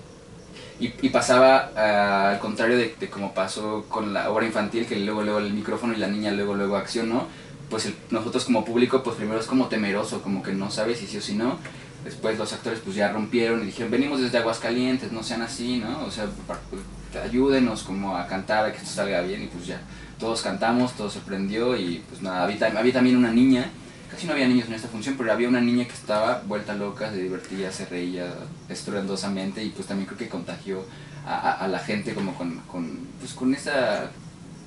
Y, 0.80 1.10
pasaba 1.10 1.72
ah, 1.76 2.30
al 2.32 2.40
contrario 2.40 2.78
de, 2.78 2.96
de 3.00 3.10
como 3.10 3.34
pasó 3.34 3.86
con 3.90 4.14
la 4.14 4.30
obra 4.30 4.46
infantil, 4.46 4.86
que 4.86 4.96
luego 5.00 5.24
luego 5.24 5.40
el 5.40 5.52
micrófono 5.54 5.94
y 5.94 5.98
la 5.98 6.08
niña 6.08 6.32
luego 6.32 6.54
luego 6.56 6.76
accionó, 6.78 7.28
pues 7.70 7.88
el- 7.88 7.96
nosotros 8.12 8.46
como 8.46 8.64
público 8.64 9.02
pues 9.04 9.16
primero 9.16 9.40
es 9.40 9.48
como 9.48 9.68
temeroso, 9.70 10.22
como 10.22 10.44
que 10.44 10.54
no 10.54 10.70
sabes 10.70 11.00
si 11.00 11.08
sí 11.08 11.18
o 11.18 11.22
si 11.22 11.34
no. 11.36 11.58
Después 12.04 12.38
los 12.38 12.54
actores 12.54 12.80
pues 12.80 12.96
ya 12.96 13.12
rompieron 13.12 13.62
y 13.64 13.66
dijeron, 13.66 13.92
venimos 13.92 14.22
desde 14.22 14.38
Aguascalientes, 14.38 15.12
no 15.12 15.24
sean 15.24 15.42
así, 15.42 15.78
¿no? 15.80 16.06
O 16.06 16.12
sea, 16.12 16.28
pues, 16.70 16.82
ayúdenos 17.24 17.84
como 17.84 18.16
a 18.16 18.28
cantar, 18.28 18.66
a 18.66 18.72
que 18.72 18.78
esto 18.78 18.90
salga 18.92 19.22
bien 19.22 19.44
y 19.44 19.48
pues 19.48 19.66
ya. 19.66 19.82
Todos 20.20 20.42
cantamos, 20.42 20.94
todo 20.96 21.10
se 21.10 21.20
prendió 21.20 21.76
y 21.76 22.04
pues 22.10 22.22
nada, 22.22 22.44
había, 22.44 22.68
había 22.78 22.94
también 22.94 23.18
una 23.18 23.32
niña, 23.32 23.70
casi 24.18 24.26
no 24.26 24.34
había 24.34 24.48
niños 24.48 24.68
en 24.68 24.74
esta 24.74 24.88
función, 24.88 25.14
pero 25.16 25.32
había 25.32 25.48
una 25.48 25.62
niña 25.62 25.86
que 25.86 25.94
estaba 25.94 26.42
vuelta 26.48 26.74
loca, 26.74 27.12
se 27.12 27.22
divertía, 27.22 27.72
se 27.72 27.86
reía 27.86 28.34
estruendosamente 28.68 29.64
y 29.64 29.70
pues 29.70 29.88
también 29.88 30.08
creo 30.08 30.18
que 30.18 30.28
contagió 30.28 30.84
a, 31.24 31.36
a- 31.36 31.54
a 31.66 31.68
la 31.68 31.78
gente 31.78 32.16
como 32.16 32.34
con, 32.34 32.58
con, 32.68 32.98
pues, 33.20 33.34
con 33.34 33.54
esa 33.54 34.10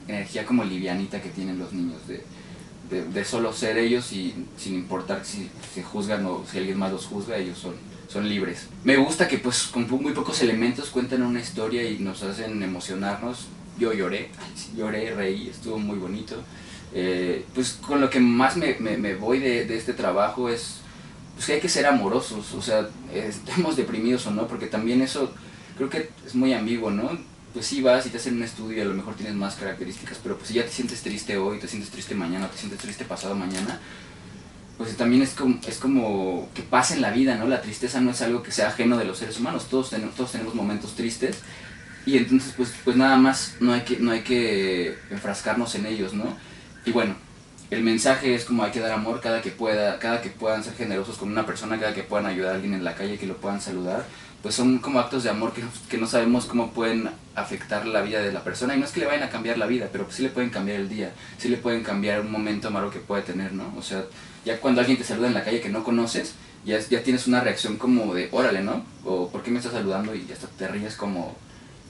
energía 0.07 0.47
como 0.47 0.63
livianita 0.63 1.21
que 1.21 1.31
tienen 1.31 1.59
los 1.59 1.73
niños 1.73 2.07
de, 2.07 2.23
de, 2.91 3.05
de 3.07 3.25
solo 3.25 3.53
ser 3.53 3.77
ellos 3.77 4.13
y 4.13 4.35
sin 4.57 4.77
importar 4.77 5.25
si 5.25 5.51
se 5.75 5.83
juzgan 5.83 6.25
o 6.27 6.45
si 6.49 6.59
alguien 6.59 6.79
más 6.79 6.93
los 6.93 7.07
juzga, 7.07 7.37
ellos 7.37 7.59
son, 7.59 7.75
son 8.09 8.29
libres. 8.29 8.69
Me 8.85 8.99
gusta 8.99 9.27
que 9.27 9.39
pues 9.39 9.65
con 9.65 9.91
muy 9.91 10.13
pocos 10.13 10.41
elementos 10.43 10.91
cuentan 10.91 11.23
una 11.23 11.41
historia 11.41 11.83
y 11.91 11.99
nos 11.99 12.23
hacen 12.23 12.63
emocionarnos. 12.63 13.47
Yo 13.79 13.93
lloré, 13.93 14.31
lloré, 14.77 15.13
reí, 15.13 15.49
estuvo 15.49 15.77
muy 15.79 15.99
bonito. 15.99 16.37
Eh, 16.93 17.47
pues 17.55 17.79
con 17.87 18.01
lo 18.01 18.11
que 18.11 18.19
más 18.21 18.57
me, 18.57 18.75
me- 18.81 19.15
voy 19.15 19.39
de, 19.39 19.65
de 19.67 19.77
este 19.77 19.93
trabajo 19.93 20.49
es 20.49 20.79
pues 21.35 21.47
que 21.47 21.53
hay 21.55 21.61
que 21.61 21.69
ser 21.69 21.87
amorosos, 21.87 22.53
o 22.55 22.61
sea, 22.63 22.89
estemos 23.13 23.77
deprimidos 23.79 24.27
o 24.27 24.31
no, 24.33 24.47
porque 24.49 24.67
también 24.67 25.01
eso 25.03 25.33
creo 25.77 25.89
que 25.89 26.11
es 26.27 26.35
muy 26.35 26.53
ambiguo, 26.53 26.91
¿no? 26.91 27.11
Pues 27.53 27.67
sí 27.67 27.81
vas 27.83 28.07
y 28.07 28.11
te 28.11 28.19
hacen 28.19 28.37
un 28.37 28.43
estudio 28.45 28.83
a 28.83 28.87
lo 28.87 28.95
mejor 28.95 29.15
tienes 29.15 29.35
más 29.35 29.57
características, 29.57 30.19
pero 30.23 30.37
pues 30.37 30.49
si 30.49 30.55
ya 30.55 30.65
te 30.65 30.71
sientes 30.71 31.03
triste 31.03 31.37
hoy, 31.39 31.59
te 31.61 31.69
sientes 31.69 31.91
triste 31.91 32.15
mañana, 32.15 32.49
te 32.51 32.59
sientes 32.59 32.79
triste 32.81 33.05
pasado 33.05 33.35
mañana, 33.35 33.81
pues 34.77 34.97
también 34.97 35.23
es 35.23 35.31
como, 35.35 35.59
es 35.67 35.79
como 35.79 36.49
que 36.55 36.63
pasa 36.63 36.95
en 36.95 37.03
la 37.03 37.11
vida, 37.11 37.37
¿no? 37.37 37.47
La 37.47 37.61
tristeza 37.61 38.01
no 38.01 38.13
es 38.13 38.23
algo 38.23 38.43
que 38.43 38.51
sea 38.53 38.69
ajeno 38.69 38.97
de 38.97 39.05
los 39.05 39.19
seres 39.19 39.39
humanos, 39.39 39.69
todos 39.69 39.91
tenemos, 39.91 40.15
todos 40.15 40.33
tenemos 40.33 40.55
momentos 40.55 40.95
tristes 40.95 41.39
y 42.07 42.19
entonces 42.19 42.55
pues, 42.57 42.75
pues 42.85 42.97
nada 42.97 43.17
más 43.19 43.57
no 43.61 43.73
hay, 43.75 43.83
que, 43.83 43.99
no 43.99 44.13
hay 44.13 44.23
que 44.23 44.99
enfrascarnos 45.11 45.75
en 45.77 45.87
ellos, 45.87 46.15
¿no? 46.15 46.37
Y 46.85 46.93
bueno, 46.93 47.17
el 47.71 47.83
mensaje 47.83 48.35
es 48.35 48.45
como 48.45 48.65
hay 48.65 48.71
que 48.73 48.81
dar 48.81 48.93
amor 48.93 49.21
cada 49.21 49.43
que 49.43 49.51
pueda, 49.51 49.99
cada 49.99 50.21
que 50.23 50.31
puedan 50.31 50.65
ser 50.65 50.75
generosos 50.75 51.19
con 51.19 51.31
una 51.31 51.47
persona, 51.47 51.79
cada 51.79 51.95
que 51.95 52.03
puedan 52.03 52.27
ayudar 52.27 52.53
a 52.53 52.55
alguien 52.57 52.75
en 52.75 52.85
la 52.85 52.95
calle, 52.95 53.19
que 53.19 53.27
lo 53.27 53.37
puedan 53.37 53.61
saludar, 53.61 54.07
pues 54.43 54.55
son 54.55 54.79
como 54.79 54.99
actos 54.99 55.23
de 55.23 55.31
amor 55.31 55.53
que, 55.53 55.63
que 55.89 55.99
no 55.99 56.07
sabemos 56.07 56.47
cómo 56.47 56.73
pueden 56.73 57.11
afectar 57.35 57.87
la 57.87 58.03
vida 58.03 58.21
de 58.23 58.33
la 58.33 58.43
persona. 58.43 58.75
Y 58.75 58.79
no 58.79 58.87
es 58.87 58.93
que 58.93 59.01
le 59.01 59.07
vayan 59.07 59.23
a 59.25 59.31
cambiar 59.31 59.59
la 59.59 59.67
vida, 59.67 59.89
pero 59.93 60.05
pues 60.05 60.17
sí 60.17 60.23
le 60.23 60.31
pueden 60.31 60.51
cambiar 60.51 60.81
el 60.81 60.89
día, 60.89 61.13
sí 61.39 61.49
le 61.49 61.59
pueden 61.59 61.83
cambiar 61.85 62.21
un 62.23 62.33
momento 62.33 62.69
amargo 62.69 62.91
que 62.91 62.99
puede 63.01 63.23
tener, 63.23 63.53
¿no? 63.53 63.73
O 63.77 63.83
sea, 63.83 64.05
ya 64.45 64.59
cuando 64.61 64.81
alguien 64.81 64.99
te 64.99 65.05
saluda 65.05 65.29
en 65.29 65.35
la 65.35 65.45
calle 65.45 65.61
que 65.61 65.69
no 65.69 65.85
conoces, 65.85 66.35
ya, 66.65 66.79
ya 66.79 67.03
tienes 67.03 67.27
una 67.27 67.41
reacción 67.41 67.77
como 67.77 68.15
de, 68.15 68.29
órale, 68.33 68.63
¿no? 68.63 68.85
O 69.05 69.31
¿por 69.31 69.43
qué 69.43 69.51
me 69.51 69.59
estás 69.59 69.73
saludando? 69.75 70.15
Y 70.15 70.31
hasta 70.33 70.47
te 70.49 70.67
ríes 70.69 70.97
como, 70.97 71.37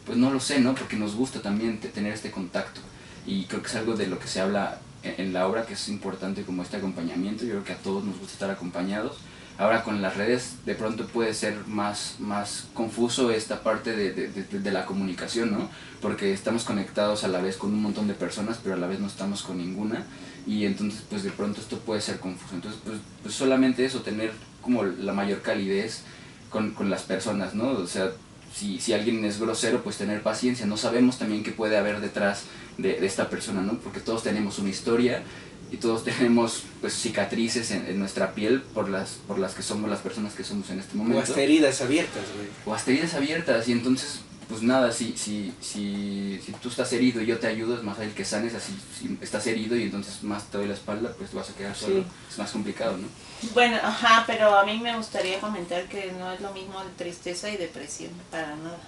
pues 0.05 0.19
no 0.19 0.31
lo 0.33 0.41
sé, 0.41 0.61
¿no? 0.61 0.75
Porque 0.75 0.97
nos 0.97 1.15
gusta 1.15 1.41
también 1.43 1.81
te- 1.81 1.89
tener 1.89 2.13
este 2.13 2.31
contacto. 2.31 2.81
Y 3.27 3.45
creo 3.45 3.63
que 3.63 3.69
es 3.69 3.77
algo 3.77 3.95
de 3.97 4.07
lo 4.07 4.19
que 4.19 4.27
se 4.29 4.41
habla 4.41 4.79
en, 5.03 5.33
la 5.33 5.47
obra, 5.47 5.67
que 5.67 5.75
es 5.75 5.89
importante 5.89 6.43
como 6.43 6.63
este 6.63 6.77
acompañamiento. 6.77 7.45
Yo 7.45 7.51
creo 7.53 7.65
que 7.65 7.73
a 7.73 7.79
todos 7.79 8.05
nos 8.05 8.19
gusta 8.19 8.33
estar 8.35 8.51
acompañados. 8.51 9.19
Ahora 9.59 9.83
con 9.85 10.01
las 10.01 10.17
redes 10.17 10.55
de 10.65 10.75
pronto 10.75 11.07
puede 11.07 11.35
ser 11.35 11.55
más, 11.67 12.15
más 12.19 12.69
confuso 12.73 13.31
esta 13.31 13.63
parte 13.63 13.95
de, 13.95 14.13
de- 14.13 14.29
de- 14.29 14.59
de 14.59 14.71
la 14.73 14.87
comunicación, 14.87 15.51
¿no? 15.53 15.69
Porque 16.01 16.33
estamos 16.33 16.65
conectados 16.65 17.25
a 17.25 17.29
la 17.29 17.43
vez 17.43 17.59
con 17.59 17.71
un 17.75 17.83
montón 17.83 18.09
de 18.09 18.15
personas, 18.15 18.59
pero 18.63 18.75
a 18.75 18.79
la 18.79 18.87
vez 18.87 19.01
no 19.01 19.07
estamos 19.07 19.43
con 19.43 19.59
ninguna. 19.59 20.07
Y 20.47 20.65
entonces 20.65 21.03
pues 21.11 21.23
de 21.25 21.31
pronto 21.31 21.61
esto 21.61 21.79
puede 21.79 22.01
ser 22.01 22.21
confuso. 22.21 22.55
Entonces 22.55 22.81
pues, 22.83 22.99
pues 23.23 23.35
solamente 23.35 23.85
eso, 23.85 24.01
tener 24.01 24.33
como 24.63 24.83
la 24.85 25.13
mayor 25.13 25.43
calidez 25.43 26.05
con, 26.49 26.71
con 26.73 26.89
las 26.89 27.03
personas, 27.03 27.55
¿no? 27.55 27.69
O 27.73 27.87
sea, 27.87 28.13
si, 28.55 28.81
si 28.81 28.93
alguien 28.93 29.25
es 29.25 29.41
grosero, 29.41 29.83
pues 29.83 29.97
tener 29.97 30.23
paciencia. 30.23 30.67
No 30.67 30.77
sabemos 30.77 31.19
también 31.19 31.43
qué 31.43 31.53
puede 31.53 31.77
haber 31.77 32.01
detrás 32.01 32.45
de, 32.79 33.01
de 33.01 33.07
esta 33.07 33.29
persona, 33.29 33.63
¿no? 33.63 33.79
Porque 33.79 34.01
todos 34.01 34.23
tenemos 34.23 34.59
una 34.59 34.71
historia 34.71 35.23
y 35.71 35.77
todos 35.77 36.05
tenemos 36.11 36.65
pues 36.81 36.95
cicatrices 36.95 37.71
en, 37.71 37.87
en 37.87 37.99
nuestra 37.99 38.35
piel 38.35 38.63
por 38.63 38.89
las, 38.89 39.19
por 39.27 39.39
las 39.39 39.55
que 39.55 39.63
somos 39.63 39.89
las 39.89 40.01
personas 40.01 40.35
que 40.35 40.45
somos 40.45 40.71
en 40.71 40.81
este 40.81 40.97
momento. 40.97 41.19
O 41.19 41.23
hasta 41.23 41.41
heridas 41.41 41.81
abiertas, 41.81 42.25
güey. 42.35 42.49
O 42.67 42.75
hasta 42.75 42.91
heridas 42.91 43.15
abiertas 43.15 43.69
y 43.69 43.73
entonces 43.73 44.21
pues 44.51 44.63
nada, 44.63 44.93
si, 44.93 45.17
si, 45.17 45.55
si, 45.61 46.39
si 46.45 46.53
tú 46.61 46.69
estás 46.69 46.93
herido 46.93 47.23
y 47.23 47.27
yo 47.27 47.39
te 47.39 47.47
ayudo, 47.47 47.77
es 47.77 47.83
más 47.83 47.97
fácil 47.97 48.13
que 48.13 48.25
sanes, 48.25 48.53
así 48.55 48.77
si 48.99 49.17
estás 49.23 49.47
herido 49.47 49.77
y 49.77 49.85
entonces 49.85 50.23
más 50.25 50.45
te 50.51 50.59
doy 50.59 50.67
la 50.69 50.75
espalda, 50.75 51.15
pues 51.17 51.31
te 51.31 51.37
vas 51.37 51.49
a 51.51 51.55
quedar 51.55 51.75
Sí. 51.77 51.85
solo. 51.87 52.05
Es 52.31 52.37
más 52.39 52.51
complicado, 52.51 52.97
¿no? 52.99 53.07
Bueno, 53.55 53.79
ajá, 53.83 54.25
pero 54.27 54.59
a 54.59 54.67
mí 54.67 54.79
me 54.79 54.95
gustaría 54.97 55.39
comentar 55.41 55.85
que 55.89 56.13
no 56.19 56.31
es 56.33 56.41
lo 56.41 56.53
mismo 56.53 56.83
tristeza 56.99 57.49
y 57.49 57.57
depresión, 57.57 58.11
para 58.31 58.57
nada. 58.57 58.79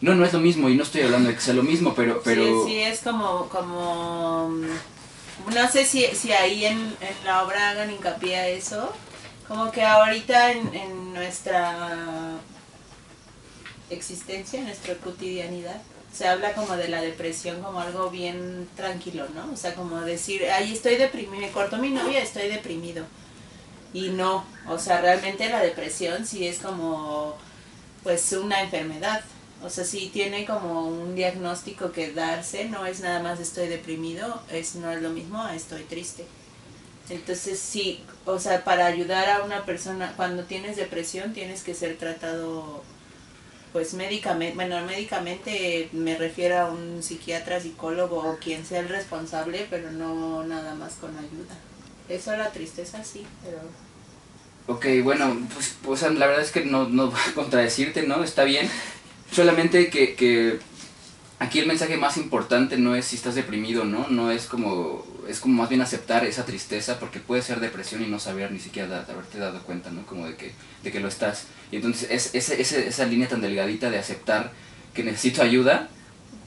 No, 0.00 0.14
no 0.14 0.24
es 0.24 0.32
lo 0.32 0.38
mismo 0.38 0.68
y 0.68 0.76
no 0.76 0.84
estoy 0.84 1.00
hablando 1.02 1.28
de 1.30 1.34
que 1.34 1.40
sea 1.40 1.54
lo 1.54 1.64
mismo, 1.64 1.94
pero... 1.94 2.20
pero 2.22 2.64
Sí, 2.66 2.70
sí, 2.72 2.78
es 2.82 3.00
como, 3.00 3.48
como, 3.48 4.48
mm, 4.50 5.54
no 5.54 5.68
sé 5.72 5.84
si, 5.84 6.04
si 6.14 6.30
ahí 6.32 6.66
en, 6.66 6.78
en 6.78 7.24
la 7.24 7.42
obra 7.44 7.70
hagan 7.70 7.90
hincapié 7.90 8.36
a 8.36 8.48
eso, 8.48 8.92
como 9.48 9.72
que 9.72 9.82
ahorita 9.82 10.52
en, 10.52 10.72
en 10.74 11.14
nuestra 11.14 12.36
existencia, 13.90 14.58
en 14.58 14.66
nuestra 14.66 14.94
cotidianidad, 14.94 15.80
se 16.12 16.26
habla 16.26 16.54
como 16.54 16.76
de 16.76 16.88
la 16.88 17.00
depresión 17.02 17.62
como 17.62 17.80
algo 17.80 18.10
bien 18.10 18.68
tranquilo, 18.76 19.26
¿no? 19.34 19.52
O 19.52 19.56
sea, 19.56 19.74
como 19.74 20.00
decir, 20.00 20.44
ahí 20.50 20.72
estoy 20.72 20.96
deprimido, 20.96 21.40
me 21.40 21.50
cortó 21.50 21.76
mi 21.78 21.90
novia, 21.90 22.22
estoy 22.22 22.48
deprimido. 22.48 23.04
Y 23.92 24.10
no, 24.10 24.44
o 24.68 24.78
sea, 24.78 25.00
realmente 25.00 25.48
la 25.48 25.62
depresión 25.62 26.26
sí 26.26 26.46
es 26.46 26.58
como, 26.58 27.36
pues, 28.02 28.32
una 28.32 28.62
enfermedad. 28.62 29.22
O 29.62 29.70
sea, 29.70 29.84
sí 29.84 30.10
tiene 30.12 30.44
como 30.44 30.86
un 30.86 31.14
diagnóstico 31.14 31.90
que 31.92 32.12
darse, 32.12 32.66
no 32.66 32.86
es 32.86 33.00
nada 33.00 33.20
más 33.20 33.40
estoy 33.40 33.68
deprimido, 33.68 34.40
es 34.50 34.76
no 34.76 34.90
es 34.90 35.02
lo 35.02 35.10
mismo 35.10 35.46
estoy 35.48 35.82
triste. 35.82 36.26
Entonces 37.10 37.58
sí, 37.58 38.04
o 38.24 38.38
sea, 38.38 38.64
para 38.64 38.86
ayudar 38.86 39.28
a 39.30 39.42
una 39.42 39.64
persona, 39.64 40.12
cuando 40.16 40.44
tienes 40.44 40.76
depresión 40.76 41.32
tienes 41.32 41.62
que 41.62 41.74
ser 41.74 41.96
tratado, 41.96 42.82
pues 43.72 43.94
médicamente, 43.94 44.54
bueno, 44.54 44.84
médicamente 44.84 45.88
me 45.92 46.16
refiero 46.16 46.58
a 46.58 46.70
un 46.70 47.02
psiquiatra, 47.02 47.60
psicólogo 47.60 48.18
o 48.18 48.38
quien 48.38 48.64
sea 48.64 48.80
el 48.80 48.88
responsable, 48.88 49.66
pero 49.68 49.90
no 49.90 50.44
nada 50.44 50.74
más 50.74 50.94
con 50.94 51.16
ayuda. 51.16 51.56
Eso 52.08 52.36
la 52.36 52.50
tristeza 52.50 53.04
sí, 53.04 53.26
pero... 53.44 53.58
Ok, 54.66 54.86
bueno, 55.02 55.36
pues, 55.54 55.76
pues, 55.82 56.02
la 56.02 56.26
verdad 56.26 56.42
es 56.42 56.50
que 56.50 56.64
no, 56.64 56.88
no 56.88 57.06
voy 57.10 57.20
a 57.28 57.34
contradecirte, 57.34 58.06
¿no? 58.06 58.22
Está 58.22 58.44
bien. 58.44 58.68
Solamente 59.30 59.90
que, 59.90 60.14
que 60.14 60.58
aquí 61.38 61.58
el 61.58 61.66
mensaje 61.66 61.96
más 61.96 62.16
importante 62.16 62.76
no 62.76 62.94
es 62.94 63.06
si 63.06 63.16
estás 63.16 63.34
deprimido, 63.34 63.84
¿no? 63.84 64.08
No 64.08 64.30
es 64.30 64.46
como, 64.46 65.06
es 65.28 65.40
como 65.40 65.54
más 65.54 65.68
bien 65.68 65.80
aceptar 65.80 66.24
esa 66.24 66.44
tristeza, 66.44 66.98
porque 66.98 67.20
puede 67.20 67.42
ser 67.42 67.60
depresión 67.60 68.02
y 68.02 68.06
no 68.06 68.18
saber 68.18 68.52
ni 68.52 68.60
siquiera 68.60 69.06
haberte 69.08 69.38
dado 69.38 69.62
cuenta, 69.62 69.90
¿no? 69.90 70.06
Como 70.06 70.26
de 70.26 70.36
que, 70.36 70.52
de 70.82 70.92
que 70.92 71.00
lo 71.00 71.08
estás. 71.08 71.44
Y 71.70 71.76
entonces 71.76 72.08
es, 72.10 72.34
ese- 72.34 72.60
ese- 72.60 72.88
esa 72.88 73.04
línea 73.06 73.28
tan 73.28 73.40
delgadita 73.40 73.90
de 73.90 73.98
aceptar 73.98 74.52
que 74.94 75.02
necesito 75.04 75.42
ayuda, 75.42 75.88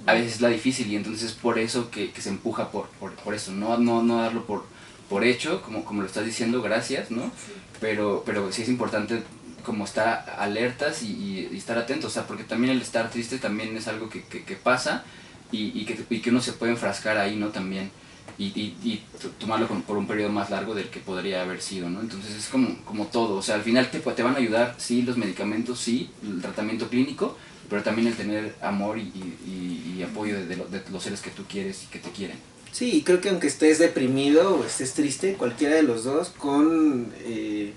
a 0.08 0.14
veces 0.14 0.36
es 0.36 0.42
la 0.42 0.50
difícil 0.50 0.88
y 0.92 0.96
entonces 0.96 1.24
es 1.24 1.34
por 1.34 1.60
eso 1.60 1.92
que, 1.92 2.12
que 2.12 2.22
se 2.22 2.30
empuja 2.30 2.72
por, 2.72 2.88
por, 3.00 3.14
por 3.14 3.36
eso, 3.36 3.52
no, 3.52 3.78
no, 3.78 4.02
no 4.02 4.22
darlo 4.22 4.46
por, 4.46 4.66
por 5.10 5.24
hecho, 5.24 5.62
como, 5.62 5.86
como 5.86 6.02
lo 6.02 6.08
estás 6.08 6.26
diciendo, 6.26 6.62
gracias, 6.62 7.12
¿no? 7.12 7.32
Pero, 7.80 8.24
pero 8.26 8.52
sí 8.52 8.64
es 8.64 8.70
importante 8.70 9.22
como 9.64 9.86
estar 9.86 10.36
alertas 10.40 11.04
y, 11.04 11.08
y- 11.12 11.50
y 11.52 11.58
estar 11.58 11.78
atentos, 11.78 12.10
o 12.12 12.14
sea, 12.14 12.26
porque 12.26 12.44
también 12.44 12.74
el 12.74 12.82
estar 12.82 13.12
triste 13.12 13.38
también 13.38 13.78
es 13.78 13.88
algo 13.88 14.10
que, 14.10 14.24
que, 14.24 14.44
que 14.44 14.56
pasa 14.56 15.04
y, 15.52 15.80
y 15.80 15.86
que, 15.86 16.00
y 16.10 16.20
que 16.22 16.30
uno 16.32 16.42
se 16.42 16.54
puede 16.54 16.72
enfrascar 16.72 17.18
ahí, 17.18 17.36
¿no? 17.36 17.50
También. 17.50 17.92
Y, 18.38 18.46
y, 18.60 18.76
y 18.84 19.04
tomarlo 19.40 19.68
como 19.68 19.82
por 19.82 19.98
un 19.98 20.08
periodo 20.08 20.32
más 20.32 20.50
largo 20.50 20.74
del 20.74 20.90
que 20.90 21.00
podría 21.00 21.44
haber 21.44 21.62
sido, 21.62 21.90
¿no? 21.90 22.02
Entonces 22.02 22.36
es 22.36 22.48
como, 22.48 22.76
como 22.86 23.06
todo, 23.06 23.36
o 23.36 23.42
sea, 23.44 23.56
al 23.56 23.62
final 23.62 23.92
te, 23.92 24.00
te 24.00 24.24
van 24.24 24.34
a 24.36 24.40
ayudar, 24.40 24.76
sí, 24.80 25.04
los 25.04 25.16
medicamentos, 25.18 25.80
sí, 25.80 26.10
el 26.24 26.42
tratamiento 26.42 26.88
clínico, 26.90 27.38
pero 27.70 27.84
también 27.84 28.08
el 28.08 28.16
tener 28.16 28.56
amor 28.62 28.98
y, 28.98 29.02
y- 29.02 30.04
apoyo 30.04 30.36
de, 30.36 30.46
de 30.48 30.58
lo- 30.58 30.66
de 30.66 30.82
los 30.92 31.04
seres 31.04 31.22
que 31.22 31.30
tú 31.30 31.44
quieres 31.48 31.84
y 31.84 31.88
que 31.88 32.00
te 32.00 32.10
quieren. 32.10 32.38
Sí, 32.72 33.04
creo 33.06 33.22
que 33.22 33.30
aunque 33.30 33.48
estés 33.48 33.78
deprimido 33.80 34.56
o 34.56 34.66
estés 34.66 34.94
triste, 34.94 35.34
cualquiera 35.36 35.76
de 35.76 35.84
los 35.84 36.04
dos, 36.04 36.30
con 36.30 37.12
eh, 37.24 37.74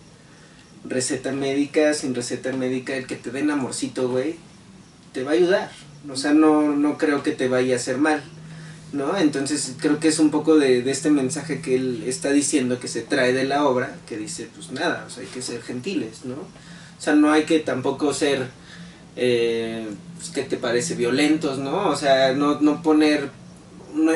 receta 0.89 1.33
médica, 1.33 1.95
sin 1.95 2.15
receta 2.15 2.53
médica, 2.53 2.97
el 2.97 3.07
que 3.07 3.17
te 3.17 3.31
den 3.31 3.51
amorcito, 3.51 4.09
güey, 4.09 4.37
te 5.13 5.23
va 5.23 5.33
a 5.33 5.35
ayudar. 5.35 5.71
O 6.11 6.17
sea, 6.17 6.33
no, 6.33 6.75
no 6.75 6.99
creo 6.99 7.23
que 7.23 7.33
te 7.33 7.49
vaya 7.49 7.75
a 7.75 7.77
hacer 7.77 7.99
mal, 7.99 8.23
¿no? 8.95 9.17
Entonces 9.17 9.75
creo 9.79 9.99
que 10.01 10.09
es 10.09 10.19
un 10.19 10.31
poco 10.31 10.57
de, 10.57 10.89
este 10.91 11.11
mensaje 11.11 11.61
que 11.61 11.75
él 11.75 12.05
está 12.07 12.31
diciendo 12.31 12.79
que 12.81 12.89
se 12.89 13.03
trae 13.03 13.33
de 13.33 13.45
la 13.45 13.67
obra, 13.67 13.97
que 14.09 14.17
dice, 14.17 14.49
pues 14.55 14.71
nada, 14.71 15.05
o 15.07 15.11
sea, 15.11 15.23
hay 15.23 15.29
que 15.29 15.43
ser 15.43 15.61
gentiles, 15.63 16.25
¿no? 16.25 16.35
O 16.35 17.01
sea, 17.01 17.15
no 17.15 17.33
hay 17.33 17.45
que 17.45 17.59
tampoco 17.59 18.15
ser, 18.15 18.47
eh, 19.17 19.87
pues, 20.17 20.31
¿qué 20.31 20.45
te 20.45 20.57
parece? 20.57 20.95
Violentos, 20.95 21.59
¿no? 21.59 21.89
O 21.89 21.97
sea, 21.97 22.33
no, 22.33 22.61
no 22.61 22.83
poner 22.83 23.31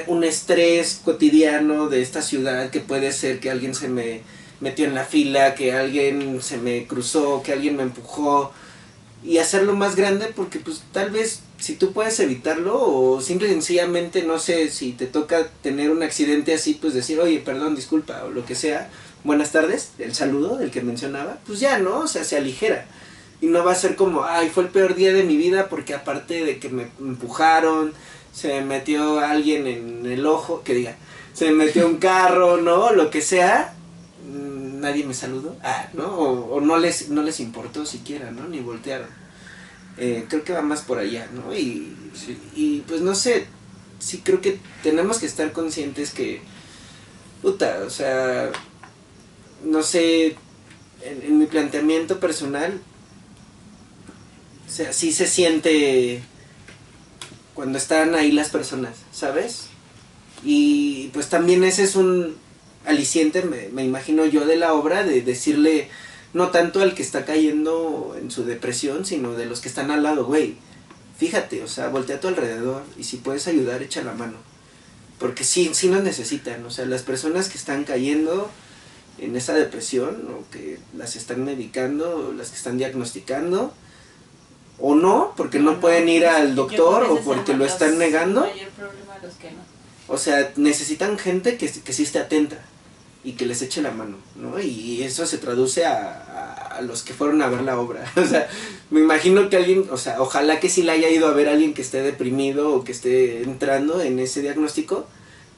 un 0.08 0.24
estrés 0.24 1.00
cotidiano 1.04 1.88
de 1.88 2.02
esta 2.02 2.20
ciudad 2.20 2.70
que 2.70 2.80
puede 2.80 3.12
ser 3.12 3.38
que 3.38 3.50
alguien 3.50 3.76
se 3.76 3.88
me 3.88 4.22
metió 4.60 4.86
en 4.86 4.94
la 4.94 5.04
fila, 5.04 5.54
que 5.54 5.72
alguien 5.72 6.42
se 6.42 6.58
me 6.58 6.86
cruzó, 6.86 7.42
que 7.44 7.52
alguien 7.52 7.76
me 7.76 7.84
empujó 7.84 8.52
y 9.24 9.38
hacerlo 9.38 9.74
más 9.74 9.96
grande 9.96 10.32
porque 10.34 10.58
pues 10.58 10.82
tal 10.92 11.10
vez 11.10 11.40
si 11.58 11.74
tú 11.74 11.92
puedes 11.92 12.18
evitarlo 12.20 12.80
o 12.80 13.20
simple 13.20 13.48
y 13.48 13.52
sencillamente 13.52 14.22
no 14.22 14.38
sé 14.38 14.70
si 14.70 14.92
te 14.92 15.06
toca 15.06 15.48
tener 15.62 15.90
un 15.90 16.02
accidente 16.02 16.54
así 16.54 16.74
pues 16.74 16.94
decir 16.94 17.18
oye 17.18 17.40
perdón 17.40 17.74
disculpa 17.74 18.22
o 18.24 18.30
lo 18.30 18.44
que 18.44 18.54
sea 18.54 18.90
buenas 19.24 19.50
tardes 19.50 19.90
el 19.98 20.14
saludo 20.14 20.56
del 20.56 20.70
que 20.70 20.82
mencionaba 20.82 21.38
pues 21.46 21.58
ya 21.58 21.78
no 21.78 22.00
o 22.00 22.08
sea 22.08 22.24
se 22.24 22.36
aligera. 22.36 22.86
Y 23.40 23.46
no 23.46 23.64
va 23.64 23.70
a 23.70 23.76
ser 23.76 23.94
como 23.94 24.24
ay 24.24 24.50
fue 24.50 24.64
el 24.64 24.70
peor 24.70 24.96
día 24.96 25.12
de 25.12 25.22
mi 25.22 25.36
vida 25.36 25.68
porque 25.68 25.94
aparte 25.94 26.44
de 26.44 26.58
que 26.58 26.68
me 26.70 26.88
empujaron 27.00 27.92
se 28.32 28.48
me 28.48 28.62
metió 28.62 29.20
alguien 29.20 29.66
en 29.66 30.06
el 30.06 30.26
ojo 30.26 30.62
que 30.64 30.74
diga 30.74 30.96
se 31.34 31.46
me 31.46 31.64
metió 31.66 31.86
un 31.86 31.98
carro 31.98 32.56
no 32.56 32.92
lo 32.92 33.10
que 33.10 33.22
sea 33.22 33.74
nadie 34.78 35.04
me 35.04 35.14
saludó. 35.14 35.56
Ah 35.62 35.88
no 35.92 36.06
o, 36.06 36.56
o 36.56 36.60
no 36.60 36.78
les 36.78 37.10
no 37.10 37.22
les 37.22 37.40
importó 37.40 37.84
siquiera 37.86 38.30
no 38.30 38.48
ni 38.48 38.60
voltearon. 38.60 39.08
Eh, 40.00 40.26
creo 40.28 40.44
que 40.44 40.52
va 40.52 40.62
más 40.62 40.82
por 40.82 40.98
allá, 40.98 41.28
¿no? 41.34 41.52
Y, 41.54 41.92
y 42.54 42.84
pues 42.86 43.00
no 43.00 43.16
sé, 43.16 43.46
sí 43.98 44.22
creo 44.24 44.40
que 44.40 44.60
tenemos 44.84 45.18
que 45.18 45.26
estar 45.26 45.50
conscientes 45.52 46.12
que, 46.12 46.40
puta, 47.42 47.80
o 47.84 47.90
sea, 47.90 48.52
no 49.64 49.82
sé, 49.82 50.36
en, 51.02 51.22
en 51.24 51.38
mi 51.38 51.46
planteamiento 51.46 52.20
personal, 52.20 52.80
o 54.68 54.70
sea, 54.70 54.92
sí 54.92 55.10
se 55.10 55.26
siente 55.26 56.22
cuando 57.54 57.76
están 57.76 58.14
ahí 58.14 58.30
las 58.30 58.50
personas, 58.50 58.98
¿sabes? 59.12 59.66
Y 60.44 61.08
pues 61.08 61.28
también 61.28 61.64
ese 61.64 61.82
es 61.82 61.96
un 61.96 62.36
aliciente, 62.88 63.42
me, 63.42 63.68
me 63.68 63.84
imagino 63.84 64.24
yo, 64.26 64.46
de 64.46 64.56
la 64.56 64.74
obra, 64.74 65.04
de 65.04 65.22
decirle 65.22 65.88
no 66.32 66.50
tanto 66.50 66.80
al 66.80 66.94
que 66.94 67.02
está 67.02 67.24
cayendo 67.24 68.16
en 68.20 68.30
su 68.30 68.44
depresión, 68.44 69.04
sino 69.04 69.32
de 69.32 69.46
los 69.46 69.60
que 69.60 69.68
están 69.68 69.90
al 69.90 70.02
lado, 70.02 70.26
güey. 70.26 70.56
Fíjate, 71.16 71.62
o 71.62 71.68
sea, 71.68 71.88
voltea 71.88 72.16
a 72.16 72.20
tu 72.20 72.28
alrededor 72.28 72.82
y 72.96 73.04
si 73.04 73.16
puedes 73.16 73.48
ayudar, 73.48 73.82
echa 73.82 74.02
la 74.02 74.12
mano. 74.12 74.36
Porque 75.18 75.42
sí, 75.42 75.70
sí 75.72 75.88
nos 75.88 76.04
necesitan, 76.04 76.64
o 76.64 76.70
sea, 76.70 76.86
las 76.86 77.02
personas 77.02 77.48
que 77.48 77.58
están 77.58 77.84
cayendo 77.84 78.50
en 79.18 79.34
esa 79.34 79.54
depresión 79.54 80.28
o 80.30 80.48
que 80.52 80.78
las 80.96 81.16
están 81.16 81.44
medicando, 81.44 82.28
o 82.28 82.32
las 82.32 82.50
que 82.50 82.56
están 82.56 82.78
diagnosticando, 82.78 83.72
o 84.78 84.94
no, 84.94 85.34
porque 85.36 85.58
no, 85.58 85.80
pueden 85.80 86.08
ir 86.08 86.24
al 86.24 86.54
doctor 86.54 87.04
o 87.04 87.20
porque 87.22 87.54
lo 87.54 87.64
están 87.64 87.98
negando. 87.98 88.48
O 90.06 90.18
sea, 90.18 90.52
necesitan 90.54 91.18
gente 91.18 91.56
que, 91.56 91.68
que 91.68 91.92
sí 91.92 92.04
esté 92.04 92.20
atenta 92.20 92.58
y 93.24 93.32
que 93.32 93.46
les 93.46 93.62
eche 93.62 93.82
la 93.82 93.90
mano, 93.90 94.16
¿no? 94.36 94.60
Y 94.60 95.02
eso 95.02 95.26
se 95.26 95.38
traduce 95.38 95.84
a, 95.84 96.76
a, 96.76 96.82
los 96.82 97.02
que 97.02 97.12
fueron 97.12 97.42
a 97.42 97.48
ver 97.48 97.62
la 97.62 97.78
obra. 97.78 98.04
O 98.16 98.24
sea, 98.24 98.48
me 98.90 99.00
imagino 99.00 99.50
que 99.50 99.56
alguien, 99.56 99.86
o 99.90 99.96
sea, 99.96 100.20
ojalá 100.20 100.60
que 100.60 100.68
sí 100.68 100.82
la 100.82 100.92
haya 100.92 101.10
ido 101.10 101.26
a 101.26 101.32
ver 101.32 101.48
alguien 101.48 101.74
que 101.74 101.82
esté 101.82 102.02
deprimido 102.02 102.72
o 102.72 102.84
que 102.84 102.92
esté 102.92 103.42
entrando 103.42 104.00
en 104.00 104.18
ese 104.18 104.40
diagnóstico, 104.40 105.06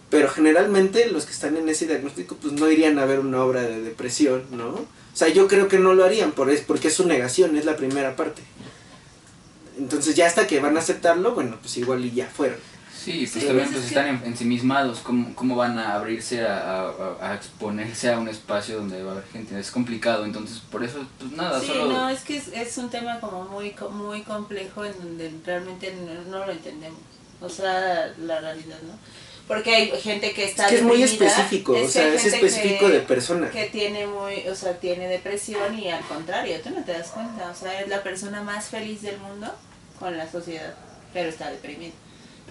pero 0.08 0.28
generalmente 0.28 1.08
los 1.08 1.26
que 1.26 1.32
están 1.32 1.56
en 1.56 1.68
ese 1.68 1.86
diagnóstico 1.86 2.36
pues 2.36 2.54
no 2.54 2.70
irían 2.70 2.98
a 2.98 3.04
ver 3.04 3.20
una 3.20 3.44
obra 3.44 3.62
de 3.62 3.80
depresión, 3.80 4.42
¿no? 4.50 4.68
O 4.70 5.16
sea, 5.16 5.28
yo 5.28 5.46
creo 5.46 5.68
que 5.68 5.78
no 5.78 5.94
lo 5.94 6.04
harían 6.04 6.32
por 6.32 6.50
porque 6.66 6.88
es 6.88 6.94
su 6.94 7.06
negación, 7.06 7.56
es 7.56 7.64
la 7.64 7.76
primera 7.76 8.16
parte. 8.16 8.42
Entonces 9.78 10.14
ya 10.14 10.26
hasta 10.26 10.46
que 10.46 10.60
van 10.60 10.76
a 10.76 10.80
aceptarlo, 10.80 11.34
bueno, 11.34 11.58
pues 11.60 11.76
igual 11.76 12.04
y 12.04 12.10
ya 12.12 12.26
fueron. 12.26 12.58
Sí, 13.02 13.26
pues 13.32 13.46
también 13.46 13.72
pues 13.72 13.86
están 13.86 14.08
en, 14.08 14.22
ensimismados, 14.26 14.98
¿cómo, 14.98 15.34
¿cómo 15.34 15.56
van 15.56 15.78
a 15.78 15.94
abrirse 15.94 16.46
a, 16.46 16.58
a, 16.58 17.30
a, 17.30 17.34
exponerse 17.34 18.12
a 18.12 18.18
un 18.18 18.28
espacio 18.28 18.76
donde 18.76 19.02
va 19.02 19.12
a 19.12 19.14
haber 19.14 19.26
gente? 19.28 19.58
Es 19.58 19.70
complicado, 19.70 20.26
entonces 20.26 20.58
por 20.70 20.84
eso, 20.84 21.06
pues 21.18 21.32
nada, 21.32 21.60
sí, 21.60 21.68
solo... 21.68 21.86
no, 21.86 22.10
es 22.10 22.20
que 22.20 22.36
es, 22.36 22.48
es, 22.48 22.76
un 22.76 22.90
tema 22.90 23.18
como 23.18 23.44
muy, 23.44 23.74
muy 23.92 24.20
complejo 24.20 24.84
en 24.84 24.92
donde 24.98 25.32
realmente 25.46 25.94
no, 25.94 26.38
no, 26.38 26.46
lo 26.46 26.52
entendemos, 26.52 27.00
o 27.40 27.48
sea, 27.48 28.12
la 28.18 28.40
realidad, 28.40 28.78
¿no? 28.82 28.92
Porque 29.48 29.74
hay 29.74 29.90
gente 29.92 30.32
que 30.32 30.44
está 30.44 30.64
es 30.64 30.68
que 30.68 30.76
es 30.76 30.82
muy 30.82 31.02
específico, 31.02 31.74
es 31.74 31.88
o 31.88 31.90
sea, 31.90 32.06
es 32.12 32.26
específico 32.26 32.86
que, 32.86 32.92
de 32.92 33.00
persona. 33.00 33.50
Que 33.50 33.64
tiene 33.70 34.06
muy, 34.06 34.46
o 34.46 34.54
sea, 34.54 34.78
tiene 34.78 35.08
depresión 35.08 35.76
y 35.78 35.88
al 35.90 36.04
contrario, 36.04 36.60
tú 36.62 36.68
no 36.68 36.84
te 36.84 36.92
das 36.92 37.08
cuenta, 37.08 37.50
o 37.50 37.54
sea, 37.54 37.80
es 37.80 37.88
la 37.88 38.02
persona 38.02 38.42
más 38.42 38.66
feliz 38.66 39.00
del 39.00 39.18
mundo 39.18 39.50
con 39.98 40.18
la 40.18 40.30
sociedad, 40.30 40.74
pero 41.14 41.30
está 41.30 41.50
deprimida. 41.50 41.94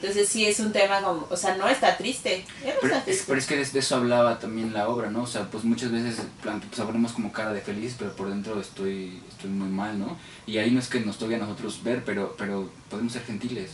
Entonces 0.01 0.29
sí 0.29 0.45
es 0.45 0.61
un 0.61 0.71
tema 0.71 1.01
como, 1.01 1.27
o 1.29 1.35
sea, 1.35 1.57
no 1.57 1.67
está 1.67 1.97
triste. 1.97 2.45
No 2.63 2.71
pero, 2.81 2.93
está 2.93 3.03
triste. 3.03 3.21
Es, 3.21 3.25
pero, 3.27 3.39
es, 3.39 3.45
que 3.45 3.57
de 3.57 3.79
eso 3.79 3.95
hablaba 3.95 4.39
también 4.39 4.73
la 4.73 4.87
obra, 4.87 5.09
¿no? 5.09 5.23
O 5.23 5.27
sea, 5.27 5.49
pues 5.51 5.65
muchas 5.65 5.91
veces 5.91 6.21
plan, 6.41 6.61
pues 6.61 6.79
ponemos 6.79 7.11
como 7.11 7.33
cara 7.33 7.51
de 7.51 7.59
feliz, 7.59 7.95
pero 7.99 8.15
por 8.15 8.29
dentro 8.29 8.59
estoy, 8.61 9.21
estoy 9.29 9.49
muy 9.49 9.67
mal, 9.67 9.99
¿no? 9.99 10.17
Y 10.47 10.57
ahí 10.57 10.71
no 10.71 10.79
es 10.79 10.87
que 10.87 11.01
nos 11.01 11.17
toque 11.17 11.35
a 11.35 11.39
nosotros 11.39 11.83
ver, 11.83 12.03
pero, 12.05 12.33
pero 12.37 12.69
podemos 12.89 13.11
ser 13.11 13.23
gentiles. 13.23 13.71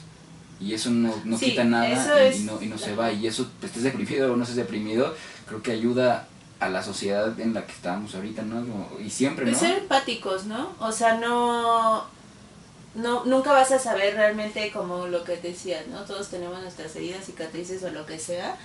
Y 0.59 0.73
eso 0.73 0.89
no, 0.89 1.13
no 1.25 1.37
sí, 1.37 1.51
quita 1.51 1.63
nada 1.63 1.89
y, 1.89 2.27
es, 2.27 2.39
y, 2.39 2.43
no, 2.43 2.59
y 2.59 2.65
no 2.65 2.77
se 2.79 2.95
va. 2.95 3.11
Y 3.11 3.27
eso, 3.27 3.47
pues, 3.59 3.71
estés 3.71 3.83
deprimido 3.83 4.33
o 4.33 4.35
no 4.35 4.43
estés 4.43 4.55
deprimido, 4.55 5.15
creo 5.47 5.61
que 5.61 5.73
ayuda 5.73 6.27
a 6.59 6.69
la 6.69 6.81
sociedad 6.81 7.39
en 7.39 7.53
la 7.53 7.67
que 7.67 7.73
estamos 7.73 8.15
ahorita, 8.15 8.41
¿no? 8.41 8.65
Y 8.99 9.11
siempre, 9.11 9.45
¿no? 9.45 9.51
Pues 9.51 9.61
ser 9.61 9.77
empáticos, 9.77 10.45
¿no? 10.45 10.73
O 10.79 10.91
sea, 10.91 11.17
no 11.19 12.15
no, 12.95 13.25
nunca 13.25 13.51
vas 13.51 13.71
a 13.71 13.79
saber 13.79 14.15
realmente 14.15 14.71
como 14.71 15.07
lo 15.07 15.23
que 15.23 15.37
te 15.37 15.49
decías, 15.49 15.85
¿no? 15.87 16.05
Todos 16.05 16.29
tenemos 16.29 16.61
nuestras 16.61 16.95
heridas, 16.95 17.25
cicatrices 17.25 17.83
o 17.83 17.91
lo 17.91 18.05
que 18.05 18.19
sea, 18.19 18.57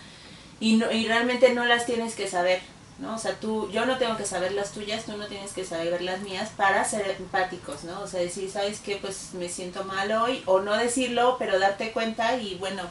y, 0.60 0.76
no, 0.76 0.90
y 0.92 1.06
realmente 1.06 1.52
no 1.52 1.64
las 1.64 1.84
tienes 1.84 2.14
que 2.14 2.28
saber, 2.28 2.60
¿no? 2.98 3.16
O 3.16 3.18
sea, 3.18 3.34
tú, 3.34 3.68
yo 3.70 3.86
no 3.86 3.98
tengo 3.98 4.16
que 4.16 4.24
saber 4.24 4.52
las 4.52 4.72
tuyas, 4.72 5.04
tú 5.04 5.16
no 5.16 5.26
tienes 5.26 5.52
que 5.52 5.64
saber 5.64 6.00
las 6.02 6.20
mías 6.20 6.50
para 6.56 6.84
ser 6.84 7.16
empáticos, 7.18 7.84
¿no? 7.84 8.00
O 8.00 8.06
sea, 8.06 8.20
decir, 8.20 8.50
¿sabes 8.50 8.80
qué? 8.80 8.96
Pues 8.96 9.34
me 9.34 9.48
siento 9.48 9.84
mal 9.84 10.12
hoy, 10.12 10.42
o 10.46 10.60
no 10.60 10.76
decirlo, 10.76 11.36
pero 11.38 11.58
darte 11.58 11.92
cuenta 11.92 12.36
y 12.36 12.54
bueno, 12.54 12.84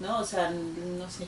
¿no? 0.00 0.20
O 0.20 0.24
sea, 0.24 0.50
no 0.50 1.10
sé, 1.10 1.26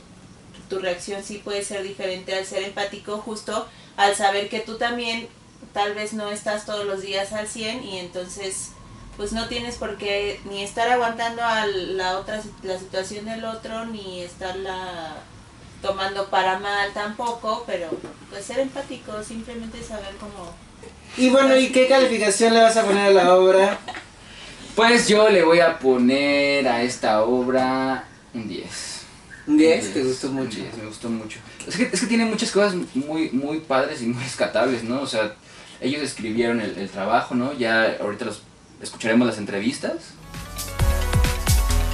tu 0.68 0.78
reacción 0.78 1.24
sí 1.24 1.38
puede 1.38 1.64
ser 1.64 1.82
diferente 1.82 2.36
al 2.36 2.44
ser 2.44 2.62
empático, 2.62 3.18
justo 3.18 3.66
al 3.96 4.14
saber 4.14 4.48
que 4.48 4.60
tú 4.60 4.76
también 4.76 5.28
tal 5.72 5.94
vez 5.94 6.12
no 6.12 6.30
estás 6.30 6.66
todos 6.66 6.86
los 6.86 7.02
días 7.02 7.32
al 7.32 7.48
100 7.48 7.82
y 7.82 7.98
entonces 7.98 8.70
pues 9.18 9.32
no 9.32 9.48
tienes 9.48 9.74
por 9.74 9.98
qué 9.98 10.40
ni 10.48 10.62
estar 10.62 10.88
aguantando 10.88 11.42
a 11.42 11.66
la 11.66 12.18
otra 12.18 12.40
la 12.62 12.78
situación 12.78 13.26
del 13.26 13.44
otro 13.44 13.84
ni 13.84 14.22
estarla 14.22 15.16
tomando 15.82 16.28
para 16.30 16.60
mal 16.60 16.92
tampoco 16.94 17.64
pero 17.66 17.90
pues 18.30 18.44
ser 18.44 18.60
empático 18.60 19.22
simplemente 19.22 19.82
saber 19.82 20.14
cómo 20.20 20.54
y 21.16 21.30
bueno 21.30 21.56
y 21.56 21.70
qué 21.70 21.88
calificación 21.88 22.54
le 22.54 22.62
vas 22.62 22.76
a 22.76 22.84
poner 22.84 23.08
a 23.08 23.10
la 23.10 23.34
obra 23.34 23.78
pues 24.76 25.08
yo 25.08 25.28
le 25.28 25.42
voy 25.42 25.58
a 25.58 25.80
poner 25.80 26.68
a 26.68 26.82
esta 26.82 27.24
obra 27.24 28.04
un 28.32 28.48
10 28.48 28.66
un 29.48 29.58
10 29.58 29.94
te 29.94 30.04
gustó 30.04 30.28
mucho 30.28 30.58
10, 30.58 30.76
me 30.76 30.86
gustó 30.86 31.08
mucho. 31.08 31.38
Es 31.66 31.76
que, 31.76 31.90
es 31.92 32.00
que 32.00 32.06
tiene 32.06 32.24
muchas 32.24 32.52
cosas 32.52 32.74
muy 32.94 33.30
muy 33.30 33.58
padres 33.58 34.00
y 34.00 34.06
muy 34.06 34.22
rescatables 34.22 34.84
no 34.84 35.00
o 35.00 35.06
sea 35.08 35.34
ellos 35.80 36.02
escribieron 36.02 36.60
el, 36.60 36.78
el 36.78 36.88
trabajo 36.88 37.34
no 37.34 37.52
ya 37.52 37.96
ahorita 38.00 38.24
los 38.24 38.42
escucharemos 38.82 39.26
las 39.26 39.38
entrevistas. 39.38 40.14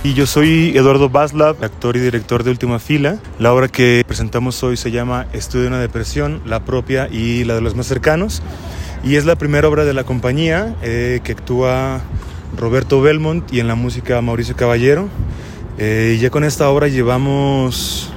Y 0.02 0.12
yo 0.12 0.26
soy 0.26 0.76
Eduardo 0.76 1.08
Baslav, 1.08 1.64
actor 1.64 1.96
y 1.96 2.00
director 2.00 2.44
de 2.44 2.50
Última 2.50 2.78
Fila. 2.78 3.18
La 3.38 3.54
obra 3.54 3.68
que 3.68 4.04
presentamos 4.06 4.62
hoy 4.62 4.76
se 4.76 4.90
llama 4.90 5.26
Estudio 5.32 5.62
de 5.62 5.68
una 5.68 5.80
depresión, 5.80 6.42
la 6.44 6.62
propia 6.62 7.08
y 7.10 7.44
la 7.44 7.54
de 7.54 7.62
los 7.62 7.74
más 7.74 7.86
cercanos. 7.86 8.42
Y 9.02 9.16
es 9.16 9.24
la 9.24 9.36
primera 9.36 9.66
obra 9.66 9.86
de 9.86 9.94
la 9.94 10.04
compañía 10.04 10.76
eh, 10.82 11.20
que 11.24 11.32
actúa 11.32 12.02
Roberto 12.56 13.00
Belmont 13.00 13.50
y 13.50 13.60
en 13.60 13.66
la 13.66 13.76
música 13.76 14.20
Mauricio 14.20 14.56
Caballero. 14.56 15.08
Eh, 15.78 16.18
ya 16.20 16.28
con 16.28 16.44
esta 16.44 16.68
obra 16.68 16.88
llevamos 16.88 18.12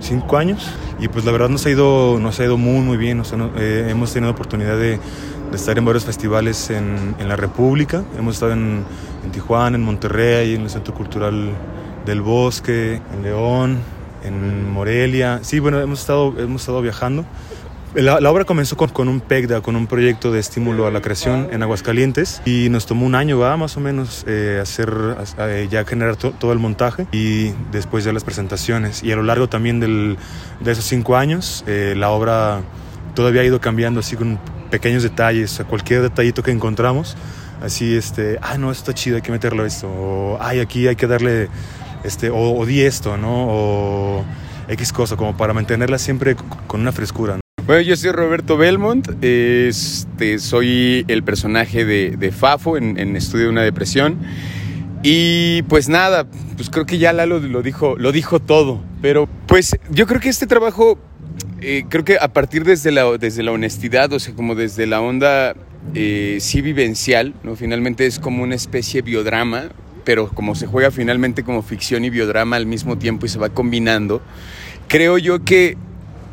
cinco 0.00 0.36
años 0.36 0.70
y 1.00 1.08
pues 1.08 1.24
la 1.24 1.32
verdad 1.32 1.48
nos 1.48 1.64
ha 1.64 1.70
ido, 1.70 2.18
nos 2.20 2.38
ha 2.38 2.44
ido 2.44 2.58
muy 2.58 2.80
muy 2.80 2.98
bien. 2.98 3.22
Eh, 3.56 3.86
hemos 3.88 4.12
tenido 4.12 4.30
oportunidad 4.30 4.76
de 4.76 5.00
de 5.50 5.56
estar 5.56 5.76
en 5.76 5.84
varios 5.84 6.04
festivales 6.04 6.70
en, 6.70 7.14
en 7.18 7.28
la 7.28 7.36
República. 7.36 8.04
Hemos 8.18 8.34
estado 8.34 8.52
en, 8.52 8.84
en, 9.24 9.30
Tijuana, 9.32 9.76
en 9.76 9.82
Monterrey, 9.82 10.54
en 10.54 10.62
el 10.62 10.70
Centro 10.70 10.94
Cultural 10.94 11.50
del 12.06 12.22
Bosque, 12.22 13.00
en 13.12 13.22
León, 13.22 13.78
en 14.24 14.70
Morelia. 14.70 15.40
Sí, 15.42 15.58
bueno, 15.58 15.80
hemos 15.80 16.00
estado, 16.00 16.34
hemos 16.38 16.62
estado 16.62 16.80
viajando. 16.82 17.24
La, 17.94 18.30
obra 18.30 18.44
comenzó 18.44 18.76
con, 18.76 18.90
con, 18.90 19.08
un 19.08 19.20
PECDA, 19.20 19.62
con 19.62 19.74
un 19.74 19.88
proyecto 19.88 20.30
de 20.30 20.38
estímulo 20.38 20.86
a 20.86 20.92
la 20.92 21.02
creación 21.02 21.48
en 21.50 21.60
Aguascalientes 21.64 22.40
y 22.44 22.68
nos 22.68 22.86
tomó 22.86 23.04
un 23.04 23.16
año, 23.16 23.36
va 23.40 23.56
más 23.56 23.76
o 23.76 23.80
menos, 23.80 24.24
eh, 24.28 24.60
hacer, 24.62 24.94
eh, 25.38 25.66
ya 25.68 25.84
generar 25.84 26.14
todo 26.14 26.52
el 26.52 26.60
montaje 26.60 27.08
y 27.10 27.50
después 27.72 28.04
ya 28.04 28.12
las 28.12 28.22
presentaciones. 28.22 29.02
Y 29.02 29.10
a 29.10 29.16
lo 29.16 29.24
largo 29.24 29.48
también 29.48 29.80
del, 29.80 30.18
de 30.60 30.70
esos 30.70 30.84
cinco 30.84 31.16
años, 31.16 31.64
eh, 31.66 31.94
la 31.96 32.10
obra 32.10 32.60
todavía 33.16 33.40
ha 33.40 33.44
ido 33.44 33.60
cambiando 33.60 33.98
así 33.98 34.14
con 34.14 34.38
pequeños 34.70 35.02
detalles, 35.02 35.60
a 35.60 35.64
cualquier 35.64 36.02
detallito 36.02 36.42
que 36.42 36.50
encontramos, 36.50 37.16
así, 37.62 37.94
este, 37.94 38.38
ah, 38.42 38.56
no, 38.58 38.70
esto 38.70 38.90
está 38.90 38.94
chido, 38.94 39.16
hay 39.16 39.22
que 39.22 39.32
meterlo 39.32 39.66
esto, 39.66 39.88
o, 39.88 40.38
ay, 40.40 40.60
aquí 40.60 40.88
hay 40.88 40.96
que 40.96 41.06
darle, 41.06 41.48
este, 42.04 42.30
o, 42.30 42.56
o 42.56 42.66
di 42.66 42.82
esto, 42.82 43.16
¿no? 43.16 43.46
O 43.48 44.24
X 44.68 44.92
cosa, 44.92 45.16
como 45.16 45.36
para 45.36 45.52
mantenerla 45.52 45.98
siempre 45.98 46.36
con 46.66 46.80
una 46.80 46.92
frescura. 46.92 47.40
Bueno, 47.66 47.82
yo 47.82 47.96
soy 47.96 48.10
Roberto 48.10 48.56
Belmont, 48.56 49.08
este, 49.22 50.38
soy 50.38 51.04
el 51.08 51.22
personaje 51.22 51.84
de, 51.84 52.32
Fafo 52.32 52.76
en, 52.76 53.16
Estudio 53.16 53.44
de 53.44 53.50
una 53.50 53.62
Depresión. 53.62 54.18
Y 55.02 55.62
pues 55.62 55.88
nada, 55.88 56.26
pues 56.56 56.68
creo 56.68 56.84
que 56.84 56.98
ya 56.98 57.12
Lalo 57.12 57.38
lo 57.38 57.62
dijo, 57.62 57.96
lo 57.96 58.12
dijo 58.12 58.40
todo. 58.40 58.82
Pero 59.00 59.28
pues 59.46 59.78
yo 59.88 60.06
creo 60.06 60.20
que 60.20 60.28
este 60.28 60.46
trabajo, 60.46 60.98
eh, 61.60 61.84
creo 61.88 62.04
que 62.04 62.16
a 62.20 62.28
partir 62.28 62.64
desde 62.64 62.90
la, 62.90 63.04
desde 63.18 63.42
la 63.42 63.52
honestidad, 63.52 64.12
o 64.12 64.18
sea, 64.18 64.34
como 64.34 64.54
desde 64.54 64.86
la 64.86 65.00
onda 65.00 65.54
eh, 65.94 66.38
sí 66.40 66.62
vivencial, 66.62 67.34
¿no? 67.42 67.56
Finalmente 67.56 68.06
es 68.06 68.18
como 68.18 68.42
una 68.42 68.54
especie 68.54 69.02
de 69.02 69.10
biodrama, 69.10 69.70
pero 70.04 70.28
como 70.28 70.54
se 70.54 70.66
juega 70.66 70.90
finalmente 70.90 71.42
como 71.42 71.62
ficción 71.62 72.04
y 72.04 72.10
biodrama 72.10 72.56
al 72.56 72.66
mismo 72.66 72.98
tiempo 72.98 73.26
y 73.26 73.28
se 73.28 73.38
va 73.38 73.50
combinando, 73.50 74.22
creo 74.88 75.18
yo 75.18 75.44
que 75.44 75.76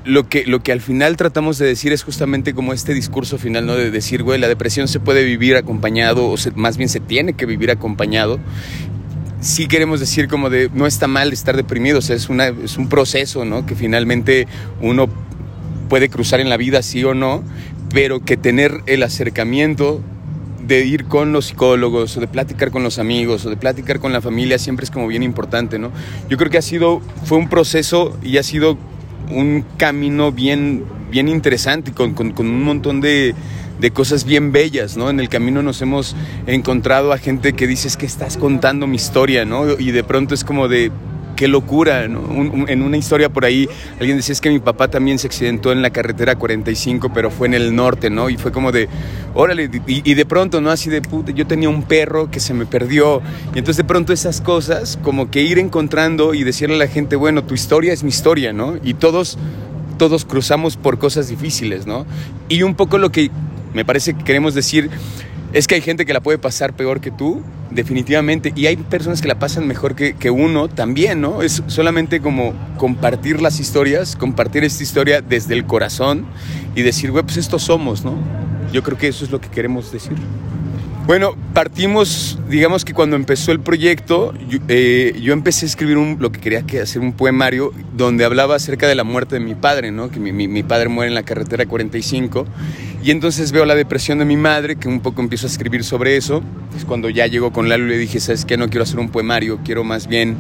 lo 0.06 0.30
que, 0.30 0.46
lo 0.46 0.64
que 0.64 0.72
al 0.72 0.80
final 0.80 1.18
tratamos 1.18 1.58
de 1.58 1.68
decir 1.68 1.92
es 1.92 2.04
justamente 2.04 2.54
como 2.54 2.72
este 2.72 2.94
discurso 2.94 3.38
final, 3.38 3.66
¿no? 3.66 3.76
De 3.76 3.92
decir, 3.92 4.24
güey, 4.24 4.40
la 4.40 4.48
depresión 4.48 4.88
se 4.88 5.00
puede 5.02 5.24
vivir 5.26 5.58
acompañado, 5.58 6.30
o 6.30 6.36
más 6.56 6.78
bien 6.78 6.88
se 6.90 7.02
tiene 7.02 7.34
que 7.34 7.46
vivir 7.46 7.72
acompañado. 7.72 8.40
Sí 9.40 9.68
queremos 9.68 10.00
decir 10.00 10.28
como 10.28 10.50
de, 10.50 10.70
no 10.74 10.88
está 10.88 11.08
mal 11.08 11.32
estar 11.32 11.56
deprimido, 11.56 12.00
o 12.00 12.02
sea, 12.02 12.16
es, 12.16 12.30
una, 12.30 12.48
es 12.48 12.78
un 12.78 12.90
proceso, 12.90 13.46
¿no? 13.46 13.66
Que 13.66 13.76
finalmente 13.76 14.48
uno 14.82 15.08
puede 15.90 16.10
cruzar 16.10 16.40
en 16.40 16.50
la 16.50 16.58
vida, 16.58 16.82
sí 16.82 17.04
o 17.04 17.14
no, 17.14 17.44
pero 17.94 18.20
que 18.20 18.36
tener 18.36 18.82
el 18.88 19.04
acercamiento 19.04 20.02
de 20.66 20.86
ir 20.86 21.06
con 21.06 21.32
los 21.32 21.46
psicólogos 21.46 22.18
o 22.18 22.20
de 22.20 22.28
platicar 22.28 22.72
con 22.72 22.84
los 22.84 23.00
amigos 23.00 23.46
o 23.46 23.50
de 23.50 23.58
platicar 23.58 24.00
con 24.00 24.12
la 24.12 24.22
familia 24.22 24.58
siempre 24.58 24.84
es 24.84 24.92
como 24.92 25.08
bien 25.08 25.24
importante, 25.24 25.80
¿no? 25.80 25.92
Yo 26.30 26.38
creo 26.38 26.50
que 26.50 26.58
ha 26.58 26.64
sido, 26.64 27.02
fue 27.24 27.38
un 27.38 27.48
proceso 27.48 28.18
y 28.24 28.38
ha 28.38 28.44
sido 28.44 28.78
un 29.30 29.64
camino 29.78 30.32
bien, 30.32 30.84
bien 31.12 31.30
interesante, 31.30 31.92
con, 31.92 32.14
con 32.14 32.48
un 32.48 32.64
montón 32.64 33.02
de, 33.02 33.36
de, 33.80 33.92
cosas 33.92 34.26
bien 34.26 34.52
bellas, 34.52 34.98
¿no? 34.98 35.10
En 35.10 35.20
el 35.20 35.30
camino 35.30 35.64
nos 35.64 35.82
hemos 35.82 36.16
encontrado 36.46 37.14
a 37.14 37.18
gente 37.18 37.54
que 37.54 37.68
dice, 37.68 37.88
es 37.88 37.98
que 37.98 38.06
estás 38.06 38.38
contando 38.38 38.88
mi 38.88 38.96
historia, 38.96 39.46
¿no? 39.46 39.80
Y 39.80 39.92
de 39.92 40.04
pronto 40.04 40.34
es 40.34 40.44
como 40.44 40.68
de, 40.68 40.92
qué 41.38 41.48
locura, 41.48 42.04
en 42.04 42.82
una 42.82 42.98
historia 42.98 43.30
por 43.30 43.46
ahí 43.46 43.70
alguien 44.00 44.18
decía 44.18 44.34
es 44.34 44.42
que 44.42 44.50
mi 44.50 44.60
papá 44.60 44.90
también 44.90 45.20
se 45.20 45.28
accidentó 45.28 45.72
en 45.72 45.82
la 45.82 45.92
carretera 45.92 46.36
45, 46.36 47.12
pero 47.14 47.30
fue 47.30 47.48
en 47.48 47.54
el 47.54 47.74
norte, 47.74 48.10
¿no? 48.10 48.30
Y 48.30 48.38
fue 48.38 48.52
como 48.52 48.74
de, 48.74 48.90
órale, 49.36 49.70
y, 49.86 50.14
de 50.16 50.26
pronto, 50.26 50.60
¿no? 50.60 50.72
Así 50.72 50.90
de, 50.90 51.02
puta, 51.02 51.32
yo 51.32 51.46
tenía 51.46 51.70
un 51.70 51.84
perro 51.84 52.30
que 52.30 52.40
se 52.40 52.54
me 52.54 52.66
perdió. 52.66 53.22
Y 53.54 53.60
entonces 53.60 53.78
de 53.78 53.84
pronto 53.84 54.12
esas 54.12 54.42
cosas, 54.42 54.98
como 55.04 55.30
que 55.30 55.44
ir 55.44 55.60
encontrando 55.60 56.34
y 56.34 56.44
decirle 56.44 56.76
a 56.76 56.80
la 56.80 56.88
gente, 56.88 57.16
bueno, 57.16 57.44
tu 57.44 57.54
historia 57.54 57.94
es 57.94 58.04
mi 58.04 58.10
historia, 58.10 58.52
¿no? 58.52 58.76
Y 58.84 58.96
todos, 58.96 59.38
todos 60.00 60.26
cruzamos 60.26 60.76
por 60.76 60.98
cosas 60.98 61.30
difíciles, 61.30 61.86
¿no? 61.86 62.08
Y 62.50 62.64
un 62.64 62.74
poco 62.74 62.98
lo 62.98 63.12
que 63.12 63.30
me 63.74 63.86
parece 63.86 64.14
que 64.14 64.24
queremos 64.24 64.54
decir 64.54 64.90
es 65.54 65.68
que 65.68 65.76
hay 65.76 65.82
gente 65.82 66.06
que 66.06 66.14
la 66.14 66.22
puede 66.22 66.38
pasar 66.38 66.74
peor 66.74 67.00
que 67.00 67.10
tú, 67.10 67.42
definitivamente, 67.72 68.52
y 68.56 68.66
hay 68.66 68.76
personas 68.76 69.22
que 69.22 69.28
la 69.28 69.40
pasan 69.40 69.66
mejor 69.66 69.96
que, 69.96 70.14
que, 70.14 70.30
uno 70.30 70.68
también, 70.68 71.22
¿no? 71.22 71.42
Es 71.42 71.64
solamente 71.68 72.20
como 72.20 72.54
compartir 72.78 73.42
las 73.42 73.60
historias, 73.60 74.16
compartir 74.16 74.64
esta 74.64 74.84
historia 74.84 75.22
desde 75.22 75.54
el 75.54 75.66
corazón 75.66 76.26
y 76.76 76.82
decir, 76.82 77.12
güey, 77.12 77.24
pues 77.24 77.38
estos 77.38 77.64
somos, 77.64 78.04
¿no? 78.04 78.16
Yo 78.74 78.84
creo 78.84 78.98
que 78.98 79.08
eso 79.08 79.24
es 79.24 79.32
lo 79.32 79.40
que 79.40 79.50
queremos 79.50 79.92
decir. 79.92 80.18
Bueno, 81.08 81.38
partimos, 81.54 82.38
digamos 82.50 82.84
que 82.84 82.94
cuando 82.94 83.16
empezó 83.16 83.54
el 83.54 83.62
proyecto, 83.62 84.34
yo, 84.50 84.60
eh, 84.68 85.14
empecé 85.24 85.66
a 85.66 85.70
escribir 85.70 85.96
un, 85.96 86.18
lo 86.20 86.34
que 86.34 86.42
quería 86.42 86.64
que 86.64 86.82
hacer 86.82 87.02
un 87.02 87.14
poemario 87.14 87.72
donde 87.96 88.26
hablaba 88.26 88.56
acerca 88.56 88.90
de 88.90 88.96
la 88.96 89.06
muerte 89.06 89.36
de 89.36 89.40
mi 89.40 89.56
padre, 89.56 89.92
¿no? 89.92 90.12
Que 90.12 90.20
mi, 90.20 90.34
mi, 90.34 90.64
padre 90.64 90.90
muere 90.90 91.08
en 91.08 91.16
la 91.16 91.24
carretera 91.24 91.66
45 91.66 92.46
y 93.08 93.12
entonces 93.12 93.54
veo 93.54 93.64
la 93.64 93.76
depresión 93.76 94.20
de 94.20 94.26
mi 94.26 94.36
madre, 94.36 94.76
que 94.76 94.90
un 94.90 95.00
poco 95.00 95.22
empiezo 95.22 95.48
a 95.48 95.50
escribir 95.50 95.86
sobre 95.86 96.18
eso. 96.18 96.44
Es 96.76 96.84
cuando 96.84 97.10
ya 97.10 97.26
llegó 97.26 97.54
con 97.54 97.70
Lalo 97.70 97.86
le 97.86 97.98
dije, 97.98 98.20
¿sabes 98.20 98.44
qué? 98.44 98.58
No 98.58 98.68
quiero 98.68 98.84
hacer 98.84 99.00
un 99.00 99.08
poemario, 99.08 99.62
quiero 99.64 99.86
más 99.86 100.08
bien 100.08 100.36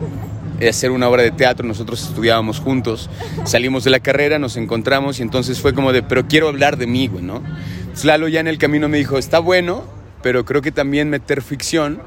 hacer 0.67 0.91
una 0.91 1.07
obra 1.07 1.23
de 1.23 1.31
teatro, 1.31 1.65
nosotros 1.65 2.05
estudiábamos 2.05 2.59
juntos, 2.59 3.09
salimos 3.45 3.85
de 3.85 3.91
la 3.91 4.01
carrera, 4.01 4.37
nos 4.37 4.57
encontramos 4.57 5.19
y 5.19 5.21
entonces 5.21 5.61
fue 5.61 5.73
como 5.73 5.93
de, 5.93 6.03
pero 6.03 6.27
quiero 6.27 6.49
hablar 6.49 6.75
de 6.75 6.87
mí, 6.87 7.07
¿no? 7.07 7.41
Entonces 7.83 8.03
Lalo 8.03 8.27
ya 8.27 8.41
en 8.41 8.47
el 8.47 8.57
camino 8.57 8.89
me 8.89 8.97
dijo, 8.97 9.17
está 9.17 9.39
bueno, 9.39 9.85
pero 10.21 10.43
creo 10.43 10.61
que 10.61 10.73
también 10.73 11.09
meter 11.09 11.41
ficción 11.41 12.01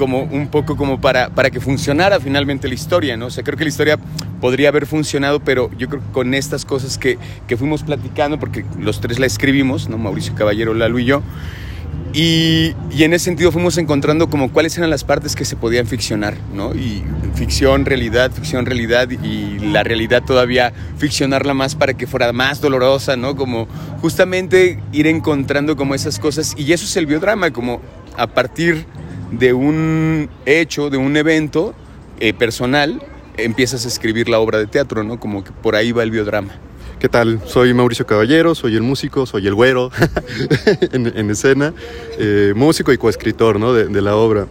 como 0.00 0.22
un 0.22 0.48
poco 0.48 0.78
como 0.78 0.98
para, 0.98 1.28
para 1.28 1.50
que 1.50 1.60
funcionara 1.60 2.18
finalmente 2.20 2.66
la 2.68 2.72
historia, 2.72 3.18
¿no? 3.18 3.26
O 3.26 3.30
sea, 3.30 3.44
creo 3.44 3.58
que 3.58 3.64
la 3.64 3.68
historia 3.68 3.98
podría 4.40 4.70
haber 4.70 4.86
funcionado, 4.86 5.40
pero 5.40 5.70
yo 5.76 5.90
creo 5.90 6.00
que 6.00 6.10
con 6.10 6.32
estas 6.32 6.64
cosas 6.64 6.96
que, 6.96 7.18
que 7.46 7.58
fuimos 7.58 7.82
platicando, 7.82 8.40
porque 8.40 8.64
los 8.78 9.02
tres 9.02 9.18
la 9.18 9.26
escribimos, 9.26 9.90
¿no? 9.90 9.98
Mauricio 9.98 10.34
Caballero, 10.34 10.72
Lalo 10.72 10.98
y 10.98 11.04
yo, 11.04 11.22
y, 12.14 12.74
y, 12.90 13.04
en 13.04 13.12
ese 13.12 13.26
sentido 13.26 13.52
fuimos 13.52 13.76
encontrando 13.76 14.30
como 14.30 14.50
cuáles 14.50 14.78
eran 14.78 14.88
las 14.88 15.04
partes 15.04 15.36
que 15.36 15.44
se 15.44 15.54
podían 15.54 15.86
ficcionar, 15.86 16.34
¿no? 16.54 16.74
Y 16.74 17.04
ficción, 17.34 17.84
realidad, 17.84 18.32
ficción, 18.32 18.64
realidad, 18.64 19.10
y 19.10 19.58
la 19.58 19.82
realidad 19.82 20.22
todavía 20.26 20.72
ficcionarla 20.96 21.52
más 21.52 21.74
para 21.74 21.92
que 21.92 22.06
fuera 22.06 22.32
más 22.32 22.62
dolorosa, 22.62 23.16
¿no? 23.16 23.36
Como 23.36 23.68
justamente 24.00 24.80
ir 24.92 25.06
encontrando 25.06 25.76
como 25.76 25.94
esas 25.94 26.18
cosas, 26.18 26.54
y 26.56 26.72
eso 26.72 26.86
es 26.86 26.96
el 26.96 27.04
biodrama, 27.04 27.50
como 27.50 27.82
a 28.16 28.26
partir 28.28 28.86
de 29.30 29.52
un 29.52 30.28
hecho, 30.46 30.90
de 30.90 30.96
un 30.96 31.16
evento 31.16 31.74
eh, 32.18 32.32
personal, 32.32 33.02
empiezas 33.36 33.84
a 33.84 33.88
escribir 33.88 34.28
la 34.28 34.38
obra 34.38 34.58
de 34.58 34.66
teatro, 34.66 35.02
¿no? 35.04 35.18
Como 35.18 35.44
que 35.44 35.52
por 35.52 35.76
ahí 35.76 35.92
va 35.92 36.02
el 36.02 36.10
biodrama. 36.10 36.54
¿Qué 36.98 37.08
tal? 37.08 37.40
Soy 37.46 37.72
Mauricio 37.72 38.06
Caballero, 38.06 38.54
soy 38.54 38.76
el 38.76 38.82
músico, 38.82 39.24
soy 39.24 39.46
el 39.46 39.54
güero 39.54 39.90
en, 40.92 41.30
escena, 41.30 41.72
eh, 42.18 42.52
músico 42.54 42.92
y 42.92 42.98
coescritor 42.98 43.58
¿no? 43.58 43.72
de, 43.72 44.02
la 44.02 44.16
obra. 44.16 44.46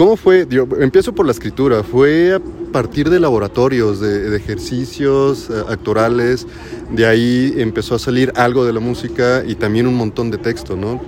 ¿Cómo 0.00 0.16
fue? 0.16 0.46
Yo 0.48 0.66
empiezo 0.78 1.14
por 1.14 1.26
la 1.26 1.32
escritura. 1.32 1.82
Fue 1.82 2.32
a 2.32 2.40
partir 2.72 3.10
de 3.10 3.20
laboratorios, 3.20 4.00
de, 4.00 4.34
ejercicios 4.34 5.50
eh, 5.50 5.62
actorales. 5.68 6.46
De 6.90 7.04
ahí 7.04 7.52
empezó 7.58 7.96
a 7.96 7.98
salir 7.98 8.32
algo 8.34 8.64
de 8.64 8.72
la 8.72 8.80
música 8.80 9.44
y 9.46 9.56
también 9.56 9.86
un 9.86 9.96
montón 9.96 10.30
de 10.30 10.38
texto, 10.38 10.74
¿no? 10.74 11.02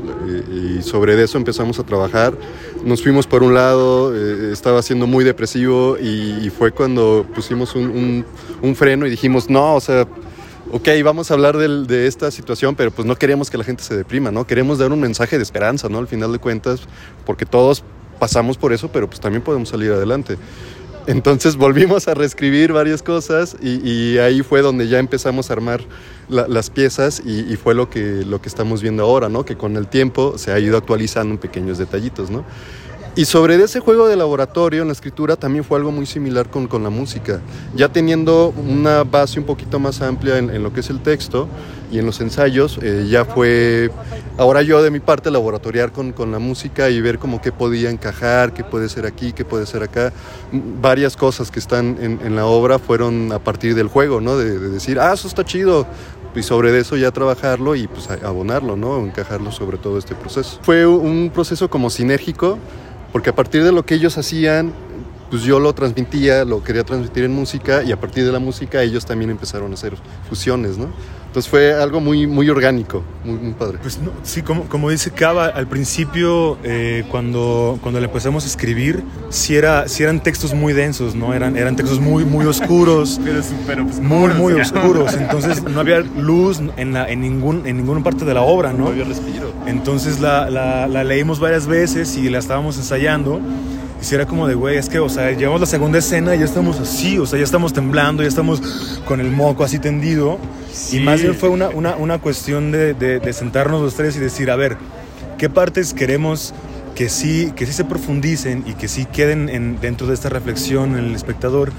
Y, 0.53 0.83
sobre 0.83 1.23
eso 1.23 1.39
empezamos 1.39 1.79
a 1.79 1.85
trabajar. 1.85 2.35
Nos 2.85 3.03
fuimos 3.03 3.27
por 3.27 3.43
un 3.43 3.55
lado, 3.55 4.15
eh, 4.15 4.53
estaba 4.53 4.83
siendo 4.83 5.07
muy 5.07 5.25
depresivo 5.25 5.97
y, 5.99 6.51
fue 6.51 6.71
cuando 6.71 7.25
pusimos 7.35 7.75
un, 7.75 8.27
un 8.61 8.77
freno 8.77 9.07
y 9.07 9.11
dijimos, 9.11 9.49
no, 9.49 9.75
o 9.75 9.81
sea, 9.81 10.07
ok, 10.71 10.89
vamos 11.05 11.31
a 11.31 11.35
hablar 11.35 11.57
de, 11.57 12.07
esta 12.07 12.31
situación, 12.31 12.75
pero 12.75 12.91
pues 12.91 13.07
no 13.07 13.17
queremos 13.17 13.51
que 13.51 13.59
la 13.59 13.65
gente 13.65 13.83
se 13.83 13.97
deprima, 13.97 14.31
¿no? 14.31 14.47
Queremos 14.47 14.79
dar 14.79 14.93
un 14.93 15.01
mensaje 15.01 15.37
de 15.37 15.43
esperanza, 15.43 15.89
¿no? 15.89 15.99
Al 15.99 16.09
final 16.09 16.33
de 16.33 16.39
cuentas, 16.39 16.81
porque 17.25 17.47
todos 17.47 17.85
pasamos 18.23 18.57
por 18.57 18.73
eso, 18.73 18.87
pero 18.87 19.09
pues 19.09 19.19
también 19.19 19.43
podemos 19.43 19.71
salir 19.71 19.91
adelante. 19.91 20.39
Entonces 21.09 21.57
volvimos 21.57 22.07
a 22.07 22.15
reescribir 22.15 22.73
varias 22.73 23.03
cosas 23.03 23.57
y, 23.61 24.17
ahí 24.19 24.43
fue 24.43 24.63
donde 24.63 24.87
ya 24.87 25.01
empezamos 25.01 25.51
a 25.51 25.55
armar 25.55 25.81
las 26.29 26.71
piezas 26.71 27.21
y, 27.27 27.57
fue 27.57 27.75
lo 27.75 27.91
que, 27.91 28.25
lo 28.25 28.41
que 28.41 28.49
estamos 28.49 28.81
viendo 28.81 29.03
ahora, 29.03 29.29
¿no? 29.29 29.45
Que 29.45 29.57
con 29.57 29.77
el 29.77 29.89
tiempo 29.89 30.39
se 30.39 30.53
ha 30.53 30.61
ido 30.61 30.79
actualizando 30.79 31.35
en 31.35 31.39
pequeños 31.39 31.79
detallitos, 31.79 32.31
¿no? 32.31 32.45
Y 33.15 33.27
sobre 33.27 33.63
ese 33.63 33.81
juego 33.81 34.09
de 34.09 34.17
laboratorio 34.17 34.81
en 34.81 34.89
la 34.89 34.95
escritura 34.95 35.37
también 35.37 35.65
fue 35.65 35.77
algo 35.77 35.93
muy 35.93 36.07
similar 36.07 36.49
con, 36.49 36.67
con 36.67 36.83
la 36.83 36.89
música. 36.89 37.43
Ya 37.75 37.91
teniendo 37.91 38.55
una 38.57 39.05
base 39.05 39.39
un 39.39 39.45
poquito 39.45 39.79
más 39.79 40.01
amplia 40.01 40.39
en, 40.39 40.63
lo 40.63 40.73
que 40.73 40.81
es 40.81 40.89
el 40.89 41.01
texto 41.01 41.47
y 41.91 41.99
en 41.99 42.07
los 42.07 42.23
ensayos, 42.23 42.79
eh, 42.81 43.07
ya 43.11 43.27
fue, 43.27 43.91
ahora 44.39 44.63
yo 44.63 44.83
de 44.83 44.91
mi 44.91 44.99
parte, 44.99 45.31
laboratoriar 45.31 45.93
con, 45.93 46.13
con, 46.13 46.33
la 46.33 46.39
música 46.39 46.89
y 46.89 47.03
ver 47.03 47.19
como 47.19 47.43
qué 47.43 47.53
podía 47.53 47.91
encajar, 47.91 48.55
qué 48.55 48.65
puede 48.65 48.89
ser 48.89 49.05
aquí, 49.05 49.35
qué 49.35 49.45
puede 49.45 49.67
ser 49.67 49.83
acá. 49.83 50.11
Varias 50.81 51.15
cosas 51.15 51.51
que 51.51 51.59
están 51.59 51.99
en, 52.01 52.19
en 52.25 52.35
la 52.35 52.47
obra 52.47 52.79
fueron 52.79 53.31
a 53.31 53.39
partir 53.39 53.75
del 53.75 53.89
juego, 53.89 54.23
¿no? 54.23 54.39
De, 54.39 54.59
de 54.59 54.71
decir, 54.71 54.99
ah, 54.99 55.13
eso 55.13 55.29
está 55.29 55.45
chido, 55.45 55.87
y 56.35 56.43
sobre 56.43 56.79
eso 56.79 56.97
ya 56.97 57.11
trabajarlo 57.11 57.75
y 57.77 57.87
pues 57.87 58.09
abonarlo, 58.23 58.75
¿no? 58.75 59.05
Encajarlo 59.05 59.53
sobre 59.53 59.77
todo 59.77 59.99
este 59.99 60.15
proceso. 60.15 60.59
Fue 60.63 60.87
un 60.87 61.31
proceso 61.33 61.69
como 61.69 61.91
sinérgico 61.91 62.59
porque 63.13 63.31
a 63.31 63.35
partir 63.35 63.63
de 63.63 63.73
lo 63.73 63.85
que 63.85 63.95
ellos 63.95 64.19
hacían, 64.19 64.73
pues 65.31 65.43
yo 65.43 65.61
lo 65.61 65.73
transmitía, 65.75 66.45
lo 66.45 66.63
quería 66.65 66.85
transmitir 66.85 67.25
en 67.25 67.33
música 67.33 67.83
y 67.83 67.93
a 67.93 68.01
partir 68.01 68.25
de 68.25 68.33
la 68.33 68.39
música 68.39 68.83
ellos 68.83 69.07
también 69.07 69.31
empezaron 69.31 69.71
a 69.71 69.75
hacer 69.75 69.95
fusiones, 70.29 70.79
¿no? 70.79 70.89
Entonces 71.33 71.51
fue 71.51 71.73
algo 71.73 71.99
muy, 71.99 72.27
muy 72.27 72.51
orgánico, 72.51 73.03
muy, 73.25 73.39
muy 73.39 73.53
padre. 73.55 73.79
Pues 73.81 73.99
no, 73.99 74.11
sí, 74.23 74.43
como, 74.43 74.65
como 74.65 74.91
dice 74.91 75.11
Cava, 75.13 75.47
al 75.47 75.67
principio 75.67 76.59
eh, 76.63 77.05
cuando, 77.11 77.79
cuando 77.81 78.01
le 78.01 78.05
empezamos 78.05 78.45
a 78.45 78.49
escribir, 78.49 79.03
sí, 79.31 79.57
era, 79.57 79.89
sí 79.89 80.03
eran 80.03 80.23
textos 80.23 80.53
muy 80.53 80.75
densos, 80.75 81.15
¿no? 81.15 81.33
Eran, 81.33 81.57
eran 81.57 81.75
textos 81.75 82.01
muy, 82.01 82.27
muy 82.27 82.45
oscuros. 82.45 83.19
pero, 83.67 83.87
pues, 83.87 83.99
muy, 83.99 84.35
muy 84.35 84.53
oscuros. 84.53 85.15
Entonces 85.15 85.63
no 85.63 85.81
había 85.81 86.01
luz 86.01 86.61
en, 86.77 86.93
la, 86.93 87.09
en, 87.09 87.23
ningún, 87.23 87.67
en 87.67 87.79
ninguna 87.79 88.05
parte 88.05 88.27
de 88.27 88.35
la 88.35 88.43
obra, 88.43 88.75
¿no? 88.75 88.81
No 88.81 88.89
había 88.89 89.05
respiro. 89.05 89.55
Entonces 89.67 90.21
la, 90.21 90.51
la, 90.51 90.87
la 90.87 91.03
leímos 91.03 91.41
varias 91.41 91.67
veces 91.67 92.15
y 92.15 92.29
la 92.29 92.41
estábamos 92.41 92.77
ensayando. 92.77 93.41
Y 94.03 94.05
si 94.05 94.17
era 94.17 94.27
como 94.27 94.49
de, 94.49 94.55
güey, 94.55 94.79
es 94.79 94.89
que, 94.89 94.99
o 94.99 95.09
sea, 95.09 95.31
llegamos 95.31 95.59
a 95.59 95.61
la 95.61 95.67
segunda 95.67 96.01
escena 96.01 96.35
y 96.35 96.41
ya 96.41 96.45
estamos 96.45 96.81
así, 96.81 97.19
o 97.19 97.25
sea, 97.25 97.39
ya 97.39 97.45
estamos 97.45 97.73
temblando, 97.73 98.25
ya 98.25 98.29
estamos 98.29 98.61
con 99.05 99.21
el 99.21 99.31
moco 99.31 99.63
así 99.63 99.79
tendido. 99.79 100.41
Y 100.91 100.99
más 100.99 101.23
bien 101.23 101.37
fue 101.37 101.51
una, 101.51 101.69
una, 101.69 101.95
una 101.95 102.19
cuestión 102.19 102.73
de, 102.73 102.95
de, 102.95 103.21
de, 103.21 103.33
sentarnos 103.33 103.81
los 103.81 103.95
tres 103.95 104.17
y 104.17 104.19
decir, 104.19 104.51
a 104.51 104.57
ver, 104.57 104.77
¿qué 105.39 105.49
partes 105.49 105.95
queremos 105.95 106.53
que 106.97 107.09
sí, 107.09 107.53
que 107.55 107.65
sí 107.65 107.73
se 107.73 107.85
profundicen 107.85 108.65
y 108.67 108.73
que 108.73 108.89
sí 108.89 109.05
queden 109.05 109.49
en, 109.49 109.81
dentro 109.81 110.09
de 110.09 110.15
esta 110.15 110.29
reflexión 110.29 110.99
en 110.99 111.05
el 111.05 111.15
espectador? 111.15 111.71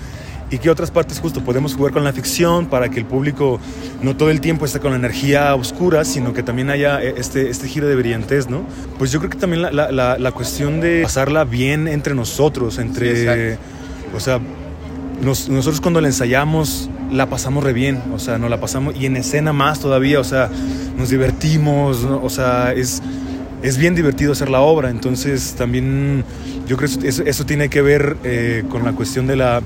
Y 0.53 0.59
qué 0.59 0.69
otras 0.69 0.91
partes 0.91 1.19
justo 1.19 1.43
podemos 1.43 1.73
jugar 1.73 1.93
con 1.93 2.03
la 2.03 2.13
ficción 2.13 2.67
para 2.67 2.89
que 2.89 2.99
el 2.99 3.05
público 3.05 3.59
no 4.03 4.15
todo 4.15 4.29
el 4.29 4.39
tiempo 4.39 4.65
esté 4.65 4.79
con 4.79 4.91
la 4.91 4.97
energía 4.97 5.55
oscura, 5.55 6.05
sino 6.05 6.31
que 6.31 6.43
también 6.43 6.69
haya 6.69 7.01
este, 7.01 7.49
este 7.49 7.67
giro 7.67 7.87
de 7.87 7.95
brillantez, 7.95 8.47
¿no? 8.49 8.61
Pues 8.99 9.11
yo 9.11 9.17
creo 9.17 9.31
que 9.31 9.39
también 9.39 9.63
la, 9.63 9.71
la, 9.71 10.19
la 10.19 10.31
cuestión 10.31 10.79
de 10.79 11.01
pasarla 11.01 11.43
bien 11.43 11.87
entre 11.87 12.13
nosotros, 12.13 12.77
entre... 12.77 13.53
Sí, 13.53 13.59
o 14.15 14.19
sea, 14.19 14.39
nos, 15.23 15.49
nosotros 15.49 15.81
cuando 15.81 16.01
la 16.01 16.07
ensayamos 16.07 16.87
la 17.11 17.25
pasamos 17.25 17.63
re 17.63 17.73
bien, 17.73 17.99
o 18.13 18.19
sea, 18.19 18.37
nos 18.37 18.51
la 18.51 18.59
pasamos 18.59 18.95
y 18.95 19.07
en 19.07 19.17
escena 19.17 19.53
más 19.53 19.79
todavía, 19.79 20.19
o 20.19 20.23
sea, 20.23 20.51
nos 20.95 21.09
divertimos, 21.09 22.03
¿no? 22.03 22.21
o 22.23 22.29
sea, 22.29 22.73
es, 22.73 23.01
es 23.63 23.79
bien 23.79 23.95
divertido 23.95 24.33
hacer 24.33 24.51
la 24.51 24.59
obra, 24.59 24.91
entonces 24.91 25.55
también 25.57 26.23
yo 26.67 26.77
creo 26.77 26.89
que 26.99 27.07
eso, 27.07 27.23
eso 27.23 27.43
tiene 27.43 27.69
que 27.69 27.81
ver 27.81 28.17
eh, 28.23 28.63
con 28.69 28.83
la 28.83 28.93
cuestión 28.93 29.25
de 29.25 29.35
la 29.35 29.63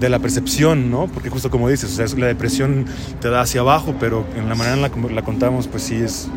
de 0.00 0.08
la 0.08 0.18
percepción, 0.18 0.90
¿no? 0.90 1.06
Porque 1.06 1.28
justo 1.30 1.50
como 1.50 1.68
dices, 1.68 1.92
o 1.98 2.06
sea, 2.06 2.18
la 2.18 2.26
depresión 2.26 2.86
te 3.20 3.28
da 3.28 3.42
hacia 3.42 3.60
abajo, 3.60 3.94
pero 4.00 4.24
en 4.36 4.48
la 4.48 4.54
manera 4.54 4.74
en 4.74 4.82
la 4.82 4.90
que 4.90 4.98
la 5.12 5.22
contamos, 5.22 5.66
pues 5.68 5.82
sí 5.84 5.96
es 5.96 6.28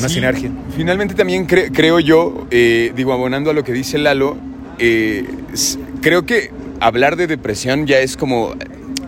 una 0.00 0.08
Sí, 0.08 0.14
sinergia. 0.16 0.50
Finalmente 0.76 1.14
también 1.14 1.46
cre- 1.46 1.70
creo 1.72 2.00
yo, 2.00 2.46
eh, 2.50 2.92
digo, 2.96 3.12
abonando 3.12 3.50
a 3.50 3.54
lo 3.54 3.62
que 3.64 3.72
dice 3.72 3.98
Lalo, 3.98 4.36
eh, 4.78 5.24
creo 6.02 6.26
que 6.26 6.50
hablar 6.80 7.16
de 7.16 7.26
depresión 7.28 7.86
ya 7.86 7.98
es 8.00 8.16
como, 8.16 8.54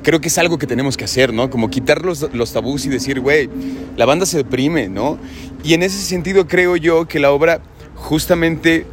creo 0.02 0.20
que 0.20 0.28
es 0.28 0.38
algo 0.38 0.58
que 0.58 0.66
tenemos 0.66 0.96
que 0.96 1.04
hacer, 1.04 1.32
¿no? 1.32 1.50
Como 1.50 1.68
quitar 1.70 2.04
los, 2.04 2.32
los 2.32 2.52
tabús 2.52 2.86
y 2.86 2.88
decir, 2.88 3.20
güey, 3.20 3.50
la 3.96 4.06
banda 4.06 4.24
se 4.26 4.36
deprime, 4.38 4.88
¿no? 4.88 5.18
Y 5.64 5.74
en 5.74 5.82
ese 5.82 5.98
sentido 5.98 6.46
creo 6.46 6.76
yo 6.76 7.06
que 7.08 7.18
la 7.18 7.32
obra 7.32 7.60
justamente 7.96 8.86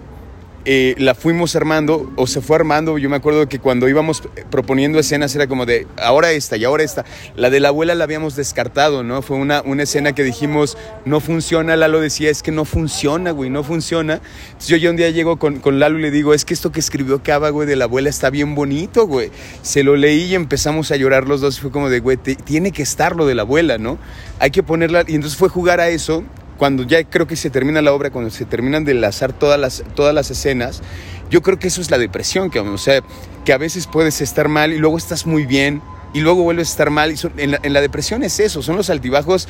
eh, 0.70 0.96
la 0.98 1.16
fuimos 1.16 1.56
armando 1.56 2.12
o 2.18 2.28
se 2.28 2.42
fue 2.42 2.58
armando. 2.58 2.98
Yo 2.98 3.10
me 3.10 3.16
acuerdo 3.16 3.48
que 3.48 3.58
cuando 3.58 3.88
íbamos 3.88 4.22
proponiendo 4.52 5.00
escenas 5.00 5.34
era 5.34 5.48
como 5.48 5.66
de 5.66 5.88
ahora 5.96 6.34
esta 6.34 6.58
y 6.58 6.66
ahora 6.66 6.84
esta. 6.84 7.06
La 7.38 7.50
de 7.50 7.62
la 7.62 7.70
abuela 7.70 7.96
la 7.96 8.04
habíamos 8.04 8.36
descartado, 8.36 9.02
¿no? 9.02 9.22
Fue 9.22 9.38
una, 9.38 9.62
una 9.62 9.84
escena 9.84 10.12
que 10.12 10.26
dijimos 10.26 10.78
no 11.06 11.22
funciona. 11.22 11.78
Lalo 11.78 12.02
decía 12.02 12.30
es 12.30 12.44
que 12.44 12.52
no 12.52 12.66
funciona, 12.66 13.32
güey, 13.32 13.50
no 13.50 13.64
funciona. 13.64 14.20
Entonces 14.48 14.68
yo 14.68 14.76
ya 14.76 14.90
un 14.90 14.98
día 14.98 15.10
llego 15.10 15.40
con, 15.40 15.62
con 15.62 15.80
Lalo 15.80 16.00
y 16.00 16.02
le 16.02 16.12
digo 16.12 16.34
es 16.34 16.44
que 16.44 16.54
esto 16.54 16.74
que 16.74 16.82
escribió 16.82 17.24
Cava, 17.24 17.50
güey, 17.50 17.66
de 17.66 17.78
la 17.78 17.86
abuela 17.86 18.10
está 18.10 18.30
bien 18.30 18.54
bonito, 18.54 19.08
güey. 19.08 19.32
Se 19.62 19.84
lo 19.84 19.96
leí 19.96 20.26
y 20.26 20.36
empezamos 20.36 20.92
a 20.92 20.98
llorar 20.98 21.30
los 21.30 21.40
dos. 21.40 21.62
Fue 21.62 21.72
como 21.72 21.90
de, 21.90 22.02
güey, 22.02 22.18
tiene 22.18 22.74
que 22.74 22.84
estar 22.84 23.16
lo 23.16 23.26
de 23.26 23.36
la 23.36 23.44
abuela, 23.44 23.78
¿no? 23.78 23.98
Hay 24.40 24.52
que 24.52 24.64
ponerla. 24.64 25.06
Y 25.08 25.16
entonces 25.16 25.40
fue 25.40 25.48
jugar 25.48 25.80
a 25.80 25.88
eso 25.88 26.26
cuando 26.58 26.84
ya 26.84 27.04
creo 27.04 27.28
que 27.28 27.36
se 27.36 27.50
termina 27.50 27.82
la 27.82 27.94
obra, 27.94 28.10
cuando 28.10 28.32
se 28.32 28.46
terminan 28.46 28.84
de 28.86 28.94
enlazar 28.94 29.34
todas 29.34 29.60
las, 29.60 29.84
todas 29.96 30.14
las 30.14 30.32
escenas, 30.32 30.82
yo 31.30 31.42
creo 31.42 31.60
que 31.60 31.68
eso 31.68 31.82
es 31.82 31.92
la 31.92 31.98
depresión, 31.98 32.50
que, 32.50 32.60
o 32.60 32.78
sea, 32.78 33.02
que 33.46 33.54
a 33.54 33.58
veces 33.58 33.88
puedes 33.88 34.22
estar 34.22 34.48
mal 34.48 34.74
y 34.74 34.78
luego 34.78 34.98
estás 34.98 35.26
muy 35.26 35.46
bien 35.46 35.82
y 36.14 36.22
luego 36.22 36.44
vuelves 36.44 36.70
a 36.70 36.72
estar 36.72 36.90
mal. 36.90 37.12
Y 37.12 37.42
en, 37.42 37.52
la, 37.52 37.60
en 37.62 37.74
la 37.74 37.82
depresión 37.82 38.24
es 38.24 38.40
eso, 38.40 38.62
son 38.62 38.76
los 38.76 38.90
altibajos 38.90 39.48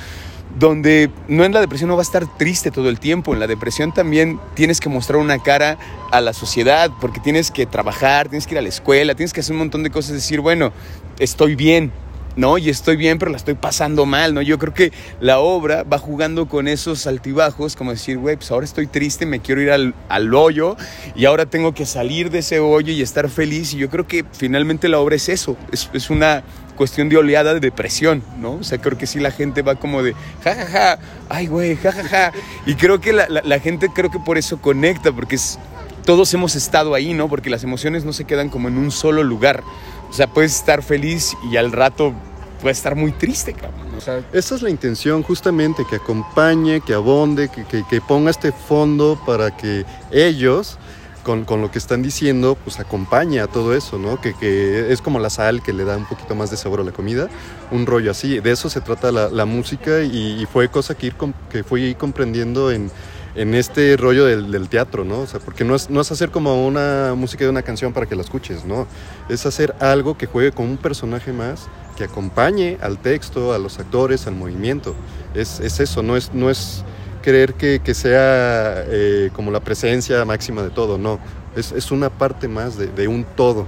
donde 0.57 1.11
no 1.27 1.43
en 1.43 1.53
la 1.53 1.59
depresión 1.59 1.89
no 1.89 1.95
va 1.95 2.01
a 2.01 2.03
estar 2.03 2.25
triste 2.37 2.71
todo 2.71 2.89
el 2.89 2.99
tiempo, 2.99 3.33
en 3.33 3.39
la 3.39 3.47
depresión 3.47 3.93
también 3.93 4.39
tienes 4.55 4.79
que 4.79 4.89
mostrar 4.89 5.19
una 5.19 5.39
cara 5.39 5.77
a 6.11 6.21
la 6.21 6.33
sociedad, 6.33 6.89
porque 6.99 7.19
tienes 7.19 7.51
que 7.51 7.65
trabajar, 7.65 8.29
tienes 8.29 8.47
que 8.47 8.55
ir 8.55 8.59
a 8.59 8.61
la 8.61 8.69
escuela, 8.69 9.13
tienes 9.13 9.33
que 9.33 9.41
hacer 9.41 9.53
un 9.53 9.59
montón 9.59 9.83
de 9.83 9.91
cosas, 9.91 10.13
decir, 10.13 10.39
bueno, 10.39 10.71
estoy 11.19 11.55
bien, 11.55 11.91
¿no? 12.37 12.57
Y 12.57 12.69
estoy 12.69 12.95
bien, 12.95 13.19
pero 13.19 13.31
la 13.31 13.37
estoy 13.37 13.55
pasando 13.55 14.05
mal, 14.05 14.33
¿no? 14.33 14.41
Yo 14.41 14.57
creo 14.57 14.73
que 14.73 14.93
la 15.19 15.39
obra 15.39 15.83
va 15.83 15.97
jugando 15.97 16.47
con 16.47 16.67
esos 16.69 17.05
altibajos, 17.07 17.75
como 17.75 17.91
decir, 17.91 18.17
güey, 18.17 18.37
pues 18.37 18.49
ahora 18.51 18.63
estoy 18.65 18.87
triste, 18.87 19.25
me 19.25 19.41
quiero 19.41 19.61
ir 19.61 19.71
al, 19.71 19.93
al 20.07 20.33
hoyo 20.33 20.77
y 21.15 21.25
ahora 21.25 21.45
tengo 21.47 21.73
que 21.73 21.85
salir 21.85 22.29
de 22.29 22.39
ese 22.39 22.59
hoyo 22.59 22.93
y 22.93 23.01
estar 23.01 23.27
feliz. 23.29 23.73
Y 23.73 23.77
yo 23.77 23.89
creo 23.89 24.07
que 24.07 24.23
finalmente 24.31 24.87
la 24.87 24.99
obra 24.99 25.15
es 25.17 25.27
eso, 25.27 25.57
es, 25.71 25.89
es 25.93 26.09
una 26.09 26.43
cuestión 26.77 27.09
de 27.09 27.17
oleada 27.17 27.55
de 27.55 27.59
depresión, 27.59 28.23
¿no? 28.39 28.51
O 28.53 28.63
sea, 28.63 28.77
creo 28.77 28.97
que 28.99 29.07
sí 29.07 29.19
la 29.19 29.31
gente 29.31 29.63
va 29.63 29.75
como 29.75 30.03
de, 30.03 30.13
ja, 30.43 30.53
ja, 30.53 30.65
ja, 30.67 30.99
ay, 31.27 31.47
güey, 31.47 31.75
ja, 31.75 31.91
ja, 31.91 32.03
ja. 32.03 32.31
Y 32.67 32.75
creo 32.75 33.01
que 33.01 33.13
la, 33.13 33.27
la- 33.27 33.41
la 33.43 33.59
gente, 33.59 33.89
creo 33.93 34.11
que 34.11 34.19
por 34.19 34.37
eso 34.37 34.61
conecta, 34.61 35.11
porque 35.11 35.37
es, 35.37 35.57
todos 36.05 36.31
hemos 36.35 36.55
estado 36.55 36.93
ahí, 36.93 37.15
¿no? 37.15 37.27
Porque 37.29 37.49
las 37.49 37.63
emociones 37.63 38.05
no 38.05 38.13
se 38.13 38.25
quedan 38.25 38.49
como 38.49 38.67
en 38.67 38.77
un 38.77 38.91
solo 38.91 39.23
lugar. 39.23 39.63
O 40.09 40.13
sea, 40.13 40.27
puedes 40.27 40.55
estar 40.55 40.81
feliz 40.83 41.35
y 41.51 41.57
al 41.57 41.71
rato 41.71 42.13
puedes 42.61 42.77
estar 42.77 42.95
muy 42.95 43.11
triste, 43.11 43.53
cabrón. 43.53 43.87
O 43.97 44.01
sea, 44.01 44.21
Esa 44.33 44.55
es 44.55 44.61
la 44.61 44.69
intención, 44.69 45.21
justamente, 45.23 45.83
que 45.89 45.97
acompañe, 45.97 46.81
que 46.81 46.93
abonde, 46.93 47.49
que, 47.49 47.65
que- 47.65 47.83
que 47.89 48.01
ponga 48.01 48.31
este 48.31 48.51
fondo 48.51 49.19
para 49.25 49.55
que 49.55 49.85
ellos, 50.11 50.77
con, 51.23 51.43
con 51.45 51.61
lo 51.61 51.69
que 51.71 51.77
están 51.77 52.01
diciendo, 52.03 52.57
pues 52.63 52.79
acompañe 52.79 53.41
a 53.41 53.47
todo 53.47 53.75
eso, 53.75 53.97
¿no? 53.99 54.21
Que, 54.21 54.33
que 54.33 54.91
es 54.93 55.01
como 55.01 55.19
la 55.19 55.29
sal 55.29 55.61
que 55.61 55.73
le 55.73 55.83
da 55.83 55.97
un 55.97 56.05
poquito 56.05 56.35
más 56.35 56.49
de 56.49 56.57
sabor 56.57 56.79
a 56.79 56.83
la 56.83 56.93
comida, 56.93 57.27
un 57.69 57.85
rollo 57.85 58.11
así. 58.11 58.39
De 58.39 58.51
eso 58.51 58.69
se 58.69 58.79
trata 58.81 59.11
la, 59.11 59.29
la 59.29 59.45
música 59.45 60.01
y, 60.01 60.41
y 60.41 60.45
fue 60.45 60.69
cosa 60.69 60.95
que, 60.95 61.07
ir 61.07 61.15
que 61.51 61.63
fui 61.65 61.95
comprendiendo 61.95 62.71
en, 62.71 62.89
en 63.37 63.53
este 63.53 63.95
rollo 63.97 64.25
del, 64.25 64.51
del 64.51 64.67
teatro, 64.67 65.05
¿no? 65.05 65.19
O 65.19 65.27
sea, 65.27 65.39
porque 65.39 65.63
no 65.63 65.75
es, 65.75 65.89
no 65.91 66.01
es 66.01 66.11
hacer 66.11 66.31
como 66.31 66.65
una 66.65 67.13
música 67.15 67.43
de 67.43 67.51
una 67.51 67.61
canción 67.61 67.93
para 67.93 68.07
que 68.07 68.15
la 68.15 68.23
escuches, 68.23 68.65
¿no? 68.65 68.87
Es 69.29 69.45
hacer 69.45 69.75
algo 69.79 70.17
que 70.17 70.25
juegue 70.25 70.51
con 70.51 70.65
un 70.65 70.77
personaje 70.77 71.31
más, 71.31 71.67
que 71.95 72.03
acompañe 72.03 72.77
al 72.81 72.97
texto, 72.97 73.53
a 73.53 73.59
los 73.59 73.77
actores, 73.77 74.25
al 74.25 74.35
movimiento. 74.35 74.95
Es, 75.35 75.59
es 75.59 75.79
eso, 75.79 76.01
no 76.01 76.17
es, 76.17 76.33
no 76.33 76.49
es 76.49 76.83
creer 77.21 77.53
que, 77.53 77.79
que 77.79 77.93
sea 77.93 78.83
eh, 78.87 79.29
como 79.33 79.51
la 79.51 79.59
presencia 79.59 80.25
máxima 80.25 80.63
de 80.63 80.71
todo, 80.71 80.97
no. 80.97 81.19
Es, 81.55 81.71
es 81.71 81.91
una 81.91 82.09
parte 82.09 82.47
más 82.47 82.75
de, 82.75 82.87
de 82.87 83.07
un 83.07 83.23
todo. 83.23 83.67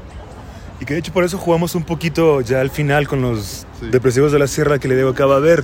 Y 0.81 0.85
que 0.85 0.93
de 0.93 0.99
hecho 0.99 1.13
por 1.13 1.23
eso 1.23 1.37
jugamos 1.37 1.75
un 1.75 1.83
poquito 1.83 2.41
ya 2.41 2.61
al 2.61 2.71
final 2.71 3.07
con 3.07 3.21
los 3.21 3.67
depresivos 3.91 4.31
de 4.31 4.39
la 4.39 4.47
sierra 4.47 4.79
que 4.79 4.87
le 4.87 4.95
digo 4.95 5.09
acaba 5.09 5.35
a 5.35 5.39
ver. 5.39 5.63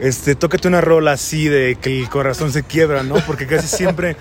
Este, 0.00 0.34
tócate 0.34 0.68
una 0.68 0.80
rola 0.80 1.12
así 1.12 1.48
de 1.48 1.76
que 1.76 2.00
el 2.00 2.08
corazón 2.08 2.52
se 2.52 2.62
quiebra, 2.62 3.02
¿no? 3.02 3.14
Porque 3.26 3.46
casi 3.46 3.68
siempre, 3.68 4.16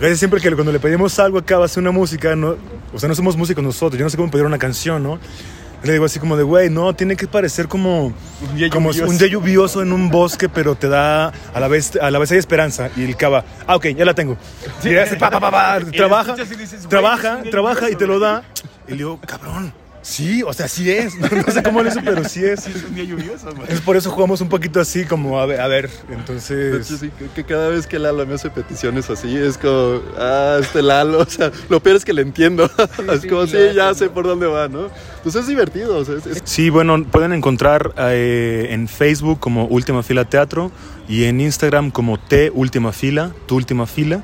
casi 0.00 0.16
siempre 0.16 0.40
que 0.40 0.50
cuando 0.52 0.72
le 0.72 0.80
pedimos 0.80 1.18
algo 1.18 1.38
acaba 1.38 1.64
hacer 1.64 1.82
una 1.82 1.90
música, 1.90 2.36
no, 2.36 2.56
o 2.92 2.98
sea, 2.98 3.08
no 3.08 3.14
somos 3.14 3.36
músicos 3.36 3.62
nosotros, 3.62 3.98
yo 3.98 4.04
no 4.04 4.10
sé 4.10 4.16
cómo 4.16 4.30
pedir 4.30 4.46
una 4.46 4.58
canción, 4.58 5.02
¿no? 5.02 5.18
Le 5.82 5.92
digo 5.92 6.04
así 6.04 6.18
como 6.18 6.36
de, 6.36 6.42
güey, 6.42 6.68
no, 6.68 6.94
tiene 6.94 7.16
que 7.16 7.26
parecer 7.26 7.66
como 7.66 8.06
Un 8.06 8.54
día 8.54 8.68
como 8.68 8.92
lluvioso. 8.92 9.10
un 9.10 9.18
día 9.18 9.28
lluvioso 9.28 9.82
en 9.82 9.92
un 9.92 10.10
bosque, 10.10 10.48
pero 10.48 10.74
te 10.74 10.88
da, 10.88 11.28
a 11.54 11.60
la 11.60 11.68
vez, 11.68 11.96
a 11.96 12.10
la 12.10 12.18
vez 12.18 12.30
hay 12.32 12.38
esperanza. 12.38 12.90
Y 12.96 13.04
el 13.04 13.16
cava, 13.16 13.44
ah, 13.66 13.76
ok, 13.76 13.86
ya 13.88 14.04
la 14.04 14.12
tengo. 14.12 14.36
Y 14.84 14.94
hace 14.96 15.16
pa, 15.16 15.30
pa, 15.30 15.40
pa, 15.40 15.50
pa, 15.50 15.80
trabaja, 15.90 16.34
dices, 16.34 16.86
trabaja, 16.86 17.42
trabaja 17.50 17.90
y 17.90 17.96
te 17.96 18.06
lo 18.06 18.18
da. 18.18 18.42
Y 18.88 18.90
le 18.90 18.96
digo, 18.98 19.18
cabrón, 19.26 19.72
sí, 20.02 20.42
o 20.42 20.52
sea, 20.52 20.66
sí 20.68 20.90
es. 20.90 21.14
No 21.46 21.52
sé 21.52 21.62
cómo 21.62 21.82
lo 21.82 21.88
hizo, 21.88 22.00
pero 22.04 22.24
sí 22.24 22.44
es. 22.44 22.66
es 22.66 22.84
un 22.84 22.94
día 22.94 23.04
lluvioso, 23.04 23.54
güey. 23.54 23.70
Es 23.72 23.80
por 23.80 23.96
eso 23.96 24.10
jugamos 24.10 24.40
un 24.40 24.48
poquito 24.48 24.80
así, 24.80 25.04
como 25.04 25.38
a 25.40 25.46
ver, 25.46 25.60
a 25.60 25.68
ver 25.68 25.90
entonces... 26.10 26.86
hecho, 26.86 26.98
sí, 26.98 27.10
creo 27.16 27.32
que 27.34 27.44
cada 27.44 27.68
vez 27.68 27.86
que 27.86 27.98
Lalo 27.98 28.26
me 28.26 28.34
hace 28.34 28.50
peticiones 28.50 29.08
así, 29.10 29.36
es 29.36 29.58
como, 29.58 30.00
ah, 30.18 30.58
este 30.60 30.82
Lalo, 30.82 31.18
o 31.20 31.26
sea, 31.26 31.50
lo 31.68 31.80
peor 31.82 31.96
es 31.96 32.04
que 32.04 32.12
le 32.12 32.22
entiendo. 32.22 32.70
es 33.12 33.26
como, 33.26 33.46
sí, 33.46 33.56
ya 33.74 33.92
sé 33.94 34.08
por 34.10 34.26
dónde 34.26 34.46
va, 34.46 34.68
¿no? 34.68 34.88
Pues 35.22 35.34
es 35.34 35.46
divertido, 35.46 35.96
o 35.98 36.04
sea, 36.04 36.16
es- 36.16 36.26
es- 36.26 36.42
Sí, 36.44 36.70
bueno, 36.70 37.04
pueden 37.04 37.32
encontrar 37.32 37.92
eh, 37.98 38.68
en 38.70 38.88
Facebook 38.88 39.38
como 39.40 39.66
Última 39.66 40.02
Fila 40.02 40.24
Teatro 40.24 40.70
y 41.08 41.24
en 41.24 41.40
Instagram 41.40 41.90
como 41.90 42.18
T 42.18 42.50
Última 42.54 42.92
Fila, 42.92 43.32
Tu 43.46 43.56
Última 43.56 43.86
Fila. 43.86 44.22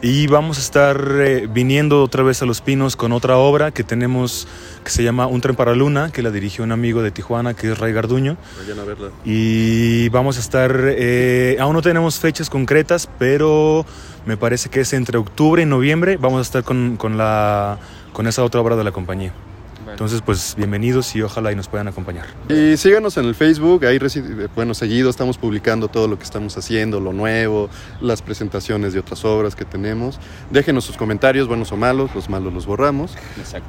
Y 0.00 0.28
vamos 0.28 0.58
a 0.58 0.60
estar 0.60 0.96
eh, 1.18 1.48
viniendo 1.50 2.04
otra 2.04 2.22
vez 2.22 2.40
a 2.40 2.46
Los 2.46 2.60
Pinos 2.60 2.94
con 2.94 3.10
otra 3.10 3.36
obra 3.36 3.72
que 3.72 3.82
tenemos 3.82 4.46
que 4.84 4.90
se 4.90 5.02
llama 5.02 5.26
Un 5.26 5.40
tren 5.40 5.56
para 5.56 5.72
la 5.72 5.76
luna, 5.76 6.12
que 6.12 6.22
la 6.22 6.30
dirigió 6.30 6.62
un 6.62 6.70
amigo 6.70 7.02
de 7.02 7.10
Tijuana 7.10 7.54
que 7.54 7.72
es 7.72 7.78
Ray 7.78 7.92
Garduño. 7.92 8.36
Vayan 8.60 8.78
a 8.78 8.84
verla. 8.84 9.08
Y 9.24 10.08
vamos 10.10 10.36
a 10.36 10.40
estar, 10.40 10.72
eh, 10.84 11.56
aún 11.58 11.72
no 11.72 11.82
tenemos 11.82 12.20
fechas 12.20 12.48
concretas, 12.48 13.08
pero 13.18 13.84
me 14.24 14.36
parece 14.36 14.68
que 14.68 14.80
es 14.80 14.92
entre 14.92 15.18
octubre 15.18 15.62
y 15.62 15.66
noviembre. 15.66 16.16
Vamos 16.16 16.38
a 16.38 16.42
estar 16.42 16.62
con, 16.62 16.96
con 16.96 17.18
la, 17.18 17.78
con 18.12 18.28
esa 18.28 18.44
otra 18.44 18.60
obra 18.60 18.76
de 18.76 18.84
la 18.84 18.92
compañía. 18.92 19.32
Entonces, 19.98 20.22
pues 20.24 20.54
bienvenidos 20.56 21.16
y 21.16 21.22
ojalá 21.22 21.50
y 21.50 21.56
nos 21.56 21.66
puedan 21.66 21.88
acompañar. 21.88 22.26
Y 22.48 22.76
síganos 22.76 23.16
en 23.16 23.24
el 23.24 23.34
Facebook, 23.34 23.84
ahí 23.84 23.98
bueno, 24.54 24.72
seguido 24.72 25.10
estamos 25.10 25.38
publicando 25.38 25.88
todo 25.88 26.06
lo 26.06 26.16
que 26.16 26.22
estamos 26.22 26.56
haciendo, 26.56 27.00
lo 27.00 27.12
nuevo, 27.12 27.68
las 28.00 28.22
presentaciones 28.22 28.92
de 28.92 29.00
otras 29.00 29.24
obras 29.24 29.56
que 29.56 29.64
tenemos. 29.64 30.20
Déjenos 30.52 30.84
sus 30.84 30.96
comentarios, 30.96 31.48
buenos 31.48 31.72
o 31.72 31.76
malos, 31.76 32.14
los 32.14 32.30
malos 32.30 32.54
los 32.54 32.64
borramos. 32.64 33.16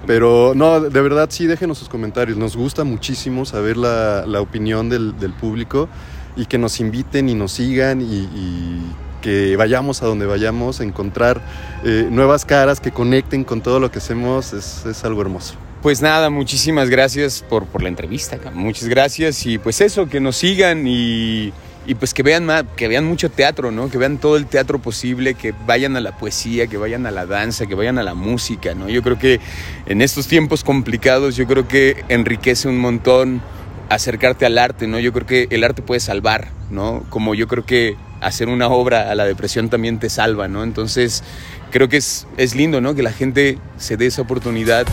Pero 0.06 0.54
no, 0.56 0.80
de 0.80 1.02
verdad 1.02 1.30
sí, 1.32 1.48
déjenos 1.48 1.80
sus 1.80 1.90
comentarios. 1.90 2.38
Nos 2.38 2.56
gusta 2.56 2.84
muchísimo 2.84 3.44
saber 3.44 3.76
la, 3.76 4.24
la 4.28 4.40
opinión 4.40 4.88
del, 4.88 5.18
del, 5.18 5.34
público 5.34 5.90
y 6.36 6.46
que 6.46 6.60
nos 6.60 6.80
inviten 6.80 7.28
y 7.28 7.34
nos 7.34 7.54
sigan 7.54 8.02
y, 8.02 8.30
y 8.36 8.96
que 9.24 9.56
vayamos 9.58 10.04
a 10.04 10.06
donde 10.06 10.28
vayamos, 10.28 10.80
encontrar 10.80 11.42
eh, 11.84 12.08
nuevas 12.12 12.46
caras 12.46 12.80
que 12.80 12.92
conecten 12.92 13.44
con 13.44 13.62
todo 13.62 13.80
lo 13.80 13.90
que 13.90 13.98
hacemos, 13.98 14.54
es, 14.54 14.86
es 14.86 15.04
algo 15.04 15.24
hermoso. 15.24 15.56
Pues 15.82 16.02
nada, 16.02 16.30
muchísimas 16.30 16.90
gracias 16.90 17.42
por, 17.48 17.66
por, 17.66 17.82
la 17.82 17.88
entrevista, 17.88 18.38
muchas 18.54 18.90
gracias 18.90 19.46
y 19.46 19.58
pues 19.60 19.80
eso, 19.80 20.10
que 20.10 20.20
nos 20.20 20.36
sigan 20.36 20.86
y, 20.86 21.54
y, 21.88 21.96
pues 21.96 22.14
que 22.14 22.22
vean, 22.22 22.50
que 22.76 22.90
vean 22.90 23.06
mucho 23.06 23.32
teatro, 23.32 23.72
¿no? 23.72 23.90
Que 23.90 23.98
vean 23.98 24.18
todo 24.18 24.36
el 24.36 24.46
teatro 24.46 24.80
posible, 24.80 25.36
que 25.36 25.54
vayan 25.66 25.96
a 25.96 26.02
la 26.02 26.18
poesía, 26.18 26.68
que 26.68 26.76
vayan 26.76 27.06
a 27.06 27.12
la 27.12 27.26
danza, 27.26 27.66
que 27.66 27.76
vayan 27.76 27.98
a 27.98 28.04
la 28.04 28.14
música, 28.14 28.76
¿no? 28.76 28.90
Yo 28.90 29.02
creo 29.02 29.18
que 29.18 29.40
en 29.86 30.02
estos 30.02 30.28
tiempos 30.28 30.66
complicados, 30.66 31.38
yo 31.38 31.48
creo 31.48 31.66
que 31.66 32.04
enriquece 32.10 32.68
un 32.68 32.78
montón 32.78 33.42
acercarte 33.88 34.46
al 34.46 34.58
arte, 34.58 34.86
¿no? 34.86 35.00
Yo 35.00 35.14
creo 35.14 35.26
que 35.26 35.48
el 35.50 35.64
arte 35.64 35.82
puede 35.82 36.02
salvar, 36.02 36.50
¿no? 36.70 37.06
Como 37.10 37.36
yo 37.36 37.48
creo 37.48 37.66
que 37.66 37.96
hacer 38.20 38.50
una 38.50 38.68
obra 38.68 39.10
a 39.10 39.16
la 39.16 39.24
depresión 39.24 39.70
también 39.70 39.98
te 39.98 40.10
salva, 40.10 40.50
¿no? 40.50 40.66
Entonces, 40.66 41.24
creo 41.72 41.88
que 41.88 41.96
es, 41.96 42.28
es 42.36 42.54
lindo, 42.54 42.82
¿no? 42.82 42.96
Que 42.96 43.02
la 43.02 43.14
gente 43.14 43.58
se 43.78 43.96
dé 43.96 44.08
esa 44.08 44.22
oportunidad. 44.22 44.86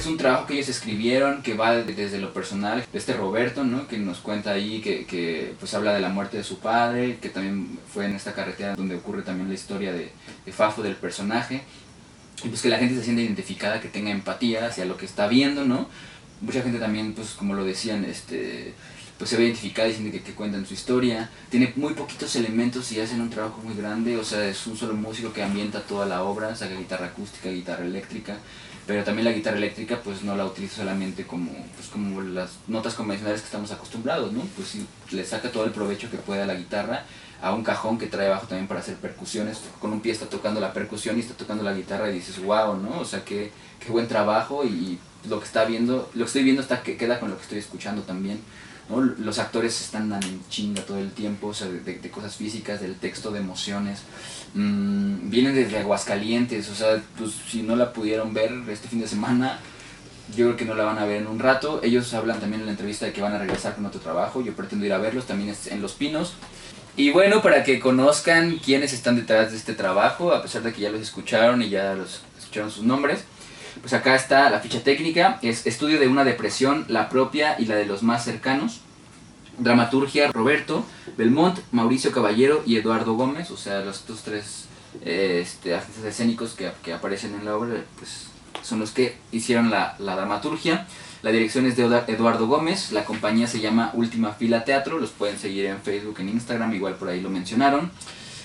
Es 0.00 0.06
un 0.06 0.16
trabajo 0.16 0.46
que 0.46 0.54
ellos 0.54 0.70
escribieron 0.70 1.42
que 1.42 1.52
va 1.52 1.76
desde 1.76 2.18
lo 2.20 2.32
personal 2.32 2.82
de 2.90 2.98
este 2.98 3.12
Roberto, 3.12 3.64
¿no? 3.64 3.86
Que 3.86 3.98
nos 3.98 4.20
cuenta 4.20 4.52
ahí 4.52 4.80
que, 4.80 5.04
que 5.04 5.52
pues 5.60 5.74
habla 5.74 5.92
de 5.92 6.00
la 6.00 6.08
muerte 6.08 6.38
de 6.38 6.42
su 6.42 6.58
padre, 6.58 7.18
que 7.20 7.28
también 7.28 7.78
fue 7.92 8.06
en 8.06 8.14
esta 8.14 8.32
carretera 8.32 8.76
donde 8.76 8.94
ocurre 8.94 9.20
también 9.20 9.48
la 9.48 9.54
historia 9.54 9.92
de, 9.92 10.10
de 10.46 10.52
Fafo, 10.52 10.82
del 10.82 10.96
personaje. 10.96 11.60
Y 12.42 12.48
pues 12.48 12.62
que 12.62 12.70
la 12.70 12.78
gente 12.78 12.94
se 12.94 13.04
sienta 13.04 13.20
identificada, 13.20 13.82
que 13.82 13.88
tenga 13.88 14.10
empatía 14.10 14.68
hacia 14.68 14.86
lo 14.86 14.96
que 14.96 15.04
está 15.04 15.28
viendo, 15.28 15.66
¿no? 15.66 15.86
Mucha 16.40 16.62
gente 16.62 16.78
también, 16.78 17.12
pues 17.12 17.32
como 17.32 17.52
lo 17.52 17.66
decían, 17.66 18.06
este 18.06 18.72
pues 19.18 19.28
se 19.28 19.36
ve 19.36 19.44
identificada 19.44 19.86
diciendo 19.86 20.12
que, 20.12 20.22
que, 20.22 20.32
cuentan 20.32 20.64
su 20.64 20.72
historia. 20.72 21.28
Tiene 21.50 21.74
muy 21.76 21.92
poquitos 21.92 22.34
elementos 22.36 22.90
y 22.92 23.00
hacen 23.00 23.20
un 23.20 23.28
trabajo 23.28 23.60
muy 23.62 23.74
grande, 23.74 24.16
o 24.16 24.24
sea, 24.24 24.48
es 24.48 24.66
un 24.66 24.78
solo 24.78 24.94
músico 24.94 25.30
que 25.30 25.42
ambienta 25.42 25.82
toda 25.82 26.06
la 26.06 26.22
obra, 26.22 26.56
saca 26.56 26.74
guitarra 26.74 27.08
acústica, 27.08 27.50
guitarra 27.50 27.84
eléctrica, 27.84 28.38
pero 28.86 29.04
también 29.04 29.24
la 29.24 29.32
guitarra 29.32 29.56
eléctrica 29.56 30.00
pues 30.02 30.22
no 30.22 30.36
la 30.36 30.44
utiliza 30.44 30.76
solamente 30.76 31.26
como, 31.26 31.52
pues, 31.76 31.88
como 31.88 32.20
las 32.20 32.58
notas 32.66 32.94
convencionales 32.94 33.40
que 33.40 33.46
estamos 33.46 33.70
acostumbrados, 33.70 34.32
¿no? 34.32 34.42
Pues 34.56 34.68
sí, 34.68 34.86
le 35.12 35.24
saca 35.24 35.50
todo 35.52 35.64
el 35.64 35.70
provecho 35.70 36.10
que 36.10 36.16
puede 36.16 36.42
a 36.42 36.46
la 36.46 36.54
guitarra, 36.54 37.04
a 37.42 37.54
un 37.54 37.62
cajón 37.62 37.98
que 37.98 38.06
trae 38.06 38.26
abajo 38.26 38.46
también 38.46 38.66
para 38.66 38.80
hacer 38.80 38.96
percusiones, 38.96 39.60
con 39.80 39.92
un 39.92 40.00
pie 40.00 40.12
está 40.12 40.26
tocando 40.26 40.60
la 40.60 40.72
percusión 40.72 41.16
y 41.16 41.20
está 41.20 41.34
tocando 41.34 41.62
la 41.62 41.72
guitarra 41.72 42.10
y 42.10 42.14
dices, 42.14 42.42
wow, 42.42 42.76
¿no? 42.76 43.00
O 43.00 43.04
sea, 43.04 43.24
qué, 43.24 43.52
qué 43.78 43.90
buen 43.90 44.08
trabajo 44.08 44.64
y 44.64 44.98
lo 45.28 45.38
que 45.38 45.46
está 45.46 45.64
viendo, 45.64 46.10
lo 46.14 46.24
que 46.24 46.28
estoy 46.28 46.42
viendo 46.42 46.62
está 46.62 46.82
que 46.82 46.96
queda 46.96 47.20
con 47.20 47.30
lo 47.30 47.36
que 47.36 47.42
estoy 47.42 47.58
escuchando 47.58 48.02
también. 48.02 48.40
Los 49.18 49.38
actores 49.38 49.80
están 49.80 50.12
en 50.12 50.40
chinga 50.48 50.82
todo 50.82 50.98
el 50.98 51.12
tiempo, 51.12 51.48
o 51.48 51.54
sea, 51.54 51.68
de 51.68 52.10
cosas 52.10 52.36
físicas, 52.36 52.80
del 52.80 52.96
texto, 52.96 53.30
de 53.30 53.40
emociones. 53.40 54.00
Mm, 54.54 55.30
vienen 55.30 55.54
desde 55.54 55.78
Aguascalientes, 55.78 56.68
o 56.70 56.74
sea, 56.74 57.00
pues 57.16 57.32
si 57.48 57.62
no 57.62 57.76
la 57.76 57.92
pudieron 57.92 58.34
ver 58.34 58.52
este 58.68 58.88
fin 58.88 59.00
de 59.00 59.06
semana, 59.06 59.60
yo 60.36 60.46
creo 60.46 60.56
que 60.56 60.64
no 60.64 60.74
la 60.74 60.84
van 60.84 60.98
a 60.98 61.04
ver 61.04 61.22
en 61.22 61.28
un 61.28 61.38
rato. 61.38 61.80
Ellos 61.82 62.12
hablan 62.14 62.40
también 62.40 62.62
en 62.62 62.66
la 62.66 62.72
entrevista 62.72 63.06
de 63.06 63.12
que 63.12 63.20
van 63.20 63.32
a 63.32 63.38
regresar 63.38 63.74
con 63.74 63.86
otro 63.86 64.00
trabajo, 64.00 64.42
yo 64.42 64.54
pretendo 64.54 64.86
ir 64.86 64.92
a 64.92 64.98
verlos 64.98 65.26
también 65.26 65.54
en 65.66 65.82
Los 65.82 65.92
Pinos. 65.92 66.34
Y 66.96 67.10
bueno, 67.10 67.40
para 67.40 67.62
que 67.62 67.78
conozcan 67.78 68.58
quiénes 68.58 68.92
están 68.92 69.16
detrás 69.16 69.52
de 69.52 69.56
este 69.56 69.74
trabajo, 69.74 70.32
a 70.32 70.42
pesar 70.42 70.62
de 70.62 70.72
que 70.72 70.82
ya 70.82 70.90
los 70.90 71.00
escucharon 71.00 71.62
y 71.62 71.68
ya 71.68 71.94
los 71.94 72.22
escucharon 72.38 72.70
sus 72.70 72.84
nombres, 72.84 73.24
pues 73.80 73.92
acá 73.92 74.14
está 74.14 74.50
la 74.50 74.60
ficha 74.60 74.82
técnica, 74.82 75.38
es 75.42 75.66
estudio 75.66 75.98
de 75.98 76.08
una 76.08 76.24
depresión, 76.24 76.84
la 76.88 77.08
propia 77.08 77.56
y 77.58 77.66
la 77.66 77.76
de 77.76 77.86
los 77.86 78.02
más 78.02 78.24
cercanos. 78.24 78.80
Dramaturgia, 79.58 80.32
Roberto 80.32 80.84
Belmont, 81.18 81.58
Mauricio 81.70 82.12
Caballero 82.12 82.62
y 82.64 82.76
Eduardo 82.76 83.14
Gómez, 83.14 83.50
o 83.50 83.56
sea, 83.56 83.80
los 83.80 83.98
estos 83.98 84.22
tres 84.22 84.66
eh, 85.04 85.40
este, 85.42 85.74
artistas 85.74 86.04
escénicos 86.04 86.54
que, 86.54 86.70
que, 86.82 86.92
aparecen 86.94 87.34
en 87.34 87.44
la 87.44 87.56
obra, 87.56 87.84
pues 87.98 88.28
son 88.62 88.80
los 88.80 88.90
que 88.92 89.16
hicieron 89.32 89.70
la, 89.70 89.96
la 89.98 90.16
dramaturgia. 90.16 90.86
La 91.22 91.30
dirección 91.30 91.66
es 91.66 91.76
de 91.76 91.84
Eduardo 92.06 92.46
Gómez, 92.46 92.92
la 92.92 93.04
compañía 93.04 93.46
se 93.46 93.60
llama 93.60 93.90
Última 93.92 94.32
Fila 94.32 94.64
Teatro, 94.64 94.98
los 94.98 95.10
pueden 95.10 95.38
seguir 95.38 95.66
en 95.66 95.78
Facebook, 95.82 96.16
en 96.18 96.30
Instagram, 96.30 96.74
igual 96.74 96.94
por 96.94 97.08
ahí 97.08 97.20
lo 97.20 97.28
mencionaron. 97.28 97.90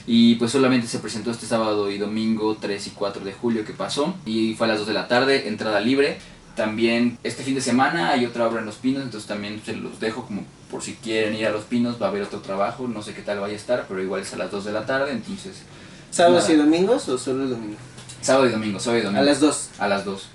Y 0.07 0.36
pues 0.36 0.52
solamente 0.52 0.88
se 0.88 0.99
presentó 0.99 1.32
este 1.32 1.48
sábado 1.48 1.90
y 1.90 1.98
domingo 1.98 2.57
3 2.60 2.88
y 2.88 2.90
4 2.91 3.23
de 3.23 3.34
julio 3.34 3.65
que 3.65 3.73
pasó. 3.73 4.15
Y 4.26 4.53
fue 4.53 4.68
a 4.68 4.69
las 4.69 4.80
2 4.80 4.88
de 4.88 4.94
la 4.94 5.07
tarde, 5.07 5.48
entrada 5.48 5.80
libre. 5.80 6.19
También 6.56 7.18
este 7.23 7.44
fin 7.44 7.56
de 7.56 7.61
semana 7.61 8.11
hay 8.11 8.26
otra 8.26 8.48
obra 8.48 8.60
en 8.60 8.65
Los 8.65 8.76
Pinos, 8.76 9.03
entonces 9.03 9.27
también 9.27 9.61
se 9.65 9.76
los 9.76 9.99
dejo 9.99 10.26
como 10.26 10.45
por 10.72 10.82
si 10.82 10.94
quieren 10.94 11.36
ir 11.36 11.45
a 11.48 11.49
Los 11.49 11.65
Pinos, 11.65 12.02
va 12.02 12.07
a 12.07 12.10
haber 12.10 12.23
otro 12.23 12.40
trabajo, 12.40 12.88
no 12.88 13.02
sé 13.02 13.14
qué 13.14 13.22
tal 13.22 13.40
vaya 13.40 13.53
a 13.53 13.57
estar, 13.57 13.86
pero 13.90 14.02
igual 14.02 14.22
es 14.22 14.34
a 14.34 14.38
las 14.38 14.52
2 14.52 14.64
de 14.64 14.72
la 14.72 14.86
tarde, 14.86 15.11
entonces... 15.11 15.64
¿Sábados 16.11 16.49
y 16.49 16.56
domingos 16.56 17.10
o 17.10 17.18
solo 17.18 17.44
el 17.44 17.49
domingo? 17.49 17.76
Sábado 18.22 18.48
y 18.48 18.52
domingo, 18.52 18.80
sábado 18.80 19.02
y 19.02 19.03
domingo. 19.03 19.22
A 19.22 19.26
las 19.26 19.41
2. 19.41 19.69
A 19.80 19.88
las 19.90 20.06
2. 20.06 20.27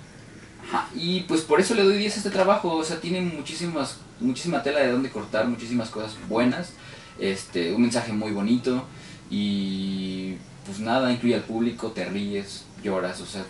Ajá. 0.67 0.89
Y 0.95 1.21
pues 1.21 1.41
por 1.41 1.59
eso 1.59 1.73
le 1.73 1.83
doy 1.83 1.97
10 1.97 2.13
a 2.13 2.17
este 2.17 2.29
trabajo, 2.29 2.75
o 2.75 2.83
sea, 2.83 2.99
tiene 2.99 3.21
muchísimas, 3.21 3.97
muchísima 4.19 4.61
tela 4.61 4.79
de 4.79 4.91
dónde 4.91 5.09
cortar, 5.09 5.47
muchísimas 5.47 5.89
cosas 5.89 6.15
buenas, 6.29 6.73
este, 7.19 7.73
un 7.73 7.81
mensaje 7.81 8.13
muy 8.13 8.31
bonito 8.31 8.85
y 9.31 10.35
pues 10.65 10.79
nada, 10.79 11.11
incluye 11.11 11.33
al 11.33 11.43
público, 11.43 11.91
te 11.91 12.05
ríes, 12.05 12.65
lloras, 12.83 13.19
o 13.21 13.25
sea, 13.25 13.43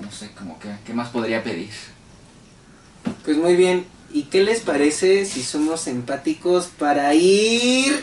no 0.00 0.10
sé, 0.10 0.30
como 0.30 0.58
que, 0.58 0.68
¿qué 0.86 0.94
más 0.94 1.10
podría 1.10 1.42
pedir? 1.42 1.68
Pues 3.24 3.36
muy 3.36 3.54
bien, 3.54 3.84
¿y 4.10 4.22
qué 4.24 4.42
les 4.42 4.60
parece 4.60 5.26
si 5.26 5.42
somos 5.42 5.86
empáticos 5.86 6.68
para 6.78 7.12
ir 7.14 8.02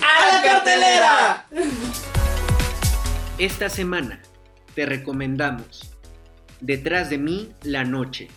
a 0.00 0.36
la 0.36 0.42
cartelera? 0.42 1.46
Esta 3.38 3.68
semana 3.68 4.22
te 4.76 4.86
recomendamos 4.86 5.90
Detrás 6.60 7.08
de 7.08 7.16
mí, 7.16 7.54
la 7.62 7.84
noche. 7.84 8.28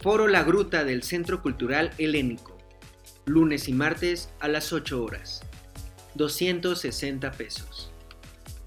Foro 0.00 0.26
La 0.26 0.42
Gruta 0.42 0.84
del 0.84 1.02
Centro 1.02 1.42
Cultural 1.42 1.92
Helénico. 1.98 2.56
Lunes 3.26 3.68
y 3.68 3.74
martes 3.74 4.30
a 4.40 4.48
las 4.48 4.72
8 4.72 5.04
horas. 5.04 5.42
260 6.14 7.32
pesos. 7.32 7.90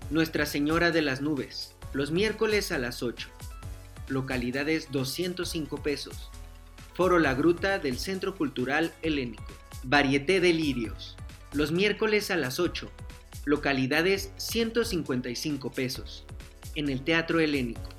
Nuestra 0.10 0.48
Señora 0.48 0.90
de 0.92 1.04
las 1.04 1.22
Nubes. 1.22 1.76
Los 1.94 2.10
miércoles 2.12 2.72
a 2.72 2.80
las 2.80 3.04
8. 3.04 3.30
Localidades 4.08 4.92
205 4.92 5.84
pesos. 5.84 6.32
Foro 6.96 7.20
La 7.20 7.36
Gruta 7.36 7.78
del 7.78 8.00
Centro 8.00 8.36
Cultural 8.36 8.94
Helénico. 9.04 9.46
Varieté 9.84 10.40
de 10.40 10.54
Lirios. 10.54 11.18
Los 11.54 11.72
miércoles 11.72 12.32
a 12.32 12.36
las 12.36 12.60
8. 12.60 12.92
Localidades 13.46 14.32
155 14.38 15.72
pesos. 15.72 16.26
En 16.74 16.90
el 16.90 17.04
Teatro 17.04 17.40
Helénico. 17.40 17.90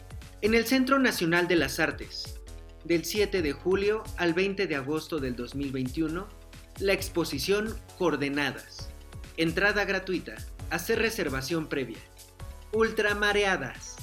En 0.42 0.54
el 0.54 0.66
Centro 0.66 0.98
Nacional 0.98 1.46
de 1.46 1.56
las 1.56 1.78
Artes. 1.78 2.40
Del 2.84 3.04
7 3.04 3.42
de 3.42 3.52
julio 3.52 4.02
al 4.16 4.34
20 4.34 4.66
de 4.66 4.74
agosto 4.74 5.18
del 5.18 5.36
2021. 5.36 6.26
La 6.80 6.92
exposición 6.92 7.76
Coordenadas. 7.96 8.90
Entrada 9.38 9.84
gratuita. 9.84 10.34
Hacer 10.70 10.98
reservación 10.98 11.68
previa. 11.68 11.98
Ultramareadas. 12.72 13.96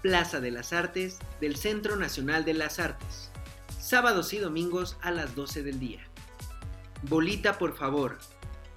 Plaza 0.00 0.40
de 0.40 0.50
las 0.50 0.72
Artes 0.72 1.18
del 1.42 1.56
Centro 1.56 1.96
Nacional 1.96 2.46
de 2.46 2.54
las 2.54 2.78
Artes. 2.78 3.30
Sábados 3.78 4.32
y 4.32 4.38
domingos 4.38 4.96
a 5.02 5.10
las 5.10 5.34
12 5.34 5.62
del 5.62 5.78
día. 5.78 6.00
Bolita 7.02 7.58
por 7.58 7.76
favor. 7.76 8.18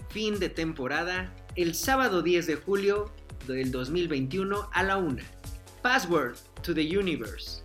Fin 0.10 0.38
de 0.40 0.50
temporada 0.50 1.34
el 1.56 1.76
sábado 1.76 2.22
10 2.24 2.46
de 2.48 2.56
julio 2.58 3.10
del 3.48 3.72
2021 3.72 4.70
a 4.74 4.84
la 4.84 4.98
1. 4.98 5.24
Password 5.82 6.36
to 6.62 6.74
the 6.74 6.98
Universe. 6.98 7.64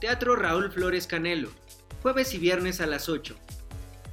Teatro 0.00 0.36
Raúl 0.36 0.72
Flores 0.72 1.06
Canelo. 1.06 1.50
Jueves 2.00 2.32
y 2.32 2.38
viernes 2.38 2.80
a 2.80 2.86
las 2.86 3.10
8. 3.10 3.36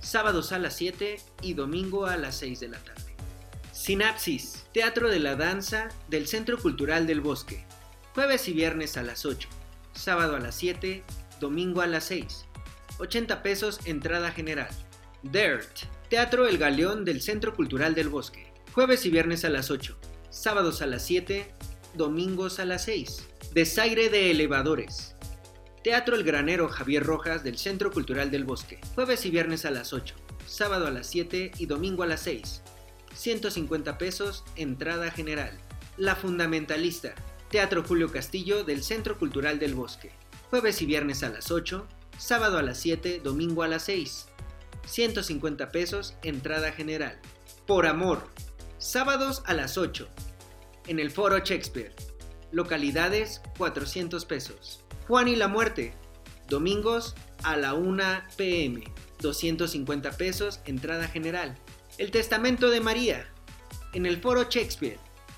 Sábados 0.02 0.52
a 0.52 0.60
las 0.60 0.76
7 0.76 1.22
y 1.42 1.54
domingo 1.54 2.06
a 2.06 2.18
las 2.18 2.36
6 2.36 2.60
de 2.60 2.68
la 2.68 2.80
tarde. 2.80 3.09
Sinapsis. 3.80 4.66
Teatro 4.74 5.10
de 5.10 5.20
la 5.20 5.38
Danza 5.38 5.88
del 6.10 6.28
Centro 6.28 6.58
Cultural 6.58 7.08
del 7.08 7.22
Bosque. 7.22 7.64
Jueves 8.14 8.50
y 8.50 8.52
viernes 8.52 8.98
a 8.98 9.04
las 9.04 9.26
8. 9.26 9.48
Sábado 9.94 10.36
a 10.36 10.40
las 10.40 10.56
7. 10.56 11.02
Domingo 11.40 11.80
a 11.80 11.88
las 11.88 12.04
6. 12.04 12.46
80 12.98 13.42
pesos 13.42 13.80
entrada 13.86 14.32
general. 14.32 14.68
Dirt. 15.24 15.86
Teatro 16.10 16.46
El 16.46 16.58
Galeón 16.58 17.06
del 17.06 17.22
Centro 17.22 17.56
Cultural 17.56 17.96
del 17.96 18.10
Bosque. 18.10 18.52
Jueves 18.74 19.06
y 19.06 19.12
viernes 19.12 19.46
a 19.46 19.50
las 19.50 19.72
8. 19.72 19.98
Sábados 20.30 20.82
a 20.82 20.86
las 20.86 21.06
7. 21.06 21.50
Domingos 21.94 22.60
a 22.60 22.66
las 22.66 22.84
6. 22.84 23.30
Desaire 23.54 24.10
de 24.10 24.30
elevadores. 24.30 25.16
Teatro 25.86 26.18
El 26.18 26.26
Granero 26.26 26.68
Javier 26.68 27.06
Rojas 27.06 27.46
del 27.46 27.58
Centro 27.58 27.92
Cultural 27.92 28.30
del 28.30 28.44
Bosque. 28.44 28.82
Jueves 28.96 29.26
y 29.26 29.32
viernes 29.32 29.64
a 29.64 29.72
las 29.72 29.94
8, 29.94 30.16
sábado 30.46 30.86
a 30.86 30.92
las 30.92 31.08
7 31.08 31.52
y 31.58 31.66
domingo 31.66 32.04
a 32.04 32.08
las 32.08 32.20
6. 32.24 32.62
150 33.14 33.98
pesos, 33.98 34.44
entrada 34.56 35.12
general. 35.12 35.52
La 35.98 36.16
Fundamentalista. 36.16 37.14
Teatro 37.50 37.84
Julio 37.84 38.12
Castillo 38.12 38.64
del 38.64 38.84
Centro 38.84 39.18
Cultural 39.18 39.60
del 39.60 39.76
Bosque. 39.76 40.12
Jueves 40.50 40.82
y 40.82 40.86
viernes 40.86 41.24
a 41.24 41.30
las 41.30 41.52
8, 41.52 41.88
sábado 42.18 42.58
a 42.58 42.64
las 42.64 42.80
7, 42.80 43.22
domingo 43.24 43.64
a 43.64 43.68
las 43.68 43.84
6. 43.84 44.28
150 44.86 45.72
pesos, 45.72 46.16
entrada 46.24 46.72
general. 46.72 47.20
Por 47.66 47.86
amor. 47.86 48.28
Sábados 48.78 49.44
a 49.46 49.54
las 49.54 49.78
8. 49.78 50.08
En 50.88 51.00
el 51.00 51.12
Foro 51.12 51.40
Shakespeare. 51.40 51.94
Localidades 52.52 53.42
400 53.58 54.26
pesos. 54.26 54.84
Juan 55.08 55.28
y 55.28 55.36
la 55.36 55.48
Muerte. 55.48 55.94
Domingos 56.48 57.16
a 57.44 57.58
la 57.58 57.74
1 57.74 58.04
pm. 58.38 58.84
250 59.20 60.12
pesos, 60.12 60.62
entrada 60.66 61.08
general. 61.08 61.58
El 62.00 62.12
Testamento 62.12 62.70
de 62.70 62.80
María. 62.80 63.28
En 63.94 64.06
el 64.06 64.22
Foro 64.22 64.46
Shakespeare. 64.50 64.98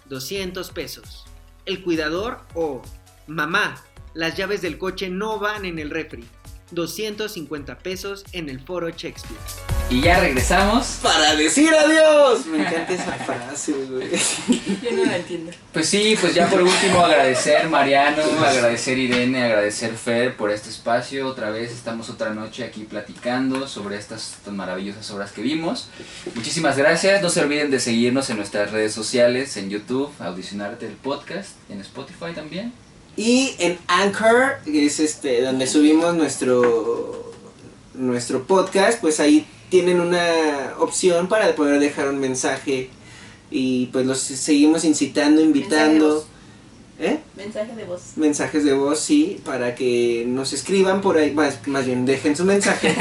200 0.09 0.69
pesos. 0.69 1.25
El 1.65 1.81
Cuidador 1.81 2.37
o 2.53 2.83
Mamá. 3.25 3.83
Las 4.13 4.37
llaves 4.37 4.61
del 4.61 4.77
coche 4.77 5.09
no 5.09 5.39
van 5.39 5.65
en 5.65 5.79
el 5.79 5.89
refri. 5.89 6.23
250 6.69 7.79
pesos 7.79 8.23
en 8.33 8.47
el 8.47 8.59
Foro 8.59 8.91
Shakespeare. 8.91 9.41
Y 9.91 9.99
ya 9.99 10.21
regresamos. 10.21 10.99
Para 11.03 11.35
decir 11.35 11.69
adiós. 11.73 12.45
Me 12.45 12.59
encanta 12.59 12.93
esa 12.93 13.11
frase, 13.11 13.73
güey. 13.73 14.09
Yo 14.81 14.91
no 14.93 15.03
la 15.03 15.17
entiendo. 15.17 15.51
Pues 15.73 15.89
sí, 15.89 16.15
pues 16.19 16.33
ya 16.33 16.47
por 16.47 16.61
último 16.61 17.01
agradecer 17.01 17.67
Mariano, 17.67 18.23
agradecer 18.41 18.97
Irene, 18.97 19.43
agradecer 19.43 19.91
Fer 19.97 20.37
por 20.37 20.49
este 20.49 20.69
espacio. 20.69 21.27
Otra 21.27 21.49
vez 21.49 21.73
estamos 21.73 22.09
otra 22.09 22.29
noche 22.29 22.63
aquí 22.63 22.85
platicando 22.85 23.67
sobre 23.67 23.97
estas 23.97 24.37
tan 24.45 24.55
maravillosas 24.55 25.11
obras 25.11 25.33
que 25.33 25.41
vimos. 25.41 25.89
Muchísimas 26.35 26.77
gracias. 26.77 27.21
No 27.21 27.29
se 27.29 27.41
olviden 27.41 27.69
de 27.69 27.81
seguirnos 27.81 28.29
en 28.29 28.37
nuestras 28.37 28.71
redes 28.71 28.93
sociales, 28.93 29.57
en 29.57 29.69
YouTube, 29.69 30.09
Audicionarte 30.19 30.87
el 30.87 30.93
podcast, 30.93 31.49
en 31.69 31.81
Spotify 31.81 32.31
también. 32.33 32.71
Y 33.17 33.55
en 33.59 33.77
Anchor, 33.87 34.59
que 34.63 34.85
es 34.85 35.01
este 35.01 35.41
donde 35.41 35.67
subimos 35.67 36.15
nuestro 36.15 37.33
nuestro 37.93 38.47
podcast, 38.47 39.01
pues 39.01 39.19
ahí 39.19 39.45
tienen 39.71 40.01
una 40.01 40.73
opción 40.79 41.29
para 41.29 41.55
poder 41.55 41.79
dejar 41.79 42.09
un 42.09 42.19
mensaje 42.19 42.89
y 43.49 43.85
pues 43.87 44.05
los 44.05 44.19
seguimos 44.19 44.83
incitando, 44.83 45.41
invitando. 45.41 46.27
¿Eh? 46.99 47.19
Mensaje 47.37 47.73
de 47.75 47.85
voz. 47.85 48.01
Mensajes 48.17 48.65
de 48.65 48.73
voz, 48.73 48.99
sí, 48.99 49.41
para 49.45 49.73
que 49.73 50.25
nos 50.27 50.51
escriban 50.51 50.99
por 50.99 51.17
ahí, 51.17 51.31
más, 51.31 51.65
más 51.67 51.85
bien 51.85 52.05
dejen 52.05 52.35
su 52.35 52.43
mensaje. 52.43 52.93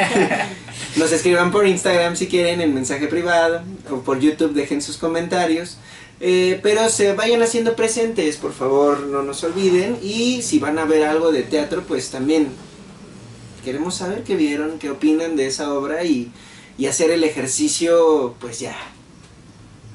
nos 0.97 1.11
escriban 1.11 1.51
por 1.51 1.67
Instagram 1.67 2.15
si 2.15 2.29
quieren, 2.29 2.61
en 2.61 2.73
mensaje 2.73 3.09
privado, 3.09 3.63
o 3.91 3.97
por 3.99 4.21
YouTube 4.21 4.55
dejen 4.55 4.81
sus 4.81 4.97
comentarios. 4.97 5.77
Eh, 6.21 6.61
pero 6.63 6.89
se 6.89 7.15
vayan 7.15 7.43
haciendo 7.43 7.75
presentes, 7.75 8.37
por 8.37 8.53
favor, 8.53 9.01
no 9.01 9.23
nos 9.23 9.43
olviden. 9.43 9.99
Y 10.03 10.43
si 10.43 10.61
van 10.61 10.79
a 10.79 10.85
ver 10.85 11.03
algo 11.03 11.33
de 11.33 11.43
teatro, 11.43 11.83
pues 11.83 12.11
también 12.11 12.47
queremos 13.65 13.97
saber 13.97 14.23
qué 14.23 14.37
vieron, 14.37 14.79
qué 14.79 14.89
opinan 14.89 15.35
de 15.35 15.49
esa 15.49 15.75
obra 15.75 16.05
y, 16.05 16.31
y 16.81 16.87
hacer 16.87 17.11
el 17.11 17.23
ejercicio, 17.25 18.35
pues 18.41 18.59
ya. 18.59 18.75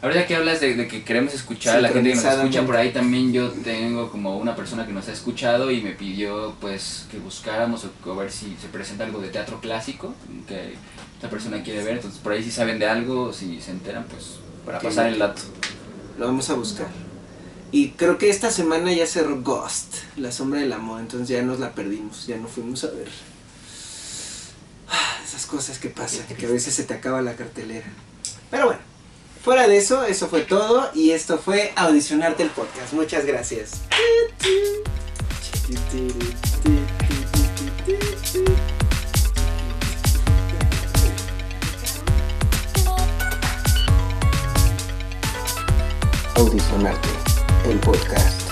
Ahorita 0.04 0.28
que 0.28 0.36
hablas 0.36 0.62
de, 0.62 0.76
de 0.76 0.88
que 0.88 1.04
queremos 1.04 1.34
escuchar 1.34 1.78
a 1.78 1.82
la 1.82 1.90
gente 1.90 2.12
que 2.12 2.16
nos 2.16 2.24
escucha 2.24 2.64
por 2.64 2.78
ahí, 2.78 2.94
también 2.94 3.34
yo 3.34 3.50
tengo 3.50 4.12
como 4.12 4.38
una 4.38 4.56
persona 4.56 4.86
que 4.86 4.94
nos 4.94 5.08
ha 5.08 5.12
escuchado 5.12 5.72
y 5.72 5.82
me 5.82 5.94
pidió 5.94 6.54
pues 6.62 7.08
que 7.10 7.18
buscáramos 7.18 7.86
o, 7.86 8.12
o 8.12 8.16
ver 8.16 8.32
si 8.32 8.56
se 8.62 8.68
presenta 8.68 9.04
algo 9.04 9.20
de 9.20 9.30
teatro 9.30 9.60
clásico 9.62 10.14
que 10.48 10.76
esta 11.16 11.28
persona 11.28 11.64
quiere 11.64 11.84
ver. 11.84 11.96
Entonces 11.96 12.20
por 12.20 12.34
ahí 12.34 12.44
si 12.44 12.52
saben 12.52 12.78
de 12.78 12.86
algo, 12.86 13.34
si 13.34 13.60
se 13.60 13.72
enteran, 13.72 14.06
pues 14.08 14.36
para 14.64 14.80
pasar 14.80 15.08
el 15.08 15.18
dato. 15.18 15.42
Lo 16.20 16.28
vamos 16.28 16.52
a 16.52 16.54
buscar. 16.54 16.88
Y 17.72 17.90
creo 17.94 18.20
que 18.20 18.30
esta 18.30 18.52
semana 18.52 18.94
ya 18.94 19.08
cerró 19.08 19.42
Ghost, 19.42 19.96
La 20.18 20.32
Sombra 20.32 20.60
del 20.60 20.72
Amor, 20.72 21.00
entonces 21.02 21.30
ya 21.30 21.42
nos 21.42 21.60
la 21.60 21.74
perdimos, 21.74 22.28
ya 22.28 22.38
no 22.38 22.48
fuimos 22.48 22.84
a 22.84 22.92
ver. 22.92 23.10
Ah, 24.90 25.18
Esas 25.24 25.46
cosas 25.46 25.80
que 25.80 25.90
pasan, 25.90 26.26
que 26.28 26.46
a 26.46 26.50
veces 26.50 26.74
se 26.74 26.84
te 26.84 26.94
acaba 26.94 27.22
la 27.22 27.36
cartelera. 27.36 27.88
Pero 28.52 28.66
bueno, 28.68 28.82
fuera 29.44 29.68
de 29.68 29.78
eso, 29.78 30.04
eso 30.04 30.28
fue 30.28 30.42
todo 30.42 30.90
y 30.94 31.12
esto 31.12 31.38
fue 31.38 31.74
Audicionarte 31.76 32.44
el 32.44 32.50
podcast. 32.50 32.94
Muchas 32.94 33.26
gracias. 33.26 33.82
Audicionarte, 46.36 47.10
el 47.70 47.80
podcast. 47.80 48.45